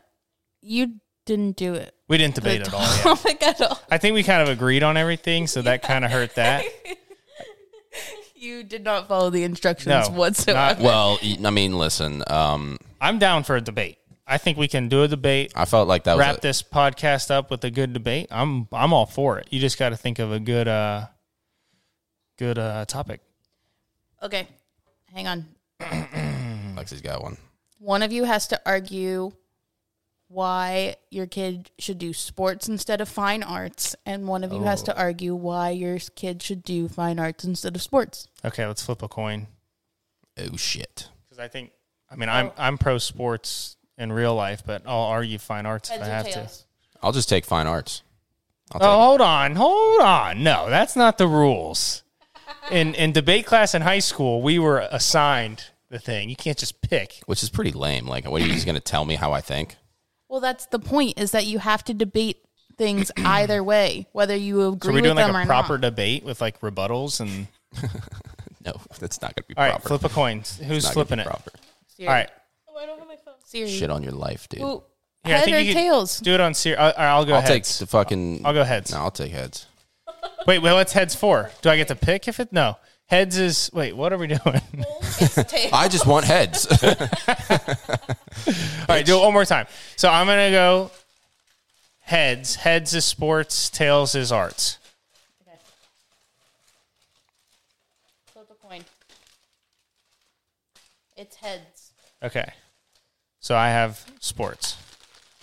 you 0.61 0.95
didn't 1.26 1.55
do 1.57 1.74
it. 1.76 1.93
We 2.07 2.17
didn't 2.17 2.36
debate 2.36 2.61
at 2.61 2.74
all. 2.74 2.82
Yet. 2.82 2.89
topic 3.03 3.43
at 3.43 3.61
all. 3.61 3.80
I 3.91 3.97
think 3.97 4.15
we 4.15 4.24
kind 4.24 4.41
of 4.41 4.49
agreed 4.49 4.82
on 4.84 4.97
everything, 4.97 5.45
so 5.47 5.61
that 5.61 5.82
kind 5.84 6.03
of 6.03 6.11
hurt 6.11 6.34
that. 6.36 6.65
You 8.36 8.61
did 8.63 8.84
not 8.84 9.07
follow 9.07 9.30
the 9.30 9.43
instructions 9.45 10.09
No, 10.09 10.13
whatsoever. 10.15 10.76
not- 10.76 10.80
well, 10.84 11.17
I 11.45 11.49
mean, 11.49 11.78
listen, 11.78 12.24
um, 12.28 12.78
I'm 12.99 13.17
down 13.17 13.43
for 13.43 13.55
a 13.55 13.61
debate. 13.61 13.99
I 14.28 14.38
think 14.38 14.57
we 14.57 14.67
can 14.67 14.89
do 14.89 15.03
a 15.03 15.07
debate. 15.07 15.53
I 15.55 15.63
felt 15.63 15.88
like 15.88 16.03
that 16.03 16.17
was 16.17 16.19
wrap 16.26 16.38
a- 16.39 16.41
this 16.41 16.61
podcast 16.61 17.32
up 17.32 17.49
with 17.49 17.63
a 17.63 17.71
good 17.71 17.93
debate. 17.93 18.28
I'm 18.32 18.67
I'm 18.74 18.91
all 18.91 19.05
for 19.05 19.39
it. 19.39 19.47
You 19.51 19.61
just 19.61 19.80
got 19.80 19.89
to 19.89 19.95
think 19.95 20.19
of 20.19 20.34
a 20.34 20.41
good 20.41 20.67
uh 20.67 21.05
good 22.38 22.57
uh 22.59 22.84
topic. 22.84 23.21
okay, 24.21 24.45
hang 25.13 25.28
on. 25.28 25.45
Lexi's 26.76 27.01
got 27.01 27.21
one. 27.21 27.38
One 27.80 28.01
of 28.01 28.11
you 28.11 28.24
has 28.24 28.47
to 28.47 28.61
argue 28.65 29.34
why 30.28 30.95
your 31.11 31.28
kid 31.28 31.69
should 31.78 31.99
do 31.99 32.13
sports 32.13 32.67
instead 32.67 33.01
of 33.01 33.09
fine 33.09 33.43
arts, 33.43 33.95
and 34.05 34.28
one 34.28 34.43
of 34.43 34.51
you 34.51 34.63
has 34.63 34.82
to 34.84 34.95
oh. 34.95 34.99
argue 34.99 35.36
why 35.36 35.69
your 35.69 35.99
kid 36.15 36.41
should 36.41 36.63
do 36.63 36.88
fine 36.88 37.19
arts 37.19 37.43
instead 37.43 37.76
of 37.76 37.82
sports. 37.82 38.28
Okay, 38.43 38.65
let's 38.65 38.84
flip 38.84 39.03
a 39.03 39.07
coin 39.07 39.47
Oh 40.38 40.57
shit. 40.57 41.09
because 41.26 41.39
I 41.39 41.47
think 41.47 41.71
I 42.09 42.15
mean 42.15 42.30
I'm 42.30 42.51
I'm 42.57 42.78
pro 42.78 42.97
sports 42.97 43.78
in 43.97 44.11
real 44.11 44.36
life, 44.36 44.63
but 44.65 44.82
I'll 44.86 45.01
argue 45.01 45.38
fine 45.38 45.65
arts 45.65 45.91
if 45.91 46.01
I 46.01 46.05
have 46.05 46.30
to. 46.32 46.49
I'll 47.01 47.11
just 47.11 47.30
take 47.30 47.45
fine 47.45 47.67
arts. 47.67 48.01
I'll 48.71 48.82
oh, 48.82 48.86
take 48.86 48.89
Oh, 48.89 48.99
hold 48.99 49.21
on, 49.21 49.55
hold 49.55 50.01
on. 50.01 50.43
No, 50.43 50.69
that's 50.69 50.95
not 50.95 51.17
the 51.17 51.28
rules. 51.28 52.03
In 52.71 52.95
in 52.95 53.11
debate 53.11 53.45
class 53.45 53.76
in 53.76 53.84
high 53.84 53.99
school, 53.99 54.41
we 54.41 54.57
were 54.57 54.80
assigned 54.91 55.65
the 55.93 55.99
thing. 55.99 56.29
You 56.29 56.35
can't 56.35 56.57
just 56.57 56.81
pick. 56.81 57.21
which 57.25 57.41
is 57.43 57.49
pretty 57.49 57.71
lame. 57.71 58.05
Like, 58.07 58.29
what 58.29 58.41
are 58.41 58.45
you 58.45 58.51
just 58.53 58.65
gonna 58.65 58.79
tell 58.81 59.05
me 59.05 59.15
how 59.15 59.31
I 59.31 59.39
think? 59.41 59.77
Well, 60.27 60.41
that's 60.41 60.65
the 60.65 60.79
point: 60.79 61.17
is 61.17 61.31
that 61.31 61.45
you 61.45 61.59
have 61.59 61.83
to 61.85 61.93
debate 61.93 62.37
things 62.77 63.11
either 63.17 63.63
way, 63.63 64.07
whether 64.11 64.35
you 64.35 64.67
agree 64.67 64.79
So 64.81 64.89
we're 64.89 64.93
with 64.95 65.03
doing 65.05 65.15
like 65.15 65.31
a 65.33 65.41
or 65.41 65.45
proper 65.45 65.73
not. 65.77 65.81
debate 65.81 66.23
with 66.25 66.41
like 66.41 66.59
rebuttals 66.59 67.19
and. 67.21 67.47
No, 68.65 68.71
that's 68.97 69.21
not 69.21 69.35
gonna 69.35 69.45
be 69.45 69.57
All 69.57 69.63
right, 69.65 69.71
proper. 69.73 69.87
flip 69.99 70.05
a 70.05 70.13
coin. 70.13 70.37
Who's 70.37 70.49
It's 70.49 70.59
not 70.61 70.69
gonna 70.69 70.79
be 70.79 70.93
flipping 70.93 71.19
it? 71.19 71.25
Proper. 71.25 71.51
Siri. 71.97 72.07
All 72.07 72.13
right. 72.13 72.29
Oh, 72.69 72.77
I 72.77 72.85
don't 72.85 72.97
have 72.97 73.07
my 73.09 73.17
phone. 73.17 73.33
Siri. 73.43 73.67
Shit 73.69 73.89
on 73.89 74.03
your 74.03 74.13
life, 74.13 74.47
dude. 74.47 74.61
Ooh, 74.61 74.83
Here, 75.25 75.35
I 75.35 75.37
head 75.39 75.43
think 75.43 75.57
or 75.57 75.59
you 75.59 75.73
could 75.73 75.79
tails? 75.81 76.19
Do 76.21 76.33
it 76.33 76.39
on 76.39 76.53
Siri. 76.53 76.77
I'll, 76.77 76.93
I'll 76.97 77.25
go 77.25 77.33
I'll 77.33 77.41
take 77.41 77.49
heads. 77.65 77.79
the 77.79 77.87
fucking. 77.87 78.45
I'll 78.45 78.53
go 78.53 78.63
heads. 78.63 78.93
No, 78.93 78.99
I'll 78.99 79.11
take 79.11 79.33
heads. 79.33 79.65
Wait, 80.47 80.59
well, 80.59 80.75
what's 80.75 80.93
heads 80.93 81.13
for? 81.13 81.51
Do 81.61 81.69
I 81.71 81.75
get 81.75 81.89
to 81.89 81.95
pick 81.97 82.29
if 82.29 82.39
it? 82.39 82.53
No. 82.53 82.77
Heads 83.07 83.37
is. 83.37 83.69
Wait, 83.73 83.95
what 83.95 84.11
are 84.13 84.17
we 84.17 84.27
doing? 84.27 84.39
I 85.73 85.87
just 85.89 86.07
want 86.07 86.25
heads. 86.25 86.65
All 86.83 86.95
right, 88.89 89.05
do 89.05 89.17
it 89.17 89.21
one 89.21 89.33
more 89.33 89.45
time. 89.45 89.67
So 89.95 90.09
I'm 90.09 90.25
going 90.25 90.47
to 90.47 90.51
go 90.51 90.91
heads. 92.01 92.55
Heads 92.55 92.93
is 92.93 93.05
sports, 93.05 93.69
tails 93.69 94.15
is 94.15 94.31
arts. 94.31 94.79
Okay. 95.41 95.57
Flip 98.33 98.47
a 98.49 98.67
coin. 98.67 98.83
It's 101.17 101.35
heads. 101.35 101.91
Okay. 102.21 102.51
So 103.39 103.55
I 103.55 103.69
have 103.69 104.05
sports. 104.19 104.77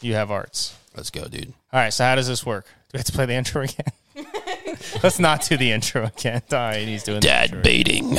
You 0.01 0.15
have 0.15 0.31
arts. 0.31 0.77
Let's 0.97 1.11
go, 1.11 1.27
dude. 1.29 1.53
All 1.73 1.81
right, 1.81 1.93
so 1.93 2.05
how 2.05 2.15
does 2.15 2.27
this 2.27 2.45
work? 2.45 2.65
Do 2.65 2.73
we 2.95 2.99
have 2.99 3.07
to 3.07 3.13
play 3.13 3.27
the 3.27 3.35
intro 3.35 3.63
again? 3.63 3.93
Let's 5.03 5.19
not 5.19 5.47
do 5.49 5.57
the 5.57 5.73
intro 5.73 6.07
again. 6.07 6.43
Right, 6.51 6.87
he's 6.87 7.03
doing 7.03 7.21
Dad 7.21 7.63
baiting. 7.63 8.17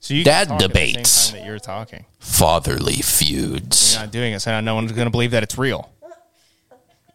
So 0.00 0.14
you 0.14 0.24
dad 0.24 0.48
can 0.48 0.58
talk 0.58 0.64
at 0.64 0.72
the 0.72 0.78
same 0.80 0.92
debates. 0.92 1.30
that 1.30 1.44
you're 1.44 1.58
talking. 1.60 2.06
Fatherly 2.18 2.94
feuds. 2.94 3.94
You're 3.94 4.02
not 4.02 4.12
doing 4.12 4.32
it, 4.32 4.40
so 4.40 4.60
no 4.60 4.74
one's 4.74 4.90
going 4.92 5.06
to 5.06 5.10
believe 5.12 5.30
that 5.30 5.44
it's 5.44 5.56
real. 5.56 5.90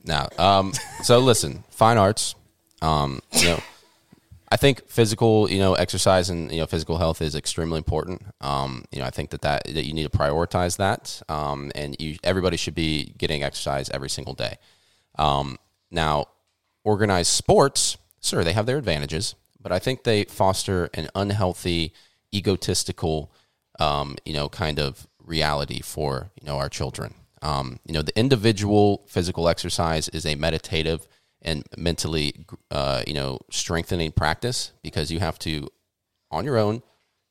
Now, 0.06 0.30
um, 0.38 0.72
so 1.04 1.20
listen, 1.20 1.66
fine 1.70 1.98
arts, 1.98 2.36
um, 2.82 3.20
you 3.34 3.48
know, 3.48 3.60
I 4.50 4.56
think 4.56 4.88
physical, 4.88 5.50
you 5.52 5.60
know, 5.60 5.74
exercise 5.74 6.30
and 6.30 6.50
you 6.50 6.60
know 6.60 6.66
physical 6.66 6.98
health 6.98 7.22
is 7.22 7.36
extremely 7.36 7.78
important. 7.78 8.22
Um, 8.40 8.86
you 8.92 9.00
know, 9.00 9.06
I 9.06 9.10
think 9.10 9.32
that, 9.32 9.42
that 9.42 9.66
that 9.66 9.86
you 9.86 9.94
need 9.94 10.10
to 10.10 10.18
prioritize 10.18 10.78
that, 10.78 11.22
um, 11.28 11.72
and 11.76 11.96
you 12.00 12.18
everybody 12.24 12.56
should 12.56 12.76
be 12.76 13.14
getting 13.18 13.44
exercise 13.44 13.90
every 13.90 14.10
single 14.10 14.34
day. 14.34 14.58
Um, 15.20 15.58
now, 15.92 16.28
organized 16.88 17.32
sports, 17.32 17.98
sure, 18.22 18.46
they 18.46 18.54
have 18.54 18.66
their 18.66 18.78
advantages, 18.78 19.36
but 19.62 19.74
I 19.74 19.80
think 19.80 20.04
they 20.04 20.24
foster 20.24 20.90
an 20.94 21.10
unhealthy, 21.14 21.92
egotistical, 22.34 23.30
um, 23.78 24.16
you 24.26 24.34
know, 24.34 24.48
kind 24.48 24.80
of 24.80 25.06
reality 25.20 25.82
for 25.82 26.32
you 26.40 26.48
know 26.48 26.58
our 26.58 26.70
children. 26.70 27.14
Um, 27.42 27.80
you 27.86 27.94
know, 27.94 28.02
the 28.02 28.18
individual 28.18 29.04
physical 29.06 29.50
exercise 29.50 30.08
is 30.10 30.26
a 30.26 30.36
meditative 30.36 31.08
and 31.42 31.64
mentally, 31.78 32.46
uh, 32.72 33.04
you 33.06 33.14
know, 33.14 33.40
strengthening 33.52 34.12
practice 34.12 34.72
because 34.82 35.12
you 35.12 35.20
have 35.20 35.38
to, 35.40 35.68
on 36.32 36.46
your 36.46 36.58
own, 36.58 36.82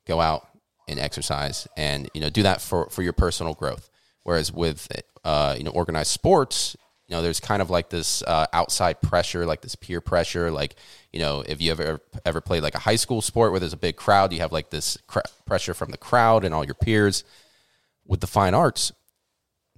go 0.06 0.20
out 0.20 0.46
and 0.86 1.00
exercise 1.00 1.66
and 1.76 2.08
you 2.14 2.20
know 2.20 2.30
do 2.30 2.42
that 2.42 2.60
for 2.60 2.90
for 2.90 3.02
your 3.02 3.14
personal 3.14 3.54
growth. 3.54 3.88
Whereas 4.22 4.52
with 4.52 4.86
uh, 5.24 5.54
you 5.56 5.64
know 5.64 5.70
organized 5.70 6.10
sports, 6.10 6.76
you 7.08 7.14
know 7.14 7.22
there's 7.22 7.40
kind 7.40 7.62
of 7.62 7.70
like 7.70 7.88
this 7.88 8.22
uh, 8.22 8.46
outside 8.52 9.00
pressure, 9.00 9.46
like 9.46 9.60
this 9.60 9.74
peer 9.74 10.00
pressure. 10.00 10.50
Like 10.50 10.76
you 11.12 11.20
know 11.20 11.44
if 11.46 11.60
you 11.60 11.70
ever 11.70 12.00
ever 12.24 12.40
played 12.40 12.62
like 12.62 12.74
a 12.74 12.80
high 12.80 12.96
school 12.96 13.22
sport 13.22 13.52
where 13.52 13.60
there's 13.60 13.72
a 13.72 13.78
big 13.78 13.96
crowd, 13.96 14.32
you 14.32 14.40
have 14.40 14.52
like 14.52 14.70
this 14.70 14.98
cr- 15.06 15.20
pressure 15.44 15.74
from 15.74 15.90
the 15.90 15.98
crowd 15.98 16.44
and 16.44 16.54
all 16.54 16.64
your 16.64 16.74
peers. 16.74 17.24
With 18.08 18.20
the 18.20 18.28
fine 18.28 18.54
arts, 18.54 18.92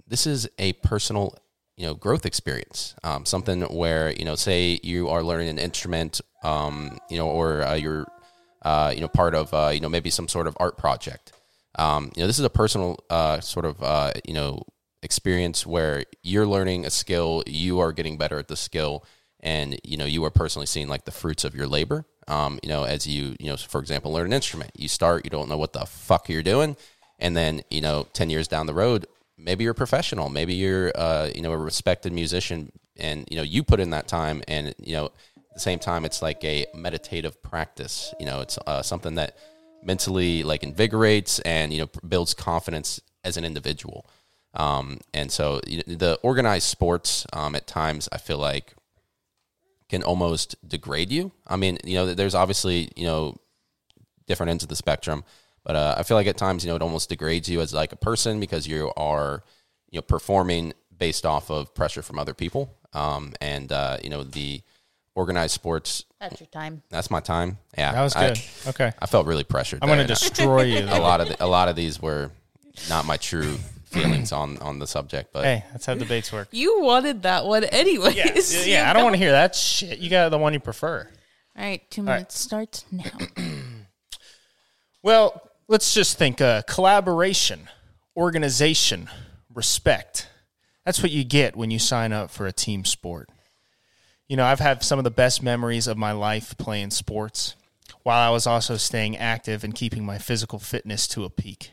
this 0.07 0.27
is 0.27 0.47
a 0.59 0.73
personal 0.73 1.35
you 1.77 1.85
know 1.85 1.93
growth 1.93 2.25
experience 2.25 2.93
um, 3.03 3.25
something 3.25 3.61
where 3.61 4.11
you 4.11 4.25
know 4.25 4.35
say 4.35 4.79
you 4.83 5.07
are 5.07 5.23
learning 5.23 5.47
an 5.47 5.57
instrument 5.57 6.19
um, 6.43 6.99
you 7.09 7.17
know 7.17 7.27
or 7.27 7.63
uh, 7.63 7.73
you're 7.73 8.05
uh, 8.63 8.91
you 8.93 9.01
know 9.01 9.07
part 9.07 9.33
of 9.33 9.53
uh, 9.53 9.71
you 9.73 9.79
know 9.79 9.87
maybe 9.87 10.09
some 10.09 10.27
sort 10.27 10.45
of 10.45 10.57
art 10.59 10.77
project 10.77 11.31
um, 11.75 12.11
you 12.15 12.21
know 12.21 12.27
this 12.27 12.37
is 12.37 12.45
a 12.45 12.49
personal 12.49 12.99
uh, 13.09 13.39
sort 13.39 13.65
of 13.65 13.81
uh, 13.81 14.11
you 14.25 14.33
know 14.33 14.61
experience 15.01 15.65
where 15.65 16.03
you're 16.23 16.47
learning 16.47 16.85
a 16.85 16.89
skill 16.89 17.43
you 17.47 17.79
are 17.79 17.91
getting 17.91 18.17
better 18.17 18.37
at 18.37 18.47
the 18.47 18.55
skill 18.55 19.05
and 19.39 19.79
you 19.83 19.97
know 19.97 20.05
you 20.05 20.23
are 20.25 20.29
personally 20.29 20.65
seeing 20.65 20.89
like 20.89 21.05
the 21.05 21.11
fruits 21.11 21.43
of 21.43 21.55
your 21.55 21.67
labor. 21.67 22.05
Um, 22.27 22.59
you 22.61 22.69
know 22.69 22.83
as 22.83 23.07
you 23.07 23.35
you 23.39 23.47
know 23.47 23.57
for 23.57 23.79
example 23.79 24.11
learn 24.11 24.27
an 24.27 24.33
instrument 24.33 24.71
you 24.77 24.87
start 24.87 25.25
you 25.25 25.31
don't 25.31 25.49
know 25.49 25.57
what 25.57 25.73
the 25.73 25.85
fuck 25.85 26.29
you're 26.29 26.43
doing 26.43 26.77
and 27.17 27.35
then 27.35 27.61
you 27.71 27.81
know 27.81 28.07
10 28.13 28.29
years 28.29 28.47
down 28.47 28.67
the 28.67 28.73
road 28.73 29.07
maybe 29.35 29.63
you're 29.63 29.71
a 29.71 29.75
professional 29.75 30.29
maybe 30.29 30.53
you're 30.53 30.91
uh, 30.95 31.29
you 31.33 31.41
know 31.41 31.51
a 31.51 31.57
respected 31.57 32.13
musician 32.13 32.71
and 32.99 33.27
you 33.31 33.37
know 33.37 33.43
you 33.43 33.63
put 33.63 33.79
in 33.79 33.89
that 33.91 34.07
time 34.07 34.43
and 34.47 34.75
you 34.79 34.93
know 34.93 35.05
at 35.05 35.55
the 35.55 35.59
same 35.59 35.79
time 35.79 36.05
it's 36.05 36.21
like 36.21 36.43
a 36.43 36.65
meditative 36.75 37.41
practice. 37.41 38.13
You 38.19 38.25
know 38.25 38.41
it's 38.41 38.57
uh, 38.67 38.81
something 38.81 39.15
that 39.15 39.37
mentally 39.81 40.43
like 40.43 40.63
invigorates 40.63 41.39
and 41.39 41.73
you 41.73 41.79
know 41.79 41.89
builds 42.07 42.33
confidence 42.33 43.01
as 43.23 43.37
an 43.37 43.45
individual 43.45 44.05
um, 44.55 44.97
and 45.13 45.31
so 45.31 45.61
you 45.67 45.77
know, 45.77 45.95
the 45.95 46.19
organized 46.23 46.67
sports 46.67 47.25
um, 47.33 47.55
at 47.55 47.67
times 47.67 48.09
i 48.11 48.17
feel 48.17 48.37
like 48.37 48.73
can 49.89 50.03
almost 50.03 50.55
degrade 50.67 51.11
you 51.11 51.31
i 51.47 51.55
mean 51.55 51.77
you 51.83 51.95
know 51.95 52.13
there's 52.13 52.35
obviously 52.35 52.89
you 52.95 53.05
know 53.05 53.35
different 54.29 54.51
ends 54.51 54.63
of 54.63 54.69
the 54.69 54.75
spectrum. 54.77 55.25
But 55.65 55.75
uh, 55.75 55.95
I 55.97 56.03
feel 56.03 56.15
like 56.15 56.27
at 56.27 56.37
times, 56.37 56.63
you 56.63 56.69
know, 56.69 56.77
it 56.77 56.81
almost 56.81 57.09
degrades 57.09 57.49
you 57.49 57.59
as 57.59 57.73
like 57.73 57.91
a 57.91 57.97
person 57.97 58.39
because 58.39 58.65
you 58.65 58.93
are, 58.95 59.43
you 59.91 59.97
know, 59.97 60.01
performing 60.03 60.73
based 60.97 61.25
off 61.25 61.51
of 61.51 61.75
pressure 61.75 62.01
from 62.01 62.17
other 62.17 62.33
people. 62.33 62.73
Um, 62.93 63.33
and 63.41 63.69
uh, 63.71 63.97
you 64.01 64.09
know, 64.09 64.23
the 64.23 64.61
organized 65.15 65.53
sports. 65.53 66.05
That's 66.21 66.39
your 66.39 66.47
time. 66.47 66.81
That's 66.89 67.11
my 67.11 67.19
time. 67.19 67.57
Yeah, 67.77 67.91
That 67.91 68.01
was 68.03 68.15
I- 68.15 68.27
good. 68.29 68.39
okay. 68.67 68.91
I, 69.01 69.05
felt 69.05 69.27
really 69.27 69.43
pressured. 69.43 69.79
I'm 69.81 69.89
going 69.89 69.99
to 69.99 70.07
there. 70.07 70.15
destroy 70.15 70.61
you. 70.63 70.79
a 70.87 71.01
lot 71.01 71.19
of 71.19 71.27
the, 71.27 71.43
a 71.43 71.47
lot 71.47 71.67
of 71.67 71.75
these 71.75 72.01
were 72.01 72.31
not 72.87 73.05
my 73.05 73.17
true 73.17 73.57
feelings 73.89 74.31
on 74.31 74.57
on 74.59 74.79
the 74.79 74.87
subject. 74.87 75.33
But 75.33 75.43
Hey, 75.43 75.65
that's 75.71 75.85
how 75.85 75.95
debates 75.95 76.31
work. 76.31 76.47
You 76.51 76.81
wanted 76.81 77.23
that 77.23 77.45
one 77.45 77.63
anyways. 77.63 78.15
Yeah, 78.15 78.33
yeah, 78.35 78.83
yeah, 78.83 78.89
I 78.89 78.93
don't 78.93 79.03
want 79.03 79.15
to 79.15 79.19
hear 79.19 79.31
that 79.31 79.55
shit. 79.55 79.99
You 79.99 80.09
got 80.09 80.29
the 80.29 80.37
one 80.37 80.53
you 80.53 80.59
prefer. 80.59 81.09
All 81.57 81.63
right, 81.63 81.89
two 81.91 82.03
right. 82.03 82.13
minutes 82.13 82.39
starts 82.39 82.85
now. 82.91 83.11
Well, 85.01 85.49
let's 85.69 85.93
just 85.93 86.17
think 86.17 86.41
uh, 86.41 86.63
collaboration, 86.63 87.69
organization, 88.17 89.09
respect. 89.53 90.27
That's 90.85 91.01
what 91.01 91.11
you 91.11 91.23
get 91.23 91.55
when 91.55 91.71
you 91.71 91.79
sign 91.79 92.11
up 92.11 92.29
for 92.31 92.47
a 92.47 92.51
team 92.51 92.83
sport. 92.83 93.29
You 94.27 94.35
know, 94.35 94.45
I've 94.45 94.59
had 94.59 94.83
some 94.83 94.99
of 94.99 95.05
the 95.05 95.11
best 95.11 95.41
memories 95.41 95.87
of 95.87 95.97
my 95.97 96.11
life 96.11 96.57
playing 96.57 96.91
sports 96.91 97.55
while 98.03 98.19
I 98.19 98.31
was 98.31 98.45
also 98.45 98.75
staying 98.75 99.17
active 99.17 99.63
and 99.63 99.73
keeping 99.73 100.05
my 100.05 100.17
physical 100.17 100.59
fitness 100.59 101.07
to 101.09 101.23
a 101.23 101.29
peak. 101.29 101.71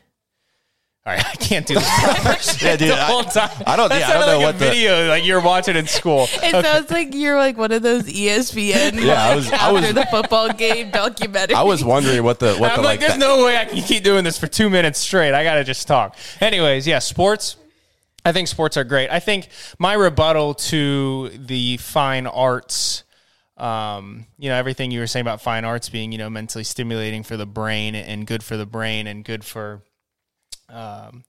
All 1.06 1.12
right, 1.14 1.24
I 1.32 1.34
can't 1.36 1.64
do 1.66 1.74
this 1.74 2.62
Yeah, 2.62 2.76
dude. 2.76 2.90
the 2.90 2.96
whole 2.96 3.20
I, 3.20 3.22
time. 3.30 3.62
I 3.66 3.76
don't- 3.76 3.88
That 3.90 4.00
yeah, 4.00 4.08
I 4.10 4.12
don't 4.14 4.26
know 4.26 4.36
like 4.38 4.46
what 4.46 4.54
a 4.56 4.58
the- 4.58 4.64
video 4.66 5.08
like 5.08 5.24
you're 5.24 5.40
watching 5.40 5.76
in 5.76 5.86
school. 5.86 6.26
It 6.42 6.64
sounds 6.64 6.90
like 6.90 7.14
you're 7.14 7.36
like 7.38 7.56
one 7.56 7.70
of 7.70 7.82
those 7.82 8.04
ESPN 8.04 9.00
Yeah, 9.04 9.24
I 9.24 9.36
was- 9.36 9.52
I 9.52 9.70
was- 9.72 9.94
the 9.94 10.04
football 10.06 10.52
game 10.52 10.90
documentary. 10.90 11.54
I 11.54 11.62
was 11.62 11.84
wondering 11.84 12.22
what 12.24 12.40
the 12.40 12.54
what 12.56 12.72
I'm 12.72 12.78
the 12.78 12.82
like, 12.82 12.84
like, 12.84 13.00
there's 13.00 13.12
that- 13.12 13.18
no 13.20 13.44
way 13.44 13.56
I 13.56 13.66
can 13.66 13.80
keep 13.82 14.02
doing 14.02 14.24
this 14.24 14.36
for 14.38 14.48
two 14.48 14.68
minutes 14.68 14.98
straight. 14.98 15.32
I 15.32 15.44
gotta 15.44 15.62
just 15.64 15.86
talk. 15.86 16.16
Anyways, 16.40 16.86
yeah, 16.86 16.98
sports. 16.98 17.56
I 18.24 18.32
think 18.32 18.48
sports 18.48 18.76
are 18.76 18.82
great. 18.82 19.08
I 19.08 19.20
think 19.20 19.48
my 19.78 19.92
rebuttal 19.94 20.54
to 20.54 21.28
the 21.28 21.76
fine 21.76 22.26
arts, 22.26 23.04
um, 23.56 24.26
you 24.38 24.48
know, 24.48 24.56
everything 24.56 24.90
you 24.90 24.98
were 24.98 25.06
saying 25.06 25.22
about 25.22 25.40
fine 25.40 25.64
arts 25.64 25.88
being, 25.88 26.10
you 26.10 26.18
know, 26.18 26.28
mentally 26.28 26.64
stimulating 26.64 27.22
for 27.22 27.36
the 27.36 27.46
brain 27.46 27.94
and 27.94 28.26
good 28.26 28.42
for 28.42 28.56
the 28.56 28.66
brain 28.66 29.06
and 29.06 29.24
good 29.24 29.44
for, 29.44 29.82
um, 30.68 31.24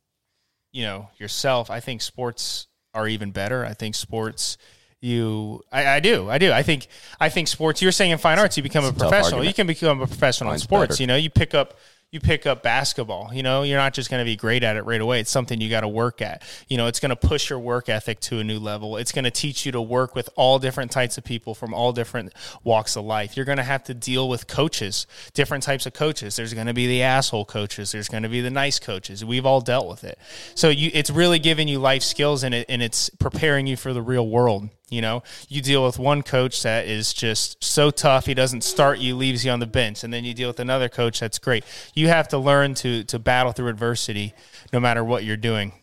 you 0.72 0.84
know, 0.84 1.10
yourself. 1.18 1.70
I 1.70 1.80
think 1.80 2.02
sports 2.02 2.68
are 2.94 3.08
even 3.08 3.32
better. 3.32 3.66
I 3.66 3.74
think 3.74 3.96
sports. 3.96 4.58
You, 5.00 5.62
I, 5.72 5.88
I 5.88 6.00
do, 6.00 6.28
I 6.28 6.40
do. 6.40 6.52
I 6.52 6.64
think, 6.64 6.88
I 7.20 7.30
think 7.30 7.48
sports. 7.48 7.82
You're 7.84 7.92
saying 7.92 8.12
in 8.12 8.18
fine 8.18 8.40
arts, 8.40 8.58
you 8.58 8.64
become 8.64 8.84
a 8.84 8.90
It's 8.90 8.98
a 8.98 9.00
professional. 9.00 9.44
You 9.44 9.54
can 9.54 9.68
become 9.68 10.02
a 10.02 10.08
professional 10.08 10.52
in 10.54 10.60
sports. 10.60 10.94
better. 10.94 11.04
You 11.04 11.08
know, 11.08 11.16
you 11.16 11.30
pick 11.30 11.54
up 11.54 11.78
you 12.10 12.22
pick 12.22 12.46
up 12.46 12.64
basketball. 12.64 13.32
You 13.34 13.44
know, 13.44 13.64
you're 13.64 13.78
not 13.78 13.94
just 13.94 14.10
going 14.10 14.22
to 14.22 14.26
be 14.26 14.38
great 14.38 14.64
at 14.64 14.78
it 14.78 14.84
right 14.84 15.02
away. 15.02 15.20
It's 15.20 15.30
something 15.30 15.60
you 15.60 15.70
got 15.70 15.82
to 15.82 15.90
work 15.90 16.22
at. 16.22 16.42
You 16.70 16.78
know, 16.78 16.88
it's 16.88 17.02
going 17.02 17.10
to 17.10 17.18
push 17.18 17.50
your 17.50 17.60
work 17.60 17.90
ethic 17.90 18.22
to 18.22 18.40
a 18.40 18.46
new 18.46 18.60
level. 18.60 18.96
It's 18.96 19.12
going 19.12 19.26
to 19.26 19.32
teach 19.32 19.66
you 19.66 19.74
to 19.74 19.82
work 19.82 20.16
with 20.16 20.30
all 20.38 20.58
different 20.58 20.90
types 20.90 21.18
of 21.18 21.26
people 21.26 21.54
from 21.54 21.74
all 21.74 21.92
different 21.92 22.34
walks 22.64 22.96
of 22.96 23.04
life. 23.04 23.36
You're 23.36 23.46
going 23.46 23.58
to 23.58 23.64
have 23.64 23.84
to 23.86 23.94
deal 23.94 24.30
with 24.30 24.48
coaches, 24.48 25.06
different 25.34 25.64
types 25.64 25.86
of 25.86 25.92
coaches. 25.92 26.38
There's 26.38 26.54
going 26.54 26.68
to 26.68 26.74
be 26.74 26.88
the 26.88 27.04
asshole 27.04 27.44
coaches. 27.44 27.92
There's 27.92 28.08
going 28.08 28.24
to 28.24 28.30
be 28.30 28.40
the 28.40 28.52
nice 28.52 28.80
coaches. 28.80 29.26
We've 29.26 29.46
all 29.46 29.60
dealt 29.60 29.90
with 29.90 30.06
it. 30.06 30.18
So 30.56 30.70
you, 30.70 30.90
it's 30.94 31.10
really 31.10 31.40
giving 31.40 31.68
you 31.68 31.80
life 31.80 32.04
skills 32.04 32.44
and 32.44 32.56
it, 32.56 32.68
and 32.70 32.82
it's 32.82 33.10
preparing 33.10 33.68
you 33.68 33.76
for 33.76 33.92
the 33.92 34.02
real 34.02 34.28
world. 34.30 34.70
You 34.90 35.02
know, 35.02 35.24
you 35.50 35.62
deal 35.62 35.86
with 35.86 36.00
one 36.00 36.24
coach 36.24 36.64
that 36.64 36.86
is 36.86 37.14
just 37.14 37.62
so 37.62 37.92
tough. 37.92 38.26
He 38.26 38.34
doesn't 38.34 38.64
start 38.64 39.00
you, 39.00 39.16
leaves 39.16 39.44
you 39.44 39.52
on 39.52 39.60
the 39.60 39.68
bench, 39.68 40.04
and 40.06 40.14
then 40.14 40.24
you 40.24 40.34
deal 40.34 40.48
with 40.48 40.62
another 40.62 40.88
coach 40.88 41.20
that's 41.20 41.40
great. 41.40 41.66
You 41.94 42.08
have 42.08 42.30
to 42.30 42.38
learn 42.38 42.74
to 42.76 43.04
to 43.04 43.20
battle 43.20 43.52
through 43.52 43.68
adversity, 43.68 44.34
no 44.72 44.80
matter 44.80 45.04
what 45.04 45.26
you're 45.26 45.36
doing 45.36 45.74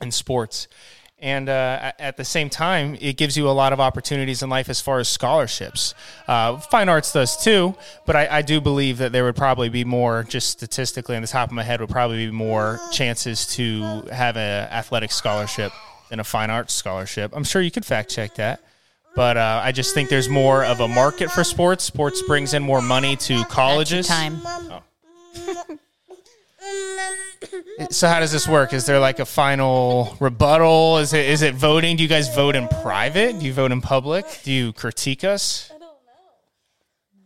in 0.00 0.10
sports. 0.10 0.68
And 1.22 1.50
uh, 1.50 1.92
at 1.98 2.16
the 2.16 2.24
same 2.24 2.48
time, 2.48 2.96
it 2.98 3.18
gives 3.18 3.36
you 3.36 3.46
a 3.46 3.52
lot 3.52 3.74
of 3.74 3.80
opportunities 3.80 4.42
in 4.42 4.48
life 4.48 4.70
as 4.70 4.80
far 4.80 5.00
as 5.00 5.08
scholarships. 5.08 5.94
Uh, 6.26 6.56
fine 6.56 6.88
arts 6.88 7.12
does 7.12 7.36
too, 7.44 7.74
but 8.06 8.16
I, 8.16 8.38
I 8.38 8.42
do 8.42 8.58
believe 8.58 8.96
that 8.98 9.12
there 9.12 9.24
would 9.24 9.36
probably 9.36 9.68
be 9.68 9.84
more, 9.84 10.24
just 10.24 10.48
statistically 10.48 11.16
on 11.16 11.22
the 11.22 11.28
top 11.28 11.50
of 11.50 11.52
my 11.52 11.62
head, 11.62 11.82
would 11.82 11.90
probably 11.90 12.24
be 12.24 12.32
more 12.32 12.80
chances 12.90 13.46
to 13.48 13.82
have 14.10 14.38
an 14.38 14.68
athletic 14.70 15.12
scholarship 15.12 15.72
than 16.10 16.20
a 16.20 16.24
fine 16.24 16.50
arts 16.50 16.74
scholarship. 16.74 17.32
I'm 17.34 17.44
sure 17.44 17.62
you 17.62 17.70
could 17.70 17.86
fact 17.86 18.10
check 18.10 18.34
that. 18.34 18.60
But 19.16 19.36
uh, 19.36 19.60
I 19.64 19.72
just 19.72 19.94
think 19.94 20.08
there's 20.08 20.28
more 20.28 20.64
of 20.64 20.80
a 20.80 20.86
market 20.86 21.30
for 21.30 21.42
sports. 21.42 21.82
Sports 21.82 22.22
brings 22.22 22.54
in 22.54 22.62
more 22.62 22.80
money 22.82 23.16
to 23.16 23.44
colleges. 23.46 24.06
time. 24.06 24.40
So 27.90 28.06
how 28.08 28.20
does 28.20 28.30
this 28.30 28.46
work? 28.46 28.72
Is 28.72 28.86
there 28.86 28.98
like 29.00 29.18
a 29.18 29.24
final 29.24 30.16
rebuttal? 30.20 30.98
Is 30.98 31.12
it 31.12 31.26
is 31.26 31.42
it 31.42 31.54
voting? 31.54 31.96
Do 31.96 32.02
you 32.02 32.08
guys 32.08 32.32
vote 32.34 32.54
in 32.54 32.68
private? 32.68 33.38
Do 33.38 33.46
you 33.46 33.52
vote 33.52 33.72
in 33.72 33.80
public? 33.80 34.26
Do 34.44 34.52
you 34.52 34.72
critique 34.74 35.24
us? 35.24 35.70
I 35.70 35.78
don't 35.78 35.80
know. 35.80 35.92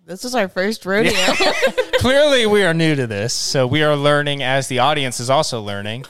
This 0.06 0.24
is 0.24 0.34
our 0.34 0.48
first 0.48 0.86
rodeo. 0.86 1.12
Clearly, 1.98 2.46
we 2.46 2.62
are 2.62 2.72
new 2.72 2.94
to 2.94 3.06
this, 3.06 3.34
so 3.34 3.66
we 3.66 3.82
are 3.82 3.96
learning 3.96 4.42
as 4.42 4.68
the 4.68 4.78
audience 4.78 5.18
is 5.20 5.28
also 5.28 5.60
learning. 5.60 6.04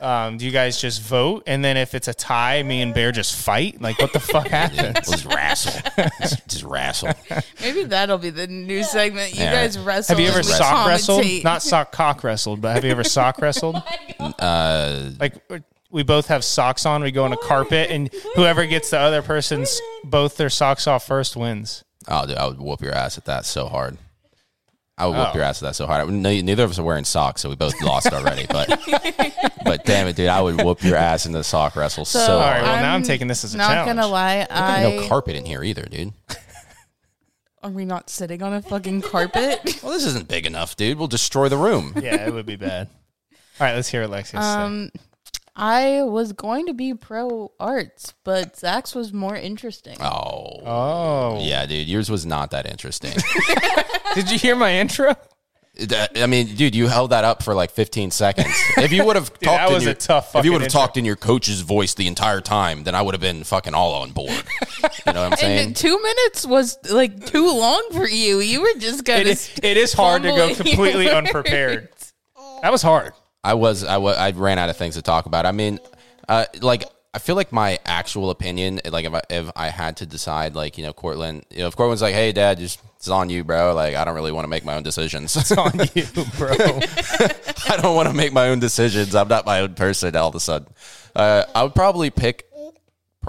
Um, 0.00 0.38
do 0.38 0.44
you 0.46 0.50
guys 0.50 0.80
just 0.80 1.02
vote, 1.02 1.42
and 1.46 1.64
then 1.64 1.76
if 1.76 1.94
it's 1.94 2.08
a 2.08 2.14
tie, 2.14 2.62
me 2.62 2.80
and 2.82 2.94
Bear 2.94 3.12
just 3.12 3.36
fight? 3.36 3.80
Like, 3.80 3.98
what 4.00 4.12
the 4.12 4.20
fuck 4.20 4.48
happens? 4.60 4.80
We'll 5.08 5.16
just 5.18 5.24
wrestle. 5.26 5.80
just, 6.20 6.48
just 6.48 6.64
wrestle. 6.64 7.12
Maybe 7.60 7.84
that'll 7.84 8.18
be 8.18 8.30
the 8.30 8.46
new 8.46 8.82
segment. 8.82 9.34
You 9.34 9.42
Yeah. 9.44 9.52
guys 9.52 9.78
wrestle. 9.78 10.14
Have 10.16 10.20
you 10.22 10.28
ever 10.30 10.38
and 10.38 10.46
we 10.46 10.52
sock 10.52 10.86
wrestled? 10.88 11.24
commentate. 11.24 11.44
Not 11.44 11.62
sock 11.62 11.92
cock 11.92 12.24
wrestled, 12.24 12.60
but 12.60 12.74
have 12.74 12.84
you 12.84 12.90
ever 12.90 13.04
sock 13.04 13.38
wrestled? 13.40 13.76
Uh, 14.38 15.10
Like 15.18 15.34
we 15.90 16.02
both 16.02 16.28
have 16.28 16.44
socks 16.44 16.86
on. 16.86 17.02
We 17.02 17.10
go 17.10 17.24
on 17.24 17.32
a 17.32 17.36
carpet, 17.36 17.90
and 17.90 18.10
whoever 18.36 18.64
gets 18.66 18.90
the 18.90 18.98
other 18.98 19.22
person's 19.22 19.80
both 20.04 20.36
their 20.36 20.50
socks 20.50 20.86
off 20.86 21.06
first 21.06 21.36
wins. 21.36 21.84
oh, 22.08 22.26
dude, 22.26 22.36
I 22.36 22.46
would 22.46 22.60
whoop 22.60 22.80
your 22.80 22.92
ass 22.94 23.18
at 23.18 23.24
that 23.26 23.44
so 23.44 23.66
hard. 23.66 23.98
I 25.00 25.06
would 25.06 25.16
whoop 25.16 25.28
Oh. 25.32 25.34
your 25.34 25.42
ass 25.42 25.62
at 25.62 25.66
that 25.68 25.76
so 25.76 25.86
hard. 25.86 26.08
Ne- 26.10 26.42
Neither 26.42 26.64
of 26.64 26.70
us 26.70 26.78
are 26.78 26.82
wearing 26.84 27.04
socks, 27.04 27.40
so 27.40 27.48
we 27.48 27.56
both 27.56 27.80
lost 27.82 28.12
already. 28.12 28.46
But, 28.48 28.68
but 29.64 29.84
damn 29.84 30.06
it, 30.06 30.16
dude, 30.16 30.28
I 30.28 30.40
would 30.40 30.62
whoop 30.62 30.82
your 30.82 30.96
ass 30.96 31.26
in 31.26 31.32
the 31.32 31.42
sock 31.44 31.76
wrestle 31.76 32.04
so, 32.04 32.18
So, 32.18 32.32
All 32.34 32.40
right, 32.40 32.52
hard. 32.58 32.62
well 32.64 32.82
now 32.82 32.94
I'm 32.94 33.02
taking 33.02 33.26
this 33.28 33.42
as 33.44 33.54
a 33.54 33.58
not 33.58 33.68
challenge. 33.70 33.96
gonna 33.96 34.06
lie. 34.08 34.46
I 34.50 34.82
no 34.82 35.08
carpet 35.08 35.36
in 35.36 35.44
here 35.44 35.62
either, 35.64 35.82
dude. 35.84 36.12
are 37.62 37.70
we 37.70 37.84
not 37.84 38.08
sitting 38.10 38.42
on 38.42 38.52
a 38.54 38.62
fucking 38.62 39.02
carpet? 39.02 39.60
Well, 39.82 39.92
this 39.92 40.04
isn't 40.04 40.28
big 40.28 40.44
enough, 40.46 40.76
dude. 40.76 40.98
We'll 40.98 41.08
destroy 41.08 41.48
the 41.48 41.56
room. 41.56 41.94
Yeah, 41.96 42.26
it 42.26 42.32
would 42.34 42.44
be 42.46 42.56
bad. 42.56 42.88
All 43.32 43.66
right, 43.66 43.74
let's 43.74 43.88
hear 43.88 44.06
what 44.06 44.10
Lexi 44.10 44.32
has 44.32 44.44
say. 44.44 44.60
um, 44.60 44.90
I 45.56 46.02
was 46.02 46.32
going 46.32 46.66
to 46.66 46.74
be 46.74 46.94
pro 46.94 47.52
arts, 47.60 48.14
but 48.24 48.56
Zach's 48.56 48.94
was 48.94 49.12
more 49.12 49.36
interesting. 49.36 49.96
Oh, 50.00 50.60
Oh, 50.64 51.38
yeah, 51.42 51.66
dude. 51.66 51.88
Yours 51.88 52.10
was 52.10 52.24
not 52.24 52.50
that 52.52 52.66
interesting. 52.70 53.12
Did 54.14 54.30
you 54.30 54.38
hear 54.38 54.56
my 54.56 54.74
intro? 54.74 55.14
That- 55.78 56.18
I 56.20 56.26
mean, 56.26 56.54
dude, 56.56 56.74
you 56.74 56.88
held 56.88 57.10
that 57.10 57.24
up 57.24 57.42
for 57.42 57.54
like 57.54 57.70
15 57.70 58.10
seconds. 58.10 58.48
If 58.76 58.92
you 58.92 59.04
would 59.04 59.16
have 59.16 59.28
talked, 59.40 59.42
that 59.44 59.68
in 59.68 59.74
was 59.74 59.84
your, 59.84 59.92
a 59.92 59.96
tough 59.96 60.34
If 60.36 60.44
you 60.44 60.52
would 60.52 60.60
have 60.62 60.70
talked 60.70 60.96
in 60.96 61.04
your 61.04 61.16
coach's 61.16 61.60
voice 61.62 61.94
the 61.94 62.06
entire 62.06 62.40
time, 62.40 62.84
then 62.84 62.94
I 62.94 63.02
would 63.02 63.14
have 63.14 63.20
been 63.20 63.44
fucking 63.44 63.74
all 63.74 63.94
on 63.94 64.10
board. 64.12 64.30
You 65.06 65.12
know 65.14 65.22
what 65.22 65.32
I'm 65.32 65.38
saying? 65.38 65.66
And 65.66 65.76
two 65.76 66.00
minutes 66.02 66.46
was 66.46 66.78
like 66.90 67.26
too 67.26 67.46
long 67.46 67.86
for 67.92 68.06
you. 68.08 68.38
You 68.40 68.60
were 68.62 68.78
just 68.78 69.00
It 69.00 69.06
kind 69.06 69.28
is, 69.28 69.48
of. 69.58 69.64
it 69.64 69.76
is 69.76 69.92
hard 69.92 70.22
to 70.22 70.28
go 70.28 70.54
completely 70.54 71.08
unprepared. 71.10 71.88
That 72.62 72.70
was 72.72 72.82
hard. 72.82 73.12
I 73.42 73.54
was, 73.54 73.84
I 73.84 73.96
was, 73.98 74.16
I 74.16 74.30
ran 74.30 74.58
out 74.58 74.68
of 74.68 74.76
things 74.76 74.94
to 74.94 75.02
talk 75.02 75.26
about. 75.26 75.46
I 75.46 75.52
mean, 75.52 75.78
uh, 76.28 76.46
like, 76.60 76.84
I 77.12 77.18
feel 77.18 77.34
like 77.34 77.52
my 77.52 77.78
actual 77.84 78.30
opinion, 78.30 78.80
like, 78.88 79.04
if 79.04 79.14
I, 79.14 79.22
if 79.30 79.50
I 79.56 79.68
had 79.68 79.96
to 79.98 80.06
decide, 80.06 80.54
like, 80.54 80.78
you 80.78 80.84
know, 80.84 80.92
Cortland, 80.92 81.44
you 81.50 81.58
know, 81.60 81.66
if 81.66 81.76
Cortland's 81.76 82.02
like, 82.02 82.14
hey, 82.14 82.32
dad, 82.32 82.58
just 82.58 82.80
it's 83.00 83.08
on 83.08 83.30
you, 83.30 83.44
bro. 83.44 83.74
Like, 83.74 83.94
I 83.96 84.04
don't 84.04 84.14
really 84.14 84.30
want 84.30 84.44
to 84.44 84.48
make 84.48 84.62
my 84.62 84.74
own 84.74 84.82
decisions. 84.82 85.34
It's 85.34 85.52
on 85.52 85.72
you, 85.94 86.04
bro. 86.36 86.50
I 86.52 87.78
don't 87.80 87.96
want 87.96 88.08
to 88.08 88.14
make 88.14 88.32
my 88.34 88.48
own 88.48 88.60
decisions. 88.60 89.14
I'm 89.14 89.28
not 89.28 89.46
my 89.46 89.60
own 89.60 89.74
person 89.74 90.14
all 90.14 90.28
of 90.28 90.34
a 90.34 90.40
sudden. 90.40 90.68
Uh, 91.16 91.44
I 91.54 91.62
would 91.62 91.74
probably 91.74 92.10
pick 92.10 92.46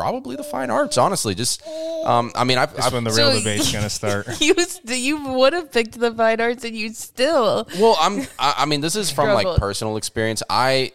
probably 0.02 0.36
the 0.36 0.44
fine 0.44 0.70
arts, 0.70 0.98
honestly. 0.98 1.36
Just, 1.36 1.66
um, 2.06 2.32
I 2.36 2.44
mean, 2.44 2.58
I've, 2.58 2.74
That's 2.74 2.88
I've 2.88 2.94
when 2.94 3.04
the 3.04 3.12
real 3.12 3.32
So- 3.32 3.38
debate's 3.38 3.72
gonna 3.72 3.90
start. 4.02 4.28
You 4.42 4.56
you 4.88 5.24
would 5.36 5.54
have 5.54 5.72
picked 5.72 6.00
the 6.00 6.12
fine 6.14 6.42
arts, 6.42 6.64
and 6.64 6.76
you 6.76 6.94
still. 6.94 7.68
well, 7.80 7.98
I'm, 8.00 8.22
I, 8.40 8.56
I 8.60 8.66
mean, 8.66 8.82
this 8.82 8.96
is 8.96 9.12
from 9.12 9.30
like 9.34 9.58
personal 9.58 9.98
experience. 9.98 10.42
I, 10.50 10.92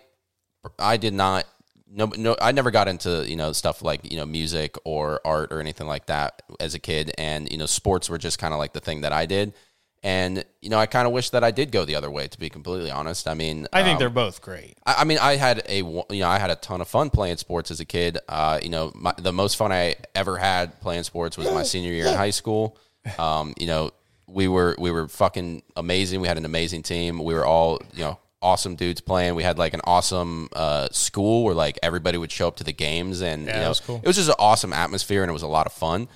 I 0.79 0.97
did 0.97 1.15
not, 1.15 1.45
no, 1.89 2.07
no, 2.17 2.37
I 2.41 2.53
never 2.53 2.71
got 2.71 2.89
into 2.89 3.25
you 3.29 3.37
know 3.37 3.53
stuff 3.53 3.81
like 3.83 4.11
you 4.11 4.19
know 4.19 4.27
music 4.27 4.77
or 4.85 5.21
art 5.25 5.53
or 5.53 5.61
anything 5.61 5.87
like 5.87 6.07
that 6.07 6.43
as 6.61 6.75
a 6.75 6.79
kid, 6.79 7.13
and 7.17 7.51
you 7.51 7.57
know 7.59 7.67
sports 7.67 8.11
were 8.11 8.19
just 8.19 8.39
kind 8.39 8.53
of 8.53 8.59
like 8.59 8.73
the 8.73 8.81
thing 8.81 9.03
that 9.03 9.13
I 9.13 9.27
did. 9.27 9.55
And 10.03 10.45
you 10.63 10.71
know, 10.71 10.79
I 10.79 10.87
kind 10.87 11.07
of 11.07 11.13
wish 11.13 11.31
that 11.31 11.43
I 11.43 11.51
did 11.51 11.73
go 11.73 11.85
the 11.85 11.97
other 11.97 12.11
way. 12.11 12.29
To 12.29 12.39
be 12.39 12.49
completely 12.49 12.91
honest, 12.91 13.27
I 13.27 13.35
mean, 13.35 13.67
I 13.73 13.83
think 13.83 13.95
um, 13.95 13.99
they're 13.99 14.11
both 14.11 14.41
great. 14.41 14.77
I, 14.87 14.97
I 14.99 15.05
mean, 15.05 15.19
I 15.19 15.37
had 15.37 15.63
a 15.69 15.79
you 15.79 16.05
know 16.11 16.29
I 16.29 16.39
had 16.39 16.51
a 16.51 16.57
ton 16.57 16.81
of 16.81 16.89
fun 16.89 17.11
playing 17.11 17.39
sports 17.39 17.71
as 17.71 17.81
a 17.81 17.85
kid. 17.85 18.19
Uh, 18.29 18.61
you 18.63 18.69
know, 18.69 18.93
my, 18.95 19.13
the 19.19 19.33
most 19.33 19.57
fun 19.57 19.73
I 19.73 19.97
ever 20.15 20.37
had 20.37 20.81
playing 20.81 21.03
sports 21.05 21.37
was 21.37 21.51
my 21.51 21.63
senior 21.65 21.93
year 21.93 22.07
in 22.07 22.15
high 22.15 22.31
school. 22.31 22.77
Um, 23.19 23.55
you 23.59 23.67
know, 23.67 23.91
we 24.29 24.49
were 24.49 24.77
we 24.79 24.91
were 24.91 25.09
fucking 25.09 25.63
amazing. 25.77 26.21
We 26.21 26.29
had 26.29 26.39
an 26.39 26.45
amazing 26.45 26.83
team. 26.83 27.19
We 27.23 27.35
were 27.35 27.47
all 27.47 27.81
you 27.95 28.05
know 28.05 28.19
awesome 28.43 28.77
dudes 28.77 29.01
playing. 29.01 29.35
We 29.35 29.43
had 29.43 29.59
like 29.59 29.75
an 29.75 29.81
awesome 29.85 30.49
uh, 30.53 30.89
school 30.93 31.43
where 31.45 31.55
like 31.55 31.79
everybody 31.83 32.19
would 32.19 32.31
show 32.31 32.47
up 32.47 32.57
to 32.57 32.65
the 32.65 32.73
games, 32.73 33.23
and 33.23 33.47
Yeah, 33.47 33.55
you 33.55 33.61
know, 33.63 33.69
was 33.71 33.81
cool. 33.81 34.01
it 34.03 34.07
was 34.07 34.17
just 34.17 34.29
an 34.29 34.37
awesome 34.39 34.73
atmosphere, 34.73 35.23
and 35.23 35.31
it 35.31 35.33
was 35.33 35.43
a 35.43 35.49
lot 35.49 35.67
of 35.67 35.73
fun. 35.73 36.07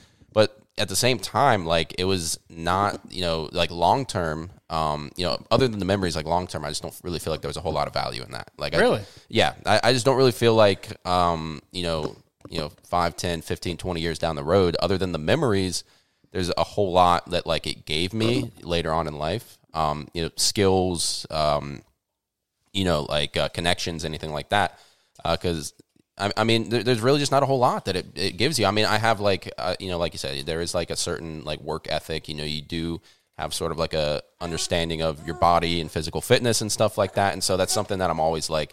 At 0.81 0.89
the 0.89 0.97
same 0.97 1.19
time, 1.19 1.67
like 1.67 1.95
it 1.99 2.05
was 2.05 2.39
not, 2.49 3.01
you 3.11 3.21
know, 3.21 3.49
like 3.53 3.71
long 3.71 4.07
term, 4.07 4.51
um, 4.71 5.11
you 5.17 5.27
know, 5.27 5.39
other 5.51 5.69
than 5.69 5.79
the 5.79 5.85
memories, 5.85 6.17
like 6.17 6.27
long 6.27 6.47
term, 6.47 6.65
I 6.65 6.69
just 6.71 6.83
don't 6.83 6.99
really 7.05 7.19
feel 7.19 7.33
like 7.33 7.43
there 7.43 7.49
was 7.51 7.57
a 7.59 7.61
whole 7.61 7.73
lot 7.73 7.87
of 7.87 7.93
value 7.95 8.23
in 8.23 8.33
that. 8.33 8.51
Like, 8.57 8.75
I- 8.75 8.79
Really? 8.81 9.03
yeah, 9.29 9.53
I, 9.67 9.81
I 9.85 9.93
just 9.93 10.05
don't 10.07 10.17
really 10.17 10.33
feel 10.33 10.55
like, 10.55 10.97
um, 11.07 11.61
you 11.71 11.83
know, 11.83 12.17
you 12.49 12.59
know, 12.61 12.71
5, 12.89 13.15
10, 13.17 13.43
15, 13.43 13.77
20 13.77 14.01
years 14.01 14.19
down 14.19 14.37
the 14.37 14.43
road, 14.43 14.75
other 14.81 14.97
than 14.97 15.13
the 15.13 15.19
memories, 15.19 15.85
there's 16.33 16.51
a 16.57 16.65
whole 16.65 16.93
lot 16.93 17.29
that 17.31 17.47
like 17.47 17.67
it 17.67 17.85
gave 17.85 18.15
me 18.15 18.51
later 18.63 18.93
on 18.93 19.07
in 19.07 19.19
life. 19.19 19.59
Um, 19.75 20.09
you 20.15 20.23
know, 20.23 20.31
skills, 20.37 21.27
um, 21.31 21.83
you 22.73 22.85
know, 22.85 23.03
like 23.03 23.37
uh, 23.37 23.49
connections, 23.51 24.05
anything 24.05 24.33
like 24.33 24.49
that. 24.49 24.79
Because 25.25 25.75
I, 26.21 26.33
I 26.37 26.45
mean, 26.45 26.69
there, 26.69 26.83
there's 26.83 27.01
really 27.01 27.19
just 27.19 27.33
not 27.33 27.43
a 27.43 27.47
whole 27.47 27.59
lot 27.59 27.87
that 27.87 27.97
it, 27.97 28.07
it 28.15 28.37
gives 28.37 28.59
you. 28.59 28.67
I 28.67 28.71
mean, 28.71 28.85
I 28.85 28.99
have 28.99 29.21
like, 29.21 29.51
uh, 29.59 29.75
you 29.81 29.89
know, 29.89 29.99
like 29.99 30.13
you 30.13 30.19
said, 30.19 30.47
there 30.47 30.61
is 30.61 30.75
like 30.75 30.91
a 30.91 30.97
certain 30.97 31.43
like 31.45 31.61
work 31.61 31.87
ethic. 31.89 32.29
You 32.29 32.35
know, 32.35 32.45
you 32.45 32.63
do 32.63 33.01
have 33.39 33.55
sort 33.55 33.73
of 33.73 33.79
like 33.79 33.95
a 33.95 34.23
understanding 34.41 35.01
of 35.03 35.27
your 35.27 35.37
body 35.37 35.81
and 35.81 35.91
physical 35.91 36.21
fitness 36.21 36.61
and 36.61 36.71
stuff 36.71 36.99
like 36.99 37.15
that. 37.15 37.33
And 37.33 37.43
so 37.43 37.57
that's 37.57 37.73
something 37.73 37.99
that 37.99 38.11
I'm 38.11 38.21
always 38.21 38.51
like, 38.51 38.73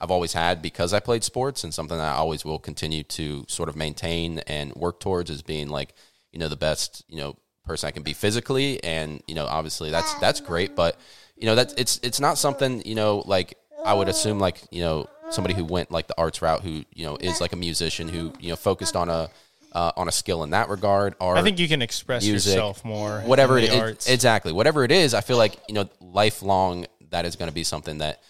I've 0.00 0.10
always 0.10 0.32
had 0.34 0.60
because 0.60 0.92
I 0.92 1.00
played 1.00 1.24
sports 1.24 1.64
and 1.64 1.72
something 1.72 1.96
that 1.96 2.14
I 2.14 2.16
always 2.16 2.44
will 2.44 2.58
continue 2.58 3.04
to 3.04 3.44
sort 3.48 3.68
of 3.68 3.76
maintain 3.76 4.40
and 4.40 4.74
work 4.74 5.00
towards 5.00 5.30
as 5.30 5.42
being 5.42 5.68
like, 5.68 5.94
you 6.32 6.38
know, 6.38 6.48
the 6.48 6.56
best, 6.56 7.04
you 7.08 7.16
know, 7.16 7.36
person 7.64 7.86
I 7.86 7.92
can 7.92 8.02
be 8.02 8.12
physically. 8.12 8.82
And, 8.84 9.22
you 9.26 9.34
know, 9.34 9.46
obviously 9.46 9.90
that's, 9.90 10.12
that's 10.14 10.40
great. 10.40 10.74
But, 10.76 10.98
you 11.36 11.46
know, 11.46 11.54
that's, 11.54 11.72
it's, 11.74 12.00
it's 12.02 12.20
not 12.20 12.36
something, 12.36 12.82
you 12.84 12.94
know, 12.94 13.22
like 13.24 13.56
I 13.84 13.94
would 13.94 14.08
assume 14.08 14.38
like, 14.38 14.60
you 14.70 14.82
know, 14.82 15.06
somebody 15.30 15.54
who 15.54 15.64
went 15.64 15.90
like 15.90 16.06
the 16.06 16.14
arts 16.18 16.42
route 16.42 16.62
who, 16.62 16.84
you 16.94 17.04
know, 17.06 17.16
is 17.16 17.40
like 17.40 17.52
a 17.52 17.56
musician 17.56 18.08
who, 18.08 18.32
you 18.40 18.50
know, 18.50 18.56
focused 18.56 18.96
on 18.96 19.08
a, 19.08 19.30
uh, 19.72 19.92
on 19.96 20.08
a 20.08 20.12
skill 20.12 20.42
in 20.42 20.50
that 20.50 20.68
regard. 20.68 21.14
Or 21.20 21.36
I 21.36 21.42
think 21.42 21.58
you 21.58 21.68
can 21.68 21.82
express 21.82 22.24
music, 22.24 22.52
yourself 22.52 22.84
more. 22.84 23.20
whatever 23.20 23.58
it 23.58 23.72
is, 23.72 24.06
exactly, 24.08 24.52
whatever 24.52 24.84
it 24.84 24.90
is. 24.90 25.14
I 25.14 25.20
feel 25.20 25.36
like, 25.36 25.56
you 25.68 25.74
know, 25.74 25.88
lifelong, 26.00 26.86
that 27.10 27.24
is 27.24 27.36
going 27.36 27.48
to 27.48 27.54
be 27.54 27.64
something 27.64 27.98
that 27.98 28.22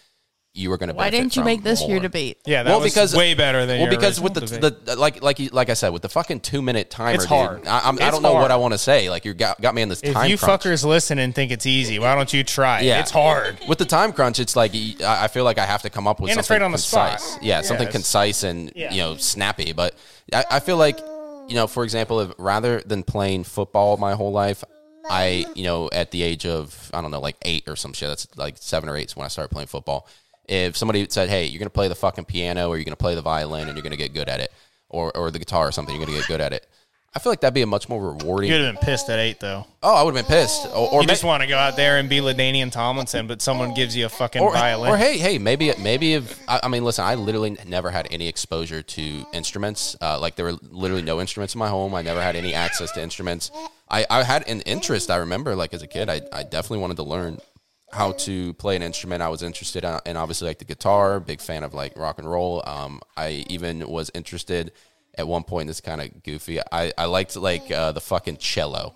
you 0.55 0.71
are 0.71 0.77
going 0.77 0.89
to 0.89 0.93
Why 0.93 1.09
didn't 1.09 1.35
you 1.35 1.43
make 1.43 1.63
this 1.63 1.85
your 1.87 1.99
debate? 1.99 2.37
yeah, 2.45 2.61
that 2.61 2.69
well, 2.69 2.81
was 2.81 2.91
because 2.93 3.15
way 3.15 3.33
better 3.33 3.65
than 3.65 3.79
well 3.81 3.89
your 3.91 3.99
because 3.99 4.21
with 4.21 4.35
the, 4.35 4.41
the 4.85 4.95
like 4.95 5.23
like 5.23 5.39
like 5.51 5.69
I 5.71 5.73
said 5.73 5.89
with 5.89 6.03
the 6.03 6.09
fucking 6.09 6.41
two 6.41 6.61
minute 6.61 6.91
timer, 6.91 7.15
It's 7.15 7.23
dude, 7.23 7.29
hard. 7.29 7.67
I, 7.67 7.87
I'm, 7.89 7.95
I 7.99 8.11
don't 8.11 8.21
know 8.21 8.33
what. 8.33 8.51
I 8.51 8.55
want 8.57 8.73
to 8.75 8.77
say. 8.77 9.09
Like 9.09 9.25
you 9.25 9.33
got 9.33 9.59
got 9.59 9.73
me 9.73 9.81
in 9.81 9.89
this 9.89 10.01
if 10.03 10.13
time 10.13 10.29
you 10.29 10.37
crunch. 10.37 10.61
fuckers 10.63 10.85
listen 10.85 11.17
and 11.17 11.33
think 11.33 11.51
it's 11.51 11.65
easy, 11.65 11.97
why 11.97 12.13
don't 12.13 12.31
you 12.31 12.43
try? 12.43 12.81
Yeah. 12.81 12.99
it's 12.99 13.09
hard. 13.09 13.57
with 13.67 13.79
the 13.79 13.85
time 13.85 14.13
crunch, 14.13 14.39
it's 14.39 14.55
like 14.55 14.73
I 15.03 15.27
feel 15.27 15.43
like 15.43 15.57
I 15.57 15.65
have 15.65 15.81
to 15.81 15.89
come 15.89 16.07
up 16.07 16.19
with 16.19 16.29
And 16.29 16.39
it's 16.39 16.47
something 16.47 16.61
right 16.61 16.65
on 16.65 16.71
the 16.71 16.77
spot. 16.77 17.17
concise. 17.17 17.41
Yeah, 17.41 17.61
something 17.61 17.87
it's- 17.87 17.93
concise 17.93 18.43
and 18.43 18.71
Yeah. 18.75 18.91
you 18.91 18.99
know 19.01 19.17
snappy. 19.17 19.73
But 19.73 19.95
I, 20.31 20.43
I 20.51 20.59
feel 20.59 20.77
like 20.77 20.99
you 21.47 21.55
know, 21.55 21.65
for 21.65 21.83
example, 21.83 22.19
if 22.19 22.31
rather 22.37 22.79
than 22.81 23.01
playing 23.03 23.43
football 23.45 23.97
my 23.97 24.13
whole 24.13 24.31
life, 24.31 24.63
I 25.09 25.45
you 25.55 25.63
know 25.63 25.89
at 25.91 26.11
the 26.11 26.21
age 26.21 26.45
of 26.45 26.91
I 26.93 27.01
don't 27.01 27.09
know 27.11 27.19
like 27.19 27.37
eight 27.41 27.63
or 27.67 27.75
some 27.75 27.91
shit. 27.93 28.07
That's 28.09 28.27
like 28.37 28.55
seven 28.59 28.87
or 28.87 28.95
eight 28.95 29.07
is 29.07 29.15
when 29.15 29.25
I 29.25 29.29
started 29.29 29.49
playing 29.49 29.67
football. 29.67 30.07
If 30.45 30.75
somebody 30.77 31.07
said, 31.09 31.29
"Hey, 31.29 31.45
you're 31.45 31.59
gonna 31.59 31.69
play 31.69 31.87
the 31.87 31.95
fucking 31.95 32.25
piano 32.25 32.69
or 32.69 32.77
you're 32.77 32.85
gonna 32.85 32.95
play 32.95 33.15
the 33.15 33.21
violin 33.21 33.67
and 33.67 33.77
you're 33.77 33.83
gonna 33.83 33.95
get 33.97 34.13
good 34.13 34.29
at 34.29 34.39
it," 34.39 34.51
or 34.89 35.15
or 35.15 35.31
the 35.31 35.39
guitar 35.39 35.67
or 35.67 35.71
something, 35.71 35.95
you're 35.95 36.05
gonna 36.05 36.17
get 36.17 36.27
good 36.27 36.41
at 36.41 36.53
it. 36.53 36.67
I 37.15 37.19
feel 37.19 37.31
like 37.31 37.41
that'd 37.41 37.53
be 37.53 37.61
a 37.61 37.67
much 37.67 37.89
more 37.89 38.13
rewarding. 38.13 38.49
You'd 38.49 38.61
have 38.61 38.73
been 38.73 38.83
pissed 38.83 39.07
at 39.07 39.19
eight 39.19 39.39
though. 39.39 39.67
Oh, 39.83 39.93
I 39.95 40.01
would 40.01 40.15
have 40.15 40.27
been 40.27 40.35
pissed. 40.35 40.65
Or, 40.67 40.91
or 40.91 41.01
You 41.03 41.07
just 41.07 41.23
ma- 41.23 41.29
want 41.29 41.43
to 41.43 41.47
go 41.47 41.55
out 41.57 41.75
there 41.75 41.97
and 41.97 42.09
be 42.09 42.21
LaDainian 42.21 42.71
Tomlinson, 42.71 43.27
but 43.27 43.39
someone 43.39 43.75
gives 43.75 43.95
you 43.95 44.07
a 44.07 44.09
fucking 44.09 44.41
or, 44.41 44.51
violin. 44.51 44.91
or 44.91 44.97
hey, 44.97 45.19
hey, 45.19 45.37
maybe 45.37 45.71
maybe 45.77 46.15
if 46.15 46.41
I, 46.49 46.61
I 46.63 46.67
mean, 46.69 46.83
listen, 46.83 47.05
I 47.05 47.13
literally 47.13 47.55
never 47.67 47.91
had 47.91 48.07
any 48.09 48.27
exposure 48.27 48.81
to 48.81 49.25
instruments. 49.31 49.95
Uh, 50.01 50.19
like 50.19 50.35
there 50.35 50.45
were 50.45 50.57
literally 50.71 51.03
no 51.03 51.21
instruments 51.21 51.53
in 51.53 51.59
my 51.59 51.69
home. 51.69 51.93
I 51.93 52.01
never 52.01 52.21
had 52.21 52.35
any 52.35 52.55
access 52.55 52.91
to 52.93 53.01
instruments. 53.03 53.51
I, 53.91 54.07
I 54.09 54.23
had 54.23 54.47
an 54.47 54.61
interest. 54.61 55.11
I 55.11 55.17
remember, 55.17 55.55
like 55.55 55.75
as 55.75 55.83
a 55.83 55.87
kid, 55.87 56.09
I, 56.09 56.21
I 56.31 56.41
definitely 56.41 56.79
wanted 56.79 56.97
to 56.97 57.03
learn 57.03 57.37
how 57.93 58.11
to 58.13 58.53
play 58.55 58.75
an 58.75 58.81
instrument. 58.81 59.21
I 59.21 59.29
was 59.29 59.43
interested 59.43 59.83
in, 59.83 59.99
in 60.05 60.17
obviously 60.17 60.47
like 60.47 60.59
the 60.59 60.65
guitar. 60.65 61.19
Big 61.19 61.39
fan 61.41 61.63
of 61.63 61.73
like 61.73 61.97
rock 61.97 62.17
and 62.19 62.29
roll. 62.29 62.61
Um, 62.65 63.01
I 63.15 63.45
even 63.49 63.87
was 63.87 64.11
interested 64.13 64.71
at 65.17 65.27
one 65.27 65.43
point. 65.43 65.67
This 65.67 65.79
kind 65.81 66.01
of 66.01 66.23
goofy. 66.23 66.59
I 66.71 66.91
I 66.97 67.05
liked 67.05 67.35
like 67.35 67.71
uh, 67.71 67.91
the 67.91 68.01
fucking 68.01 68.37
cello. 68.37 68.95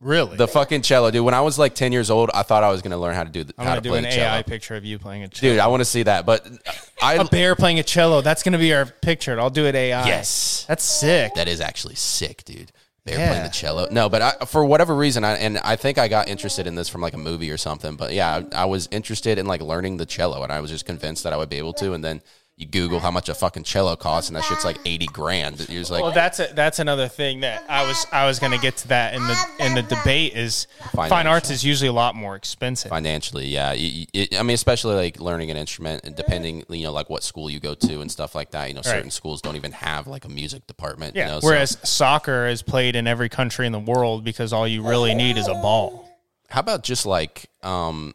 really? 0.00 0.36
The 0.36 0.48
fucking 0.48 0.80
cello, 0.82 1.10
dude. 1.10 1.24
When 1.24 1.34
I 1.34 1.42
was 1.42 1.58
like 1.58 1.74
ten 1.74 1.92
years 1.92 2.10
old, 2.10 2.30
I 2.32 2.42
thought 2.42 2.64
I 2.64 2.70
was 2.70 2.80
gonna 2.82 2.98
learn 2.98 3.14
how 3.14 3.24
to 3.24 3.30
do 3.30 3.44
the, 3.44 3.52
I'm 3.58 3.66
how 3.66 3.74
to 3.74 3.80
do 3.82 3.90
play 3.90 3.98
an 3.98 4.04
the 4.04 4.10
cello. 4.10 4.36
AI 4.38 4.42
picture 4.42 4.76
of 4.76 4.84
you 4.84 4.98
playing 4.98 5.24
a 5.24 5.28
cello. 5.28 5.52
Dude, 5.52 5.60
I 5.60 5.66
want 5.66 5.82
to 5.82 5.84
see 5.84 6.02
that. 6.04 6.24
But 6.24 6.46
I 7.02 7.14
a 7.14 7.24
bear 7.24 7.54
playing 7.54 7.78
a 7.78 7.82
cello. 7.82 8.22
That's 8.22 8.42
gonna 8.42 8.58
be 8.58 8.72
our 8.72 8.86
picture. 8.86 9.38
I'll 9.38 9.50
do 9.50 9.66
it 9.66 9.74
AI. 9.74 10.06
yes, 10.06 10.64
That's 10.66 10.84
sick. 10.84 11.34
that 11.34 11.48
is 11.48 11.60
actually 11.60 11.96
sick, 11.96 12.44
dude. 12.44 12.72
Bear 13.04 13.18
Yeah. 13.18 13.28
playing 13.28 13.42
the 13.44 13.48
cello. 13.50 13.88
No, 13.90 14.08
but 14.08 14.22
I, 14.22 14.32
for 14.46 14.64
whatever 14.64 14.94
reason, 14.94 15.24
I, 15.24 15.32
and 15.36 15.58
I 15.58 15.76
think 15.76 15.96
I 15.98 16.08
got 16.08 16.28
interested 16.28 16.66
in 16.66 16.74
this 16.74 16.88
from 16.88 17.00
like 17.00 17.14
a 17.14 17.18
movie 17.18 17.50
or 17.50 17.56
something. 17.56 17.96
But 17.96 18.12
yeah, 18.12 18.42
I, 18.52 18.62
I 18.62 18.64
was 18.66 18.88
interested 18.90 19.38
in 19.38 19.46
like 19.46 19.62
learning 19.62 19.96
the 19.96 20.06
cello, 20.06 20.42
and 20.42 20.52
I 20.52 20.60
was 20.60 20.70
just 20.70 20.84
convinced 20.84 21.24
that 21.24 21.32
I 21.32 21.36
would 21.36 21.48
be 21.48 21.56
able 21.58 21.72
to. 21.74 21.92
And 21.94 22.04
then 22.04 22.20
you 22.60 22.66
Google 22.66 23.00
how 23.00 23.10
much 23.10 23.28
a 23.30 23.34
fucking 23.34 23.64
cello 23.64 23.96
costs, 23.96 24.28
and 24.28 24.36
that 24.36 24.44
shit's 24.44 24.64
like 24.64 24.78
eighty 24.84 25.06
grand. 25.06 25.58
You're 25.68 25.80
just 25.80 25.90
like, 25.90 26.02
Well, 26.02 26.12
that's 26.12 26.38
a, 26.40 26.48
that's 26.54 26.78
another 26.78 27.08
thing 27.08 27.40
that 27.40 27.64
I 27.70 27.86
was 27.86 28.06
I 28.12 28.26
was 28.26 28.38
going 28.38 28.52
to 28.52 28.58
get 28.58 28.76
to 28.78 28.88
that 28.88 29.14
in 29.14 29.22
the 29.26 29.36
in 29.60 29.74
the 29.74 29.82
debate 29.82 30.34
is 30.34 30.66
fine 30.92 31.26
arts 31.26 31.50
is 31.50 31.64
usually 31.64 31.88
a 31.88 31.92
lot 31.92 32.14
more 32.14 32.36
expensive. 32.36 32.90
financially 32.90 33.46
yeah 33.46 33.72
you, 33.72 33.88
you, 34.00 34.06
it, 34.12 34.38
i 34.38 34.42
mean 34.42 34.54
especially 34.54 34.94
like 34.94 35.18
learning 35.20 35.50
an 35.50 35.56
instrument 35.56 36.04
and 36.04 36.14
depending 36.16 36.64
you 36.68 36.84
know 36.84 36.92
like 36.92 37.08
what 37.08 37.22
school 37.22 37.48
you 37.48 37.58
go 37.60 37.74
to 37.74 38.00
and 38.00 38.10
stuff 38.10 38.34
like 38.34 38.50
that 38.50 38.68
you 38.68 38.74
know 38.74 38.82
certain 38.82 39.10
schools 39.10 39.40
don't 39.40 39.56
even 39.56 39.72
have 39.72 40.06
like 40.06 40.24
a 40.24 40.28
music 40.28 40.66
department 40.66 41.14
Yeah. 41.16 41.26
you 41.26 41.30
know, 41.32 41.40
so- 41.40 41.46
Whereas 41.46 41.78
soccer 41.82 42.46
is 42.46 42.62
played 42.62 42.94
in 42.96 43.06
every 43.06 43.28
country 43.28 43.66
in 43.66 43.72
the 43.72 43.78
world 43.80 44.22
because 44.24 44.52
all 44.52 44.68
you 44.68 44.82
really 44.86 45.14
need 45.14 45.38
is 45.38 45.48
a 45.48 45.54
ball. 45.54 46.08
how 46.50 46.60
about 46.60 46.82
just 46.82 47.06
like 47.06 47.48
um 47.62 48.14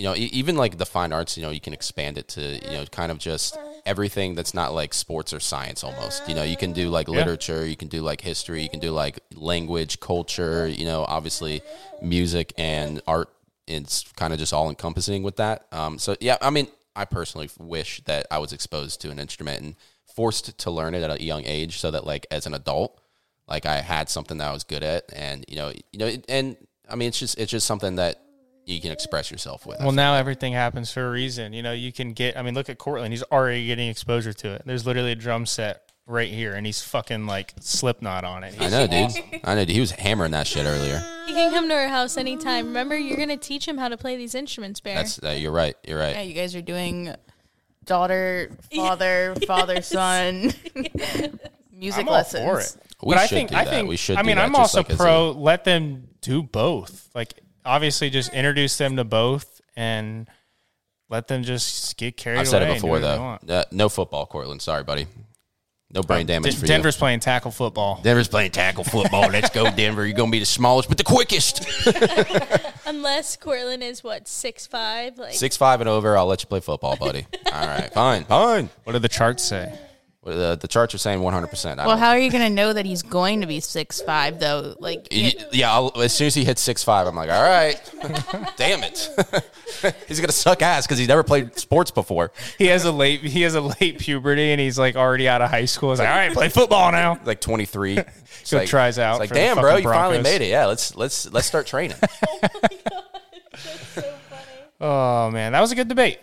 you 0.00 0.06
know 0.06 0.14
e- 0.16 0.30
even 0.32 0.56
like 0.56 0.78
the 0.78 0.86
fine 0.86 1.12
arts 1.12 1.36
you 1.36 1.42
know 1.42 1.50
you 1.50 1.60
can 1.60 1.74
expand 1.74 2.16
it 2.16 2.26
to 2.26 2.40
you 2.40 2.76
know 2.78 2.86
kind 2.86 3.12
of 3.12 3.18
just 3.18 3.58
everything 3.84 4.34
that's 4.34 4.54
not 4.54 4.72
like 4.72 4.94
sports 4.94 5.32
or 5.34 5.40
science 5.40 5.84
almost. 5.84 6.26
You 6.28 6.34
know 6.34 6.42
you 6.42 6.56
can 6.56 6.72
do 6.72 6.88
like 6.88 7.06
literature 7.18 7.66
you 7.66 7.76
can 7.76 7.88
do 7.88 8.00
like 8.00 8.22
history 8.22 8.62
you 8.62 8.70
can 8.70 8.80
do 8.80 8.92
like 8.92 9.20
language 9.34 10.00
culture 10.00 10.66
you 10.66 10.86
know 10.86 11.04
obviously 11.06 11.62
music 12.00 12.54
and 12.56 13.02
art 13.06 13.28
it's 13.66 14.10
kind 14.16 14.32
of 14.32 14.38
just 14.38 14.52
all 14.54 14.70
encompassing 14.70 15.22
with 15.22 15.36
that. 15.36 15.66
Um 15.70 15.98
so 15.98 16.16
yeah 16.20 16.38
i 16.40 16.50
mean 16.50 16.68
i 16.96 17.04
personally 17.04 17.50
wish 17.58 18.02
that 18.04 18.26
i 18.30 18.38
was 18.38 18.52
exposed 18.52 19.00
to 19.02 19.10
an 19.10 19.18
instrument 19.18 19.62
and 19.62 19.76
forced 20.16 20.58
to 20.58 20.70
learn 20.70 20.94
it 20.94 21.02
at 21.02 21.10
a 21.10 21.22
young 21.22 21.44
age 21.44 21.78
so 21.78 21.90
that 21.90 22.06
like 22.06 22.26
as 22.30 22.46
an 22.46 22.54
adult 22.54 23.00
like 23.50 23.66
I 23.66 23.80
had 23.80 24.08
something 24.08 24.38
that 24.38 24.48
I 24.48 24.52
was 24.52 24.64
good 24.64 24.84
at, 24.84 25.04
and 25.12 25.44
you 25.48 25.56
know, 25.56 25.72
you 25.92 25.98
know, 25.98 26.10
and 26.28 26.56
I 26.88 26.94
mean, 26.94 27.08
it's 27.08 27.18
just 27.18 27.36
it's 27.36 27.50
just 27.50 27.66
something 27.66 27.96
that 27.96 28.22
you 28.66 28.80
can 28.80 28.92
express 28.92 29.30
yourself 29.30 29.66
with. 29.66 29.80
Well, 29.80 29.92
now 29.92 30.14
everything 30.14 30.52
happens 30.52 30.92
for 30.92 31.06
a 31.06 31.10
reason. 31.10 31.52
You 31.52 31.62
know, 31.62 31.72
you 31.72 31.92
can 31.92 32.12
get. 32.12 32.36
I 32.36 32.42
mean, 32.42 32.54
look 32.54 32.68
at 32.68 32.78
Cortland. 32.78 33.12
He's 33.12 33.22
already 33.24 33.66
getting 33.66 33.88
exposure 33.88 34.32
to 34.32 34.52
it. 34.54 34.62
There's 34.66 34.86
literally 34.86 35.12
a 35.12 35.16
drum 35.16 35.46
set 35.46 35.82
right 36.06 36.28
here, 36.28 36.54
and 36.54 36.66
he's 36.66 36.82
fucking 36.82 37.26
like 37.26 37.54
Slipknot 37.60 38.24
on 38.24 38.44
it. 38.44 38.54
I 38.60 38.68
know, 38.68 38.86
dude. 38.86 39.40
I 39.44 39.54
know. 39.54 39.64
Dude. 39.64 39.74
He 39.74 39.80
was 39.80 39.90
hammering 39.92 40.32
that 40.32 40.46
shit 40.46 40.66
earlier. 40.66 41.02
He 41.26 41.32
can 41.34 41.52
come 41.52 41.68
to 41.68 41.74
our 41.74 41.88
house 41.88 42.16
anytime. 42.16 42.66
Remember, 42.66 42.96
you're 42.96 43.16
gonna 43.16 43.36
teach 43.36 43.66
him 43.66 43.78
how 43.78 43.88
to 43.88 43.96
play 43.96 44.16
these 44.16 44.34
instruments, 44.34 44.80
Bear. 44.80 44.94
That's 44.96 45.22
uh, 45.22 45.30
you're 45.30 45.52
right. 45.52 45.76
You're 45.86 45.98
right. 45.98 46.14
Yeah, 46.16 46.22
you 46.22 46.34
guys 46.34 46.54
are 46.56 46.62
doing 46.62 47.14
daughter, 47.84 48.50
father, 48.74 49.34
father, 49.46 49.80
son 49.82 50.52
music 51.72 52.02
I'm 52.02 52.08
all 52.08 52.14
lessons. 52.14 52.44
for 52.44 52.60
it. 52.60 52.76
We 53.02 53.14
but 53.14 53.22
I 53.22 53.26
think 53.26 53.50
do 53.50 53.56
I 53.56 53.64
that. 53.64 53.70
think 53.70 53.88
We 53.88 53.96
should 53.96 54.16
I 54.18 54.22
do 54.22 54.26
mean, 54.26 54.36
that 54.36 54.44
I'm 54.44 54.54
also 54.54 54.78
like 54.80 54.90
as 54.90 54.96
pro. 54.96 55.30
let 55.32 55.64
them 55.64 56.08
do 56.20 56.42
both. 56.42 57.08
Like, 57.14 57.32
obviously, 57.64 58.10
just 58.10 58.32
introduce 58.32 58.76
them 58.78 58.96
to 58.96 59.04
both 59.04 59.60
and 59.76 60.28
let 61.08 61.28
them 61.28 61.42
just 61.42 61.96
get 61.96 62.16
carried 62.16 62.40
I've 62.40 62.48
said 62.48 62.62
away 62.62 62.72
it 62.72 62.74
before 62.74 62.98
though. 63.00 63.38
Uh, 63.48 63.64
no 63.70 63.88
football, 63.88 64.26
Cortland. 64.26 64.62
Sorry, 64.62 64.84
buddy. 64.84 65.06
No 65.92 66.02
brain 66.02 66.24
damage 66.24 66.54
D- 66.54 66.60
for 66.60 66.66
Denver's 66.66 66.96
playing 66.96 67.18
tackle 67.18 67.50
football. 67.50 68.00
Denver's 68.00 68.28
playing 68.28 68.52
tackle 68.52 68.84
football. 68.84 69.28
Let's 69.32 69.50
go, 69.50 69.68
Denver. 69.72 70.06
You're 70.06 70.16
gonna 70.16 70.30
be 70.30 70.38
the 70.38 70.44
smallest 70.46 70.88
but 70.88 70.98
the 70.98 71.04
quickest. 71.04 71.66
Unless 72.86 73.36
Cortland 73.38 73.82
is 73.82 74.04
what 74.04 74.28
six 74.28 74.68
five, 74.68 75.18
like 75.18 75.34
Six 75.34 75.56
five 75.56 75.80
and 75.80 75.88
over. 75.88 76.16
I'll 76.16 76.26
let 76.26 76.42
you 76.42 76.46
play 76.46 76.60
football, 76.60 76.96
buddy. 76.96 77.26
All 77.52 77.66
right, 77.66 77.92
fine, 77.92 78.24
fine. 78.24 78.70
What 78.84 78.92
do 78.92 79.00
the 79.00 79.08
charts 79.08 79.42
say? 79.42 79.76
Well, 80.22 80.36
The, 80.36 80.56
the 80.56 80.68
charts 80.68 80.94
are 80.94 80.98
saying 80.98 81.20
100. 81.22 81.46
percent 81.46 81.78
Well, 81.78 81.96
how 81.96 82.10
are 82.10 82.18
you 82.18 82.30
going 82.30 82.44
to 82.44 82.50
know 82.54 82.74
that 82.74 82.84
he's 82.84 83.02
going 83.02 83.40
to 83.40 83.46
be 83.46 83.58
six 83.60 84.02
five 84.02 84.38
though? 84.38 84.74
Like, 84.78 85.08
Yeah, 85.10 85.72
I'll, 85.72 85.92
as 86.00 86.12
soon 86.12 86.26
as 86.26 86.34
he 86.34 86.44
hits 86.44 86.60
six 86.60 86.84
five, 86.84 87.06
I'm 87.06 87.16
like, 87.16 87.30
all 87.30 87.42
right, 87.42 87.80
damn 88.58 88.82
it, 88.84 89.08
he's 90.08 90.20
gonna 90.20 90.30
suck 90.32 90.60
ass 90.60 90.86
because 90.86 90.98
he's 90.98 91.08
never 91.08 91.22
played 91.22 91.58
sports 91.58 91.90
before. 91.90 92.32
He 92.58 92.66
has 92.66 92.84
a 92.84 92.92
late 92.92 93.20
he 93.22 93.40
has 93.42 93.54
a 93.54 93.62
late 93.62 93.98
puberty 93.98 94.50
and 94.52 94.60
he's 94.60 94.78
like 94.78 94.94
already 94.94 95.26
out 95.26 95.40
of 95.40 95.48
high 95.50 95.64
school. 95.64 95.90
He's 95.90 96.00
like, 96.00 96.08
all 96.08 96.14
right, 96.16 96.32
play 96.32 96.48
football 96.50 96.92
now. 96.92 97.18
Like 97.24 97.40
23, 97.40 97.98
It's 97.98 98.50
Go 98.50 98.58
like, 98.58 98.68
tries 98.68 98.98
out 98.98 99.12
It's 99.14 99.20
like, 99.20 99.28
for 99.30 99.34
the 99.36 99.40
damn, 99.40 99.56
bro, 99.56 99.70
fucking 99.70 99.84
you 99.84 99.90
finally 99.90 100.16
Broncos." 100.18 100.32
made 100.38 100.44
it. 100.46 100.50
Yeah, 100.50 100.66
let's 100.66 100.94
let's 100.96 101.32
let's 101.32 101.46
start 101.46 101.66
training. 101.66 101.96
Oh 104.80 105.30
man, 105.30 105.52
that 105.52 105.60
was 105.60 105.72
a 105.72 105.74
good 105.74 105.88
debate. 105.88 106.18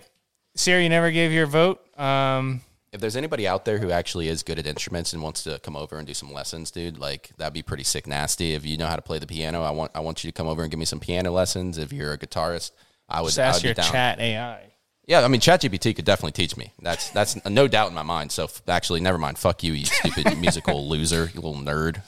Sierra, 0.55 0.81
you 0.81 0.89
never 0.89 1.11
gave 1.11 1.31
your 1.31 1.45
vote. 1.45 1.79
Um, 1.99 2.61
if 2.97 3.01
there's 3.01 3.15
anybody 3.15 3.47
out 3.47 3.63
there 3.63 3.77
who 3.77 3.91
actually 3.91 4.27
is 4.27 4.41
good 4.41 4.57
at 4.57 4.65
instruments 4.65 5.13
and 5.13 5.21
wants 5.21 5.43
to 5.43 5.59
come 5.59 5.75
over 5.75 5.97
and 5.97 6.07
do 6.07 6.15
some 6.15 6.33
lessons, 6.33 6.71
dude, 6.71 6.97
like 6.97 7.29
that'd 7.37 7.53
be 7.53 7.61
pretty 7.61 7.83
sick 7.83 8.07
nasty. 8.07 8.53
If 8.53 8.65
you 8.65 8.75
know 8.75 8.87
how 8.87 8.95
to 8.95 9.03
play 9.03 9.19
the 9.19 9.27
piano, 9.27 9.61
I 9.61 9.69
want 9.69 9.91
I 9.93 9.99
want 9.99 10.23
you 10.23 10.31
to 10.31 10.35
come 10.35 10.47
over 10.47 10.63
and 10.63 10.71
give 10.71 10.79
me 10.79 10.85
some 10.85 10.99
piano 10.99 11.31
lessons. 11.31 11.77
If 11.77 11.93
you're 11.93 12.13
a 12.13 12.17
guitarist, 12.17 12.71
I 13.07 13.21
would, 13.21 13.27
just 13.27 13.39
I 13.39 13.51
would 13.51 13.63
your 13.63 13.73
chat 13.75 14.19
AI. 14.19 14.71
Yeah, 15.05 15.23
I 15.23 15.29
mean, 15.29 15.39
ChatGPT 15.39 15.95
could 15.95 16.03
definitely 16.05 16.31
teach 16.31 16.57
me. 16.57 16.73
That's 16.81 17.11
that's 17.11 17.45
no 17.49 17.67
doubt 17.67 17.89
in 17.89 17.93
my 17.93 18.03
mind. 18.03 18.31
So 18.31 18.45
f- 18.45 18.63
actually, 18.67 18.99
never 18.99 19.19
mind. 19.19 19.37
Fuck 19.37 19.63
you, 19.63 19.73
you 19.73 19.85
stupid 19.85 20.37
musical 20.41 20.89
loser, 20.89 21.29
you 21.33 21.39
little 21.39 21.55
nerd. 21.55 22.01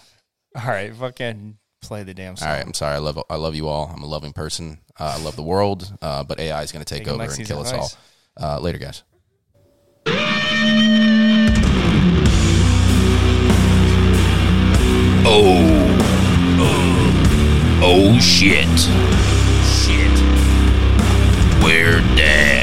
All 0.56 0.68
right, 0.68 0.94
fucking 0.94 1.60
play 1.84 2.02
the 2.02 2.16
damn 2.16 2.36
song. 2.36 2.48
All 2.48 2.56
right, 2.56 2.66
I'm 2.66 2.74
sorry. 2.74 2.96
I 2.96 3.00
love 3.00 3.22
I 3.30 3.36
love 3.36 3.54
you 3.54 3.68
all. 3.68 3.92
I'm 3.96 4.02
a 4.02 4.08
loving 4.08 4.34
person. 4.34 4.80
Uh, 5.00 5.16
I 5.18 5.22
love 5.22 5.36
the 5.36 5.44
world. 5.44 5.96
Uh, 6.02 6.24
but 6.24 6.40
AI 6.40 6.64
is 6.64 6.72
going 6.72 6.84
to 6.84 6.96
take 6.96 7.06
Taking 7.06 7.22
over 7.22 7.32
and 7.32 7.46
kill 7.46 7.60
us 7.60 7.72
all. 7.72 7.92
Uh, 8.42 8.60
later, 8.60 8.80
guys. 8.80 9.04
Oh. 15.26 15.66
Oh. 16.60 17.82
Oh 17.84 18.20
shit. 18.20 18.68
Shit. 19.66 20.20
We're 21.64 22.02
dead. 22.16 22.59